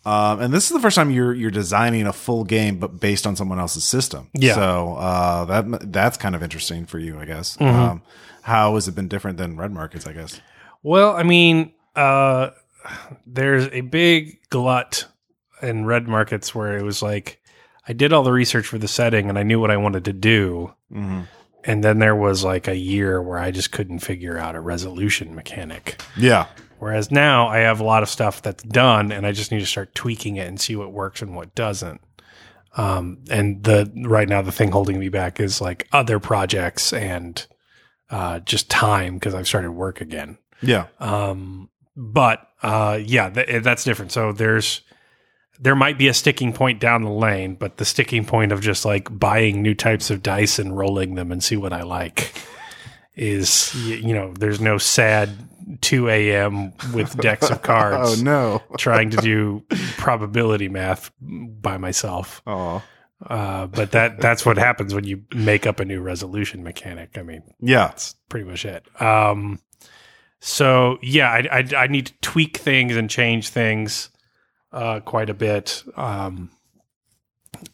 Um, 0.05 0.41
and 0.41 0.55
this 0.55 0.65
is 0.65 0.71
the 0.71 0.81
first 0.81 0.97
time 0.97 1.11
you're 1.11 1.35
you're 1.35 1.51
designing 1.51 2.07
a 2.07 2.13
full 2.13 2.45
game, 2.45 2.79
but 2.79 3.01
based 3.01 3.27
on 3.27 3.37
someone 3.37 3.59
else's 3.59 3.85
system. 3.85 4.31
Yeah. 4.33 4.55
So 4.55 4.95
uh, 4.95 5.45
that 5.45 5.93
that's 5.93 6.17
kind 6.17 6.35
of 6.35 6.43
interesting 6.43 6.87
for 6.87 6.99
you, 6.99 7.19
I 7.19 7.27
guess. 7.27 7.57
Mm-hmm. 7.59 7.79
Um, 7.79 8.03
how 8.43 8.75
has 8.77 8.89
it 8.89 8.95
been 8.95 9.09
different 9.09 9.37
than 9.37 9.57
Red 9.57 9.73
Markets? 9.73 10.07
I 10.07 10.13
guess. 10.13 10.41
Well, 10.83 11.15
I 11.15 11.23
mean, 11.23 11.73
uh, 11.95 12.51
there's 13.27 13.69
a 13.69 13.83
big 13.83 14.39
glut 14.49 15.07
in 15.63 15.85
red 15.85 16.09
markets 16.09 16.55
where 16.55 16.79
it 16.79 16.83
was 16.83 17.03
like 17.03 17.41
I 17.87 17.93
did 17.93 18.13
all 18.13 18.23
the 18.23 18.33
research 18.33 18.67
for 18.67 18.79
the 18.79 18.89
setting 18.89 19.29
and 19.29 19.39
I 19.39 19.43
knew 19.43 19.61
what 19.61 19.71
I 19.71 19.77
wanted 19.77 20.05
to 20.07 20.13
do. 20.13 20.75
Mm-hmm. 20.93 21.23
And 21.65 21.85
then 21.85 21.99
there 21.99 22.17
was 22.17 22.43
like 22.43 22.69
a 22.69 22.77
year 22.77 23.21
where 23.21 23.39
I 23.39 23.51
just 23.51 23.71
couldn't 23.71 23.99
figure 23.99 24.39
out 24.39 24.55
a 24.55 24.61
resolution 24.61 25.35
mechanic. 25.35 26.01
Yeah. 26.17 26.47
Whereas 26.81 27.11
now 27.11 27.47
I 27.49 27.59
have 27.59 27.81
a 27.81 27.85
lot 27.85 28.03
of 28.03 28.09
stuff 28.09 28.41
that's 28.41 28.63
done 28.63 29.13
and 29.13 29.27
I 29.27 29.33
just 29.33 29.53
need 29.53 29.61
to 29.61 29.67
start 29.67 29.95
tweaking 29.95 30.37
it 30.37 30.49
and 30.49 30.59
see 30.59 30.77
what 30.77 30.93
works 30.93 31.21
and 31.21 31.37
what 31.37 31.55
doesn't. 31.55 32.01
Um, 32.75 33.19
and 33.31 33.63
the 33.63 33.93
right 34.07 34.27
now 34.27 34.41
the 34.41 34.51
thing 34.51 34.73
holding 34.73 34.99
me 34.99 35.11
back 35.11 35.41
is 35.41 35.61
like 35.61 35.87
other 35.93 36.19
projects 36.19 36.95
and 36.95 37.47
uh, 38.09 38.41
just 38.41 38.71
time 38.71 39.15
because 39.15 39.35
I've 39.35 39.47
started 39.47 39.73
work 39.73 40.01
again. 40.01 40.39
Yeah. 40.63 40.87
Um, 41.01 41.69
but 41.95 42.49
uh, 42.63 42.99
yeah, 43.05 43.29
th- 43.29 43.63
that's 43.63 43.85
different. 43.85 44.11
So 44.11 44.33
there's 44.33 44.81
there 45.59 45.77
might 45.77 45.99
be 45.99 46.09
a 46.09 46.15
sticking 46.15 46.55
point 46.55 46.81
down 46.81 47.03
the 47.03 47.11
lane, 47.11 47.57
but 47.57 47.77
the 47.77 47.85
sticking 47.85 48.25
point 48.25 48.53
of 48.53 48.63
just 48.63 48.87
like 48.87 49.07
buying 49.19 49.61
new 49.61 49.75
types 49.75 50.09
of 50.09 50.23
dice 50.23 50.59
and 50.59 50.79
rolling 50.79 51.15
them 51.15 51.31
and 51.31 51.45
see 51.45 51.57
what 51.57 51.75
I 51.75 51.83
like 51.83 52.33
is 53.17 53.75
you 53.75 54.15
know 54.15 54.33
there's 54.33 54.63
no 54.63 54.79
sad 54.79 55.50
2 55.81 56.09
a.m. 56.09 56.73
with 56.93 57.17
decks 57.19 57.51
of 57.51 57.63
cards. 57.63 58.21
Oh 58.21 58.23
no. 58.25 58.63
trying 58.79 59.11
to 59.11 59.17
do 59.19 59.65
probability 59.97 60.69
math 60.69 61.11
by 61.21 61.77
myself. 61.79 62.43
Oh. 62.47 62.83
Uh, 63.25 63.67
but 63.67 63.91
that 63.93 64.21
that's 64.21 64.47
what 64.47 64.57
happens 64.57 64.95
when 64.95 65.05
you 65.05 65.23
make 65.35 65.67
up 65.67 65.79
a 65.81 65.85
new 65.85 66.01
resolution 66.01 66.63
mechanic. 66.63 67.19
I 67.19 67.23
mean, 67.23 67.43
Yeah. 67.61 67.89
that's 67.89 68.15
pretty 68.31 68.47
much 68.49 68.65
it. 68.65 68.85
Um, 69.01 69.61
so 70.41 70.99
yeah, 71.03 71.31
I, 71.31 71.47
I 71.53 71.69
I 71.83 71.87
need 71.87 72.07
to 72.07 72.13
tweak 72.23 72.57
things 72.57 72.97
and 72.97 73.11
change 73.11 73.51
things 73.51 74.09
uh, 74.73 75.01
quite 75.01 75.29
a 75.29 75.35
bit. 75.35 75.83
Um, 75.97 76.51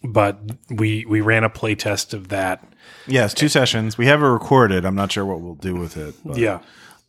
but 0.02 0.40
we 0.70 1.04
we 1.06 1.20
ran 1.20 1.44
a 1.44 1.50
play 1.50 1.74
test 1.76 2.12
of 2.12 2.28
that. 2.28 2.66
Yes. 3.06 3.34
Two 3.34 3.48
sessions. 3.48 3.96
We 3.96 4.06
have 4.06 4.20
it 4.22 4.26
recorded. 4.26 4.84
I'm 4.84 4.94
not 4.96 5.12
sure 5.12 5.24
what 5.24 5.40
we'll 5.40 5.54
do 5.54 5.74
with 5.76 5.96
it. 5.96 6.14
but- 6.24 6.38
Yeah, 6.38 6.58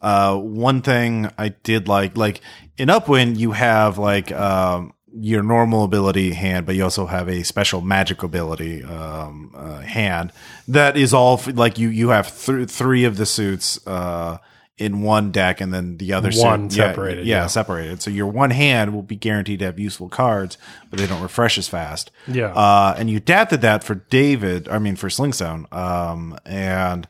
Uh, 0.01 0.37
one 0.37 0.81
thing 0.81 1.29
I 1.37 1.49
did 1.49 1.87
like, 1.87 2.15
like 2.17 2.41
in 2.77 2.89
Upwind, 2.89 3.37
you 3.37 3.51
have 3.53 3.97
like 3.97 4.31
um, 4.31 4.93
your 5.19 5.41
normal 5.41 5.83
ability 5.83 6.33
hand, 6.33 6.65
but 6.65 6.75
you 6.75 6.83
also 6.83 7.05
have 7.07 7.27
a 7.27 7.43
special 7.43 7.81
magic 7.81 8.21
ability 8.23 8.83
um, 8.83 9.51
uh, 9.55 9.79
hand 9.79 10.31
that 10.67 10.95
is 10.97 11.13
all 11.13 11.35
f- 11.39 11.47
like 11.55 11.79
you. 11.79 11.89
You 11.89 12.09
have 12.09 12.27
th- 12.45 12.69
three 12.69 13.05
of 13.05 13.17
the 13.17 13.25
suits 13.25 13.79
uh, 13.87 14.37
in 14.77 15.01
one 15.01 15.31
deck, 15.31 15.59
and 15.59 15.73
then 15.73 15.97
the 15.97 16.13
other 16.13 16.29
One 16.35 16.69
suit, 16.69 16.77
yeah, 16.77 16.89
separated, 16.91 17.25
Yeah, 17.25 17.35
yeah. 17.41 17.47
separated. 17.47 18.03
So 18.03 18.11
your 18.11 18.27
one 18.27 18.51
hand 18.51 18.93
will 18.93 19.01
be 19.01 19.15
guaranteed 19.15 19.57
to 19.59 19.65
have 19.65 19.79
useful 19.79 20.07
cards, 20.09 20.59
but 20.91 20.99
they 20.99 21.07
don't 21.07 21.23
refresh 21.23 21.57
as 21.57 21.67
fast. 21.67 22.11
Yeah. 22.27 22.53
Uh, 22.53 22.93
and 22.95 23.09
you 23.09 23.17
adapted 23.17 23.61
that 23.61 23.83
for 23.83 23.95
David. 23.95 24.69
I 24.69 24.77
mean, 24.77 24.95
for 24.95 25.09
Slingstone. 25.09 25.73
Um, 25.73 26.37
and 26.45 27.07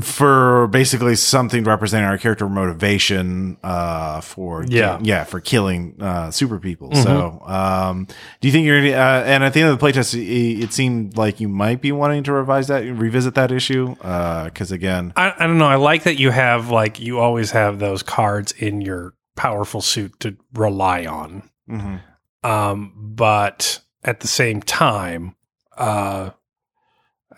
for 0.00 0.68
basically 0.68 1.16
something 1.16 1.64
representing 1.64 2.08
our 2.08 2.16
character 2.16 2.48
motivation 2.48 3.56
uh 3.64 4.20
for 4.20 4.64
Yeah. 4.68 5.00
yeah 5.02 5.24
for 5.24 5.40
killing 5.40 5.96
uh 6.00 6.30
super 6.30 6.60
people 6.60 6.94
so 6.94 7.40
um 7.44 8.06
do 8.40 8.46
you 8.46 8.52
think 8.52 8.66
you're 8.66 8.80
gonna 8.82 8.92
uh, 8.94 9.24
and 9.26 9.42
at 9.42 9.52
the 9.52 9.60
end 9.62 9.70
of 9.70 9.80
the 9.80 9.84
playtest 9.84 10.14
it, 10.14 10.62
it 10.62 10.72
seemed 10.72 11.16
like 11.16 11.40
you 11.40 11.48
might 11.48 11.80
be 11.80 11.90
wanting 11.90 12.22
to 12.22 12.32
revise 12.32 12.68
that 12.68 12.82
revisit 12.84 13.34
that 13.34 13.50
issue 13.50 13.96
uh 14.02 14.44
because 14.44 14.70
again 14.70 15.12
I, 15.16 15.34
I 15.36 15.46
don't 15.48 15.58
know. 15.58 15.66
I 15.66 15.74
like 15.74 16.04
that 16.04 16.20
you 16.20 16.30
have 16.30 16.70
like 16.70 17.00
you 17.00 17.18
always 17.18 17.50
have 17.50 17.80
those 17.80 18.04
cards 18.04 18.52
in 18.52 18.80
your 18.82 19.14
powerful 19.34 19.80
suit 19.80 20.20
to 20.20 20.36
rely 20.54 21.04
on. 21.06 21.42
mhm. 21.68 22.00
Um, 22.44 22.92
but 22.96 23.80
at 24.04 24.20
the 24.20 24.28
same 24.28 24.62
time, 24.62 25.34
uh, 25.76 26.30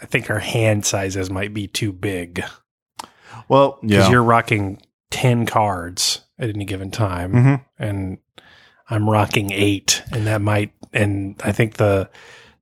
I 0.02 0.06
think 0.06 0.28
our 0.30 0.40
hand 0.40 0.84
sizes 0.84 1.30
might 1.30 1.54
be 1.54 1.66
too 1.68 1.92
big 1.92 2.42
well 3.48 3.78
because 3.80 4.06
yeah 4.06 4.10
you're 4.10 4.22
rocking 4.22 4.80
ten 5.10 5.46
cards 5.46 6.22
at 6.38 6.48
any 6.50 6.64
given 6.64 6.90
time, 6.90 7.32
Mhm. 7.32 7.64
and 7.78 8.18
I'm 8.90 9.08
rocking 9.08 9.52
eight, 9.52 10.02
and 10.12 10.26
that 10.26 10.40
might. 10.42 10.72
And 10.92 11.40
I 11.44 11.52
think 11.52 11.74
the 11.74 12.10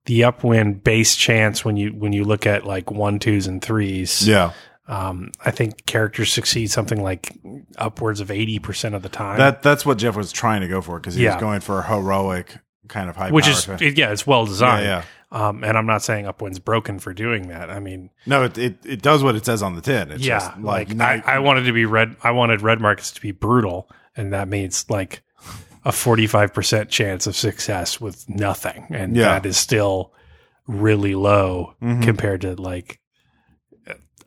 the 0.06 0.24
upwind 0.24 0.84
base 0.84 1.16
chance 1.16 1.64
when 1.64 1.76
you 1.76 1.90
when 1.90 2.12
you 2.12 2.24
look 2.24 2.46
at 2.46 2.66
like 2.66 2.90
one, 2.90 3.18
twos, 3.18 3.46
and 3.46 3.62
threes, 3.62 4.26
yeah 4.26 4.52
um, 4.88 5.30
I 5.44 5.50
think 5.52 5.86
characters 5.86 6.32
succeed 6.32 6.70
something 6.70 7.00
like 7.02 7.32
upwards 7.78 8.20
of 8.20 8.30
eighty 8.30 8.58
percent 8.58 8.94
of 8.94 9.02
the 9.02 9.08
time. 9.08 9.38
that 9.38 9.62
that's 9.62 9.86
what 9.86 9.98
jeff 9.98 10.16
was 10.16 10.32
trying 10.32 10.60
to 10.62 10.68
go 10.68 10.80
for 10.80 10.98
because 10.98 11.14
he 11.14 11.24
Yeah. 11.24 11.34
was 11.34 11.40
going 11.40 11.60
for 11.60 11.78
a 11.78 11.82
heroic 11.86 12.58
kind 12.88 13.08
of 13.08 13.14
high 13.16 13.30
which 13.30 13.46
is 13.46 13.68
yeah, 13.68 14.10
it's 14.10 14.26
well 14.26 14.42
yeah, 14.42 14.48
designed. 14.48 14.84
yeah 14.86 15.02
Um, 15.32 15.62
and 15.62 15.78
I'm 15.78 15.86
not 15.86 16.02
saying 16.02 16.26
Upwind's 16.26 16.58
broken 16.58 16.98
for 16.98 17.12
doing 17.14 17.48
that. 17.48 17.70
I 17.70 17.78
mean, 17.78 18.10
no 18.26 18.44
it, 18.44 18.58
it 18.58 18.78
it 18.84 19.02
does 19.02 19.22
what 19.22 19.36
it 19.36 19.44
says 19.46 19.62
on 19.62 19.76
the 19.76 19.80
tin 19.80 20.10
it's 20.10 20.24
yeah, 20.24 20.38
just 20.40 20.58
like, 20.60 20.88
like, 20.88 20.90
I, 21.00 21.16
not- 21.16 21.28
I 21.28 21.38
wanted 21.38 21.62
to 21.64 21.72
be 21.72 21.84
red. 21.84 22.16
I 22.22 22.32
wanted 22.32 22.62
red 22.62 22.80
markets 22.80 23.12
to 23.12 23.20
be 23.20 23.30
brutal, 23.32 23.88
and 24.16 24.32
that 24.32 24.48
means 24.48 24.88
like 24.90 25.22
a 25.84 25.92
45 25.92 26.52
percent 26.52 26.90
chance 26.90 27.26
of 27.26 27.36
success 27.36 28.00
with 28.00 28.28
nothing, 28.28 28.86
and 28.90 29.16
Yeah. 29.16 29.26
that 29.40 29.46
is 29.46 29.56
still 29.56 30.12
really 30.66 31.14
low 31.14 31.74
Mhm. 31.82 32.02
compared 32.02 32.42
to 32.42 32.54
like 32.54 32.99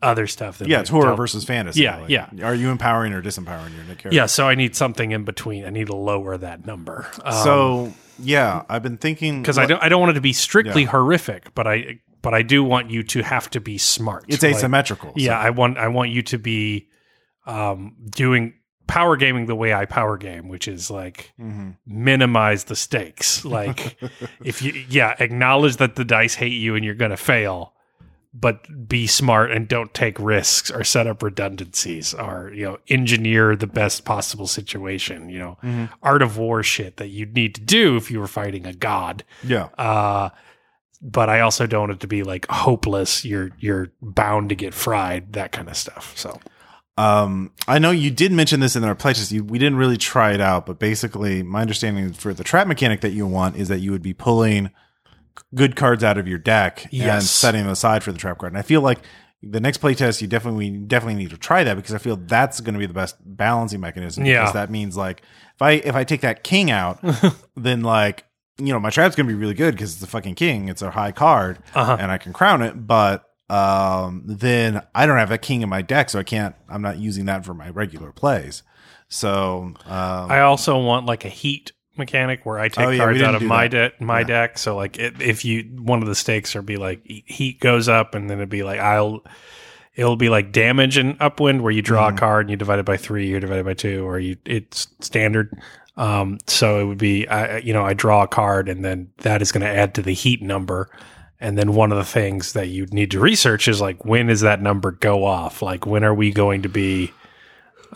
other 0.02 0.26
stuff. 0.26 0.58
That 0.58 0.68
yeah 0.68 0.80
it's 0.80 0.90
horror 0.90 1.14
versus 1.16 1.44
fantasy 1.44 1.82
Yeah, 1.82 1.98
like, 1.98 2.10
yeah. 2.10 2.28
are 2.42 2.54
you 2.54 2.70
empowering 2.70 3.12
or 3.12 3.22
disempowering 3.22 3.74
your 3.76 3.84
character 3.86 4.10
Yeah, 4.12 4.26
so 4.26 4.48
I 4.48 4.54
need 4.54 4.74
something 4.76 5.12
in 5.12 5.24
between. 5.24 5.64
I 5.64 5.70
need 5.70 5.86
to 5.88 5.96
lower 5.96 6.36
that 6.38 6.66
number. 6.66 7.06
so 7.44 7.92
yeah 8.20 8.62
i've 8.68 8.82
been 8.84 8.96
thinking 8.96 9.42
because 9.42 9.58
I 9.58 9.66
don't, 9.66 9.82
I 9.82 9.88
don't 9.88 10.00
want 10.00 10.10
it 10.12 10.14
to 10.14 10.20
be 10.20 10.32
strictly 10.32 10.82
Yeah. 10.82 10.88
horrific, 10.90 11.52
but 11.54 11.66
I, 11.66 11.98
but 12.22 12.32
I 12.32 12.42
do 12.42 12.62
want 12.62 12.90
you 12.90 13.02
to 13.02 13.22
have 13.22 13.50
to 13.50 13.60
be 13.60 13.76
smart. 13.76 14.24
it's 14.28 14.42
Like, 14.42 14.54
asymmetrical 14.54 15.10
so- 15.10 15.14
Yeah, 15.16 15.38
I 15.38 15.50
want 15.50 15.78
I 15.78 15.88
want 15.88 16.10
you 16.10 16.22
to 16.22 16.38
be 16.38 16.88
um, 17.46 17.96
doing 18.10 18.54
power 18.86 19.16
gaming 19.16 19.46
the 19.46 19.54
way 19.56 19.72
I 19.74 19.84
power 19.86 20.16
game, 20.16 20.48
which 20.48 20.68
is 20.68 20.90
like 20.90 21.32
Mhm. 21.40 21.76
minimize 21.86 22.64
the 22.64 22.76
stakes. 22.76 23.44
Like 23.44 23.96
if 24.44 24.62
you 24.62 24.72
yeah, 24.88 25.14
acknowledge 25.18 25.78
that 25.78 25.96
the 25.96 26.04
dice 26.04 26.34
hate 26.34 26.52
you 26.52 26.76
and 26.76 26.84
you're 26.84 26.94
going 26.94 27.10
to 27.10 27.16
fail, 27.16 27.74
but 28.36 28.88
be 28.88 29.06
smart 29.06 29.52
and 29.52 29.68
don't 29.68 29.94
take 29.94 30.18
risks 30.18 30.68
or 30.70 30.82
set 30.82 31.06
up 31.06 31.22
redundancies 31.22 32.12
or 32.14 32.50
you 32.54 32.64
know 32.64 32.78
engineer 32.88 33.54
the 33.54 33.66
best 33.66 34.04
possible 34.04 34.46
situation. 34.48 35.28
You 35.28 35.38
know, 35.38 35.58
Mhm. 35.62 35.90
art 36.02 36.20
of 36.22 36.36
war 36.36 36.62
shit 36.62 36.96
that 36.96 37.08
you'd 37.08 37.34
need 37.34 37.54
to 37.54 37.60
do 37.60 37.96
if 37.96 38.10
you 38.10 38.18
were 38.20 38.26
fighting 38.26 38.66
a 38.66 38.72
god 38.72 39.22
yeah 39.44 39.68
uh 39.78 40.30
but 41.06 41.28
I 41.28 41.40
also 41.40 41.66
don't 41.66 41.80
want 41.82 41.92
it 41.92 42.00
to 42.00 42.06
be 42.06 42.22
like 42.22 42.46
hopeless. 42.48 43.24
You're 43.26 43.50
you're 43.58 43.92
bound 44.00 44.48
to 44.48 44.54
get 44.54 44.72
fried, 44.72 45.34
that 45.34 45.52
kind 45.52 45.68
of 45.68 45.76
stuff. 45.76 46.12
So 46.16 46.40
Um, 46.96 47.50
I 47.68 47.78
know 47.78 47.90
you 47.90 48.10
did 48.10 48.30
mention 48.32 48.60
this 48.60 48.76
in 48.76 48.84
our 48.84 48.94
playtest. 48.94 49.32
You, 49.32 49.42
we 49.44 49.58
didn't 49.58 49.76
really 49.78 49.96
try 49.96 50.32
it 50.32 50.40
out, 50.40 50.64
but 50.64 50.78
basically, 50.78 51.42
my 51.42 51.60
understanding 51.60 52.12
for 52.12 52.32
the 52.32 52.44
trap 52.44 52.66
mechanic 52.68 53.00
that 53.00 53.10
you 53.10 53.26
want 53.26 53.56
is 53.56 53.66
that 53.68 53.80
you 53.80 53.90
would 53.90 54.00
be 54.02 54.14
pulling 54.14 54.70
good 55.54 55.76
cards 55.76 56.02
out 56.04 56.18
of 56.18 56.26
your 56.28 56.38
deck 56.38 56.86
and 56.92 57.22
setting 57.22 57.62
them 57.62 57.70
aside 57.72 58.02
for 58.02 58.12
the 58.12 58.18
trap 58.18 58.38
card. 58.38 58.52
And 58.52 58.58
I 58.58 58.62
feel 58.62 58.80
like 58.80 59.00
the 59.42 59.60
next 59.60 59.80
playtest, 59.80 60.22
you 60.22 60.26
definitely 60.28 60.70
we 60.70 60.78
definitely 60.78 61.16
need 61.22 61.30
to 61.30 61.36
try 61.38 61.64
that 61.64 61.74
because 61.74 61.94
I 61.94 61.98
feel 61.98 62.16
that's 62.16 62.60
going 62.60 62.74
to 62.74 62.78
be 62.80 62.86
the 62.86 62.94
best 62.94 63.16
balancing 63.24 63.80
mechanism. 63.80 64.24
Yeah. 64.24 64.40
because 64.42 64.54
that 64.54 64.70
means 64.70 64.96
like 64.96 65.20
if 65.54 65.60
I 65.62 65.70
if 65.72 65.94
I 65.94 66.04
take 66.04 66.22
that 66.22 66.42
king 66.44 66.70
out, 66.70 66.98
then 67.56 67.82
like 67.82 68.24
you 68.58 68.72
know 68.72 68.78
my 68.80 68.90
trap's 68.90 69.16
going 69.16 69.26
to 69.26 69.32
be 69.34 69.38
really 69.38 69.54
good 69.54 69.74
because 69.74 69.92
it's 69.94 70.02
a 70.02 70.06
fucking 70.06 70.34
king. 70.36 70.68
It's 70.68 70.80
a 70.82 70.90
high 70.92 71.12
card, 71.12 71.58
Uh-huh. 71.74 71.96
and 72.00 72.10
I 72.10 72.18
can 72.18 72.32
crown 72.32 72.62
it, 72.62 72.86
but 72.86 73.24
um 73.50 74.22
then 74.26 74.80
I 74.94 75.04
don't 75.04 75.18
have 75.18 75.30
a 75.30 75.36
king 75.38 75.60
in 75.60 75.68
my 75.68 75.82
deck, 75.82 76.08
so 76.08 76.18
I 76.18 76.22
can't 76.22 76.54
I'm 76.68 76.80
not 76.80 76.96
using 76.98 77.26
that 77.26 77.44
for 77.44 77.52
my 77.52 77.68
regular 77.68 78.12
plays. 78.12 78.62
So 79.08 79.74
um 79.84 80.30
I 80.30 80.40
also 80.40 80.78
want 80.78 81.04
like 81.06 81.24
a 81.26 81.28
heat 81.28 81.72
mechanic 81.96 82.44
where 82.44 82.58
I 82.58 82.68
take 82.68 82.86
Oh, 82.86 82.90
yeah, 82.90 82.98
cards 82.98 83.22
out 83.22 83.34
of 83.34 83.42
my 83.42 83.68
deck 83.68 84.00
my 84.00 84.20
Yeah. 84.20 84.26
deck. 84.26 84.58
So 84.58 84.76
like 84.76 84.98
it, 84.98 85.20
if 85.22 85.44
you 85.44 85.62
one 85.62 86.02
of 86.02 86.08
the 86.08 86.14
stakes 86.14 86.56
are 86.56 86.62
be 86.62 86.76
like 86.76 87.00
heat 87.06 87.60
goes 87.60 87.88
up 87.88 88.14
and 88.14 88.28
then 88.28 88.38
it'd 88.38 88.48
be 88.48 88.62
like 88.62 88.80
I'll 88.80 89.24
it'll 89.94 90.16
be 90.16 90.28
like 90.28 90.50
damage 90.52 90.96
and 90.96 91.16
upwind 91.20 91.62
where 91.62 91.72
you 91.72 91.82
draw 91.82 92.08
Mm-hmm. 92.08 92.16
a 92.16 92.20
card 92.20 92.46
and 92.46 92.50
you 92.50 92.56
divide 92.56 92.78
it 92.80 92.84
by 92.84 92.96
three 92.96 93.32
or 93.32 93.40
divide 93.40 93.58
it 93.60 93.64
by 93.64 93.74
two 93.74 94.04
or 94.06 94.18
you 94.18 94.36
it's 94.44 94.88
standard. 95.00 95.52
Um, 95.96 96.38
so 96.48 96.80
it 96.80 96.84
would 96.86 96.98
be 96.98 97.28
I 97.28 97.58
you 97.58 97.72
know 97.72 97.84
I 97.84 97.94
draw 97.94 98.24
a 98.24 98.28
card 98.28 98.68
and 98.68 98.84
then 98.84 99.10
that 99.18 99.40
is 99.42 99.52
going 99.52 99.60
to 99.62 99.68
add 99.68 99.94
to 99.94 100.02
the 100.02 100.14
heat 100.14 100.42
number. 100.42 100.90
And 101.40 101.58
then 101.58 101.74
one 101.74 101.92
of 101.92 101.98
the 101.98 102.04
things 102.04 102.54
that 102.54 102.68
you 102.68 102.86
need 102.86 103.10
to 103.10 103.20
research 103.20 103.68
is 103.68 103.80
like 103.80 104.04
when 104.04 104.30
is 104.30 104.40
that 104.40 104.62
number 104.62 104.90
go 104.92 105.24
off? 105.24 105.62
Like 105.62 105.84
when 105.86 106.02
are 106.02 106.14
we 106.14 106.32
going 106.32 106.62
to 106.62 106.68
be 106.68 107.12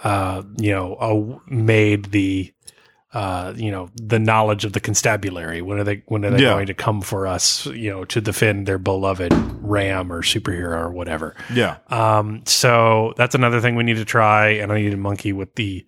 uh, 0.05 0.43
you 0.59 0.71
know, 0.71 0.95
uh, 0.95 1.39
made 1.53 2.07
the, 2.13 2.53
uh, 3.15 3.55
you 3.57 3.71
know, 3.71 3.89
the 3.95 4.19
knowledge 4.19 4.65
of 4.67 4.75
the 4.75 4.81
constabulary. 4.81 5.63
When 5.63 5.79
are 5.79 5.85
they? 5.85 6.03
When 6.07 6.25
are 6.25 6.31
they 6.31 6.43
Yeah. 6.43 6.53
going 6.53 6.67
to 6.67 6.75
come 6.75 7.01
for 7.01 7.27
us? 7.27 7.65
You 7.67 7.91
know, 7.91 8.05
to 8.07 8.21
defend 8.21 8.67
their 8.67 8.79
beloved 8.79 9.33
ram 9.63 10.13
or 10.13 10.23
superhero 10.23 10.79
or 10.79 10.91
whatever. 10.91 11.35
yeah. 11.53 11.79
Um, 11.89 12.43
so 12.47 13.15
that's 13.17 13.35
another 13.35 13.61
thing 13.61 13.77
we 13.77 13.85
need 13.85 13.97
to 13.97 14.05
try, 14.05 14.49
and 14.51 14.71
I 14.73 14.81
need 14.81 14.91
to 14.91 14.97
monkey 14.99 15.33
with 15.33 15.55
the 15.55 15.87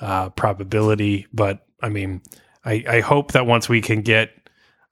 uh, 0.00 0.28
probability. 0.30 1.26
But 1.32 1.66
I 1.82 1.88
mean, 1.88 2.20
I, 2.64 2.84
I 2.88 3.00
hope 3.00 3.32
that 3.32 3.44
once 3.46 3.68
we 3.68 3.80
can 3.80 4.02
get 4.02 4.30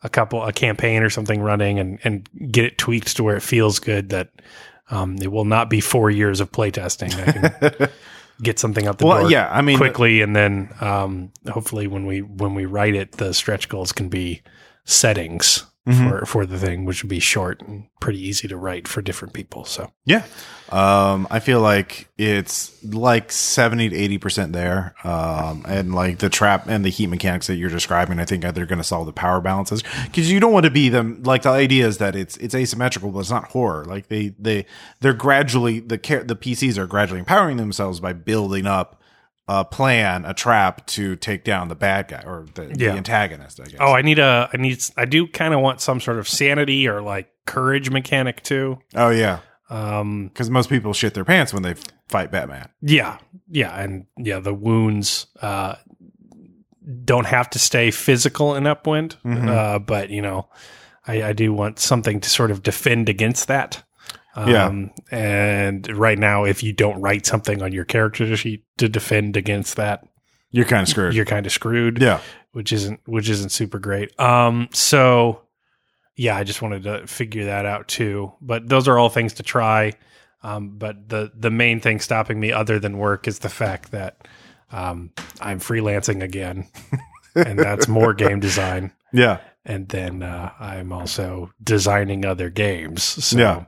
a 0.02 0.08
couple 0.08 0.42
a 0.42 0.52
campaign 0.52 1.02
or 1.02 1.10
something 1.10 1.40
running 1.40 1.78
and 1.78 1.98
and 2.02 2.28
get 2.50 2.64
it 2.64 2.78
tweaked 2.78 3.16
to 3.16 3.22
where 3.22 3.36
it 3.36 3.42
feels 3.42 3.78
good, 3.78 4.08
that 4.08 4.30
um, 4.90 5.16
it 5.22 5.30
will 5.30 5.44
not 5.44 5.70
be 5.70 5.80
four 5.80 6.10
years 6.10 6.40
of 6.40 6.50
playtesting. 6.50 7.14
I 7.14 7.32
can 7.78 7.88
get 8.42 8.58
something 8.58 8.86
out 8.86 8.98
the 8.98 9.06
Well, 9.06 9.22
door 9.22 9.30
yeah, 9.30 9.48
I 9.50 9.62
mean 9.62 9.76
quickly, 9.76 10.20
and 10.22 10.34
then 10.34 10.72
um, 10.80 11.32
hopefully 11.50 11.86
when 11.86 12.06
we 12.06 12.22
when 12.22 12.54
we 12.54 12.64
write 12.64 12.94
it, 12.94 13.12
the 13.12 13.32
stretch 13.34 13.68
goals 13.68 13.92
can 13.92 14.08
be 14.08 14.42
settings 14.84 15.66
Mhm. 15.88 16.08
for 16.20 16.26
for 16.26 16.46
the 16.46 16.58
thing, 16.58 16.84
which 16.84 17.02
would 17.02 17.08
be 17.08 17.20
short 17.20 17.62
and 17.66 17.84
pretty 18.00 18.20
easy 18.20 18.46
to 18.48 18.56
write 18.56 18.86
for 18.86 19.00
different 19.02 19.32
people. 19.34 19.64
So 19.64 19.90
Yeah. 20.04 20.24
Um, 20.70 21.26
I 21.32 21.40
feel 21.40 21.60
like 21.60 22.08
it's 22.16 22.70
like 22.84 23.32
70 23.32 23.88
to 23.88 23.96
80% 23.96 24.52
there. 24.52 24.94
Um, 25.02 25.64
and 25.66 25.94
like 25.94 26.18
the 26.18 26.28
trap 26.28 26.68
and 26.68 26.84
the 26.84 26.90
heat 26.90 27.08
mechanics 27.08 27.48
that 27.48 27.56
you're 27.56 27.70
describing, 27.70 28.20
I 28.20 28.24
think 28.24 28.42
they're 28.42 28.66
going 28.66 28.78
to 28.78 28.84
solve 28.84 29.06
the 29.06 29.12
power 29.12 29.40
balances 29.40 29.82
because 30.04 30.30
you 30.30 30.38
don't 30.38 30.52
want 30.52 30.64
to 30.66 30.70
be 30.70 30.88
them. 30.88 31.22
Like 31.24 31.42
the 31.42 31.48
idea 31.50 31.88
is 31.88 31.98
that 31.98 32.14
it's, 32.14 32.36
it's 32.36 32.54
asymmetrical, 32.54 33.10
but 33.10 33.18
it's 33.20 33.30
not 33.30 33.46
horror. 33.48 33.84
Like 33.84 34.06
they, 34.08 34.28
they, 34.38 34.64
they're 35.00 35.12
gradually, 35.12 35.80
the 35.80 35.98
care, 35.98 36.22
the 36.22 36.36
PCs 36.36 36.78
are 36.78 36.86
gradually 36.86 37.18
empowering 37.20 37.56
themselves 37.56 37.98
by 37.98 38.12
building 38.12 38.66
up 38.66 38.99
a 39.48 39.64
plan, 39.64 40.24
a 40.24 40.32
trap 40.34 40.86
to 40.86 41.16
take 41.16 41.42
down 41.44 41.68
the 41.68 41.74
bad 41.74 42.08
guy 42.08 42.22
or 42.24 42.46
the, 42.54 42.66
Yeah. 42.76 42.92
the 42.92 42.98
antagonist, 42.98 43.60
I 43.60 43.64
guess. 43.64 43.76
Oh, 43.80 43.92
I 43.92 44.02
need 44.02 44.18
a. 44.18 44.48
I 44.52 44.56
need. 44.56 44.82
I 44.96 45.04
do 45.04 45.26
kind 45.26 45.52
of 45.54 45.60
want 45.60 45.80
some 45.80 46.00
sort 46.00 46.18
of 46.18 46.28
sanity 46.28 46.86
or 46.86 47.00
like 47.02 47.28
courage 47.46 47.90
mechanic 47.90 48.42
too. 48.42 48.78
oh 48.94 49.10
yeah. 49.10 49.40
Um. 49.68 50.28
Because 50.28 50.50
most 50.50 50.68
people 50.70 50.92
shit 50.92 51.14
their 51.14 51.24
pants 51.24 51.52
when 51.52 51.62
they 51.62 51.74
fight 52.08 52.30
Batman. 52.30 52.68
Yeah. 52.80 53.18
Yeah. 53.48 53.74
And 53.76 54.06
yeah, 54.16 54.38
the 54.40 54.54
wounds 54.54 55.26
uh 55.42 55.74
don't 57.04 57.26
have 57.26 57.50
to 57.50 57.58
stay 57.58 57.90
physical 57.90 58.54
in 58.56 58.66
upwind, 58.66 59.16
Mhm. 59.24 59.48
uh, 59.48 59.78
but 59.78 60.10
you 60.10 60.22
know, 60.22 60.48
I, 61.06 61.22
I 61.24 61.32
do 61.32 61.52
want 61.52 61.78
something 61.78 62.20
to 62.20 62.28
sort 62.30 62.50
of 62.50 62.62
defend 62.62 63.08
against 63.08 63.48
that. 63.48 63.82
Yeah. 64.36 64.66
Um, 64.66 64.90
and 65.10 65.86
right 65.96 66.18
now, 66.18 66.44
if 66.44 66.62
you 66.62 66.72
don't 66.72 67.00
write 67.00 67.26
something 67.26 67.62
on 67.62 67.72
your 67.72 67.84
character 67.84 68.36
sheet 68.36 68.64
to 68.78 68.88
defend 68.88 69.36
against 69.36 69.76
that, 69.76 70.06
You're 70.50 70.64
kind 70.66 70.82
of 70.82 70.88
screwed. 70.88 71.14
you're 71.14 71.24
kind 71.24 71.46
of 71.46 71.52
screwed. 71.52 72.00
yeah. 72.00 72.20
which 72.52 72.72
isn't 72.72 73.00
which 73.06 73.28
isn't 73.28 73.50
super 73.50 73.78
great. 73.78 74.18
Um, 74.20 74.68
so 74.72 75.42
yeah, 76.16 76.36
I 76.36 76.44
just 76.44 76.62
wanted 76.62 76.82
to 76.84 77.06
figure 77.06 77.46
that 77.46 77.66
out 77.66 77.88
too. 77.88 78.32
But 78.40 78.68
those 78.68 78.86
are 78.88 78.98
all 78.98 79.08
things 79.08 79.34
to 79.34 79.42
try. 79.42 79.92
Um, 80.42 80.78
but 80.78 81.08
the 81.08 81.30
the 81.34 81.50
main 81.50 81.80
thing 81.80 82.00
stopping 82.00 82.38
me, 82.40 82.50
other 82.52 82.78
than 82.78 82.98
work, 82.98 83.26
is 83.28 83.40
the 83.40 83.48
fact 83.48 83.90
that 83.90 84.26
um, 84.72 85.10
I'm 85.40 85.58
freelancing 85.60 86.22
again, 86.22 86.68
and 87.34 87.58
that's 87.58 87.88
more 87.88 88.14
game 88.14 88.38
design. 88.48 88.92
Yeah. 89.12 89.40
And 89.66 89.88
then 89.88 90.22
uh, 90.22 90.52
I'm 90.58 90.92
also 90.92 91.50
designing 91.62 92.24
other 92.24 92.48
games. 92.48 93.02
So 93.02 93.36
Yeah. 93.38 93.64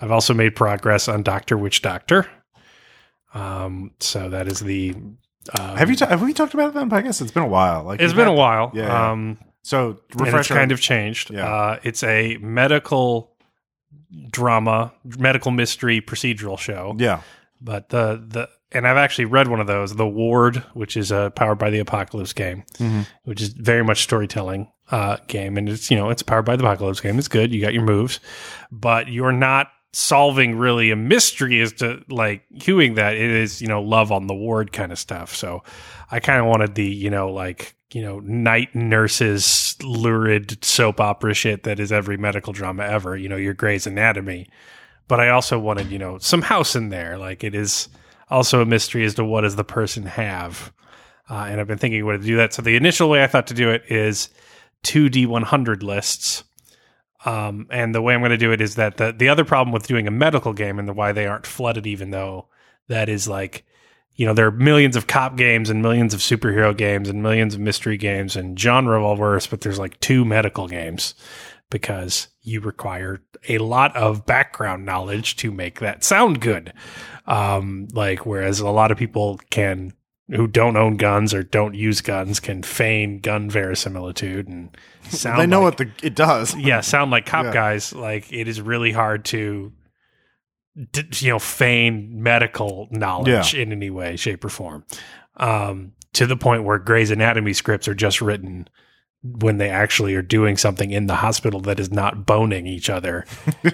I've 0.00 0.10
also 0.12 0.34
made 0.34 0.54
progress 0.56 1.08
on 1.08 1.22
Doctor 1.22 1.56
Witch 1.58 1.82
Doctor. 1.82 2.26
Um, 3.34 3.92
so 4.00 4.28
that 4.30 4.46
is 4.48 4.60
the. 4.60 4.94
Uh, 5.52 5.76
Have 5.76 5.90
you 5.90 5.96
ta- 5.96 6.06
have 6.06 6.22
we 6.22 6.32
talked 6.34 6.54
about 6.54 6.68
it 6.70 6.74
then? 6.74 6.92
I 6.92 7.00
guess 7.00 7.20
it's 7.20 7.30
been 7.32 7.42
a 7.42 7.48
while. 7.48 7.84
Like 7.84 8.00
It's 8.00 8.12
been 8.12 8.26
had- 8.26 8.32
a 8.32 8.36
while. 8.36 8.70
Yeah, 8.74 8.86
yeah. 8.86 9.10
Um, 9.12 9.38
So 9.62 10.00
refresh. 10.14 10.48
kind 10.48 10.72
of 10.72 10.80
changed. 10.80 11.30
Yeah. 11.30 11.46
Uh, 11.46 11.78
it's 11.82 12.02
a 12.02 12.36
medical 12.38 13.34
drama, 14.30 14.92
medical 15.18 15.50
mystery 15.50 16.00
procedural 16.00 16.58
show. 16.58 16.94
yeah. 16.98 17.20
But 17.60 17.88
the 17.88 18.22
the 18.26 18.48
and 18.70 18.86
I've 18.86 18.96
actually 18.98 19.24
read 19.24 19.48
one 19.48 19.58
of 19.60 19.66
those, 19.66 19.96
The 19.96 20.06
Ward, 20.06 20.58
which 20.74 20.96
is 20.96 21.10
a 21.10 21.32
powered 21.34 21.58
by 21.58 21.70
the 21.70 21.78
apocalypse 21.80 22.32
game, 22.34 22.62
Mhm. 22.78 23.06
which 23.24 23.40
is 23.42 23.48
very 23.48 23.82
much 23.82 24.02
storytelling 24.02 24.68
uh, 24.92 25.16
game, 25.26 25.56
and 25.56 25.68
it's 25.68 25.90
you 25.90 25.96
know 25.96 26.08
it's 26.10 26.22
powered 26.22 26.44
by 26.44 26.54
the 26.56 26.64
apocalypse 26.64 27.00
game. 27.00 27.18
It's 27.18 27.26
good. 27.28 27.52
You 27.52 27.60
got 27.60 27.72
your 27.74 27.82
moves, 27.84 28.20
but 28.70 29.08
you're 29.08 29.32
not 29.32 29.68
solving 29.98 30.56
really 30.56 30.90
a 30.90 30.96
mystery 30.96 31.60
as 31.60 31.72
to 31.74 32.02
like 32.08 32.44
hewing 32.62 32.94
that. 32.94 33.14
It 33.16 33.30
is 33.30 33.60
you 33.60 33.68
know 33.68 33.82
love 33.82 34.12
on 34.12 34.26
the 34.26 34.34
ward 34.34 34.72
kind 34.72 34.92
of 34.92 34.98
stuff. 34.98 35.34
So 35.34 35.62
I 36.10 36.20
kind 36.20 36.40
of 36.40 36.46
wanted 36.46 36.74
the 36.74 36.86
you 36.86 37.10
know 37.10 37.30
like 37.30 37.74
you 37.92 38.02
know 38.02 38.20
night 38.20 38.74
nurses 38.74 39.76
lurid 39.82 40.62
soap 40.64 41.00
opera 41.00 41.34
shit 41.34 41.62
that 41.62 41.80
is 41.80 41.92
every 41.92 42.16
medical 42.16 42.52
drama 42.52 42.84
ever. 42.84 43.16
You 43.16 43.28
know 43.28 43.36
your 43.36 43.54
Grey's 43.54 43.86
Anatomy 43.86 44.48
but 45.08 45.20
I 45.20 45.30
also 45.30 45.58
wanted, 45.58 45.90
you 45.90 45.98
know, 45.98 46.18
some 46.18 46.42
house 46.42 46.76
in 46.76 46.90
there. 46.90 47.18
Like 47.18 47.42
it 47.42 47.54
is 47.54 47.88
also 48.30 48.60
a 48.60 48.66
mystery 48.66 49.04
as 49.04 49.14
to 49.14 49.24
what 49.24 49.40
does 49.40 49.56
the 49.56 49.64
person 49.64 50.04
have. 50.04 50.72
Uh, 51.28 51.46
and 51.48 51.60
I've 51.60 51.66
been 51.66 51.78
thinking 51.78 52.04
what 52.04 52.12
to 52.12 52.18
do 52.18 52.36
that. 52.36 52.52
So 52.52 52.62
the 52.62 52.76
initial 52.76 53.08
way 53.08 53.24
I 53.24 53.26
thought 53.26 53.46
to 53.48 53.54
do 53.54 53.70
it 53.70 53.84
is 53.88 54.28
two 54.82 55.08
D100 55.08 55.82
lists. 55.82 56.44
Um, 57.24 57.66
and 57.70 57.94
the 57.94 58.02
way 58.02 58.14
I'm 58.14 58.20
going 58.20 58.30
to 58.30 58.36
do 58.36 58.52
it 58.52 58.60
is 58.60 58.76
that 58.76 58.96
the, 58.96 59.12
the 59.12 59.28
other 59.28 59.44
problem 59.44 59.72
with 59.72 59.86
doing 59.86 60.06
a 60.06 60.12
medical 60.12 60.52
game 60.52 60.78
and 60.78 60.88
the 60.88 60.92
why 60.92 61.12
they 61.12 61.26
aren't 61.26 61.46
flooded, 61.46 61.86
even 61.86 62.10
though 62.10 62.48
that 62.88 63.08
is 63.08 63.26
like, 63.26 63.64
you 64.14 64.26
know, 64.26 64.34
there 64.34 64.46
are 64.46 64.52
millions 64.52 64.96
of 64.96 65.06
cop 65.06 65.36
games 65.36 65.70
and 65.70 65.82
millions 65.82 66.14
of 66.14 66.20
superhero 66.20 66.76
games 66.76 67.08
and 67.08 67.22
millions 67.22 67.54
of 67.54 67.60
mystery 67.60 67.96
games 67.96 68.36
and 68.36 68.58
genre 68.58 69.04
all 69.04 69.16
worse, 69.16 69.46
but 69.46 69.60
there's 69.60 69.78
like 69.78 69.98
two 70.00 70.24
medical 70.24 70.68
games 70.68 71.14
because 71.70 72.28
you 72.42 72.60
require 72.60 73.22
a 73.48 73.58
lot 73.58 73.94
of 73.96 74.26
background 74.26 74.84
knowledge 74.84 75.36
to 75.36 75.52
make 75.52 75.80
that 75.80 76.02
sound 76.02 76.40
good. 76.40 76.72
Um, 77.26 77.88
like, 77.92 78.24
whereas 78.24 78.60
a 78.60 78.70
lot 78.70 78.90
of 78.90 78.98
people 78.98 79.38
can, 79.50 79.92
who 80.30 80.46
don't 80.46 80.76
own 80.76 80.96
guns 80.96 81.32
or 81.32 81.42
don't 81.42 81.74
use 81.74 82.00
guns, 82.00 82.38
can 82.40 82.62
feign 82.62 83.18
gun 83.20 83.48
verisimilitude 83.48 84.46
and 84.46 84.76
sound 85.04 85.40
They 85.40 85.46
know 85.46 85.62
like, 85.62 85.78
what 85.78 86.00
the 86.00 86.06
it 86.06 86.14
does. 86.14 86.54
yeah, 86.58 86.80
sound 86.80 87.10
like 87.10 87.26
cop 87.26 87.46
Yeah. 87.46 87.52
guys. 87.52 87.94
Like, 87.94 88.30
it 88.32 88.46
is 88.46 88.60
really 88.60 88.92
hard 88.92 89.24
to, 89.26 89.72
you 90.74 91.30
know, 91.30 91.38
feign 91.38 92.22
medical 92.22 92.88
knowledge 92.90 93.54
in 93.54 93.72
any 93.72 93.90
way, 93.90 94.16
shape, 94.16 94.44
or 94.44 94.48
form. 94.50 94.84
Um, 95.36 95.92
to 96.12 96.26
the 96.26 96.36
point 96.36 96.64
where 96.64 96.78
Grey's 96.78 97.10
Anatomy 97.10 97.52
scripts 97.52 97.88
are 97.88 97.94
just 97.94 98.20
written 98.20 98.68
when 99.22 99.58
they 99.58 99.68
actually 99.68 100.14
are 100.14 100.22
doing 100.22 100.56
something 100.56 100.90
in 100.90 101.06
the 101.06 101.16
hospital 101.16 101.60
that 101.60 101.80
is 101.80 101.90
not 101.90 102.24
boning 102.24 102.66
each 102.66 102.88
other. 102.88 103.24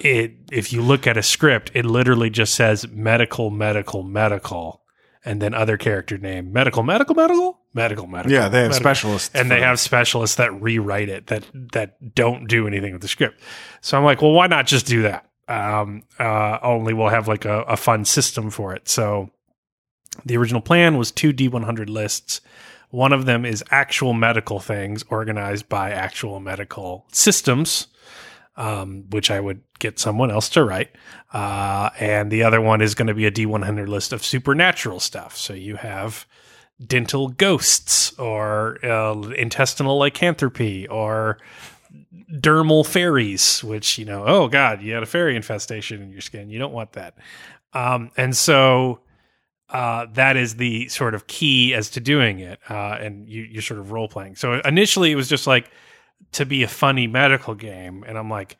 it 0.00 0.32
if 0.50 0.72
you 0.72 0.80
look 0.80 1.06
at 1.06 1.16
a 1.16 1.22
script, 1.22 1.70
it 1.74 1.84
literally 1.84 2.30
just 2.30 2.54
says 2.54 2.88
medical, 2.88 3.50
medical, 3.50 4.02
medical, 4.02 4.82
and 5.26 5.42
then 5.42 5.52
other 5.52 5.76
character 5.76 6.16
name 6.16 6.52
medical, 6.52 6.82
medical, 6.82 7.14
medical, 7.14 7.58
medical, 7.74 8.06
medical. 8.06 8.32
yeah, 8.32 8.48
they 8.48 8.60
have 8.62 8.70
medical. 8.70 8.80
specialists, 8.80 9.30
And 9.34 9.50
they 9.50 9.58
for- 9.58 9.64
have 9.64 9.80
specialists 9.80 10.36
that 10.36 10.58
rewrite 10.62 11.08
it 11.10 11.26
that 11.26 11.44
that 11.72 12.14
don't 12.14 12.46
do 12.48 12.66
anything 12.66 12.92
with 12.94 13.02
the 13.02 13.08
script. 13.08 13.40
So 13.82 13.98
I'm 13.98 14.04
like, 14.04 14.22
well, 14.22 14.32
why 14.32 14.46
not 14.46 14.66
just 14.66 14.86
do 14.86 15.02
that? 15.02 15.28
Um, 15.48 16.02
uh, 16.18 16.58
only 16.62 16.94
we'll 16.94 17.08
have 17.08 17.28
like 17.28 17.44
a, 17.44 17.62
a 17.62 17.76
fun 17.76 18.04
system 18.04 18.50
for 18.50 18.74
it. 18.74 18.88
So 18.88 19.30
the 20.24 20.36
original 20.36 20.60
plan 20.62 20.96
was 20.96 21.10
two 21.10 21.32
D100 21.32 21.88
lists. 21.90 22.40
One 22.90 23.12
of 23.12 23.26
them 23.26 23.44
is 23.44 23.62
actual 23.70 24.12
medical 24.14 24.60
things 24.60 25.04
organized 25.10 25.68
by 25.68 25.90
actual 25.90 26.40
medical 26.40 27.04
systems, 27.12 27.88
um, 28.56 29.04
which 29.10 29.30
I 29.30 29.40
would 29.40 29.60
get 29.78 29.98
someone 29.98 30.30
else 30.30 30.48
to 30.50 30.64
write. 30.64 30.90
Uh, 31.32 31.90
and 32.00 32.30
the 32.30 32.42
other 32.42 32.60
one 32.60 32.80
is 32.80 32.94
going 32.94 33.08
to 33.08 33.14
be 33.14 33.26
a 33.26 33.30
D100 33.30 33.88
list 33.88 34.12
of 34.12 34.24
supernatural 34.24 35.00
stuff. 35.00 35.36
So 35.36 35.52
you 35.52 35.76
have 35.76 36.26
dental 36.84 37.28
ghosts 37.28 38.18
or 38.18 38.84
uh, 38.84 39.20
intestinal 39.36 39.98
lycanthropy 39.98 40.88
or 40.88 41.38
dermal 42.32 42.86
fairies, 42.86 43.62
which, 43.62 43.98
you 43.98 44.04
know, 44.04 44.24
oh 44.26 44.48
God, 44.48 44.82
you 44.82 44.94
had 44.94 45.02
a 45.02 45.06
fairy 45.06 45.36
infestation 45.36 46.02
in 46.02 46.10
your 46.10 46.20
skin. 46.20 46.50
You 46.50 46.58
don't 46.58 46.72
want 46.72 46.92
that. 46.92 47.16
Um, 47.72 48.10
and 48.16 48.36
so 48.36 49.00
uh, 49.68 50.06
that 50.14 50.36
is 50.36 50.56
the 50.56 50.88
sort 50.88 51.14
of 51.14 51.26
key 51.26 51.74
as 51.74 51.90
to 51.90 52.00
doing 52.00 52.38
it. 52.38 52.58
Uh, 52.68 52.96
and 53.00 53.28
you, 53.28 53.42
you're 53.42 53.62
sort 53.62 53.80
of 53.80 53.90
role 53.90 54.08
playing. 54.08 54.36
So 54.36 54.60
initially 54.60 55.12
it 55.12 55.16
was 55.16 55.28
just 55.28 55.46
like 55.46 55.70
to 56.32 56.44
be 56.44 56.62
a 56.62 56.68
funny 56.68 57.06
medical 57.06 57.54
game. 57.54 58.04
And 58.06 58.18
I'm 58.18 58.30
like, 58.30 58.56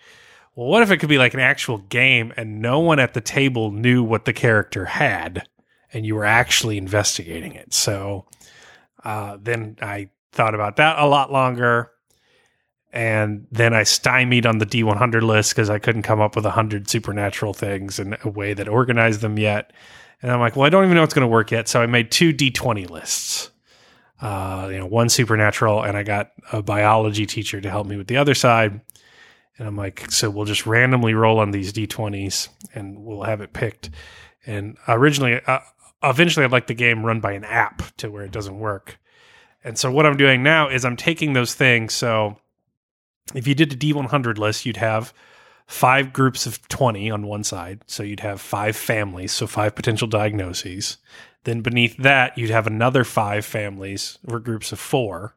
well, 0.54 0.68
what 0.68 0.82
if 0.82 0.90
it 0.90 0.98
could 0.98 1.08
be 1.08 1.18
like 1.18 1.34
an 1.34 1.40
actual 1.40 1.78
game 1.78 2.32
and 2.36 2.60
no 2.62 2.80
one 2.80 2.98
at 2.98 3.14
the 3.14 3.20
table 3.20 3.70
knew 3.70 4.02
what 4.02 4.24
the 4.24 4.32
character 4.32 4.86
had 4.86 5.46
and 5.92 6.06
you 6.06 6.14
were 6.14 6.24
actually 6.24 6.78
investigating 6.78 7.52
it? 7.52 7.74
So 7.74 8.26
uh, 9.04 9.36
then 9.40 9.76
I 9.82 10.08
thought 10.32 10.54
about 10.54 10.76
that 10.76 10.98
a 10.98 11.06
lot 11.06 11.30
longer. 11.30 11.92
And 12.92 13.46
then 13.52 13.74
I 13.74 13.82
stymied 13.82 14.46
on 14.46 14.56
the 14.56 14.64
D100 14.64 15.20
list 15.22 15.52
because 15.52 15.68
I 15.68 15.78
couldn't 15.78 16.02
come 16.02 16.20
up 16.20 16.34
with 16.34 16.46
100 16.46 16.88
supernatural 16.88 17.52
things 17.52 17.98
in 17.98 18.16
a 18.24 18.30
way 18.30 18.54
that 18.54 18.68
organized 18.68 19.20
them 19.20 19.38
yet. 19.38 19.72
And 20.22 20.30
I'm 20.32 20.40
like, 20.40 20.56
well, 20.56 20.64
I 20.64 20.70
don't 20.70 20.84
even 20.84 20.94
know 20.94 21.02
what's 21.02 21.12
going 21.12 21.26
to 21.26 21.32
work 21.32 21.50
yet. 21.50 21.68
So 21.68 21.82
I 21.82 21.86
made 21.86 22.10
two 22.10 22.32
D20 22.32 22.88
lists. 22.88 23.50
Uh, 24.20 24.68
you 24.70 24.78
know, 24.78 24.86
one 24.86 25.08
supernatural, 25.08 25.82
and 25.82 25.96
I 25.96 26.02
got 26.02 26.32
a 26.52 26.62
biology 26.62 27.26
teacher 27.26 27.60
to 27.60 27.70
help 27.70 27.86
me 27.86 27.96
with 27.96 28.06
the 28.06 28.16
other 28.16 28.34
side. 28.34 28.80
And 29.58 29.68
I'm 29.68 29.76
like, 29.76 30.10
so 30.10 30.30
we'll 30.30 30.44
just 30.44 30.66
randomly 30.66 31.14
roll 31.14 31.38
on 31.38 31.50
these 31.50 31.72
D20s 31.72 32.48
and 32.74 33.04
we'll 33.04 33.22
have 33.22 33.40
it 33.40 33.52
picked. 33.52 33.90
And 34.46 34.76
originally, 34.86 35.40
uh, 35.46 35.60
eventually, 36.02 36.44
I'd 36.44 36.52
like 36.52 36.66
the 36.66 36.74
game 36.74 37.04
run 37.04 37.20
by 37.20 37.32
an 37.32 37.44
app 37.44 37.82
to 37.98 38.10
where 38.10 38.24
it 38.24 38.32
doesn't 38.32 38.58
work. 38.58 38.98
And 39.64 39.78
so 39.78 39.90
what 39.90 40.06
I'm 40.06 40.16
doing 40.16 40.42
now 40.42 40.68
is 40.68 40.84
I'm 40.84 40.96
taking 40.96 41.32
those 41.32 41.54
things. 41.54 41.94
So 41.94 42.36
if 43.34 43.46
you 43.46 43.54
did 43.54 43.72
a 43.72 43.76
D100 43.76 44.38
list, 44.38 44.64
you'd 44.66 44.76
have 44.76 45.12
five 45.66 46.12
groups 46.12 46.46
of 46.46 46.66
20 46.68 47.10
on 47.10 47.26
one 47.26 47.42
side. 47.42 47.82
So 47.86 48.02
you'd 48.02 48.20
have 48.20 48.40
five 48.40 48.76
families, 48.76 49.32
so 49.32 49.46
five 49.46 49.74
potential 49.74 50.06
diagnoses. 50.06 50.98
Then 51.46 51.60
beneath 51.60 51.96
that, 51.98 52.36
you'd 52.36 52.50
have 52.50 52.66
another 52.66 53.04
five 53.04 53.44
families 53.44 54.18
or 54.26 54.40
groups 54.40 54.72
of 54.72 54.80
four. 54.80 55.36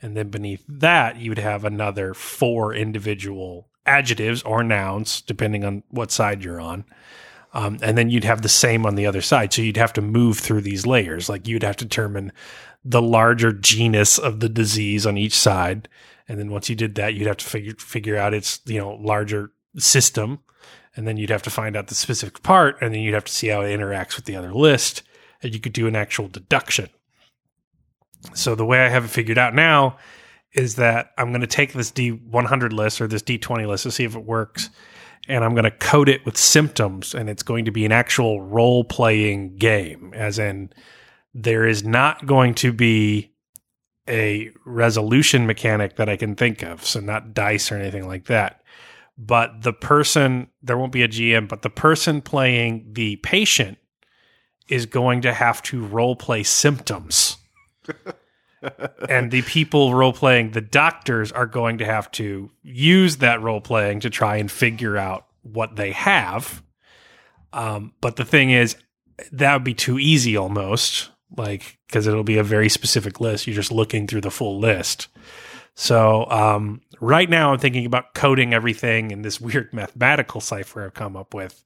And 0.00 0.16
then 0.16 0.30
beneath 0.30 0.64
that, 0.66 1.18
you'd 1.18 1.38
have 1.38 1.66
another 1.66 2.14
four 2.14 2.72
individual 2.72 3.68
adjectives 3.84 4.42
or 4.42 4.64
nouns, 4.64 5.20
depending 5.20 5.62
on 5.62 5.82
what 5.90 6.10
side 6.10 6.42
you're 6.42 6.62
on. 6.62 6.86
Um, 7.52 7.76
and 7.82 7.98
then 7.98 8.08
you'd 8.08 8.24
have 8.24 8.40
the 8.40 8.48
same 8.48 8.86
on 8.86 8.94
the 8.94 9.04
other 9.04 9.20
side. 9.20 9.52
So 9.52 9.60
you'd 9.60 9.76
have 9.76 9.92
to 9.92 10.00
move 10.00 10.38
through 10.38 10.62
these 10.62 10.86
layers. 10.86 11.28
Like 11.28 11.46
you'd 11.46 11.62
have 11.62 11.76
to 11.76 11.84
determine 11.84 12.32
the 12.82 13.02
larger 13.02 13.52
genus 13.52 14.16
of 14.16 14.40
the 14.40 14.48
disease 14.48 15.04
on 15.04 15.18
each 15.18 15.36
side. 15.36 15.90
And 16.26 16.40
then 16.40 16.50
once 16.50 16.70
you 16.70 16.74
did 16.74 16.94
that, 16.94 17.12
you'd 17.12 17.26
have 17.26 17.36
to 17.36 17.44
figure 17.44 17.74
figure 17.78 18.16
out 18.16 18.32
its 18.32 18.62
you 18.64 18.78
know 18.78 18.94
larger 18.94 19.50
system, 19.76 20.38
and 20.96 21.06
then 21.06 21.18
you'd 21.18 21.28
have 21.28 21.42
to 21.42 21.50
find 21.50 21.76
out 21.76 21.88
the 21.88 21.94
specific 21.94 22.42
part, 22.42 22.80
and 22.80 22.94
then 22.94 23.02
you'd 23.02 23.12
have 23.12 23.26
to 23.26 23.32
see 23.32 23.48
how 23.48 23.60
it 23.60 23.78
interacts 23.78 24.16
with 24.16 24.24
the 24.24 24.36
other 24.36 24.54
list, 24.54 25.02
and 25.44 25.54
you 25.54 25.60
could 25.60 25.72
do 25.72 25.86
an 25.86 25.94
actual 25.94 26.28
deduction. 26.28 26.88
So 28.32 28.54
the 28.54 28.64
way 28.64 28.80
I 28.80 28.88
have 28.88 29.04
it 29.04 29.08
figured 29.08 29.38
out 29.38 29.54
now 29.54 29.98
is 30.54 30.76
that 30.76 31.10
I'm 31.18 31.30
going 31.30 31.42
to 31.42 31.46
take 31.46 31.72
this 31.72 31.92
D100 31.92 32.72
list 32.72 33.00
or 33.00 33.06
this 33.06 33.22
D20 33.22 33.66
list 33.66 33.82
to 33.82 33.90
see 33.90 34.04
if 34.04 34.16
it 34.16 34.24
works, 34.24 34.70
and 35.28 35.44
I'm 35.44 35.52
going 35.52 35.64
to 35.64 35.70
code 35.70 36.08
it 36.08 36.24
with 36.24 36.36
symptoms, 36.36 37.14
and 37.14 37.28
it's 37.28 37.42
going 37.42 37.66
to 37.66 37.70
be 37.70 37.84
an 37.84 37.92
actual 37.92 38.40
role 38.40 38.84
playing 38.84 39.56
game, 39.56 40.12
as 40.14 40.38
in 40.38 40.70
there 41.34 41.66
is 41.66 41.84
not 41.84 42.24
going 42.26 42.54
to 42.54 42.72
be 42.72 43.32
a 44.08 44.50
resolution 44.64 45.46
mechanic 45.46 45.96
that 45.96 46.08
I 46.08 46.16
can 46.16 46.36
think 46.36 46.62
of. 46.62 46.84
So 46.84 47.00
not 47.00 47.34
dice 47.34 47.72
or 47.72 47.76
anything 47.76 48.06
like 48.06 48.26
that. 48.26 48.62
But 49.16 49.62
the 49.62 49.72
person, 49.72 50.48
there 50.62 50.76
won't 50.76 50.92
be 50.92 51.02
a 51.02 51.08
GM, 51.08 51.48
but 51.48 51.62
the 51.62 51.70
person 51.70 52.20
playing 52.20 52.90
the 52.92 53.16
patient 53.16 53.78
is 54.68 54.86
going 54.86 55.22
to 55.22 55.32
have 55.32 55.62
to 55.62 55.84
role 55.84 56.16
play 56.16 56.42
symptoms. 56.42 57.36
and 59.08 59.30
the 59.30 59.42
people 59.42 59.94
role 59.94 60.12
playing 60.12 60.52
the 60.52 60.60
doctors 60.60 61.30
are 61.32 61.46
going 61.46 61.78
to 61.78 61.84
have 61.84 62.10
to 62.12 62.50
use 62.62 63.18
that 63.18 63.42
role 63.42 63.60
playing 63.60 64.00
to 64.00 64.10
try 64.10 64.36
and 64.36 64.50
figure 64.50 64.96
out 64.96 65.26
what 65.42 65.76
they 65.76 65.92
have. 65.92 66.62
Um, 67.52 67.92
but 68.00 68.16
the 68.16 68.24
thing 68.24 68.50
is, 68.50 68.76
that 69.30 69.52
would 69.52 69.64
be 69.64 69.74
too 69.74 69.98
easy 69.98 70.36
almost 70.36 71.10
like 71.36 71.78
because 71.86 72.06
it'll 72.06 72.24
be 72.24 72.38
a 72.38 72.44
very 72.44 72.68
specific 72.68 73.20
list. 73.20 73.46
You're 73.46 73.54
just 73.54 73.72
looking 73.72 74.06
through 74.06 74.22
the 74.22 74.30
full 74.30 74.58
list. 74.58 75.08
So 75.74 76.26
um, 76.30 76.82
right 77.00 77.28
now, 77.28 77.52
I'm 77.52 77.58
thinking 77.58 77.86
about 77.86 78.14
coding 78.14 78.54
everything 78.54 79.10
in 79.10 79.22
this 79.22 79.40
weird 79.40 79.72
mathematical 79.72 80.40
cipher 80.40 80.84
I've 80.84 80.94
come 80.94 81.16
up 81.16 81.34
with, 81.34 81.64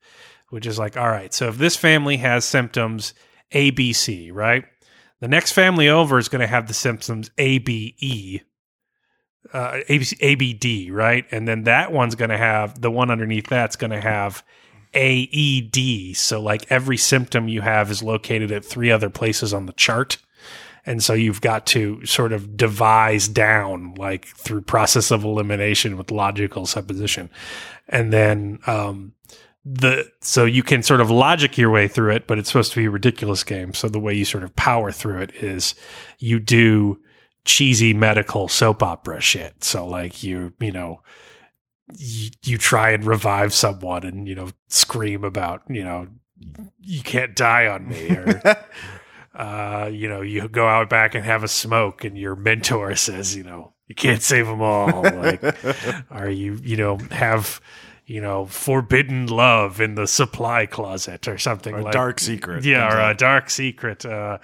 which 0.50 0.66
is 0.66 0.78
like, 0.78 0.96
all 0.96 1.08
right, 1.08 1.32
so 1.32 1.48
if 1.48 1.58
this 1.58 1.76
family 1.76 2.16
has 2.18 2.44
symptoms 2.44 3.14
A, 3.52 3.70
B, 3.70 3.92
C, 3.92 4.30
right? 4.30 4.64
The 5.20 5.28
next 5.28 5.52
family 5.52 5.88
over 5.88 6.18
is 6.18 6.28
going 6.28 6.40
to 6.40 6.46
have 6.46 6.68
the 6.68 6.74
symptoms 6.74 7.30
A, 7.38 7.58
B, 7.58 7.96
E, 7.98 8.40
uh, 9.52 9.80
right? 10.90 11.24
And 11.30 11.48
then 11.48 11.64
that 11.64 11.92
one's 11.92 12.14
going 12.14 12.30
to 12.30 12.38
have 12.38 12.80
the 12.80 12.90
one 12.90 13.10
underneath 13.10 13.48
that's 13.48 13.76
going 13.76 13.90
to 13.90 14.00
have 14.00 14.44
A, 14.94 15.14
E, 15.14 15.60
D. 15.60 16.14
So 16.14 16.40
like 16.40 16.70
every 16.70 16.96
symptom 16.96 17.48
you 17.48 17.62
have 17.62 17.90
is 17.90 18.02
located 18.02 18.52
at 18.52 18.64
three 18.64 18.90
other 18.90 19.10
places 19.10 19.52
on 19.52 19.66
the 19.66 19.72
chart. 19.72 20.18
And 20.86 21.02
so 21.02 21.12
you've 21.12 21.40
got 21.40 21.66
to 21.66 22.04
sort 22.06 22.32
of 22.32 22.56
devise 22.56 23.28
down 23.28 23.94
like 23.94 24.26
through 24.26 24.62
process 24.62 25.10
of 25.10 25.24
elimination 25.24 25.98
with 25.98 26.10
logical 26.10 26.64
supposition. 26.64 27.28
And 27.88 28.12
then, 28.12 28.60
um, 28.66 29.12
the 29.70 30.11
so 30.20 30.45
you 30.45 30.62
can 30.62 30.82
sort 30.82 31.01
of 31.01 31.11
logic 31.11 31.59
your 31.59 31.70
way 31.70 31.89
through 31.89 32.15
it, 32.15 32.27
but 32.27 32.39
it's 32.39 32.49
supposed 32.49 32.73
to 32.73 32.81
be 32.81 32.86
a 32.86 32.90
ridiculous 32.90 33.45
game. 33.45 33.74
So 33.74 33.89
the 33.89 34.01
way 34.01 34.15
you 34.15 34.24
sort 34.24 34.45
of 34.45 34.55
power 34.57 34.93
through 34.93 35.23
it 35.23 35.35
is 35.36 35.74
you 36.19 36.40
do 36.40 37.01
cheesy 37.45 37.95
medical 37.95 38.49
soap 38.49 38.82
opera 38.82 39.20
shit. 39.20 39.65
So 39.65 39.86
like 39.86 40.23
you, 40.23 40.53
you 40.61 40.73
know, 40.73 41.03
you, 41.97 42.31
you 42.45 42.59
try 42.59 42.90
and 42.90 43.05
revive 43.05 43.53
someone 43.53 44.05
and 44.05 44.27
you 44.27 44.35
know 44.35 44.51
scream 44.69 45.24
about 45.24 45.62
you 45.69 45.85
know 45.85 46.09
you 46.81 47.03
can't 47.03 47.35
die 47.35 47.66
on 47.66 47.89
me 47.89 48.11
or 48.11 48.40
uh, 49.39 49.89
you 49.93 50.09
know, 50.09 50.20
you 50.20 50.49
go 50.49 50.66
out 50.66 50.90
back 50.90 51.15
and 51.15 51.24
have 51.24 51.45
a 51.45 51.49
smoke, 51.49 52.05
and 52.05 52.19
your 52.19 52.35
mentor 52.35 52.95
says, 52.97 53.36
you 53.36 53.45
know, 53.45 53.73
you 53.86 53.95
can't 53.95 54.23
save 54.23 54.47
them 54.47 54.61
all. 54.61 55.03
Like, 55.03 55.43
or 56.11 56.28
you, 56.28 56.59
you 56.62 56.77
know, 56.77 56.99
have, 57.12 57.61
you 58.09 58.22
know, 58.22 58.47
forbidden 58.47 59.26
love 59.26 59.82
in 59.82 59.94
the 59.94 60.06
supply 60.06 60.64
closet 60.64 61.28
or 61.28 61.36
something 61.36 61.74
Or 61.74 61.82
like 61.82 61.93
dark 61.93 62.18
secret. 62.18 62.64
yeah, 62.64 62.90
or 62.90 63.10
a 63.10 63.14
dark 63.14 63.51
secret. 63.51 64.06
Uh, 64.06 64.39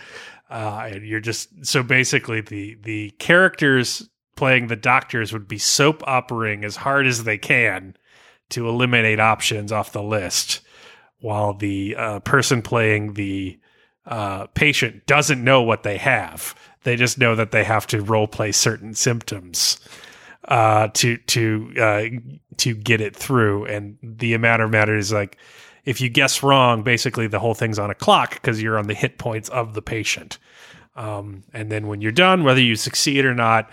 uh, 0.50 0.88
and 0.92 1.06
you're 1.06 1.18
just 1.18 1.64
so 1.64 1.82
basically 1.82 2.42
the 2.42 2.76
the 2.82 3.10
characters 3.12 4.08
playing 4.36 4.66
the 4.66 4.76
doctors 4.76 5.32
would 5.32 5.48
be 5.48 5.56
soap 5.56 6.02
operating 6.06 6.62
as 6.62 6.76
hard 6.76 7.06
as 7.06 7.24
they 7.24 7.38
can 7.38 7.96
to 8.50 8.68
eliminate 8.68 9.18
options 9.18 9.72
off 9.72 9.92
the 9.92 10.02
list, 10.02 10.60
while 11.20 11.54
the 11.54 11.96
uh, 11.96 12.20
person 12.20 12.60
playing 12.60 13.14
the 13.14 13.58
uh, 14.04 14.46
patient 14.48 15.06
doesn't 15.06 15.42
know 15.42 15.62
what 15.62 15.84
they 15.84 15.96
have. 15.96 16.54
They 16.82 16.96
just 16.96 17.16
know 17.16 17.34
that 17.34 17.50
they 17.50 17.64
have 17.64 17.86
to 17.88 18.02
role 18.02 18.28
play 18.28 18.52
certain 18.52 18.92
symptoms 18.92 19.80
uh, 20.48 20.88
to 20.94 21.16
to 21.16 21.72
uh, 21.80 22.04
to 22.58 22.74
get 22.74 23.00
it 23.00 23.16
through. 23.16 23.66
And 23.66 23.98
the 24.02 24.34
amount 24.34 24.62
of 24.62 24.70
matter 24.70 24.96
is 24.96 25.12
like 25.12 25.38
if 25.84 26.00
you 26.00 26.08
guess 26.08 26.42
wrong, 26.42 26.82
basically 26.82 27.26
the 27.26 27.38
whole 27.38 27.54
thing's 27.54 27.78
on 27.78 27.90
a 27.90 27.94
clock 27.94 28.34
because 28.34 28.62
you're 28.62 28.78
on 28.78 28.86
the 28.86 28.94
hit 28.94 29.18
points 29.18 29.48
of 29.50 29.74
the 29.74 29.82
patient. 29.82 30.38
Um, 30.96 31.42
and 31.52 31.70
then 31.70 31.86
when 31.88 32.00
you're 32.00 32.12
done, 32.12 32.44
whether 32.44 32.60
you 32.60 32.76
succeed 32.76 33.24
or 33.24 33.34
not, 33.34 33.68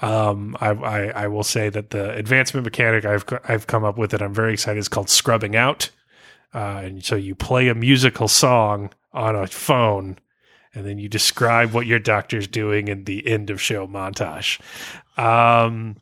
um, 0.00 0.56
I, 0.60 0.70
I, 0.70 1.06
I 1.24 1.26
will 1.28 1.42
say 1.42 1.68
that 1.68 1.90
the 1.90 2.12
advancement 2.14 2.64
mechanic 2.64 3.04
I've 3.04 3.24
I've 3.44 3.66
come 3.66 3.84
up 3.84 3.98
with 3.98 4.10
that 4.12 4.22
I'm 4.22 4.34
very 4.34 4.54
excited 4.54 4.78
is 4.78 4.88
called 4.88 5.10
scrubbing 5.10 5.54
out. 5.54 5.90
Uh, 6.54 6.82
and 6.84 7.04
so 7.04 7.14
you 7.14 7.34
play 7.34 7.68
a 7.68 7.74
musical 7.74 8.28
song 8.28 8.90
on 9.12 9.36
a 9.36 9.46
phone, 9.46 10.18
and 10.74 10.86
then 10.86 10.98
you 10.98 11.08
describe 11.08 11.72
what 11.72 11.86
your 11.86 11.98
doctor's 11.98 12.46
doing 12.46 12.88
in 12.88 13.04
the 13.04 13.26
end 13.26 13.50
of 13.50 13.60
show 13.60 13.86
montage. 13.86 14.60
Um, 15.18 15.96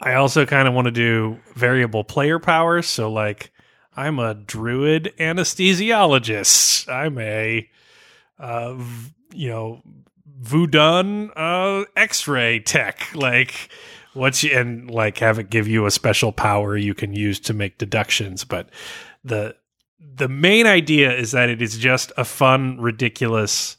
I 0.00 0.14
also 0.14 0.46
kind 0.46 0.66
of 0.66 0.74
want 0.74 0.86
to 0.86 0.92
do 0.92 1.38
variable 1.54 2.04
player 2.04 2.38
powers. 2.38 2.86
So, 2.86 3.10
like, 3.10 3.52
I'm 3.96 4.18
a 4.18 4.34
druid 4.34 5.12
anesthesiologist. 5.18 6.88
I'm 6.88 7.18
a, 7.18 7.68
uh, 8.38 8.74
v- 8.74 9.12
you 9.34 9.48
know, 9.48 9.82
Voodoo 10.40 11.28
uh, 11.36 11.84
X-ray 11.96 12.60
tech. 12.60 13.14
Like, 13.14 13.70
what's 14.14 14.42
you, 14.42 14.56
and 14.56 14.90
like 14.90 15.18
have 15.18 15.38
it 15.38 15.50
give 15.50 15.68
you 15.68 15.86
a 15.86 15.90
special 15.90 16.32
power 16.32 16.76
you 16.76 16.94
can 16.94 17.12
use 17.12 17.40
to 17.40 17.54
make 17.54 17.78
deductions. 17.78 18.44
But 18.44 18.70
the 19.24 19.56
the 19.98 20.28
main 20.28 20.66
idea 20.66 21.12
is 21.14 21.32
that 21.32 21.48
it 21.48 21.60
is 21.62 21.76
just 21.76 22.12
a 22.16 22.24
fun, 22.24 22.80
ridiculous 22.80 23.76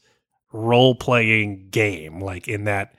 role 0.54 0.96
playing 0.96 1.70
game. 1.70 2.20
Like 2.20 2.48
in 2.48 2.66
that 2.66 2.94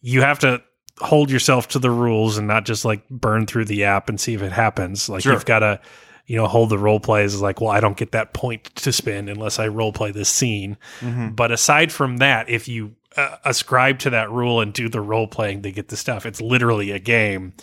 you 0.00 0.22
have 0.22 0.38
to 0.40 0.62
hold 1.00 1.30
yourself 1.30 1.68
to 1.68 1.78
the 1.78 1.90
rules 1.90 2.38
and 2.38 2.46
not 2.46 2.64
just 2.64 2.84
like 2.84 3.08
burn 3.08 3.46
through 3.46 3.64
the 3.64 3.84
app 3.84 4.08
and 4.08 4.20
see 4.20 4.34
if 4.34 4.42
it 4.42 4.52
happens. 4.52 5.08
Like 5.08 5.22
Sure. 5.22 5.32
you've 5.32 5.44
got 5.46 5.60
to, 5.60 5.80
you 6.26 6.36
know, 6.36 6.46
hold 6.46 6.68
the 6.70 6.78
role 6.78 7.00
plays 7.00 7.40
like, 7.40 7.60
well, 7.60 7.70
I 7.70 7.80
don't 7.80 7.96
get 7.96 8.12
that 8.12 8.32
point 8.34 8.64
to 8.76 8.92
spend 8.92 9.28
unless 9.28 9.58
I 9.58 9.68
role 9.68 9.92
play 9.92 10.12
this 10.12 10.28
scene. 10.28 10.76
Mhm. 11.00 11.34
But 11.34 11.50
aside 11.52 11.90
from 11.90 12.18
that, 12.18 12.48
if 12.48 12.68
you 12.68 12.94
uh, 13.16 13.36
ascribe 13.44 13.98
to 14.00 14.10
that 14.10 14.30
rule 14.30 14.60
and 14.60 14.72
do 14.72 14.88
the 14.88 15.00
role 15.00 15.26
playing 15.26 15.62
to 15.62 15.72
get 15.72 15.88
the 15.88 15.96
stuff, 15.96 16.24
it's 16.26 16.40
literally 16.40 16.90
a 16.92 16.98
game. 17.00 17.54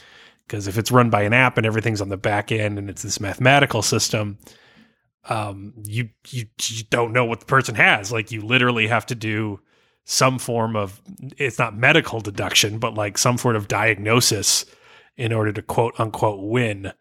Because 0.46 0.68
if 0.68 0.78
it's 0.78 0.92
run 0.92 1.10
by 1.10 1.22
an 1.24 1.34
app 1.34 1.58
and 1.58 1.66
everything's 1.66 2.02
on 2.02 2.10
the 2.10 2.18
back 2.18 2.52
end 2.52 2.78
and 2.80 2.90
it's 2.90 3.02
this 3.04 3.20
mathematical 3.22 3.82
system, 3.82 4.38
um, 5.30 5.74
you, 5.84 6.10
you 6.30 6.46
you 6.62 6.84
don't 6.90 7.12
know 7.14 7.26
what 7.26 7.40
the 7.42 7.46
person 7.46 7.76
has. 7.76 8.12
Like 8.12 8.32
you 8.32 8.42
literally 8.42 8.88
have 8.88 9.06
to 9.08 9.16
do 9.16 9.60
some 10.10 10.40
form 10.40 10.78
of 10.78 11.02
it's 11.38 11.60
not 11.60 11.76
medical 11.76 12.22
deduction, 12.22 12.80
but 12.80 12.94
like 12.94 13.18
some 13.18 13.38
sort 13.38 13.58
of 13.58 13.68
diagnosis 13.68 14.66
in 15.18 15.34
order 15.34 15.52
to 15.52 15.62
quote 15.62 16.00
unquote 16.00 16.40
win. 16.42 16.94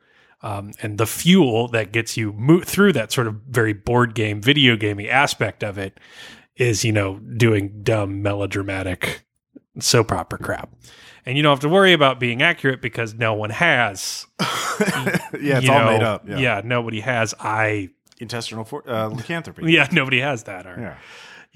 Um, 0.43 0.73
and 0.83 0.99
the 0.99 1.07
fuel 1.07 1.69
that 1.69 1.93
gets 1.93 2.17
you 2.17 2.33
mo- 2.33 2.63
through 2.63 2.93
that 2.95 3.13
sort 3.13 3.29
of 3.29 3.37
very 3.49 3.73
board 3.73 4.15
game, 4.17 4.43
video 4.43 4.77
gaming 4.77 5.09
aspect 5.09 5.63
of 5.63 5.79
it 5.79 5.99
is, 6.57 6.85
you 6.85 6.91
know, 6.91 7.19
doing 7.19 7.81
dumb 7.85 8.23
melodramatic 8.23 9.25
soap 9.79 10.11
opera 10.11 10.41
crap. 10.41 10.69
And 11.25 11.37
you 11.37 11.45
don't 11.45 11.53
have 11.53 11.61
to 11.61 11.69
worry 11.69 11.93
about 11.93 12.19
being 12.19 12.43
accurate 12.43 12.83
because 12.83 13.15
no 13.15 13.35
one 13.35 13.51
has. 13.51 14.27
yeah, 14.41 15.19
it's 15.31 15.65
you 15.67 15.73
all 15.73 15.79
know, 15.79 15.87
made 15.93 16.03
up. 16.03 16.29
Yeah. 16.29 16.39
yeah, 16.39 16.61
nobody 16.65 17.01
has. 17.01 17.35
I 17.39 17.91
Intestinal 18.19 18.65
for, 18.65 18.89
uh, 18.89 19.09
lycanthropy. 19.09 19.63
yeah, 19.73 19.87
nobody 19.93 20.21
has 20.21 20.45
that. 20.45 20.67
Or 20.67 20.77
Yeah. 20.81 20.97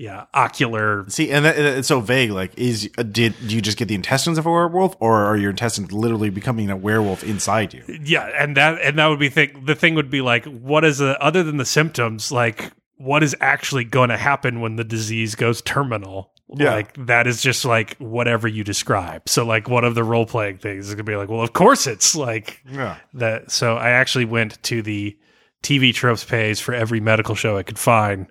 Yeah, 0.00 0.24
ocular 0.32 1.04
See, 1.08 1.30
and 1.30 1.44
that, 1.44 1.58
it's 1.58 1.88
so 1.88 2.00
vague. 2.00 2.30
Like, 2.30 2.56
is 2.58 2.88
uh, 2.96 3.02
did 3.02 3.34
do 3.46 3.54
you 3.54 3.60
just 3.60 3.76
get 3.76 3.88
the 3.88 3.94
intestines 3.94 4.38
of 4.38 4.46
a 4.46 4.50
werewolf, 4.50 4.96
or 4.98 5.24
are 5.24 5.36
your 5.36 5.50
intestines 5.50 5.92
literally 5.92 6.30
becoming 6.30 6.70
a 6.70 6.76
werewolf 6.76 7.22
inside 7.22 7.74
you? 7.74 7.82
yeah 8.02 8.30
and 8.38 8.56
that 8.56 8.80
and 8.80 8.98
that 8.98 9.06
would 9.08 9.18
be 9.18 9.28
thing 9.28 9.62
the 9.66 9.74
thing 9.74 9.94
would 9.94 10.10
be 10.10 10.20
like 10.22 10.44
what 10.46 10.84
is 10.84 10.98
the 10.98 11.22
other 11.22 11.42
than 11.42 11.58
the 11.58 11.64
symptoms 11.66 12.32
like 12.32 12.72
what 12.96 13.22
is 13.22 13.36
actually 13.40 13.84
going 13.84 14.08
to 14.10 14.16
happen 14.16 14.60
when 14.60 14.76
the 14.76 14.84
disease 14.84 15.34
goes 15.34 15.60
terminal 15.62 16.32
Yeah. 16.54 16.74
like 16.74 17.06
that 17.06 17.26
is 17.26 17.42
just 17.42 17.64
like 17.64 17.96
whatever 17.98 18.48
you 18.48 18.64
describe 18.64 19.28
so 19.28 19.44
like 19.44 19.68
one 19.68 19.84
of 19.84 19.94
the 19.94 20.04
role-playing 20.04 20.58
things 20.58 20.88
is 20.88 20.94
gonna 20.94 21.04
be 21.04 21.16
like 21.16 21.28
well 21.28 21.42
of 21.42 21.52
course 21.52 21.86
it's 21.86 22.14
like 22.16 22.60
Yeah. 22.70 22.96
that 23.14 23.50
so 23.50 23.76
i 23.76 23.90
actually 23.90 24.24
went 24.26 24.62
to 24.64 24.82
the 24.82 25.16
tv 25.62 25.92
tropes 25.94 26.24
page 26.24 26.60
for 26.62 26.74
every 26.74 27.00
medical 27.00 27.34
show 27.34 27.56
i 27.58 27.62
could 27.62 27.78
find 27.78 28.26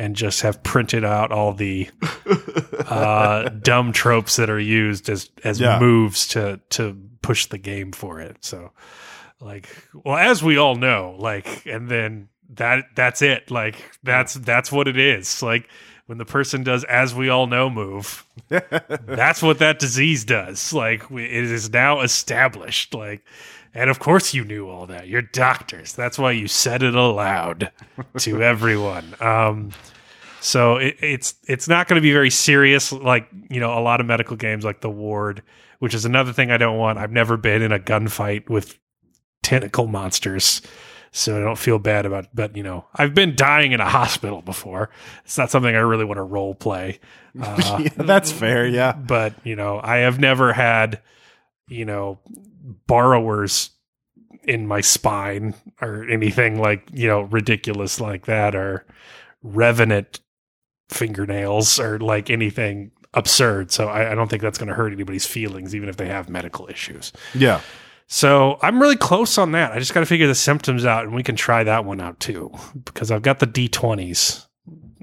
and 0.00 0.16
just 0.16 0.40
have 0.40 0.62
printed 0.62 1.04
out 1.04 1.30
all 1.30 1.52
the 1.52 1.86
uh, 2.86 3.48
dumb 3.62 3.92
tropes 3.92 4.36
that 4.36 4.48
are 4.48 4.58
used 4.58 5.10
as 5.10 5.28
as 5.44 5.60
Yeah. 5.60 5.78
moves 5.78 6.26
to 6.28 6.58
to 6.70 6.96
push 7.20 7.46
the 7.46 7.58
game 7.58 7.92
for 7.92 8.18
it. 8.20 8.38
So, 8.40 8.72
like, 9.40 9.68
well, 9.92 10.16
as 10.16 10.42
we 10.42 10.56
all 10.56 10.74
know, 10.76 11.14
like, 11.18 11.66
and 11.66 11.88
then 11.90 12.28
that 12.54 12.84
that's 12.96 13.20
it. 13.20 13.50
Like, 13.50 13.76
that's 14.02 14.34
that's 14.34 14.72
what 14.72 14.88
it 14.88 14.98
is. 14.98 15.42
Like, 15.42 15.68
when 16.06 16.16
the 16.16 16.24
person 16.24 16.62
does 16.62 16.82
as 16.84 17.14
we 17.14 17.28
all 17.28 17.46
know 17.46 17.68
move, 17.68 18.24
that's 18.48 19.42
what 19.42 19.58
that 19.58 19.78
disease 19.80 20.24
does. 20.24 20.72
Like, 20.72 21.10
it 21.10 21.30
is 21.30 21.70
now 21.70 22.00
established. 22.00 22.94
Like. 22.94 23.22
And 23.74 23.88
of 23.88 23.98
course, 24.00 24.34
you 24.34 24.44
knew 24.44 24.68
all 24.68 24.86
that. 24.86 25.06
You're 25.08 25.22
doctors. 25.22 25.92
That's 25.94 26.18
why 26.18 26.32
you 26.32 26.48
said 26.48 26.82
it 26.82 26.94
aloud 26.94 27.70
to 28.18 28.42
everyone. 28.42 29.14
Um, 29.20 29.70
so 30.40 30.76
it, 30.76 30.96
it's 31.00 31.34
it's 31.46 31.68
not 31.68 31.86
going 31.86 31.96
to 31.96 32.02
be 32.02 32.12
very 32.12 32.30
serious, 32.30 32.92
like 32.92 33.28
you 33.50 33.60
know, 33.60 33.78
a 33.78 33.80
lot 33.80 34.00
of 34.00 34.06
medical 34.06 34.36
games 34.36 34.64
like 34.64 34.80
the 34.80 34.90
Ward, 34.90 35.42
which 35.78 35.94
is 35.94 36.04
another 36.04 36.32
thing 36.32 36.50
I 36.50 36.56
don't 36.56 36.78
want. 36.78 36.98
I've 36.98 37.12
never 37.12 37.36
been 37.36 37.62
in 37.62 37.72
a 37.72 37.78
gunfight 37.78 38.48
with 38.48 38.78
tentacle 39.42 39.86
monsters, 39.86 40.62
so 41.12 41.36
I 41.40 41.44
don't 41.44 41.58
feel 41.58 41.78
bad 41.78 42.06
about. 42.06 42.26
But 42.34 42.56
you 42.56 42.62
know, 42.64 42.86
I've 42.96 43.14
been 43.14 43.36
dying 43.36 43.70
in 43.72 43.80
a 43.80 43.88
hospital 43.88 44.42
before. 44.42 44.90
It's 45.24 45.38
not 45.38 45.50
something 45.50 45.74
I 45.74 45.80
really 45.80 46.04
want 46.04 46.18
to 46.18 46.22
role 46.24 46.54
play. 46.54 46.98
Uh, 47.40 47.78
Yeah, 47.84 47.88
that's 47.94 48.32
fair. 48.32 48.66
Yeah. 48.66 48.92
but 48.92 49.34
you 49.44 49.54
know, 49.54 49.78
I 49.80 49.98
have 49.98 50.18
never 50.18 50.52
had 50.52 51.00
you 51.68 51.84
know 51.84 52.18
borrowers 52.86 53.70
in 54.44 54.66
my 54.66 54.80
spine 54.80 55.54
or 55.80 56.08
anything 56.08 56.60
like 56.60 56.88
you 56.92 57.06
know 57.06 57.22
ridiculous 57.22 58.00
like 58.00 58.26
that 58.26 58.54
or 58.54 58.86
revenant 59.42 60.20
fingernails 60.88 61.78
or 61.78 61.98
like 61.98 62.30
anything 62.30 62.90
absurd. 63.14 63.70
So 63.72 63.88
I, 63.88 64.12
I 64.12 64.14
don't 64.14 64.28
think 64.28 64.42
that's 64.42 64.58
going 64.58 64.68
to 64.68 64.74
hurt 64.74 64.92
anybody's 64.92 65.26
feelings, 65.26 65.74
even 65.74 65.88
if 65.88 65.96
they 65.96 66.08
have 66.08 66.28
medical 66.28 66.68
issues. 66.68 67.12
Yeah. 67.34 67.60
So 68.06 68.58
I'm 68.60 68.80
really 68.80 68.96
close 68.96 69.38
on 69.38 69.52
that. 69.52 69.72
I 69.72 69.78
just 69.78 69.94
got 69.94 70.00
to 70.00 70.06
figure 70.06 70.26
the 70.26 70.34
symptoms 70.34 70.84
out, 70.84 71.04
and 71.04 71.14
we 71.14 71.22
can 71.22 71.36
try 71.36 71.62
that 71.62 71.84
one 71.84 72.00
out 72.00 72.18
too, 72.18 72.52
because 72.84 73.10
I've 73.10 73.22
got 73.22 73.38
the 73.38 73.46
D20s, 73.46 74.46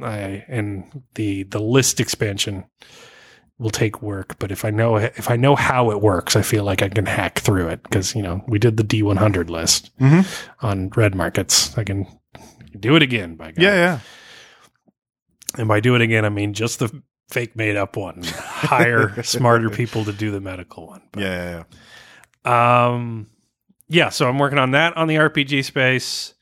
I, 0.03 0.43
and 0.49 1.03
the 1.15 1.43
the 1.43 1.59
list 1.59 2.01
expansion 2.01 2.65
will 3.59 3.69
take 3.71 4.01
work. 4.01 4.37
But 4.39 4.51
if 4.51 4.63
I 4.65 4.69
know 4.71 4.97
if 4.97 5.29
I 5.29 5.35
know 5.35 5.55
how 5.55 5.91
it 5.91 6.01
works, 6.01 6.35
I 6.35 6.41
feel 6.41 6.63
like 6.63 6.81
I 6.81 6.89
can 6.89 7.05
hack 7.05 7.39
through 7.39 7.69
it 7.69 7.83
because 7.83 8.15
you 8.15 8.21
know 8.21 8.43
we 8.47 8.59
did 8.59 8.77
the 8.77 8.83
D100 8.83 9.49
list 9.49 9.89
Mhm. 9.99 10.25
on 10.61 10.89
red 10.95 11.15
markets. 11.15 11.77
I 11.77 11.83
can 11.83 12.05
do 12.79 12.95
it 12.95 13.01
again. 13.01 13.35
By 13.35 13.47
God. 13.51 13.61
Yeah. 13.63 13.73
Yeah. 13.75 13.99
and 15.57 15.67
by 15.67 15.79
do 15.79 15.95
it 15.95 16.01
again, 16.01 16.25
I 16.25 16.29
mean 16.29 16.53
just 16.53 16.79
the 16.79 16.89
fake 17.29 17.55
made 17.55 17.75
up 17.75 17.95
one. 17.97 18.21
Hire 18.23 19.21
smarter 19.23 19.69
people 19.69 20.05
to 20.05 20.13
do 20.13 20.29
the 20.31 20.39
medical 20.41 20.87
one. 20.87 21.01
But- 21.11 21.23
Yeah. 21.23 21.63
Yeah. 22.45 22.87
um, 22.93 23.27
yeah, 23.89 24.09
so 24.09 24.27
I'm 24.29 24.37
working 24.37 24.59
on 24.59 24.71
that 24.71 24.95
on 24.97 25.07
the 25.07 25.15
RPG 25.15 25.63
space. 25.63 26.33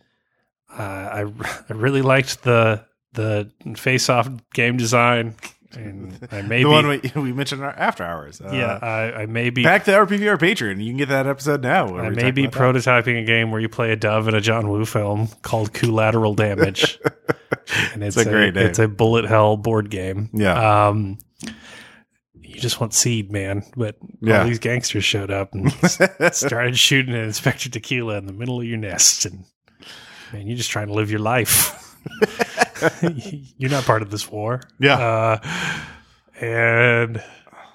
Uh, 0.70 0.82
I 0.82 1.22
I 1.70 1.74
really 1.74 2.02
liked 2.02 2.44
the 2.44 2.86
the 3.14 3.50
face 3.78 4.10
off 4.10 4.28
game 4.54 4.76
design, 4.78 5.36
and 5.76 6.18
I 6.32 6.42
may 6.42 6.64
the 6.64 6.70
be 6.70 6.72
one 6.72 6.88
we, 6.88 7.00
we 7.22 7.34
mentioned 7.34 7.62
in 7.62 7.66
our 7.68 7.74
after 7.78 8.04
hours. 8.04 8.42
Uh, 8.42 8.52
yeah 8.54 8.80
I, 8.82 9.22
I 9.22 9.26
may 9.26 9.50
be 9.50 9.64
Back 9.64 9.84
to 9.86 9.92
RPPR 9.92 10.38
Patreon. 10.38 10.82
You 10.84 10.90
can 10.92 10.98
get 10.98 11.10
that 11.10 11.28
episode 11.28 11.62
now. 11.62 11.96
I 11.98 12.10
may 12.10 12.32
be 12.32 12.46
about 12.46 12.54
that. 12.54 12.76
prototyping 12.76 13.22
a 13.22 13.26
game 13.26 13.52
where 13.52 13.62
you 13.62 13.70
play 13.70 13.92
a 13.92 13.96
dove 13.96 14.28
in 14.28 14.36
a 14.36 14.42
John 14.42 14.68
Woo 14.70 14.86
film 14.86 15.28
called 15.42 15.74
Collateral 15.74 16.34
Damage, 16.36 17.00
and 17.94 18.04
it's, 18.04 18.18
a 18.18 18.26
great 18.26 18.54
name. 18.56 18.68
it's 18.68 18.80
a 18.80 18.88
bullet 18.88 19.26
hell 19.26 19.58
board 19.58 19.90
game. 19.90 20.30
Yeah. 20.34 20.88
Um, 20.88 21.18
you 22.42 22.62
just 22.62 22.80
want 22.80 22.94
seed, 22.94 23.32
man, 23.32 23.64
but 23.76 23.98
Yeah. 24.22 24.40
all 24.42 24.48
these 24.48 24.60
gangsters 24.60 25.04
showed 25.04 25.30
up 25.32 25.54
and 25.54 25.72
started 26.34 26.78
shooting 26.78 27.14
at 27.14 27.24
Inspector 27.24 27.70
Tequila 27.70 28.18
in 28.18 28.28
the 28.28 28.34
middle 28.34 28.60
of 28.62 28.66
your 28.66 28.78
nest, 28.78 29.26
and 29.26 29.44
man, 30.32 30.48
you're 30.48 30.56
just 30.58 30.70
trying 30.72 30.88
to 30.88 30.94
live 30.94 31.12
your 31.12 31.20
life. 31.20 31.82
you're 33.58 33.72
not 33.72 33.84
part 33.86 34.02
of 34.02 34.12
this 34.12 34.30
war. 34.30 34.62
Yeah. 34.80 34.98
Uh, 34.98 35.82
and 36.40 37.24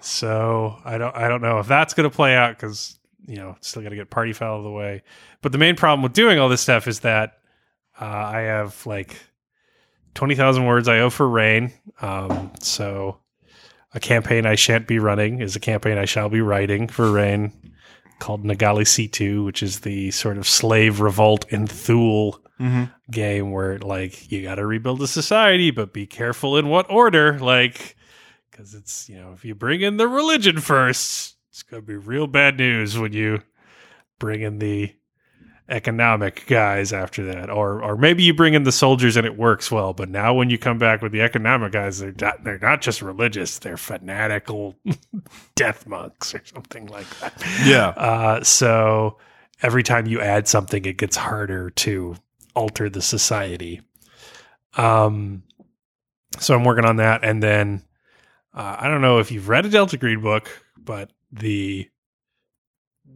so 0.01 0.77
I 0.85 0.99
don't 0.99 1.15
I 1.15 1.29
don't 1.29 1.43
know 1.43 1.59
if 1.59 1.67
that's 1.67 1.95
going 1.95 2.09
to 2.09 2.15
play 2.15 2.35
out 2.35 2.57
because 2.57 2.99
you 3.27 3.37
know 3.37 3.57
still 3.61 3.83
got 3.83 3.91
to 3.91 3.97
get 3.97 4.11
party 4.11 4.33
foul 4.33 4.55
out 4.55 4.59
of 4.59 4.65
the 4.65 4.71
way. 4.71 5.03
But 5.43 5.53
the 5.53 5.59
main 5.59 5.77
problem 5.77 6.03
with 6.03 6.13
doing 6.13 6.39
all 6.39 6.49
this 6.49 6.61
stuff 6.61 6.87
is 6.87 7.01
that 7.01 7.39
uh, 8.01 8.05
I 8.05 8.41
have 8.41 8.87
like 8.87 9.17
twenty 10.15 10.35
thousand 10.35 10.67
words 10.67 10.89
I 10.89 11.01
owe 11.01 11.11
for 11.11 11.29
rain. 11.29 11.73
Um, 12.01 12.53
so 12.61 13.19
a 13.95 14.01
campaign 14.01 14.47
I 14.47 14.55
shan't 14.55 14.87
be 14.87 14.99
running 14.99 15.41
is 15.41 15.57
a 15.57 15.61
campaign 15.61 15.99
I 15.99 16.05
shall 16.05 16.29
be 16.29 16.41
writing 16.41 16.89
for 16.89 17.11
rain 17.11 17.53
called 18.21 18.45
Nagali 18.45 18.85
C2, 18.85 19.45
which 19.45 19.63
is 19.63 19.81
the 19.81 20.11
sort 20.11 20.39
of 20.39 20.47
slave 20.47 21.01
revolt 21.01 21.47
in 21.51 21.67
Thule 21.67 22.41
Mhm. 22.61 22.93
game 23.11 23.51
where 23.53 23.79
like 23.79 24.31
you 24.31 24.43
got 24.43 24.57
to 24.57 24.67
rebuild 24.67 25.01
a 25.03 25.07
society, 25.07 25.71
but 25.71 25.93
be 25.95 26.07
careful 26.07 26.57
in 26.59 26.69
what 26.69 26.91
order. 26.91 27.39
Like, 27.39 27.97
because 28.51 28.75
it's 28.75 29.09
you 29.09 29.17
know 29.19 29.33
if 29.33 29.45
you 29.45 29.55
bring 29.55 29.81
in 29.81 29.97
the 29.97 30.07
religion 30.09 30.61
first, 30.61 31.37
it's 31.51 31.63
gonna 31.63 31.83
be 31.83 31.97
real 31.97 32.27
bad 32.27 32.59
news 32.59 32.99
when 32.99 33.13
you 33.15 33.43
bring 34.19 34.43
in 34.43 34.59
the 34.59 34.95
economic 35.69 36.45
guys 36.49 36.93
after 36.93 37.25
that, 37.33 37.49
or 37.49 37.83
or 37.83 37.97
maybe 37.97 38.23
you 38.25 38.35
bring 38.35 38.55
in 38.55 38.65
the 38.65 38.73
soldiers 38.73 39.17
and 39.17 39.25
it 39.27 39.39
works 39.39 39.71
well. 39.71 39.93
But 39.93 40.09
now 40.11 40.35
when 40.35 40.51
you 40.51 40.59
come 40.59 40.79
back 40.79 41.01
with 41.01 41.13
the 41.13 41.23
economic 41.23 41.73
guys, 41.73 42.01
they're 42.01 42.15
not, 42.21 42.43
they're 42.45 42.59
not 42.59 42.81
just 42.83 43.01
religious; 43.03 43.59
they're 43.59 43.77
fanatical 43.77 44.77
death 45.55 45.87
monks 45.87 46.35
or 46.35 46.43
something 46.45 46.87
like 46.87 47.09
that. 47.21 47.33
Yeah. 47.65 47.89
Uh, 47.89 48.43
so 48.43 49.17
every 49.63 49.83
time 49.83 50.07
you 50.07 50.21
add 50.21 50.49
something, 50.49 50.85
it 50.85 50.97
gets 50.99 51.17
harder 51.17 51.71
to 51.71 52.17
alter 52.55 52.89
the 52.89 53.03
society. 53.03 53.81
Um, 54.77 55.43
so 56.39 56.55
I'm 56.55 56.65
working 56.65 56.85
on 56.85 56.97
that, 56.97 57.25
and 57.25 57.43
then 57.43 57.83
uh, 58.55 58.77
I 58.79 58.89
don't 58.89 59.01
know 59.01 59.19
if 59.19 59.31
you've 59.33 59.49
read 59.49 59.67
a 59.67 59.69
Delta 59.69 59.97
Green 59.97 60.21
book, 60.21 60.49
but 60.77 61.11
the 61.33 61.89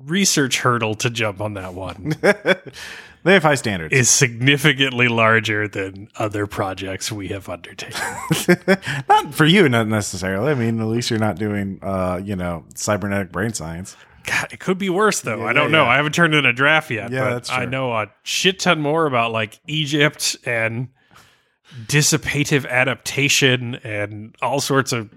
research 0.04 0.58
hurdle 0.58 0.94
to 0.94 1.08
jump 1.08 1.40
on 1.40 1.54
that 1.54 1.72
one 1.72 2.14
they 3.24 3.32
have 3.32 3.42
high 3.42 3.54
standards. 3.54 3.94
is 3.94 4.10
significantly 4.10 5.08
larger 5.08 5.66
than 5.66 6.08
other 6.16 6.46
projects 6.46 7.10
we 7.10 7.28
have 7.28 7.48
undertaken. 7.48 7.98
not 9.08 9.34
for 9.34 9.46
you, 9.46 9.68
not 9.68 9.88
necessarily. 9.88 10.52
I 10.52 10.54
mean, 10.54 10.78
at 10.78 10.86
least 10.86 11.10
you're 11.10 11.18
not 11.18 11.38
doing, 11.38 11.78
uh, 11.82 12.20
you 12.22 12.36
know, 12.36 12.64
cybernetic 12.74 13.32
brain 13.32 13.54
science. 13.54 13.96
God, 14.26 14.52
it 14.52 14.60
could 14.60 14.78
be 14.78 14.88
worse 14.90 15.20
though. 15.20 15.38
Yeah, 15.40 15.44
I 15.46 15.52
don't 15.52 15.70
yeah, 15.70 15.78
know. 15.78 15.84
yeah. 15.84 15.90
I 15.90 15.96
haven't 15.96 16.14
turned 16.14 16.34
in 16.34 16.46
a 16.46 16.52
draft 16.52 16.90
yet, 16.90 17.10
Yeah, 17.12 17.30
but 17.30 17.50
I 17.52 17.64
know 17.66 17.92
a 17.92 18.06
shit 18.22 18.58
ton 18.58 18.80
more 18.80 19.06
about 19.06 19.32
like 19.32 19.58
Egypt 19.66 20.36
and 20.44 20.88
dissipative 21.86 22.68
adaptation 22.68 23.76
and 23.76 24.34
all 24.42 24.60
sorts 24.60 24.92
of 24.92 25.10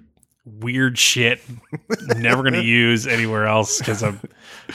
weird 0.46 0.98
shit. 0.98 1.42
Never 2.18 2.42
going 2.42 2.54
to 2.54 2.64
use 2.64 3.06
anywhere 3.08 3.46
else 3.46 3.80
because 3.80 4.04
I'm 4.04 4.20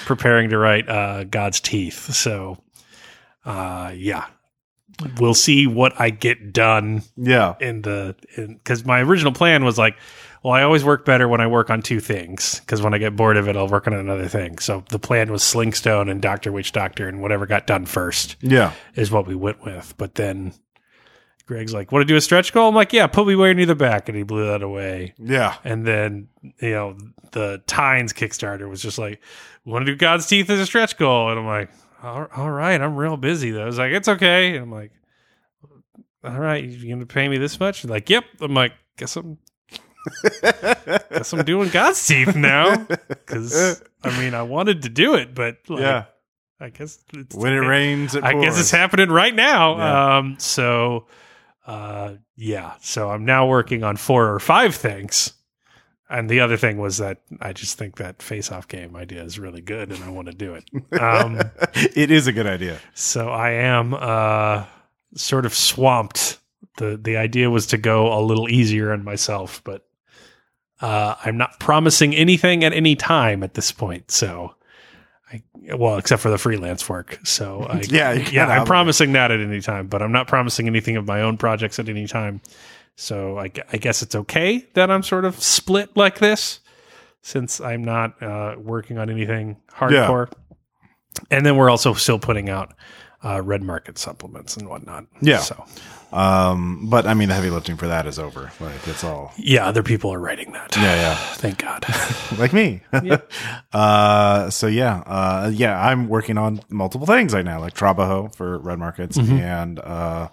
preparing 0.05 0.51
to 0.51 0.59
write 0.59 0.89
uh, 0.89 1.25
God's 1.25 1.61
Teeth. 1.61 2.13
So, 2.15 2.59
uh, 3.45 3.93
yeah, 3.95 4.27
we'll 5.19 5.35
see 5.35 5.67
what 5.67 5.99
I 6.01 6.11
get 6.11 6.53
done 6.53 7.03
Yeah. 7.17 7.55
in 7.61 7.83
the 7.83 8.15
because 8.37 8.85
my 8.85 9.01
original 9.01 9.33
plan 9.33 9.65
was 9.65 9.79
like 9.79 9.97
well 10.43 10.52
i 10.52 10.62
always 10.62 10.85
work 10.85 11.05
better 11.05 11.27
when 11.28 11.40
i 11.40 11.47
work 11.47 11.70
on 11.70 11.82
two 11.82 12.01
things 12.01 12.60
because 12.60 12.82
when 12.82 12.94
i 12.94 12.98
get 12.98 13.16
bored 13.16 13.36
of 13.36 13.48
it 13.48 13.56
i'll 13.56 13.69
work 13.69 13.86
on 13.86 13.93
another 13.94 14.28
thing 14.28 14.59
so 14.59 14.85
the 14.90 14.98
plan 14.98 15.31
was 15.31 15.43
slingstone 15.43 16.10
and 16.10 16.20
dr 16.23 16.51
witch 16.52 16.73
doctor 16.73 17.09
and 17.09 17.20
whatever 17.23 17.47
got 17.47 17.66
done 17.66 17.86
first 17.86 18.36
Yeah. 18.40 18.73
is 18.94 19.10
what 19.10 19.27
we 19.27 19.35
went 19.35 19.64
with 19.64 19.94
but 19.98 20.14
then 20.16 20.52
greg's 21.47 21.73
like 21.74 21.90
want 21.93 22.02
to 22.02 22.06
do 22.12 22.16
a 22.16 22.20
stretch 22.20 22.52
goal 22.52 22.69
i'm 22.69 22.74
like 22.74 22.93
yeah 22.93 23.06
put 23.06 23.27
me 23.27 23.35
way 23.35 23.52
near 23.55 23.66
the 23.66 23.74
back 23.74 24.09
and 24.09 24.16
he 24.16 24.23
blew 24.23 24.47
that 24.47 24.62
away 24.62 25.14
Yeah. 25.19 25.56
and 25.64 25.86
then 25.86 26.28
you 26.60 26.70
know 26.70 26.97
the 27.32 27.62
Tynes 27.66 28.12
Kickstarter 28.12 28.69
was 28.69 28.82
just 28.82 28.98
like, 28.98 29.19
"Want 29.64 29.86
to 29.86 29.90
do 29.90 29.97
God's 29.97 30.27
Teeth 30.27 30.51
as 30.51 30.60
a 30.60 30.66
stretch 30.66 30.98
goal?" 30.98 31.31
And 31.31 31.39
I'm 31.40 31.47
like, 31.47 31.70
"All 32.02 32.27
all 32.36 32.51
right, 32.51 32.78
I'm 32.78 32.94
real 32.94 33.16
busy 33.16 33.52
though." 33.52 33.66
It's 33.69 33.78
like 33.78 33.93
it's 33.93 34.06
okay, 34.06 34.48
and 34.55 34.64
I'm 34.64 34.70
like, 34.70 34.93
"All 36.23 36.39
right, 36.39 36.62
you 36.62 36.93
gonna 36.94 37.06
pay 37.06 37.27
me 37.28 37.39
this 37.39 37.59
much?" 37.59 37.86
Like, 37.86 38.10
"Yep." 38.10 38.24
I'm 38.43 38.52
like, 38.52 38.73
"Guess 38.98 39.16
I'm." 39.16 39.39
Guess 40.43 41.33
I'm 41.33 41.45
doing 41.45 41.69
God's 41.69 42.07
teeth 42.07 42.35
now 42.35 42.77
because 43.09 43.83
I 44.03 44.20
mean 44.20 44.35
I 44.35 44.43
wanted 44.43 44.83
to 44.83 44.89
do 44.89 45.15
it, 45.15 45.35
but 45.35 45.59
like, 45.69 45.81
yeah. 45.81 46.05
I 46.61 46.69
guess 46.69 46.99
it's 47.12 47.35
When 47.35 47.53
it 47.53 47.59
rains, 47.59 48.15
it 48.15 48.23
I 48.23 48.35
guess 48.41 48.59
it's 48.59 48.70
happening 48.70 49.11
right 49.11 49.35
now. 49.35 49.77
Yeah. 49.79 50.16
Um, 50.19 50.37
so, 50.39 51.07
uh, 51.66 52.15
yeah. 52.37 52.74
So 52.81 53.11
I'm 53.11 53.24
now 53.24 53.49
working 53.49 53.83
on 53.83 53.97
four 53.97 54.33
or 54.33 54.39
five 54.39 54.74
things. 54.74 55.33
And 56.09 56.29
the 56.29 56.41
other 56.41 56.59
thing 56.59 56.77
was 56.77 56.99
that 56.99 57.23
I 57.41 57.55
just 57.55 57.79
think 57.79 57.97
that 57.97 58.23
face-off 58.23 58.69
game 58.69 58.95
idea 58.95 59.24
is 59.24 59.39
really 59.39 59.62
good, 59.62 59.91
and 59.91 60.05
I 60.05 60.11
want 60.11 60.29
to 60.29 60.35
do 60.35 60.55
it. 60.55 61.01
Um, 61.01 61.41
it 61.73 62.11
is 62.11 62.27
a 62.27 62.33
good 62.33 62.47
idea. 62.47 62.79
so 62.93 63.31
I 63.31 63.53
am 63.53 63.95
uh, 63.95 64.66
sort 65.15 65.47
of 65.47 65.55
swamped. 65.55 66.39
the 66.77 66.99
The 67.03 67.16
idea 67.16 67.51
was 67.51 67.66
to 67.69 67.79
go 67.79 68.12
a 68.12 68.20
little 68.20 68.49
easier 68.51 68.93
on 68.93 69.03
myself, 69.05 69.62
but 69.65 69.87
uh, 70.83 71.15
I'm 71.25 71.37
not 71.37 71.61
promising 71.61 72.15
anything 72.15 72.65
at 72.65 72.73
any 72.73 72.97
time 72.97 73.43
at 73.43 73.55
this 73.55 73.71
point. 73.73 74.11
So, 74.11 74.55
I 75.33 75.43
well, 75.75 75.97
except 75.97 76.21
for 76.21 76.29
the 76.29 76.39
freelance 76.39 76.89
work. 76.89 77.21
So, 77.25 77.63
I, 77.71 77.83
yeah, 77.89 78.13
yeah, 78.13 78.47
I'm 78.47 78.67
promising 78.67 79.13
that 79.13 79.31
at 79.31 79.41
any 79.41 79.61
time, 79.61 79.87
but 79.87 80.03
I'm 80.03 80.13
not 80.13 80.27
promising 80.27 80.67
anything 80.67 80.97
of 80.97 81.07
my 81.07 81.23
own 81.23 81.39
projects 81.39 81.79
at 81.79 81.89
any 81.89 82.07
time. 82.07 82.41
So, 82.97 83.39
I, 83.39 83.51
I 83.73 83.79
guess 83.79 84.03
it's 84.03 84.15
okay 84.15 84.67
that 84.75 84.91
I'm 84.91 85.03
sort 85.03 85.25
of 85.25 85.41
split 85.41 85.97
like 85.97 86.19
this, 86.19 86.61
since 87.23 87.61
I'm 87.61 87.85
not 87.85 88.21
uh, 88.23 88.57
working 88.59 88.99
on 88.99 89.09
anything 89.09 89.57
hardcore. 89.73 90.31
And 91.31 91.47
then 91.47 91.57
we're 91.57 91.71
also 91.71 91.95
still 91.95 92.19
putting 92.19 92.51
out 92.51 92.75
uh, 93.24 93.40
red 93.43 93.62
market 93.62 93.99
supplements 93.99 94.57
and 94.57 94.69
whatnot. 94.69 95.07
Yeah. 95.20 95.39
So, 95.39 95.65
Um, 96.12 96.89
but 96.90 97.07
I 97.07 97.15
mean, 97.15 97.28
the 97.28 97.35
heavy 97.35 97.49
lifting 97.51 97.77
for 97.78 97.86
that 97.86 98.07
is 98.07 98.19
over. 98.19 98.53
Like 98.61 98.86
it's 98.86 99.03
all. 99.05 99.32
yeah, 99.39 99.66
other 99.66 99.82
people 99.82 100.12
are 100.12 100.19
writing 100.19 100.53
that. 100.53 100.77
Yeah, 100.77 100.94
yeah. 100.94 101.15
Thank 101.36 101.59
God. 101.59 101.85
like 102.39 102.53
me. 102.53 102.82
Yeah. 103.03 103.19
uh, 103.73 104.51
so 104.51 104.66
yeah, 104.66 105.03
uh, 105.07 105.51
yeah, 105.55 105.81
I'm 105.81 106.09
working 106.09 106.36
on 106.39 106.61
multiple 106.69 107.07
things 107.07 107.32
right 107.32 107.44
now, 107.44 107.61
like 107.61 107.74
Trabajo 107.74 108.35
for 108.35 108.59
red 108.59 108.78
markets 108.78 109.16
Mm-hmm. 109.16 109.39
and 109.39 109.78
uh, 109.81 110.28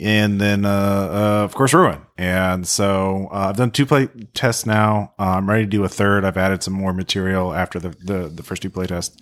and 0.00 0.40
then 0.40 0.64
uh, 0.64 0.68
uh, 0.70 1.44
of 1.44 1.54
course 1.54 1.72
ruin. 1.72 2.00
And 2.18 2.66
so 2.66 3.28
uh, 3.30 3.48
I've 3.50 3.56
done 3.56 3.70
two 3.70 3.86
play 3.86 4.08
tests 4.34 4.66
now. 4.66 5.12
Uh, 5.18 5.36
I'm 5.36 5.48
ready 5.48 5.64
to 5.64 5.70
do 5.70 5.84
a 5.84 5.88
third. 5.88 6.24
I've 6.24 6.36
added 6.36 6.62
some 6.64 6.74
more 6.74 6.92
material 6.92 7.52
after 7.54 7.78
the 7.78 7.90
the, 7.90 8.28
the 8.28 8.42
first 8.42 8.62
two 8.62 8.70
play 8.70 8.86
tests. 8.86 9.16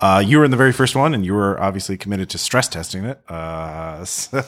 Uh, 0.00 0.22
you 0.26 0.38
were 0.38 0.44
in 0.44 0.50
the 0.50 0.56
very 0.56 0.72
first 0.72 0.96
one, 0.96 1.14
and 1.14 1.24
you 1.24 1.32
were 1.32 1.58
obviously 1.62 1.96
committed 1.96 2.28
to 2.28 2.36
stress 2.36 2.68
testing 2.68 3.04
it. 3.04 3.20
Uh, 3.30 4.04
so, 4.04 4.38
I 4.38 4.42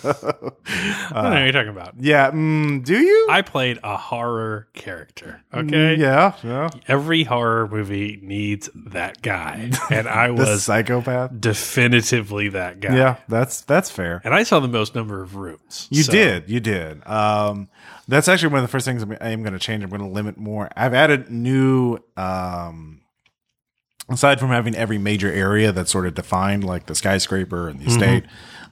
don't 1.15 1.25
know 1.25 1.31
what 1.31 1.43
you're 1.45 1.53
talking 1.53 1.69
about. 1.71 1.95
yeah, 1.99 2.31
mm, 2.33 2.85
do 2.85 2.99
you? 2.99 3.29
I 3.31 3.43
played 3.43 3.79
a 3.85 3.97
horror 3.97 4.69
character. 4.75 5.43
Okay. 5.55 5.95
yeah, 5.95 6.35
yeah. 6.43 6.69
Every 6.89 7.23
horror 7.23 7.69
movie 7.69 8.19
needs 8.23 8.69
that 8.75 9.23
guy. 9.23 9.71
And 9.91 10.09
I 10.09 10.31
was 10.33 10.65
psychopath. 10.65 11.31
definitively 11.41 12.49
that 12.51 12.81
guy. 12.81 12.97
Yeah, 12.97 13.17
that's 13.29 13.61
that's 13.63 13.89
fair. 13.91 14.21
And 14.25 14.35
I 14.35 14.43
saw 14.43 14.59
the 14.61 14.69
most 14.69 14.95
number 14.95 15.23
of 15.23 15.37
rooms. 15.37 15.87
You 15.91 16.03
So- 16.03 16.13
did, 16.13 16.51
you 16.51 16.61
did. 16.61 17.07
Um, 17.07 17.69
that's 18.09 18.29
actually 18.29 18.49
one 18.51 18.59
of 18.59 18.65
the 18.65 18.69
first 18.73 18.85
things 18.85 19.03
I'm, 19.03 19.13
I 19.21 19.31
am 19.31 19.43
going 19.43 19.53
to 19.53 19.59
change. 19.59 19.83
I'm 19.85 19.91
going 19.91 20.03
to 20.03 20.09
limit 20.09 20.37
more. 20.37 20.69
I've 20.77 20.93
added 20.95 21.31
new, 21.31 21.99
um, 22.17 23.01
aside 24.09 24.39
from 24.41 24.51
having 24.51 24.75
every 24.75 24.99
major 24.99 25.31
area 25.33 25.73
that's 25.73 25.91
sort 25.91 26.07
of 26.07 26.15
defined, 26.15 26.65
like 26.65 26.87
the 26.87 26.95
skyscraper 26.95 27.69
and 27.69 27.81
the 27.81 27.87
estate, 27.87 28.25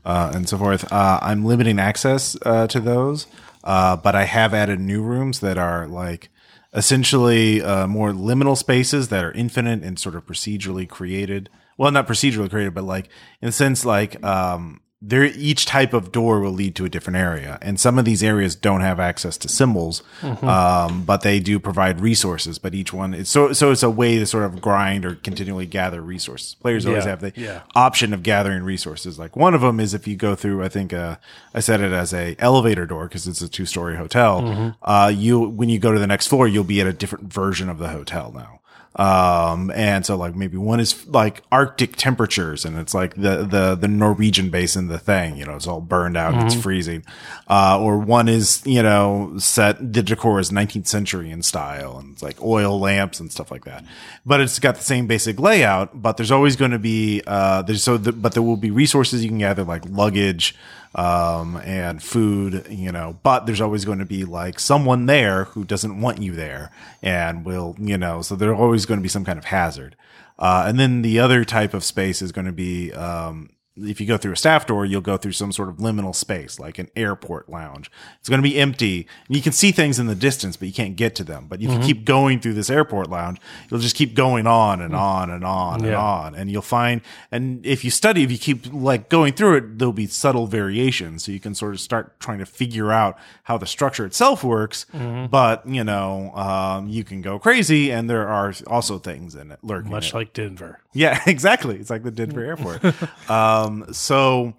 uh, 0.05 0.33
and 0.35 0.49
so 0.49 0.59
forth. 0.59 0.91
Uh, 0.93 1.19
I'm 1.23 1.45
limiting 1.45 1.79
access 1.79 2.37
uh, 2.45 2.67
to 2.69 2.81
those, 2.81 3.27
uh, 3.65 3.97
but 3.97 4.15
I 4.15 4.25
have 4.25 4.55
added 4.55 4.81
new 4.81 5.03
rooms 5.03 5.41
that 5.41 5.59
are 5.59 5.87
like 5.89 6.29
essentially 6.73 7.63
uh, 7.63 7.87
more 7.87 8.11
liminal 8.11 8.57
spaces 8.57 9.09
that 9.09 9.25
are 9.25 9.33
infinite 9.33 9.83
and 9.83 9.99
sort 9.99 10.15
of 10.15 10.27
procedurally 10.27 10.89
created. 10.89 11.49
Well, 11.77 11.91
not 11.91 12.07
procedurally 12.07 12.51
created, 12.51 12.75
but 12.75 12.85
like 12.85 13.09
in 13.41 13.49
a 13.49 13.53
sense, 13.53 13.85
like 13.85 14.23
um, 14.25 14.81
there 15.07 15.25
each 15.25 15.67
type 15.67 15.93
of 15.93 16.13
door 16.13 16.41
will 16.41 16.51
lead 16.53 16.75
to 16.77 16.85
a 16.85 16.89
different 16.89 17.19
area, 17.19 17.59
and 17.61 17.79
some 17.79 17.99
of 17.99 18.05
these 18.07 18.23
areas 18.23 18.55
don't 18.57 18.81
have 18.81 18.99
access 18.99 19.37
to 19.39 19.49
symbols, 19.49 20.03
um, 20.23 21.05
but 21.05 21.21
they 21.21 21.41
do 21.41 21.59
provide 21.59 22.01
resources. 22.01 22.59
But 22.59 22.75
each 22.75 22.93
one, 22.93 23.13
is 23.15 23.29
so 23.29 23.53
so 23.53 23.71
it's 23.71 23.83
a 23.83 23.91
way 23.91 24.19
to 24.19 24.27
sort 24.27 24.45
of 24.45 24.61
grind 24.61 25.05
or 25.05 25.17
continually 25.17 25.67
gather 25.67 26.01
resources. 26.01 26.55
Players 26.55 26.87
always 26.87 27.05
Yeah, 27.05 27.11
have 27.11 27.21
the 27.21 27.33
yeah. 27.37 27.61
option 27.75 28.13
of 28.15 28.23
gathering 28.23 28.63
resources. 28.63 29.19
Like 29.19 29.37
one 29.37 29.55
of 29.55 29.61
them 29.61 29.79
is 29.79 29.93
if 29.95 30.07
you 30.07 30.17
go 30.17 30.35
through, 30.35 30.63
I 30.65 30.69
think 30.69 30.93
uh, 30.93 31.17
I 31.55 31.61
said 31.61 31.81
it 31.81 31.93
as 31.93 32.15
a 32.15 32.35
elevator 32.39 32.87
door 32.87 33.05
because 33.07 33.27
it's 33.27 33.43
a 33.43 33.49
two 33.49 33.67
story 33.67 33.97
hotel. 33.97 34.41
Mm-hmm. 34.41 34.69
Uh, 34.83 35.09
you 35.15 35.41
when 35.41 35.69
you 35.69 35.79
go 35.79 35.93
to 35.93 35.99
the 35.99 36.07
next 36.07 36.29
floor, 36.29 36.49
you'll 36.49 36.65
be 36.65 36.81
at 36.81 36.87
a 36.87 36.93
different 36.93 37.33
version 37.33 37.69
of 37.69 37.79
the 37.79 37.89
hotel 37.89 38.33
now. 38.35 38.61
Um, 38.97 39.73
and 39.73 40.07
so 40.07 40.17
like 40.17 40.37
maybe 40.37 40.57
one 40.57 40.79
is 40.79 41.07
like 41.09 41.43
Arctic 41.51 41.97
temperatures 41.97 42.65
and 42.65 42.79
it's 42.79 42.95
like 42.95 43.15
the, 43.15 43.45
the, 43.45 43.75
the 43.75 43.89
Norwegian 43.89 44.51
basin, 44.51 44.87
the 44.87 44.99
thing, 44.99 45.37
you 45.37 45.45
know, 45.45 45.57
it's 45.57 45.67
all 45.67 45.81
burned 45.81 46.17
out. 46.17 46.35
Mm-hmm. 46.35 46.47
It's 46.47 46.55
freezing. 46.55 47.05
Uh, 47.49 47.81
or 47.81 47.99
one 47.99 48.29
is, 48.29 48.63
you 48.65 48.83
know, 48.83 49.35
set, 49.39 49.93
the 49.93 50.03
decor 50.03 50.39
is 50.39 50.51
19th 50.51 50.87
century 50.87 51.31
in 51.31 51.43
style 51.43 51.99
and 51.99 52.13
it's 52.13 52.23
like 52.23 52.41
oil 52.41 52.79
lamps 52.79 53.19
and 53.19 53.33
stuff 53.33 53.51
like 53.51 53.65
that. 53.65 53.85
But 54.25 54.41
it's 54.41 54.61
got 54.61 54.77
the 54.77 54.85
same 54.85 55.09
basic 55.09 55.41
layout, 55.41 56.01
but 56.01 56.17
there's 56.17 56.31
always 56.31 56.55
going 56.55 56.71
to 56.71 56.79
be, 56.79 57.21
uh, 57.27 57.63
there's 57.63 57.83
so, 57.83 57.97
the, 57.97 58.13
but 58.13 58.33
there 58.33 58.43
will 58.43 58.57
be 58.57 58.71
resources 58.71 59.25
you 59.25 59.29
can 59.29 59.39
gather 59.39 59.65
like 59.65 59.83
luggage, 59.89 60.55
um, 60.95 61.57
and 61.65 62.03
food, 62.03 62.67
you 62.71 62.93
know, 62.93 63.19
but 63.23 63.47
there's 63.47 63.61
always 63.61 63.85
going 63.85 63.99
to 63.99 64.05
be 64.05 64.25
like 64.25 64.61
someone 64.61 65.07
there 65.07 65.45
who 65.45 65.65
doesn't 65.65 66.01
want 66.01 66.23
you 66.23 66.33
there 66.33 66.71
and 67.03 67.45
will, 67.45 67.77
you 67.79 67.99
know, 67.99 68.23
so 68.23 68.37
there's 68.37 68.59
always 68.59 68.87
going 68.87 68.99
to 68.99 69.03
be 69.03 69.09
some 69.09 69.25
kind 69.25 69.39
of 69.39 69.47
hazard. 69.47 69.97
Uh, 70.39 70.65
and 70.67 70.79
then 70.79 71.03
the 71.03 71.19
other 71.19 71.45
type 71.45 71.75
of 71.75 71.85
space 71.85 72.23
is 72.23 72.33
going 72.33 72.47
to 72.47 72.53
be, 72.53 72.93
um, 72.93 73.51
if 73.77 74.01
you 74.01 74.07
go 74.07 74.17
through 74.17 74.33
a 74.33 74.37
staff 74.37 74.67
door, 74.67 74.87
you'll 74.87 75.01
go 75.01 75.17
through 75.17 75.33
some 75.33 75.51
sort 75.51 75.69
of 75.69 75.77
liminal 75.79 76.15
space, 76.15 76.61
like 76.61 76.79
an 76.79 76.89
airport 76.95 77.49
lounge. 77.49 77.91
It's 78.21 78.29
going 78.29 78.41
to 78.41 78.49
be 78.49 78.59
empty. 78.59 79.09
And 79.27 79.37
you 79.37 79.43
can 79.43 79.51
see 79.53 79.73
things 79.73 79.99
in 79.99 80.07
the 80.07 80.15
distance, 80.15 80.57
but 80.57 80.69
you 80.69 80.75
can't 80.75 80.95
get 80.95 81.17
to 81.17 81.25
them. 81.25 81.47
But 81.49 81.61
if 81.61 81.71
you 81.73 81.79
keep 81.81 82.05
going 82.05 82.39
through 82.39 82.55
this 82.55 82.71
airport 82.71 83.11
lounge, 83.11 83.39
you'll 83.69 83.81
just 83.81 83.97
keep 83.97 84.15
going 84.15 84.47
on 84.47 84.81
and 84.81 84.95
on 84.95 85.29
and 85.31 85.45
on 85.45 85.85
and 85.85 85.95
on. 85.95 86.35
And 86.37 86.51
you'll 86.53 86.63
find, 86.63 87.01
and 87.33 87.65
if 87.67 87.85
you 87.85 87.91
study, 87.91 88.23
if 88.23 88.31
you 88.31 88.39
keep 88.39 88.73
like 88.73 89.09
going 89.09 89.33
through 89.33 89.57
it, 89.57 89.79
there'll 89.79 89.93
be 89.93 90.07
subtle 90.07 90.47
variations. 90.47 91.25
So 91.25 91.33
you 91.33 91.41
can 91.41 91.55
sort 91.55 91.75
of 91.75 91.81
start 91.81 92.21
trying 92.21 92.39
to 92.39 92.47
figure 92.47 92.93
out 92.93 93.19
how 93.43 93.59
the 93.59 93.67
structure 93.67 94.07
itself 94.07 94.45
works. 94.45 94.87
But, 94.93 95.67
you 95.69 95.83
know, 95.83 96.31
um, 96.37 96.89
you 96.89 97.03
can 97.03 97.23
go 97.23 97.39
crazy 97.41 97.91
and 97.91 98.09
there 98.09 98.29
are 98.29 98.55
also 98.69 98.99
things 99.01 99.35
in 99.35 99.51
it 99.51 99.59
lurking. 99.63 99.91
Much 99.91 100.15
like 100.15 100.33
Denver. 100.33 100.79
Yeah, 100.93 101.21
exactly. 101.27 101.77
It's 101.77 101.91
like 101.91 102.05
the 102.05 102.13
Denver 102.13 102.45
airport. 102.45 102.85
um, 103.29 103.64
so 103.93 104.55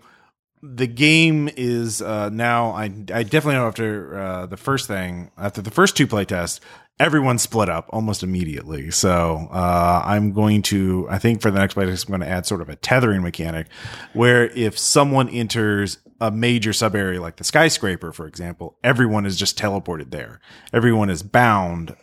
the 0.61 0.88
game 0.88 1.49
is 1.56 2.02
uh, 2.02 2.30
now. 2.30 2.72
I 2.72 2.86
I 2.86 3.23
definitely 3.23 3.56
know 3.56 3.68
after 3.68 4.19
uh, 4.19 4.45
the 4.45 4.57
first 4.57 4.88
thing, 4.88 5.32
after 5.38 5.61
the 5.61 5.72
first 5.72 5.95
two 5.95 6.07
play 6.07 6.26
tests, 6.26 6.60
everyone 6.99 7.38
split 7.38 7.69
up 7.69 7.90
almost 7.90 8.23
immediately. 8.23 8.91
So 8.91 9.48
uh, 9.52 10.02
I'm 10.06 10.32
going 10.32 10.61
to. 10.64 11.07
I 11.10 11.19
think 11.19 11.41
for 11.41 11.52
the 11.52 11.60
next 11.60 11.76
play 11.76 11.86
test, 11.86 12.07
I'm 12.07 12.11
going 12.11 12.22
to 12.22 12.27
add 12.27 12.45
sort 12.45 12.61
of 12.61 12.69
a 12.69 12.76
tethering 12.76 13.22
mechanic, 13.22 13.68
where 14.14 14.48
if 14.52 14.77
someone 14.77 15.30
enters 15.30 15.99
a 16.22 16.32
major 16.32 16.73
sub 16.73 16.95
area 16.95 17.22
like 17.22 17.36
the 17.36 17.44
skyscraper, 17.44 18.11
for 18.11 18.26
example, 18.26 18.77
everyone 18.84 19.26
is 19.26 19.38
just 19.38 19.60
teleported 19.60 20.11
there. 20.11 20.40
Everyone 20.73 21.10
is 21.10 21.23
bound. 21.23 21.95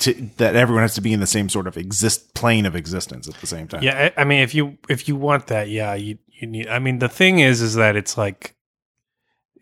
To, 0.00 0.12
that 0.36 0.56
everyone 0.56 0.82
has 0.82 0.94
to 0.96 1.00
be 1.00 1.14
in 1.14 1.20
the 1.20 1.26
same 1.26 1.48
sort 1.48 1.66
of 1.66 1.78
exist 1.78 2.34
plane 2.34 2.66
of 2.66 2.76
existence 2.76 3.26
at 3.26 3.34
the 3.36 3.46
same 3.46 3.66
time. 3.66 3.82
Yeah, 3.82 4.10
I 4.14 4.20
I 4.22 4.24
mean, 4.24 4.40
if 4.40 4.54
you 4.54 4.76
if 4.90 5.08
you 5.08 5.16
want 5.16 5.46
that, 5.46 5.70
yeah, 5.70 5.94
you 5.94 6.18
you 6.40 6.46
need. 6.48 6.68
I 6.68 6.78
mean, 6.78 6.98
the 6.98 7.08
thing 7.08 7.38
is, 7.40 7.60
is 7.60 7.74
that 7.74 7.96
it's 7.96 8.16
like 8.18 8.54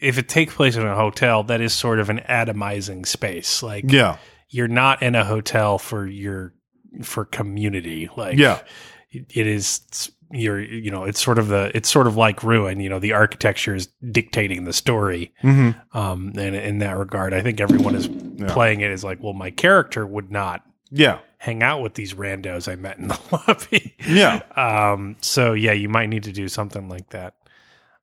if 0.00 0.16
it 0.18 0.28
takes 0.28 0.54
place 0.54 0.76
in 0.76 0.86
a 0.86 0.94
hotel, 0.94 1.42
that 1.44 1.60
is 1.60 1.72
sort 1.72 1.98
of 1.98 2.08
an 2.08 2.20
atomizing 2.28 3.04
space. 3.06 3.62
Like, 3.62 3.84
Yeah. 3.90 4.18
you're 4.48 4.68
not 4.68 5.02
in 5.02 5.14
a 5.14 5.24
hotel 5.24 5.78
for 5.78 6.06
your 6.06 6.54
for 7.02 7.24
community. 7.24 8.08
Like, 8.16 8.38
Yeah. 8.38 8.60
it 9.10 9.46
is. 9.46 10.10
You're, 10.30 10.60
you 10.60 10.90
know, 10.90 11.04
it's 11.04 11.20
sort 11.22 11.38
of 11.38 11.48
the, 11.48 11.70
it's 11.74 11.88
sort 11.88 12.06
of 12.06 12.16
like 12.18 12.42
ruin. 12.44 12.80
You 12.80 12.90
know, 12.90 12.98
the 12.98 13.14
architecture 13.14 13.74
is 13.74 13.86
dictating 14.10 14.64
the 14.64 14.74
story. 14.74 15.32
Mm-hmm. 15.42 15.96
Um, 15.98 16.32
and 16.36 16.54
in 16.54 16.78
that 16.80 16.98
regard, 16.98 17.32
I 17.32 17.40
think 17.40 17.62
everyone 17.62 17.94
is 17.94 18.08
playing 18.52 18.82
it 18.82 18.90
as 18.90 19.02
like, 19.02 19.22
well, 19.22 19.32
my 19.32 19.50
character 19.50 20.06
would 20.06 20.30
not 20.30 20.62
Yeah. 20.90 21.20
Hang 21.38 21.62
out 21.62 21.80
with 21.82 21.94
these 21.94 22.14
randos 22.14 22.70
I 22.70 22.74
met 22.76 22.98
in 22.98 23.08
the 23.08 23.18
lobby. 23.48 23.94
Yeah. 24.06 24.42
Um, 24.56 25.16
so 25.20 25.52
yeah, 25.54 25.72
you 25.72 25.88
might 25.88 26.06
need 26.08 26.24
to 26.24 26.32
do 26.32 26.48
something 26.48 26.88
like 26.88 27.10
that. 27.10 27.34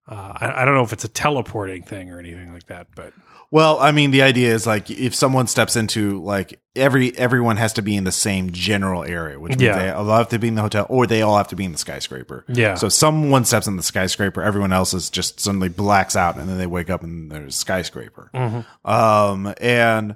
Uh, 0.07 0.33
I, 0.35 0.61
I 0.61 0.65
don't 0.65 0.75
know 0.75 0.83
if 0.83 0.93
it's 0.93 1.03
a 1.03 1.07
teleporting 1.09 1.83
thing 1.83 2.11
or 2.11 2.19
anything 2.19 2.53
like 2.53 2.67
that, 2.67 2.87
but 2.95 3.11
Well, 3.49 3.79
I 3.79 3.91
mean, 3.91 4.11
the 4.11 4.21
idea 4.21 4.53
is 4.53 4.67
like 4.67 4.89
if 4.91 5.15
someone 5.15 5.47
steps 5.47 5.75
into 5.75 6.21
like 6.21 6.59
every 6.75 7.17
everyone 7.17 7.57
has 7.57 7.73
to 7.73 7.81
be 7.81 7.95
in 7.95 8.03
the 8.03 8.11
same 8.11 8.51
general 8.51 9.03
area, 9.03 9.39
which 9.39 9.51
means 9.51 9.61
Yeah. 9.63 9.79
they 9.79 9.89
all 9.89 10.05
have 10.05 10.29
to 10.29 10.37
be 10.39 10.47
in 10.49 10.55
the 10.55 10.61
hotel 10.61 10.85
or 10.89 11.07
they 11.07 11.23
all 11.23 11.35
have 11.37 11.47
to 11.49 11.55
be 11.55 11.65
in 11.65 11.71
the 11.71 11.77
skyscraper. 11.79 12.45
Yeah. 12.47 12.75
So 12.75 12.87
someone 12.87 13.45
steps 13.45 13.65
in 13.65 13.77
the 13.77 13.83
skyscraper, 13.83 14.43
everyone 14.43 14.71
else 14.71 14.93
is 14.93 15.09
just 15.09 15.39
suddenly 15.39 15.69
blacks 15.69 16.15
out, 16.15 16.37
and 16.37 16.47
then 16.47 16.59
they 16.59 16.67
wake 16.67 16.91
up 16.91 17.01
and 17.01 17.31
there's 17.31 17.55
a 17.55 17.57
skyscraper. 17.57 18.29
Um, 18.85 19.53
and 19.59 20.15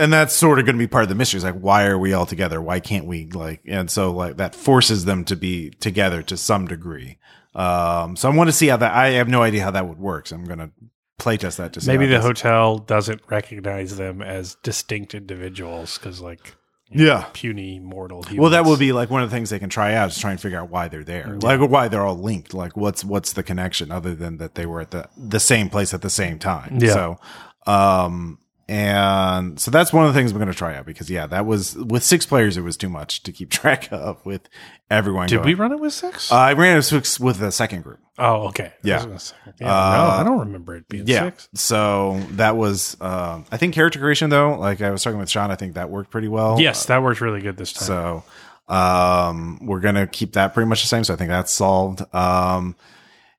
and 0.00 0.12
that's 0.12 0.34
sort 0.34 0.58
of 0.58 0.64
going 0.66 0.76
to 0.76 0.78
be 0.78 0.86
part 0.88 1.02
of 1.04 1.08
the 1.08 1.14
mystery. 1.14 1.38
Is 1.38 1.44
like, 1.44 1.54
why 1.60 1.86
are 1.86 1.98
we 1.98 2.12
all 2.12 2.26
together? 2.26 2.60
Why 2.60 2.80
can't 2.80 3.06
we 3.06 3.26
like? 3.26 3.60
And 3.66 3.90
so 3.90 4.10
like 4.12 4.36
that 4.38 4.54
forces 4.54 5.04
them 5.04 5.24
to 5.26 5.36
be 5.36 5.70
together 5.70 6.22
to 6.22 6.36
some 6.36 6.66
degree. 6.66 7.18
Um, 7.54 8.16
so 8.16 8.30
I 8.30 8.34
want 8.34 8.48
to 8.48 8.52
see 8.52 8.68
how 8.68 8.76
that. 8.78 8.92
I 8.94 9.10
have 9.10 9.28
no 9.28 9.42
idea 9.42 9.62
how 9.62 9.70
that 9.72 9.86
would 9.88 9.98
work. 9.98 10.26
So 10.28 10.36
I'm 10.36 10.44
going 10.44 10.58
to 10.60 10.70
playtest 11.18 11.56
that 11.56 11.72
to 11.74 11.80
see 11.80 11.88
maybe 11.88 12.06
the 12.06 12.20
hotel 12.20 12.78
doesn't 12.78 13.20
recognize 13.28 13.96
them 13.96 14.22
as 14.22 14.54
distinct 14.62 15.14
individuals 15.14 15.98
because 15.98 16.20
like 16.22 16.54
Yeah. 16.90 17.26
puny 17.34 17.78
mortal 17.78 18.22
humans. 18.22 18.40
Well, 18.40 18.50
that 18.52 18.64
will 18.64 18.78
be 18.78 18.92
like 18.92 19.10
one 19.10 19.22
of 19.22 19.28
the 19.30 19.36
things 19.36 19.50
they 19.50 19.58
can 19.58 19.68
try 19.68 19.94
out 19.94 20.08
is 20.10 20.18
try 20.18 20.30
and 20.30 20.40
figure 20.40 20.58
out 20.58 20.70
why 20.70 20.88
they're 20.88 21.04
there, 21.04 21.36
like 21.42 21.60
why 21.60 21.88
they're 21.88 22.06
all 22.06 22.16
linked. 22.18 22.54
Like, 22.54 22.74
what's 22.76 23.04
what's 23.04 23.34
the 23.34 23.42
connection 23.42 23.90
other 23.92 24.14
than 24.14 24.38
that 24.38 24.54
they 24.54 24.64
were 24.64 24.80
at 24.80 24.92
the 24.92 25.08
the 25.16 25.40
same 25.40 25.68
place 25.68 25.92
at 25.92 26.00
the 26.02 26.08
same 26.10 26.38
time? 26.38 26.78
Yeah. 26.80 26.92
So, 26.94 27.20
um, 27.66 28.38
and 28.70 29.58
so 29.58 29.70
that's 29.72 29.92
one 29.92 30.06
of 30.06 30.14
the 30.14 30.18
things 30.18 30.30
I'm 30.30 30.38
going 30.38 30.48
to 30.48 30.54
try 30.56 30.76
out 30.76 30.86
because 30.86 31.10
yeah, 31.10 31.26
that 31.26 31.44
was 31.44 31.74
with 31.76 32.04
six 32.04 32.24
players, 32.24 32.56
it 32.56 32.60
was 32.62 32.76
too 32.76 32.88
much 32.88 33.22
to 33.24 33.32
keep 33.32 33.50
track 33.60 33.88
of 33.90 34.24
with 34.24 34.48
everyone. 34.90 35.26
Did 35.28 35.36
going. 35.36 35.46
we 35.46 35.54
run 35.54 35.72
it 35.72 35.80
with 35.80 35.92
six? 35.92 36.30
Uh, 36.30 36.36
I 36.36 36.52
ran 36.52 36.74
it 36.74 36.76
with 36.76 36.84
six 36.86 37.18
with 37.18 37.38
the 37.38 37.50
second 37.50 37.82
group. 37.82 37.98
oh, 38.18 38.48
okay. 38.48 38.72
yeah. 38.84 38.94
I 38.94 38.96
was 38.98 39.06
gonna 39.06 39.18
say- 39.18 39.34
yeah 39.60 39.66
Uh, 39.66 39.96
no, 39.96 40.04
I 40.20 40.22
don't 40.24 40.38
remember 40.40 40.76
it 40.76 40.88
being 40.88 41.06
Yeah. 41.08 41.24
six. 41.24 41.48
So 41.54 42.20
that 42.32 42.56
was, 42.56 42.96
um, 43.00 43.44
I 43.50 43.56
think 43.56 43.74
character 43.74 43.98
creation 43.98 44.30
though, 44.30 44.54
like 44.56 44.80
I 44.80 44.90
was 44.90 45.02
talking 45.02 45.18
with 45.18 45.28
Sean, 45.30 45.50
I 45.50 45.56
think 45.56 45.74
that 45.74 45.90
worked 45.90 46.10
pretty 46.10 46.28
well. 46.28 46.60
Yes, 46.60 46.86
that 46.86 47.02
worked 47.02 47.20
really 47.20 47.40
good 47.40 47.56
this 47.56 47.72
time. 47.72 47.86
So 47.86 48.24
um, 48.72 49.58
we're 49.66 49.80
gonna 49.80 50.06
keep 50.06 50.34
that 50.34 50.54
pretty 50.54 50.68
much 50.68 50.82
the 50.82 50.88
same. 50.88 51.02
So 51.02 51.12
I 51.14 51.16
think 51.16 51.28
that's 51.30 51.50
solved. 51.52 52.02
Um, 52.14 52.76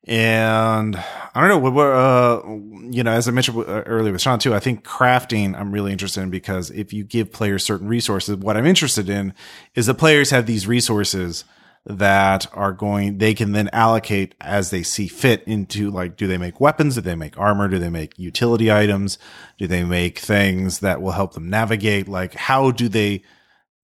and 0.08 0.96
I 0.96 1.40
don't 1.40 1.50
know 1.50 1.60
what 1.60 1.74
we're, 1.74 1.96
uh, 1.96 2.42
you 2.90 3.04
know, 3.04 3.12
as 3.12 3.28
I 3.28 3.32
mentioned 3.32 3.58
uh, 3.60 3.84
earlier 3.84 4.12
with 4.12 4.22
Sean 4.22 4.40
too, 4.40 4.56
I 4.56 4.60
think 4.60 4.84
crafting 4.84 5.56
I'm 5.56 5.72
really 5.72 5.92
interested 5.92 6.22
in 6.22 6.32
because 6.32 6.72
if 6.72 6.92
you 6.92 7.04
give 7.04 7.32
players 7.32 7.64
certain 7.64 7.88
resources, 7.88 8.38
what 8.38 8.58
I'm 8.58 8.66
interested 8.66 9.10
in 9.10 9.34
is 9.76 9.86
that 9.86 9.96
players 9.96 10.32
have 10.32 10.48
these 10.48 10.66
resources 10.66 11.46
that 11.86 12.48
are 12.54 12.74
going, 12.74 13.18
they 13.20 13.34
can 13.34 13.54
then 13.54 13.70
allocate 13.74 14.36
as 14.42 14.70
they 14.70 14.84
see 14.84 15.08
fit 15.08 15.44
into 15.46 15.90
like, 15.90 16.16
do 16.16 16.28
they 16.28 16.38
make 16.38 16.60
weapons? 16.60 16.96
Do 16.96 17.02
they 17.02 17.16
make 17.16 17.38
armor? 17.38 17.68
Do 17.68 17.80
they 17.80 17.90
make 17.90 18.18
utility 18.18 18.72
items? 18.72 19.18
Do 19.58 19.68
they 19.68 19.84
make 19.84 20.20
things 20.20 20.80
that 20.80 21.02
will 21.02 21.12
help 21.12 21.34
them 21.34 21.50
navigate? 21.50 22.08
Like, 22.08 22.34
how 22.36 22.72
do 22.72 22.88
they 22.88 23.24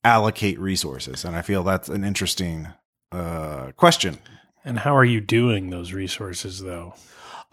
allocate 0.03 0.60
resources? 0.60 1.26
And 1.26 1.35
I 1.35 1.41
feel 1.41 1.64
that's 1.64 1.89
an 1.89 2.03
interesting, 2.03 2.68
uh, 3.11 3.72
question. 3.76 4.19
And 4.68 4.77
how 4.80 4.95
are 4.98 5.06
you 5.06 5.22
doing 5.22 5.69
those 5.69 5.94
resources 5.94 6.61
though? 6.61 6.94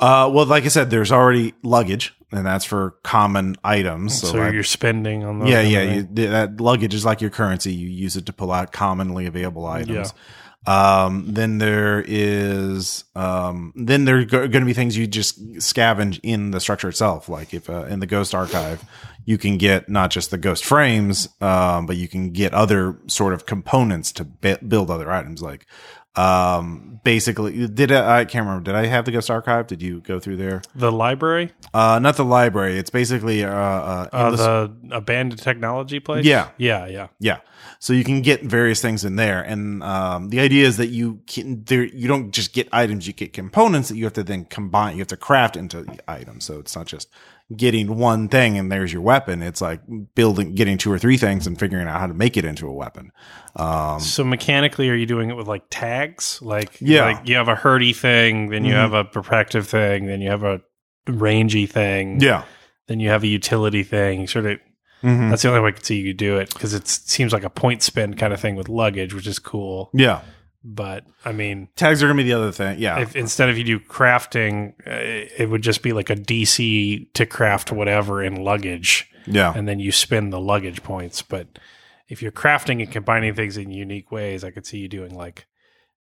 Uh, 0.01 0.29
well, 0.33 0.45
like 0.47 0.65
I 0.65 0.69
said, 0.69 0.91
there's 0.91 1.13
already 1.13 1.55
luggage, 1.63 2.13
and 2.33 2.45
that's 2.45 2.65
for 2.65 2.97
common 3.05 3.55
items. 3.63 4.21
So, 4.21 4.27
So, 4.27 4.49
you're 4.49 4.65
spending 4.65 5.23
on 5.23 5.39
those. 5.39 5.49
yeah, 5.49 5.61
yeah, 5.61 5.83
you, 5.95 6.03
that 6.27 6.61
luggage 6.61 6.93
is 6.93 7.05
like 7.05 7.21
your 7.21 7.31
currency. 7.31 7.73
You 7.73 7.87
use 7.89 8.17
it 8.17 8.27
to 8.27 8.33
pull 8.33 8.51
out 8.51 8.73
commonly 8.73 9.27
available 9.27 9.65
items. 9.67 10.13
Um, 10.67 11.27
then 11.35 11.59
there 11.59 12.03
is, 12.05 13.05
um, 13.15 13.73
then 13.77 14.05
there 14.07 14.19
are 14.19 14.25
going 14.25 14.51
to 14.51 14.65
be 14.65 14.73
things 14.73 14.97
you 14.97 15.07
just 15.07 15.39
scavenge 15.59 16.19
in 16.25 16.51
the 16.51 16.59
structure 16.61 16.89
itself. 16.89 17.29
Like 17.29 17.55
if, 17.55 17.71
uh, 17.71 17.85
in 17.85 18.01
the 18.01 18.07
ghost 18.07 18.35
archive, 18.35 18.83
you 19.27 19.39
can 19.39 19.59
get 19.59 19.89
not 19.89 20.11
just 20.11 20.31
the 20.31 20.39
ghost 20.39 20.65
frames, 20.65 21.29
um, 21.41 21.87
but 21.87 21.97
you 21.97 22.09
can 22.09 22.31
get 22.31 22.53
other 22.55 22.99
sort 23.07 23.35
of 23.35 23.47
components 23.47 24.11
to 24.13 24.25
build 24.25 24.91
other 24.91 25.11
items. 25.13 25.41
Like, 25.43 25.67
um, 26.17 27.01
basically, 27.03 27.67
did 27.69 27.91
I, 27.93 28.21
I 28.21 28.25
can't 28.25 28.47
remember. 28.47 28.65
Did 28.65 28.77
I 28.77 28.87
have 28.87 29.05
the 29.05 29.11
ghost 29.13 29.31
archive? 29.31 29.67
Did 29.67 29.83
you 29.83 30.01
go 30.01 30.21
through 30.21 30.37
there? 30.37 30.63
The 30.75 30.93
library, 30.93 31.53
Uh, 31.73 31.99
not 31.99 32.17
the 32.17 32.25
library. 32.25 32.79
It's 32.79 32.91
basically, 32.91 33.45
uh, 33.45 33.51
uh, 33.51 34.09
uh, 34.13 34.31
the 34.31 34.77
abandoned 34.93 35.43
technology 35.43 36.01
place. 36.01 36.25
Yeah. 36.25 36.51
yeah, 36.57 36.87
yeah. 36.87 37.09
Yeah. 37.19 37.39
So 37.81 37.93
you 37.93 38.05
can 38.05 38.23
get 38.23 38.43
various 38.43 38.81
things 38.81 39.05
in 39.05 39.17
there. 39.17 39.43
And 39.43 39.83
um, 39.83 40.31
the 40.31 40.41
idea 40.41 40.67
is 40.67 40.77
that 40.79 40.89
you 40.89 41.21
can 41.27 41.65
there 41.65 41.85
you 41.85 42.09
don't 42.09 42.31
just 42.31 42.53
get 42.53 42.69
items, 42.73 43.07
you 43.07 43.13
get 43.13 43.33
components 43.33 43.89
that 43.89 43.97
you 43.97 44.05
have 44.05 44.15
to 44.15 44.23
then 44.23 44.47
combine, 44.47 44.97
you 44.97 45.01
have 45.01 45.09
to 45.09 45.17
craft 45.17 45.57
into 45.57 45.85
items. 46.09 46.45
So 46.45 46.59
it's 46.59 46.75
not 46.75 46.87
just 46.87 47.09
getting 47.55 47.97
one 47.99 48.29
thing 48.29 48.57
and 48.59 48.73
there's 48.73 48.93
your 48.93 49.03
weapon. 49.03 49.43
It's 49.43 49.61
like 49.61 49.81
building 50.15 50.55
getting 50.55 50.79
two 50.79 50.91
or 50.91 50.99
three 50.99 51.17
things 51.19 51.47
and 51.47 51.59
figuring 51.59 51.87
out 51.87 52.01
how 52.01 52.07
to 52.07 52.15
make 52.15 52.37
it 52.37 52.45
into 52.45 52.67
a 52.67 52.73
weapon. 52.73 53.13
Um 53.57 54.01
So 54.01 54.25
mechanically, 54.25 54.89
are 54.89 54.95
you 54.95 55.07
doing 55.07 55.29
it 55.31 55.37
with 55.37 55.47
like 55.47 55.65
tags? 55.71 56.41
Like, 56.43 56.79
Yeah. 56.81 57.05
like 57.05 57.29
you 57.29 57.37
have 57.37 57.49
a 57.49 57.55
hurdy 57.55 57.93
thing, 57.93 58.49
then 58.49 58.65
you 58.65 58.73
Mhm. 58.73 58.77
have 58.77 58.93
a 58.95 59.05
protective 59.05 59.69
thing, 59.69 60.07
then 60.07 60.21
you 60.23 60.31
have 60.31 60.43
a 60.43 60.61
rangy 61.07 61.67
thing, 61.67 62.19
yeah. 62.21 62.45
then 62.89 62.99
you 63.01 63.11
have 63.11 63.23
a 63.23 63.29
utility 63.29 63.83
thing. 63.83 64.27
Sort 64.27 64.47
of. 64.47 64.59
Mhm. 65.03 65.29
That's 65.29 65.43
the 65.43 65.49
only 65.49 65.61
way 65.61 65.69
I 65.69 65.73
could 65.73 65.85
see 65.85 66.01
you 66.01 66.15
do 66.15 66.39
it 66.39 66.49
because 66.55 66.73
it 66.73 66.89
seems 66.89 67.35
like 67.35 67.45
a 67.45 67.51
point 67.51 67.83
spend 67.83 68.17
kind 68.17 68.33
of 68.33 68.41
thing 68.41 68.57
with 68.57 68.71
luggage, 68.71 69.13
which 69.13 69.27
is 69.27 69.39
cool. 69.39 69.91
Yeah. 69.93 70.21
But 70.67 71.05
I 71.27 71.33
mean, 71.33 71.69
Tags 71.77 72.03
are 72.03 72.09
to 72.09 72.15
be 72.15 72.23
the 72.23 72.33
other 72.33 72.51
thing. 72.51 72.79
Yeah. 72.79 73.01
if 73.01 73.15
instead 73.15 73.51
of 73.51 73.59
you 73.59 73.65
do 73.65 73.79
crafting, 73.79 74.71
uh, 74.87 75.29
it 75.37 75.51
would 75.51 75.61
just 75.63 75.83
be 75.83 75.93
like 75.93 76.09
a 76.09 76.17
DC 76.17 77.13
to 77.13 77.27
craft 77.27 77.71
whatever 77.71 78.23
in 78.23 78.37
luggage, 78.43 79.07
yeah. 79.27 79.53
and 79.55 79.69
then 79.69 79.79
you 79.79 79.93
spend 79.93 80.33
the 80.33 80.41
luggage 80.41 80.83
points. 80.83 81.21
But 81.21 81.59
if 82.09 82.23
you're 82.23 82.33
crafting 82.33 82.83
and 82.83 82.91
combining 82.91 83.35
things 83.35 83.59
in 83.59 83.71
unique 83.71 84.11
ways, 84.11 84.43
I 84.43 84.51
could 84.53 84.65
see 84.65 84.79
you 84.79 84.89
doing 84.89 85.15
like 85.15 85.47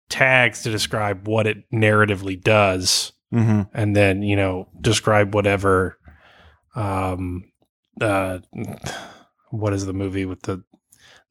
tags 0.09 0.63
to 0.63 0.71
describe 0.71 1.27
what 1.27 1.49
it 1.49 1.69
narratively 1.73 2.41
does, 2.41 3.13
Mhm. 3.35 3.69
and 3.75 3.97
then 3.97 4.23
you 4.23 4.37
know 4.37 4.69
describe 4.81 5.35
whatever. 5.35 5.99
Um, 6.77 7.51
uh, 8.01 8.39
what 9.51 9.73
is 9.73 9.87
the 9.87 9.93
movie 9.93 10.25
with 10.25 10.43
the? 10.43 10.63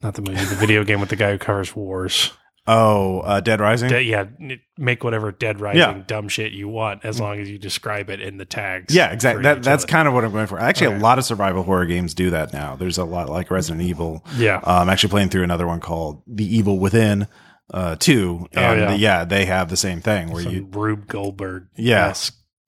Not 0.03 0.15
the 0.15 0.21
movie, 0.21 0.43
the 0.43 0.55
video 0.55 0.83
game 0.83 0.99
with 0.99 1.09
the 1.09 1.15
guy 1.15 1.31
who 1.31 1.37
covers 1.37 1.75
wars. 1.75 2.31
Oh, 2.71 3.19
uh, 3.19 3.39
Dead 3.41 3.59
Rising? 3.59 3.89
De- 3.89 4.01
yeah, 4.03 4.25
n- 4.39 4.59
make 4.77 5.03
whatever 5.03 5.31
Dead 5.31 5.59
Rising 5.59 5.79
Yeah. 5.79 6.01
dumb 6.07 6.27
shit 6.29 6.51
you 6.53 6.67
want 6.67 7.03
as 7.05 7.19
long 7.19 7.39
as 7.39 7.49
you 7.49 7.57
describe 7.57 8.09
it 8.09 8.21
in 8.21 8.37
the 8.37 8.45
tags. 8.45 8.93
Yeah, 8.95 9.11
exactly. 9.11 9.39
for 9.43 9.55
That, 9.55 9.63
that's 9.63 9.85
kind 9.85 10.07
of 10.07 10.13
what 10.13 10.23
I'm 10.23 10.31
going 10.31 10.47
for. 10.47 10.59
Actually, 10.59 10.95
a 10.95 10.99
lot 10.99 11.17
of 11.19 11.25
survival 11.25 11.63
horror 11.63 11.85
games 11.85 12.13
do 12.13 12.29
that 12.31 12.53
now. 12.53 12.75
There's 12.75 12.97
a 12.97 13.03
lot 13.05 13.29
like 13.29 13.51
Resident 13.51 13.81
Evil. 13.81 14.25
yeah. 14.37 14.59
I'm 14.63 14.89
actually 14.89 15.09
playing 15.09 15.29
through 15.29 15.43
another 15.43 15.67
one 15.67 15.79
called 15.79 16.23
The 16.27 16.45
Evil 16.55 16.79
Within 16.79 17.27
uh, 17.73 17.95
2. 17.97 18.47
Oh, 18.55 18.59
And 18.59 18.79
yeah. 18.81 18.93
yeah. 19.19 19.25
they 19.25 19.45
have 19.45 19.69
the 19.69 19.77
same 19.77 20.01
thing 20.01 20.31
where 20.31 20.43
Some 20.43 20.53
you, 20.53 20.67
Rube 20.71 21.07
Goldberg. 21.07 21.67
Yeah. 21.75 22.07
Yeah. 22.07 22.13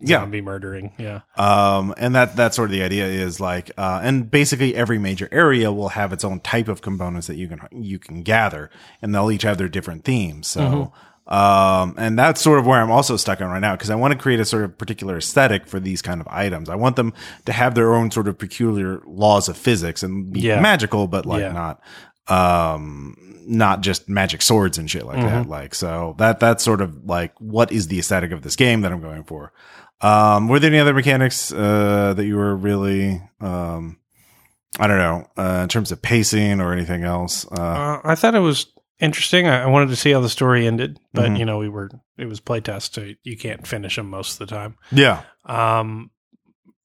Zombie 0.07 0.41
murdering. 0.41 0.93
Yeah. 0.97 1.21
um, 1.37 1.93
and 1.97 2.15
that, 2.15 2.35
that's 2.35 2.55
sort 2.55 2.69
of 2.69 2.71
the 2.73 2.83
idea 2.83 3.05
is 3.07 3.39
like, 3.39 3.71
uh, 3.77 3.99
and 4.03 4.29
basically 4.29 4.75
every 4.75 4.97
major 4.99 5.27
area 5.31 5.71
will 5.71 5.89
have 5.89 6.13
its 6.13 6.23
own 6.23 6.39
type 6.39 6.67
of 6.67 6.81
components 6.81 7.27
that 7.27 7.35
you 7.37 7.47
can, 7.47 7.59
you 7.71 7.99
can 7.99 8.23
gather 8.23 8.69
and 9.01 9.13
they'll 9.13 9.31
each 9.31 9.43
have 9.43 9.57
their 9.57 9.69
different 9.69 10.03
themes. 10.03 10.47
So, 10.47 10.91
um, 11.27 11.95
and 11.97 12.19
that's 12.19 12.41
sort 12.41 12.59
of 12.59 12.65
where 12.65 12.81
I'm 12.81 12.91
also 12.91 13.15
stuck 13.15 13.39
on 13.41 13.47
right 13.49 13.59
now 13.59 13.75
because 13.75 13.89
I 13.89 13.95
want 13.95 14.11
to 14.11 14.19
create 14.19 14.39
a 14.41 14.45
sort 14.45 14.65
of 14.65 14.77
particular 14.77 15.17
aesthetic 15.17 15.67
for 15.67 15.79
these 15.79 16.01
kind 16.01 16.19
of 16.19 16.27
items. 16.29 16.69
I 16.69 16.75
want 16.75 16.97
them 16.97 17.13
to 17.45 17.53
have 17.53 17.75
their 17.75 17.93
own 17.93 18.11
sort 18.11 18.27
of 18.27 18.37
peculiar 18.37 19.01
laws 19.05 19.47
of 19.47 19.57
physics 19.57 20.03
and 20.03 20.33
be 20.33 20.41
Yeah. 20.41 20.59
magical, 20.59 21.07
but 21.07 21.25
like 21.25 21.41
Yeah. 21.41 21.53
not, 21.53 21.81
um, 22.27 23.15
not 23.45 23.81
just 23.81 24.07
magic 24.07 24.41
swords 24.41 24.77
and 24.77 24.89
shit 24.89 25.05
like 25.05 25.21
that. 25.21 25.47
Like, 25.47 25.75
so 25.75 26.15
that, 26.17 26.39
that's 26.39 26.63
sort 26.63 26.79
of 26.81 27.05
like, 27.05 27.33
what 27.39 27.71
is 27.71 27.87
the 27.87 27.99
aesthetic 27.99 28.31
of 28.31 28.41
this 28.41 28.55
game 28.55 28.81
that 28.81 28.91
I'm 28.91 29.01
going 29.01 29.23
for? 29.25 29.51
Um, 30.03 30.47
were 30.47 30.59
there 30.59 30.69
any 30.69 30.79
other 30.79 30.93
mechanics, 30.93 31.51
uh, 31.51 32.13
that 32.15 32.25
you 32.25 32.35
were 32.35 32.55
really, 32.55 33.21
um, 33.39 33.97
I 34.79 34.87
don't 34.87 34.97
know, 34.97 35.27
uh, 35.37 35.61
in 35.63 35.69
terms 35.69 35.91
of 35.91 36.01
pacing 36.01 36.59
or 36.61 36.73
anything 36.73 37.03
else? 37.03 37.45
Uh, 37.51 37.61
Uh, 37.61 38.01
I 38.03 38.15
thought 38.15 38.35
it 38.35 38.39
was 38.39 38.67
interesting. 38.99 39.47
I, 39.47 39.63
I 39.63 39.65
wanted 39.67 39.89
to 39.89 39.95
see 39.95 40.11
how 40.11 40.19
the 40.19 40.29
story 40.29 40.67
ended, 40.67 40.99
but 41.13 41.31
Mhm. 41.31 41.39
you 41.39 41.45
know, 41.45 41.57
we 41.57 41.69
were, 41.69 41.89
it 42.17 42.25
was 42.25 42.39
playtest, 42.41 42.93
so 42.93 43.13
you 43.23 43.37
can't 43.37 43.65
finish 43.65 43.95
them 43.95 44.09
most 44.09 44.33
of 44.41 44.47
the 44.47 44.53
time. 44.55 44.75
yeah. 44.91 45.21
Um, 45.45 46.11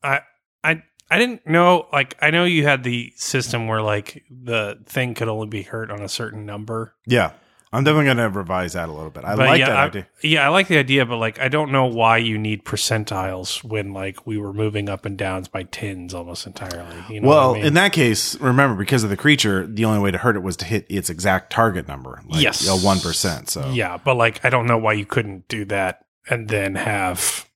I, 0.02 0.20
I, 0.64 0.82
I 1.10 1.18
didn't 1.18 1.46
know, 1.46 1.86
like, 1.92 2.16
I 2.20 2.30
know 2.30 2.44
you 2.44 2.64
had 2.64 2.82
the 2.84 3.12
system 3.16 3.66
where 3.66 3.82
like 3.82 4.22
the 4.30 4.78
thing 4.86 5.14
could 5.14 5.28
only 5.28 5.46
be 5.48 5.62
hurt 5.62 5.90
on 5.90 6.02
a 6.02 6.08
certain 6.08 6.44
number. 6.46 6.94
Yeah. 7.06 7.32
I'm 7.72 7.84
definitely 7.84 8.06
going 8.06 8.16
to 8.16 8.28
revise 8.30 8.72
that 8.72 8.88
a 8.88 8.92
little 8.92 9.10
bit. 9.10 9.24
I 9.24 9.36
But 9.36 9.46
like 9.46 9.58
yeah, 9.60 9.66
that 9.68 9.76
I, 9.76 9.84
idea. 9.84 10.06
Yeah, 10.22 10.46
I 10.46 10.48
like 10.48 10.68
the 10.68 10.78
idea, 10.78 11.04
but 11.04 11.18
like 11.18 11.38
I 11.38 11.48
don't 11.48 11.70
know 11.70 11.84
why 11.86 12.16
you 12.16 12.38
need 12.38 12.64
percentiles 12.64 13.62
when 13.62 13.92
like 13.92 14.26
we 14.26 14.38
were 14.38 14.52
moving 14.54 14.88
up 14.88 15.04
and 15.04 15.18
downs 15.18 15.48
by 15.48 15.64
tens 15.64 16.14
almost 16.14 16.46
entirely. 16.46 16.96
You 17.10 17.20
know 17.20 17.28
Well, 17.28 17.50
I 17.50 17.54
mean? 17.58 17.66
in 17.66 17.74
that 17.74 17.92
case, 17.92 18.40
remember 18.40 18.74
because 18.74 19.04
of 19.04 19.10
the 19.10 19.16
creature, 19.18 19.66
the 19.66 19.84
only 19.84 20.00
way 20.00 20.10
to 20.10 20.18
hurt 20.18 20.34
it 20.36 20.42
was 20.42 20.56
to 20.58 20.64
hit 20.64 20.86
its 20.88 21.10
exact 21.10 21.52
target 21.52 21.86
number. 21.86 22.22
Like, 22.26 22.42
Yes. 22.42 22.66
a 22.66 22.74
one 22.76 23.00
percent. 23.00 23.50
So 23.50 23.70
yeah, 23.70 23.98
but 23.98 24.14
like 24.16 24.42
I 24.44 24.50
don't 24.50 24.66
know 24.66 24.78
why 24.78 24.94
you 24.94 25.04
couldn't 25.04 25.46
do 25.48 25.64
that 25.66 26.06
and 26.30 26.48
then 26.48 26.74
have 26.76 27.46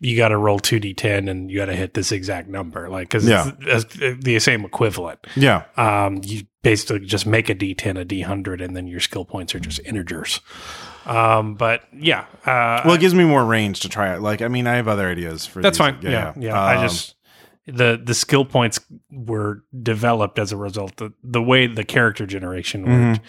you 0.00 0.16
got 0.16 0.28
to 0.28 0.36
roll 0.36 0.58
two 0.58 0.78
d10 0.80 1.30
and 1.30 1.50
you 1.50 1.56
got 1.58 1.66
to 1.66 1.74
hit 1.76 1.94
this 1.94 2.12
exact 2.12 2.48
number, 2.48 2.88
like 2.90 3.08
because 3.08 3.26
Yeah. 3.26 3.52
it's, 3.60 3.96
it's 3.98 4.22
the 4.24 4.38
same 4.38 4.64
equivalent. 4.64 5.18
yeah, 5.34 5.64
Um, 5.76 6.20
you 6.22 6.42
basically 6.64 7.06
just 7.06 7.26
make 7.26 7.48
a 7.48 7.54
d10 7.54 8.00
a 8.00 8.04
d100 8.04 8.60
and 8.64 8.74
then 8.76 8.88
your 8.88 8.98
skill 8.98 9.24
points 9.24 9.54
are 9.54 9.60
just 9.60 9.78
integers. 9.84 10.40
Um, 11.06 11.54
but 11.54 11.82
yeah, 11.92 12.24
uh, 12.46 12.80
well, 12.84 12.94
it 12.94 13.00
gives 13.00 13.14
me 13.14 13.24
more 13.24 13.44
range 13.44 13.80
to 13.80 13.88
try 13.88 14.14
it. 14.14 14.20
Like, 14.22 14.42
I 14.42 14.48
mean, 14.48 14.66
I 14.66 14.74
have 14.76 14.88
other 14.88 15.08
ideas 15.08 15.46
for 15.46 15.60
That's 15.62 15.78
these. 15.78 15.86
fine. 15.86 15.98
Yeah, 16.02 16.32
yeah. 16.36 16.60
I 16.60 16.76
Um, 16.76 16.82
just 16.88 17.14
the 17.66 18.00
the 18.02 18.14
skill 18.14 18.44
points 18.44 18.80
were 19.12 19.62
developed 19.82 20.38
as 20.38 20.50
a 20.52 20.56
result 20.56 21.00
of 21.00 21.12
the 21.22 21.42
way 21.42 21.66
the 21.66 21.84
character 21.84 22.26
generation 22.26 22.84
worked. 22.86 23.20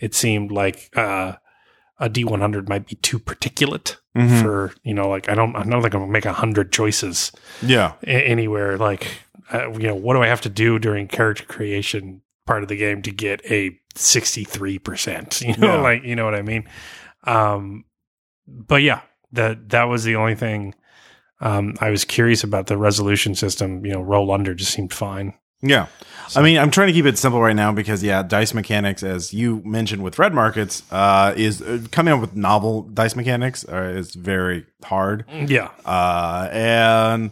It 0.00 0.14
seemed 0.14 0.50
like 0.52 0.90
uh, 0.96 1.34
a 1.98 2.08
D 2.08 2.24
one 2.24 2.40
hundred 2.40 2.68
might 2.68 2.86
be 2.86 2.96
too 2.96 3.18
particulate 3.18 3.96
Mhm. 4.16 4.40
for 4.42 4.72
you 4.84 4.94
know, 4.94 5.08
like 5.08 5.28
I 5.28 5.34
don't 5.34 5.56
I 5.56 5.64
don't 5.64 5.82
think 5.82 5.94
I'm 5.94 6.00
gonna 6.02 6.12
make 6.12 6.26
a 6.26 6.32
hundred 6.32 6.70
choices 6.72 7.32
yeah, 7.62 7.92
a- 8.04 8.26
anywhere. 8.28 8.76
Like 8.78 9.06
uh, 9.52 9.70
you 9.72 9.86
know, 9.88 9.94
what 9.96 10.14
do 10.14 10.22
I 10.22 10.26
have 10.28 10.40
to 10.42 10.48
do 10.48 10.78
during 10.78 11.06
character 11.08 11.44
creation 11.44 12.22
part 12.46 12.62
of 12.62 12.68
the 12.68 12.76
game 12.76 13.02
to 13.02 13.10
get 13.10 13.44
a 13.50 13.78
sixty 13.94 14.44
three 14.44 14.78
percent? 14.78 15.40
You 15.46 15.56
know, 15.56 15.76
Yeah. 15.76 15.80
like 15.82 16.02
you 16.04 16.16
know 16.16 16.24
what 16.24 16.34
I 16.34 16.42
mean. 16.42 16.68
Um, 17.24 17.84
but 18.46 18.82
yeah, 18.82 19.00
that 19.32 19.70
that 19.70 19.84
was 19.84 20.04
the 20.04 20.16
only 20.16 20.34
thing. 20.34 20.74
Um, 21.40 21.74
I 21.80 21.90
was 21.90 22.04
curious 22.04 22.44
about 22.44 22.66
the 22.68 22.76
resolution 22.76 23.34
system. 23.34 23.84
You 23.84 23.92
know, 23.92 24.02
roll 24.02 24.30
under 24.32 24.54
just 24.54 24.72
seemed 24.72 24.92
fine. 24.92 25.34
yeah. 25.62 25.86
I 26.36 26.40
mean, 26.40 26.56
I'm 26.58 26.70
trying 26.70 26.86
to 26.86 26.94
keep 26.94 27.04
it 27.04 27.18
simple 27.18 27.40
right 27.40 27.54
now 27.54 27.70
because 27.70 28.02
yeah, 28.02 28.22
dice 28.22 28.54
mechanics, 28.54 29.02
as 29.02 29.34
you 29.34 29.60
mentioned 29.64 30.02
with 30.02 30.18
red 30.18 30.32
markets, 30.32 30.82
uh, 30.90 31.34
is 31.36 31.60
uh, 31.60 31.80
coming 31.92 32.14
up 32.14 32.20
with 32.20 32.34
novel 32.34 32.82
dice 32.82 33.14
mechanics 33.14 33.62
uh, 33.68 33.92
is 33.94 34.14
very 34.14 34.64
hard. 34.84 35.26
Yeah, 35.30 35.68
Uh, 35.84 36.48
and 36.50 37.30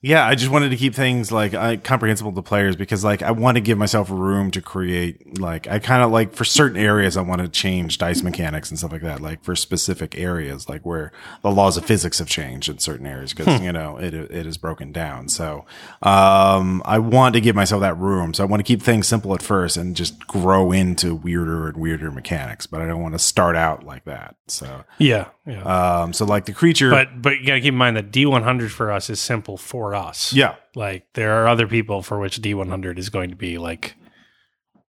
yeah, 0.00 0.24
I 0.24 0.36
just 0.36 0.52
wanted 0.52 0.68
to 0.68 0.76
keep 0.76 0.94
things 0.94 1.32
like 1.32 1.54
uh, 1.54 1.76
comprehensible 1.82 2.32
to 2.32 2.42
players 2.42 2.76
because 2.76 3.02
like 3.02 3.20
I 3.20 3.32
want 3.32 3.56
to 3.56 3.60
give 3.60 3.78
myself 3.78 4.10
room 4.10 4.52
to 4.52 4.60
create 4.60 5.40
like 5.40 5.66
I 5.66 5.80
kind 5.80 6.04
of 6.04 6.12
like 6.12 6.34
for 6.34 6.44
certain 6.44 6.78
areas 6.78 7.16
I 7.16 7.22
want 7.22 7.40
to 7.42 7.48
change 7.48 7.98
dice 7.98 8.22
mechanics 8.22 8.70
and 8.70 8.78
stuff 8.78 8.92
like 8.92 9.02
that 9.02 9.20
like 9.20 9.42
for 9.42 9.56
specific 9.56 10.16
areas 10.16 10.68
like 10.68 10.86
where 10.86 11.10
the 11.42 11.50
laws 11.50 11.76
of 11.76 11.84
physics 11.84 12.20
have 12.20 12.28
changed 12.28 12.68
in 12.68 12.78
certain 12.78 13.06
areas 13.06 13.34
because 13.34 13.60
you 13.60 13.72
know 13.72 13.96
it 13.96 14.14
it 14.14 14.46
is 14.46 14.56
broken 14.56 14.92
down. 14.92 15.28
So 15.28 15.64
um 16.02 16.80
I 16.84 17.00
want 17.00 17.34
to 17.34 17.40
give 17.40 17.56
myself 17.56 17.80
that 17.80 17.98
room. 17.98 18.34
So 18.34 18.44
I 18.44 18.46
want 18.46 18.60
to 18.60 18.64
keep 18.64 18.80
things 18.80 19.08
simple 19.08 19.34
at 19.34 19.42
first 19.42 19.76
and 19.76 19.96
just 19.96 20.28
grow 20.28 20.70
into 20.70 21.12
weirder 21.12 21.66
and 21.66 21.76
weirder 21.76 22.12
mechanics, 22.12 22.68
but 22.68 22.80
I 22.80 22.86
don't 22.86 23.02
want 23.02 23.14
to 23.14 23.18
start 23.18 23.56
out 23.56 23.84
like 23.84 24.04
that. 24.04 24.36
So 24.46 24.84
Yeah, 24.98 25.30
yeah. 25.48 26.02
um 26.02 26.12
so 26.12 26.24
like 26.24 26.44
the 26.44 26.52
creature 26.52 26.90
but 26.90 27.20
but 27.20 27.40
you 27.40 27.46
gotta 27.46 27.60
keep 27.60 27.72
in 27.72 27.74
mind 27.74 27.96
that 27.96 28.10
D 28.10 28.26
one 28.26 28.42
hundred 28.42 28.70
for 28.70 28.92
us 28.92 29.10
is 29.10 29.20
simple 29.20 29.56
for 29.56 29.94
us. 29.94 30.32
yeah. 30.32 30.56
Like 30.74 31.06
there 31.14 31.42
are 31.42 31.48
other 31.48 31.66
people 31.66 32.02
for 32.02 32.18
which 32.20 32.36
D 32.36 32.54
one 32.54 32.68
hundred 32.68 32.98
is 32.98 33.08
going 33.08 33.30
to 33.30 33.36
be 33.36 33.58
like 33.58 33.96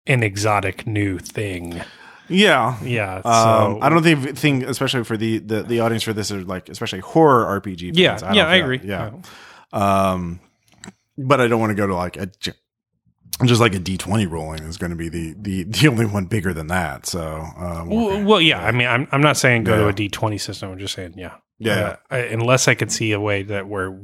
an 0.06 0.22
exotic 0.22 0.86
new 0.86 1.18
thing. 1.18 1.80
Yeah. 2.28 2.78
Yeah. 2.82 3.22
Um, 3.24 3.78
I 3.82 3.89
don't 3.89 4.02
think, 4.02 4.36
think, 4.36 4.64
especially 4.64 5.05
for 5.05 5.16
the, 5.16 5.39
the, 5.39 5.62
the 5.62 5.80
audience 5.80 6.02
for 6.02 6.12
this, 6.12 6.30
are 6.30 6.43
like, 6.43 6.68
especially 6.68 7.01
horror 7.01 7.59
RPG. 7.59 7.86
Fans. 7.86 7.98
Yeah, 7.98 8.18
don't 8.18 8.35
yeah, 8.35 8.47
I 8.47 8.56
agree. 8.56 8.80
Yeah. 8.85 9.12
Um, 9.72 10.40
but 11.16 11.40
I 11.40 11.48
don't 11.48 11.59
want 11.59 11.70
to 11.70 11.74
go 11.74 11.86
to 11.86 11.94
like 11.94 12.18
a, 12.18 12.30
just 13.47 13.60
like 13.60 13.74
a 13.74 13.78
D20 13.78 14.31
rolling 14.31 14.62
is 14.65 14.77
going 14.77 14.90
to 14.90 14.97
be 14.97 15.09
the, 15.09 15.35
the, 15.39 15.62
the 15.69 15.89
only 15.89 16.06
one 16.06 16.27
bigger 16.27 16.52
than 16.52 16.66
that. 16.69 17.06
So, 17.06 17.44
um, 17.56 17.89
Well, 17.89 18.24
well, 18.24 18.40
yeah. 18.40 18.65
I 18.65 18.73
mean, 18.73 18.89
I'm 18.89 19.06
I'm 19.12 19.20
not 19.20 19.36
saying 19.36 19.65
go 19.65 19.77
to 19.78 19.89
a 19.89 19.93
D 19.93 20.09
twenty 20.09 20.39
system. 20.39 20.70
I'm 20.73 20.78
just 20.78 20.94
saying, 20.94 21.15
yeah, 21.16 21.36
Yeah. 21.59 21.74
Uh, 21.81 21.97
I, 22.10 22.19
unless 22.19 22.66
I 22.69 22.74
could 22.74 22.90
see 22.90 23.12
a 23.12 23.20
way 23.20 23.43
that 23.44 23.69
where 23.69 23.97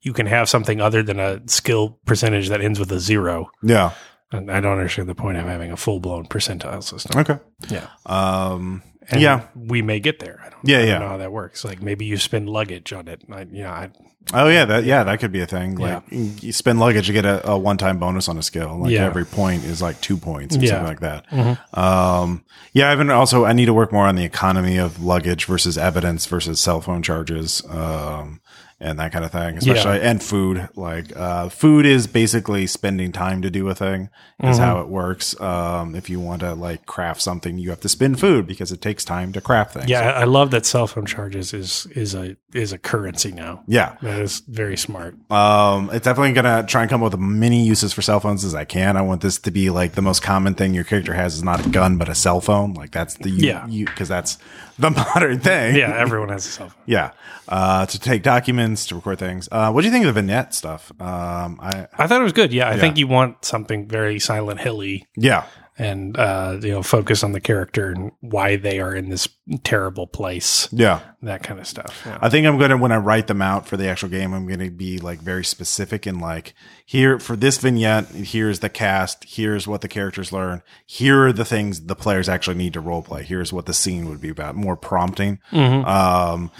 you 0.00 0.12
can 0.12 0.26
have 0.26 0.48
something 0.48 0.80
other 0.80 1.02
than 1.02 1.18
a 1.18 1.40
skill 1.48 1.98
percentage 2.06 2.48
that 2.48 2.60
ends 2.60 2.78
with 2.78 2.90
a 2.92 3.00
zero. 3.00 3.50
yeah. 3.62 3.92
And 4.32 4.50
I 4.50 4.60
don't 4.60 4.72
understand 4.72 5.08
the 5.08 5.14
point 5.14 5.38
of 5.38 5.44
having 5.46 5.70
a 5.70 5.76
full 5.76 6.00
blown 6.00 6.26
percentile 6.26 6.82
system. 6.82 7.20
Okay. 7.20 7.38
Yeah. 7.68 7.86
Um, 8.06 8.82
And 9.10 9.20
yeah. 9.20 9.46
we 9.54 9.82
may 9.82 10.00
get 10.00 10.18
there. 10.18 10.40
I 10.44 10.50
don't, 10.50 10.60
Yeah, 10.64 10.76
I 10.76 10.80
don't 10.80 10.88
yeah. 10.88 10.98
know 10.98 11.08
how 11.08 11.16
that 11.18 11.32
works. 11.32 11.64
Like 11.64 11.80
maybe 11.82 12.04
you 12.06 12.16
spend 12.16 12.48
luggage 12.50 12.92
on 12.92 13.08
it. 13.08 13.22
I, 13.30 13.42
you 13.42 13.62
know, 13.62 13.70
I, 13.70 13.90
Oh 14.34 14.48
yeah, 14.48 14.64
that 14.64 14.82
yeah, 14.82 15.04
that 15.04 15.20
could 15.20 15.30
be 15.30 15.40
a 15.40 15.46
thing. 15.46 15.78
Yeah. 15.78 16.00
Like 16.10 16.42
you 16.42 16.50
spend 16.52 16.80
luggage, 16.80 17.06
you 17.06 17.14
get 17.14 17.24
a, 17.24 17.48
a 17.50 17.56
one 17.56 17.76
time 17.76 17.98
bonus 18.00 18.28
on 18.28 18.36
a 18.36 18.42
skill. 18.42 18.76
Like 18.80 18.90
Yeah. 18.90 19.04
every 19.06 19.24
point 19.24 19.62
is 19.62 19.80
like 19.80 20.00
two 20.00 20.16
points 20.16 20.56
or 20.56 20.60
Yeah. 20.60 20.70
something 20.70 20.86
like 20.88 20.98
that. 21.00 21.30
Mhm. 21.30 21.78
Um, 21.78 22.44
yeah, 22.72 22.90
I've 22.90 22.98
been 22.98 23.08
also 23.10 23.44
I 23.44 23.52
need 23.52 23.66
to 23.66 23.74
work 23.74 23.92
more 23.92 24.04
on 24.06 24.16
the 24.16 24.24
economy 24.24 24.78
of 24.78 25.00
luggage 25.00 25.44
versus 25.44 25.78
evidence 25.78 26.26
versus 26.26 26.58
cell 26.60 26.80
phone 26.80 27.02
charges. 27.04 27.62
Um, 27.70 28.40
and 28.78 28.98
that 28.98 29.10
kind 29.12 29.24
of 29.24 29.32
thing, 29.32 29.56
especially 29.56 30.00
and 30.02 30.22
food. 30.22 30.68
Like 30.76 31.16
uh, 31.16 31.48
food 31.48 31.86
is 31.86 32.06
basically 32.06 32.66
spending 32.66 33.10
time 33.12 33.40
to 33.42 33.50
do 33.50 33.68
a 33.68 33.74
thing. 33.74 34.10
Is 34.42 34.58
Mhm. 34.58 34.64
how 34.64 34.80
it 34.80 34.88
works. 34.88 35.38
Um, 35.40 35.94
if 35.94 36.10
you 36.10 36.20
want 36.20 36.40
to 36.40 36.54
like 36.54 36.84
craft 36.84 37.22
something, 37.22 37.56
you 37.56 37.70
have 37.70 37.80
to 37.80 37.88
spend 37.88 38.20
food 38.20 38.46
because 38.46 38.70
it 38.70 38.82
takes 38.82 39.02
time 39.02 39.32
to 39.32 39.40
craft 39.40 39.72
things. 39.74 39.88
yeah, 39.88 40.10
I 40.10 40.24
love 40.24 40.50
that 40.50 40.66
cell 40.66 40.86
phone 40.86 41.06
charges 41.06 41.54
is 41.54 41.86
is 41.92 42.14
a 42.14 42.36
is 42.52 42.72
a 42.72 42.78
currency 42.78 43.32
now. 43.32 43.62
yeah. 43.66 43.96
That 44.02 44.20
is 44.20 44.40
very 44.46 44.76
smart. 44.76 45.14
Um, 45.30 45.88
it's 45.92 46.04
definitely 46.04 46.32
gonna 46.34 46.64
try 46.66 46.82
and 46.82 46.90
come 46.90 47.02
up 47.02 47.12
with 47.12 47.20
many 47.20 47.64
uses 47.66 47.94
for 47.94 48.02
cell 48.02 48.20
phones 48.20 48.44
as 48.44 48.54
I 48.54 48.64
can. 48.66 48.98
I 48.98 49.02
want 49.02 49.22
this 49.22 49.38
to 49.38 49.50
be 49.50 49.70
like 49.70 49.92
the 49.92 50.02
most 50.02 50.22
common 50.22 50.52
thing 50.54 50.74
your 50.74 50.84
character 50.84 51.14
has 51.14 51.34
is 51.34 51.42
not 51.42 51.64
a 51.64 51.68
gun 51.70 51.96
but 51.96 52.10
a 52.10 52.14
cell 52.14 52.42
phone. 52.42 52.74
Like 52.74 52.90
that's 52.90 53.14
the 53.14 53.30
Yeah. 53.30 53.66
you 53.68 53.86
because 53.86 54.08
that's 54.08 54.36
the 54.78 54.90
modern 55.14 55.40
thing. 55.40 55.76
Yeah, 55.76 55.94
everyone 55.96 56.28
has 56.28 56.44
a 56.46 56.50
cell 56.50 56.68
phone. 56.68 56.82
yeah. 56.84 57.12
Uh, 57.48 57.86
to 57.86 57.98
take 58.00 58.22
documents 58.24 58.65
to 58.74 58.94
record 58.96 59.18
things. 59.18 59.48
Uh, 59.52 59.70
what 59.70 59.82
do 59.82 59.86
you 59.86 59.92
think 59.92 60.04
of 60.06 60.14
the 60.14 60.20
vignette 60.20 60.54
stuff? 60.54 60.90
Um, 61.00 61.58
I 61.62 61.86
I 61.96 62.06
thought 62.06 62.20
it 62.20 62.24
was 62.24 62.32
good. 62.32 62.52
Yeah, 62.52 62.68
I 62.68 62.74
Yeah. 62.74 62.80
think 62.80 62.96
you 62.98 63.06
want 63.06 63.44
something 63.44 63.86
very 63.88 64.18
Silent 64.18 64.60
Hilly 64.60 65.06
yeah 65.16 65.44
and 65.78 66.16
uh, 66.18 66.58
you 66.62 66.70
know 66.72 66.82
focus 66.82 67.22
on 67.22 67.32
the 67.32 67.40
character 67.40 67.90
and 67.90 68.10
why 68.20 68.56
they 68.56 68.80
are 68.80 68.94
in 68.94 69.10
this 69.10 69.28
terrible 69.62 70.06
place, 70.06 70.68
yeah. 70.72 71.00
that 71.22 71.42
kind 71.42 71.60
of 71.60 71.66
stuff. 71.66 72.02
Yeah. 72.06 72.18
I 72.20 72.30
think 72.30 72.46
I'm 72.46 72.58
gonna 72.58 72.78
when 72.78 72.92
I 72.92 72.96
write 72.96 73.26
them 73.26 73.42
out 73.42 73.66
for 73.68 73.76
the 73.76 73.86
actual 73.86 74.08
game, 74.08 74.32
I'm 74.32 74.48
gonna 74.48 74.70
be 74.70 74.98
like 74.98 75.20
very 75.20 75.44
specific 75.44 76.06
in 76.06 76.18
like 76.18 76.54
here 76.86 77.18
for 77.18 77.36
this 77.36 77.58
vignette. 77.58 78.06
Here's 78.08 78.60
the 78.60 78.70
cast. 78.70 79.24
Here's 79.28 79.68
what 79.68 79.82
the 79.82 79.88
characters 79.88 80.32
learn. 80.32 80.62
Here 80.86 81.26
are 81.26 81.32
the 81.32 81.44
things 81.44 81.82
the 81.84 81.94
players 81.94 82.28
actually 82.28 82.56
need 82.56 82.72
to 82.72 82.80
role 82.80 83.02
play. 83.02 83.22
Here's 83.22 83.52
what 83.52 83.66
the 83.66 83.74
scene 83.74 84.08
would 84.08 84.20
be 84.22 84.30
about. 84.30 84.56
More 84.56 84.76
prompting. 84.78 85.40
Mhm. 85.52 85.86
Um, 85.86 86.50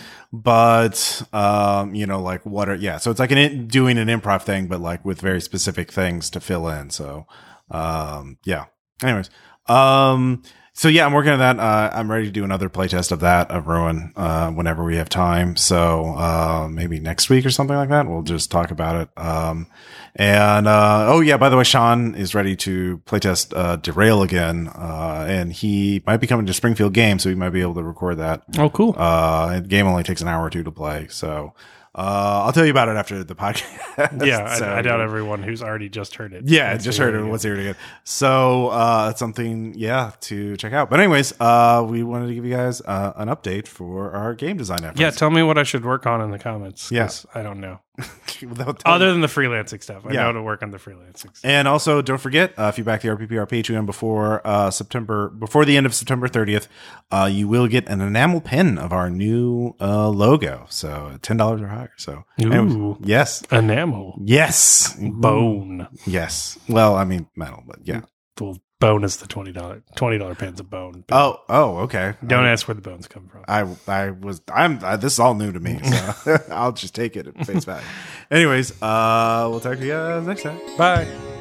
but 0.43 1.23
um, 1.33 1.95
you 1.95 2.07
know, 2.07 2.21
like 2.21 2.45
what 2.45 2.69
are 2.69 2.75
yeah? 2.75 2.99
So 2.99 3.11
it's 3.11 3.21
like 3.21 3.31
an 3.31 3.39
in, 3.39 3.67
doing 3.69 3.99
an 3.99 4.09
improv 4.09 4.43
thing, 4.43 4.67
but 4.67 4.81
like 4.81 5.05
with 5.05 5.21
very 5.21 5.41
specific 5.41 5.91
things 5.91 6.31
to 6.31 6.41
fill 6.41 6.69
in. 6.69 6.91
So 6.91 7.27
um, 7.71 8.39
yeah. 8.45 8.67
Anyways, 9.03 9.31
um, 9.67 10.43
so 10.73 10.89
yeah, 10.89 11.07
I'm 11.07 11.13
working 11.13 11.33
on 11.33 11.39
that. 11.39 11.59
Uh, 11.59 11.91
I'm 11.93 12.11
ready 12.11 12.27
to 12.27 12.31
do 12.31 12.45
another 12.45 12.69
playtest 12.69 13.13
of 13.13 13.21
that 13.21 13.51
of 13.51 13.67
Ruin 13.67 14.13
uh, 14.15 14.51
whenever 14.51 14.85
we 14.85 14.97
have 14.97 15.09
time. 15.09 15.57
So 15.57 16.15
uh, 16.17 16.69
maybe 16.71 17.01
next 17.01 17.31
week 17.31 17.47
or 17.47 17.51
something 17.51 17.77
like 17.77 17.89
that. 17.89 18.07
We'll 18.07 18.23
just 18.23 18.51
talk 18.51 18.71
about 18.71 18.97
it. 19.03 19.09
Um, 19.17 19.69
and 20.17 20.67
uh, 20.67 21.07
oh 21.09 21.21
yeah, 21.21 21.37
by 21.37 21.49
the 21.49 21.57
way, 21.57 21.65
Sean 21.65 22.15
is 22.15 22.35
ready 22.35 22.57
to 22.57 22.99
playtest 23.07 23.53
uh, 23.57 23.77
Derail 23.77 24.23
again, 24.23 24.69
uh, 24.69 25.25
and 25.29 25.53
he 25.53 26.03
might 26.07 26.17
be 26.19 26.27
coming 26.27 26.47
to 26.47 26.55
Springfield 26.55 26.93
Game, 26.95 27.19
so 27.19 27.29
he 27.29 27.35
might 27.35 27.51
be 27.51 27.61
able 27.61 27.75
to 27.75 27.83
record 27.83 28.19
that. 28.19 28.43
Oh, 28.59 28.71
cool. 28.71 28.95
Uh, 28.97 29.61
the 29.61 29.69
game 29.69 29.87
only 29.87 30.03
takes 30.03 30.21
an 30.23 30.29
hour 30.29 30.45
or 30.45 30.51
two 30.51 30.63
to 30.65 30.73
play, 30.73 31.07
so 31.11 31.55
uh, 31.95 32.43
I'll 32.45 32.53
tell 32.53 32.65
you 32.67 32.71
about 32.71 32.89
it 32.91 32.97
after 32.97 33.25
the 33.25 33.35
podcast. 33.35 34.27
yeah, 34.27 34.55
So- 34.59 34.67
I, 34.67 34.79
I 34.79 34.83
doubt 34.83 35.01
everyone 35.01 35.43
who's 35.43 35.63
already 35.63 35.89
just 35.89 36.15
heard 36.17 36.33
it. 36.35 36.45
yeah, 36.47 36.73
That's 36.73 36.85
just 36.85 36.99
heard 36.99 37.15
it. 37.15 37.23
What's 37.25 37.43
here 37.43 37.55
again? 37.59 37.77
So 38.05 38.69
uh, 38.69 39.09
it's 39.11 39.19
something, 39.19 39.73
yeah, 39.77 40.13
to 40.23 40.57
check 40.59 40.75
out. 40.75 40.91
But 40.91 41.01
anyways, 41.01 41.33
uh, 41.41 41.87
we 41.89 42.03
wanted 42.03 42.27
to 42.29 42.35
give 42.35 42.45
you 42.45 42.55
guys 42.55 42.81
uh, 42.83 43.13
an 43.17 43.29
update 43.29 43.67
for 43.67 44.13
our 44.13 44.35
game 44.35 44.57
design 44.59 44.85
efforts. 44.85 45.01
Yeah, 45.01 45.11
tell 45.11 45.31
me 45.31 45.43
what 45.43 45.57
I 45.57 45.63
should 45.63 45.85
work 45.87 46.07
on 46.07 46.21
in 46.21 46.31
the 46.31 46.39
comments. 46.39 46.91
'cause 46.91 47.27
Yeah. 47.35 47.41
I 47.41 47.43
don't 47.43 47.61
know. 47.61 47.81
Without 48.43 48.83
Other 48.85 49.11
than 49.13 49.23
the 49.23 49.27
freelancing 49.27 49.83
stuff, 49.83 50.05
I 50.05 50.13
Yeah. 50.13 50.25
know 50.25 50.33
to 50.35 50.43
work 50.43 50.63
on 50.63 50.71
the 50.71 50.77
freelancing 50.79 51.35
stuff. 51.35 51.41
And 51.45 51.67
also, 51.67 52.03
don't 52.03 52.19
forget 52.21 52.53
uh, 52.59 52.65
if 52.65 52.77
you 52.77 52.85
back 52.85 53.01
the 53.01 53.09
RPPR 53.09 53.49
Patreon 53.49 53.87
before 53.87 54.47
uh, 54.47 54.71
September, 54.71 55.31
before 55.31 55.65
the 55.65 55.77
end 55.77 55.87
of 55.87 55.95
September 55.95 56.29
30th, 56.29 56.69
uh, 57.11 57.29
you 57.33 57.49
will 57.49 57.67
get 57.67 57.89
an 57.89 58.01
enamel 58.03 58.41
pin 58.43 58.77
of 58.77 58.93
our 58.93 59.09
new 59.09 59.75
uh, 59.81 60.09
logo. 60.11 60.67
So 60.69 61.19
ten 61.23 61.39
dollars 61.39 61.63
or 61.63 61.69
higher. 61.69 61.93
So 61.97 62.25
anyways, 62.39 62.97
yes, 63.05 63.43
Enamel, 63.51 64.19
yes, 64.23 64.95
bone. 65.01 65.89
yes. 66.07 66.59
Well, 66.69 66.95
I 66.97 67.05
mean 67.05 67.29
metal, 67.37 67.63
but 67.67 67.79
yeah. 67.85 68.03
Well, 68.41 68.59
bone 68.79 69.05
is 69.05 69.17
the 69.17 69.27
twenty 69.27 69.53
dollar 69.53 69.83
twenty 69.95 70.19
dollar 70.19 70.35
pen's 70.35 70.61
a 70.61 70.65
bone. 70.65 71.05
Oh, 71.11 71.41
oh, 71.49 71.79
okay. 71.79 72.15
Don't 72.27 72.45
ask 72.45 72.69
where 72.69 72.75
the 72.75 72.83
bones 72.83 73.07
come 73.09 73.29
from. 73.29 73.45
I 73.49 73.67
I 73.91 74.11
was 74.11 74.43
I'm 74.53 74.79
I, 74.83 74.97
this 74.97 75.15
is 75.15 75.19
all 75.19 75.35
new 75.35 75.53
to 75.53 75.61
me, 75.61 75.81
so 75.83 76.39
I'll 76.51 76.73
just 76.73 76.95
take 76.95 77.17
it 77.17 77.27
at 77.27 77.47
face 77.47 77.65
value. 77.65 77.85
Anyways, 78.31 78.81
uh, 78.83 79.49
we'll 79.51 79.61
talk 79.61 79.79
to 79.79 79.85
you 79.85 79.93
guys 79.93 80.27
next 80.27 80.43
time. 80.43 80.61
Bye. 80.77 81.36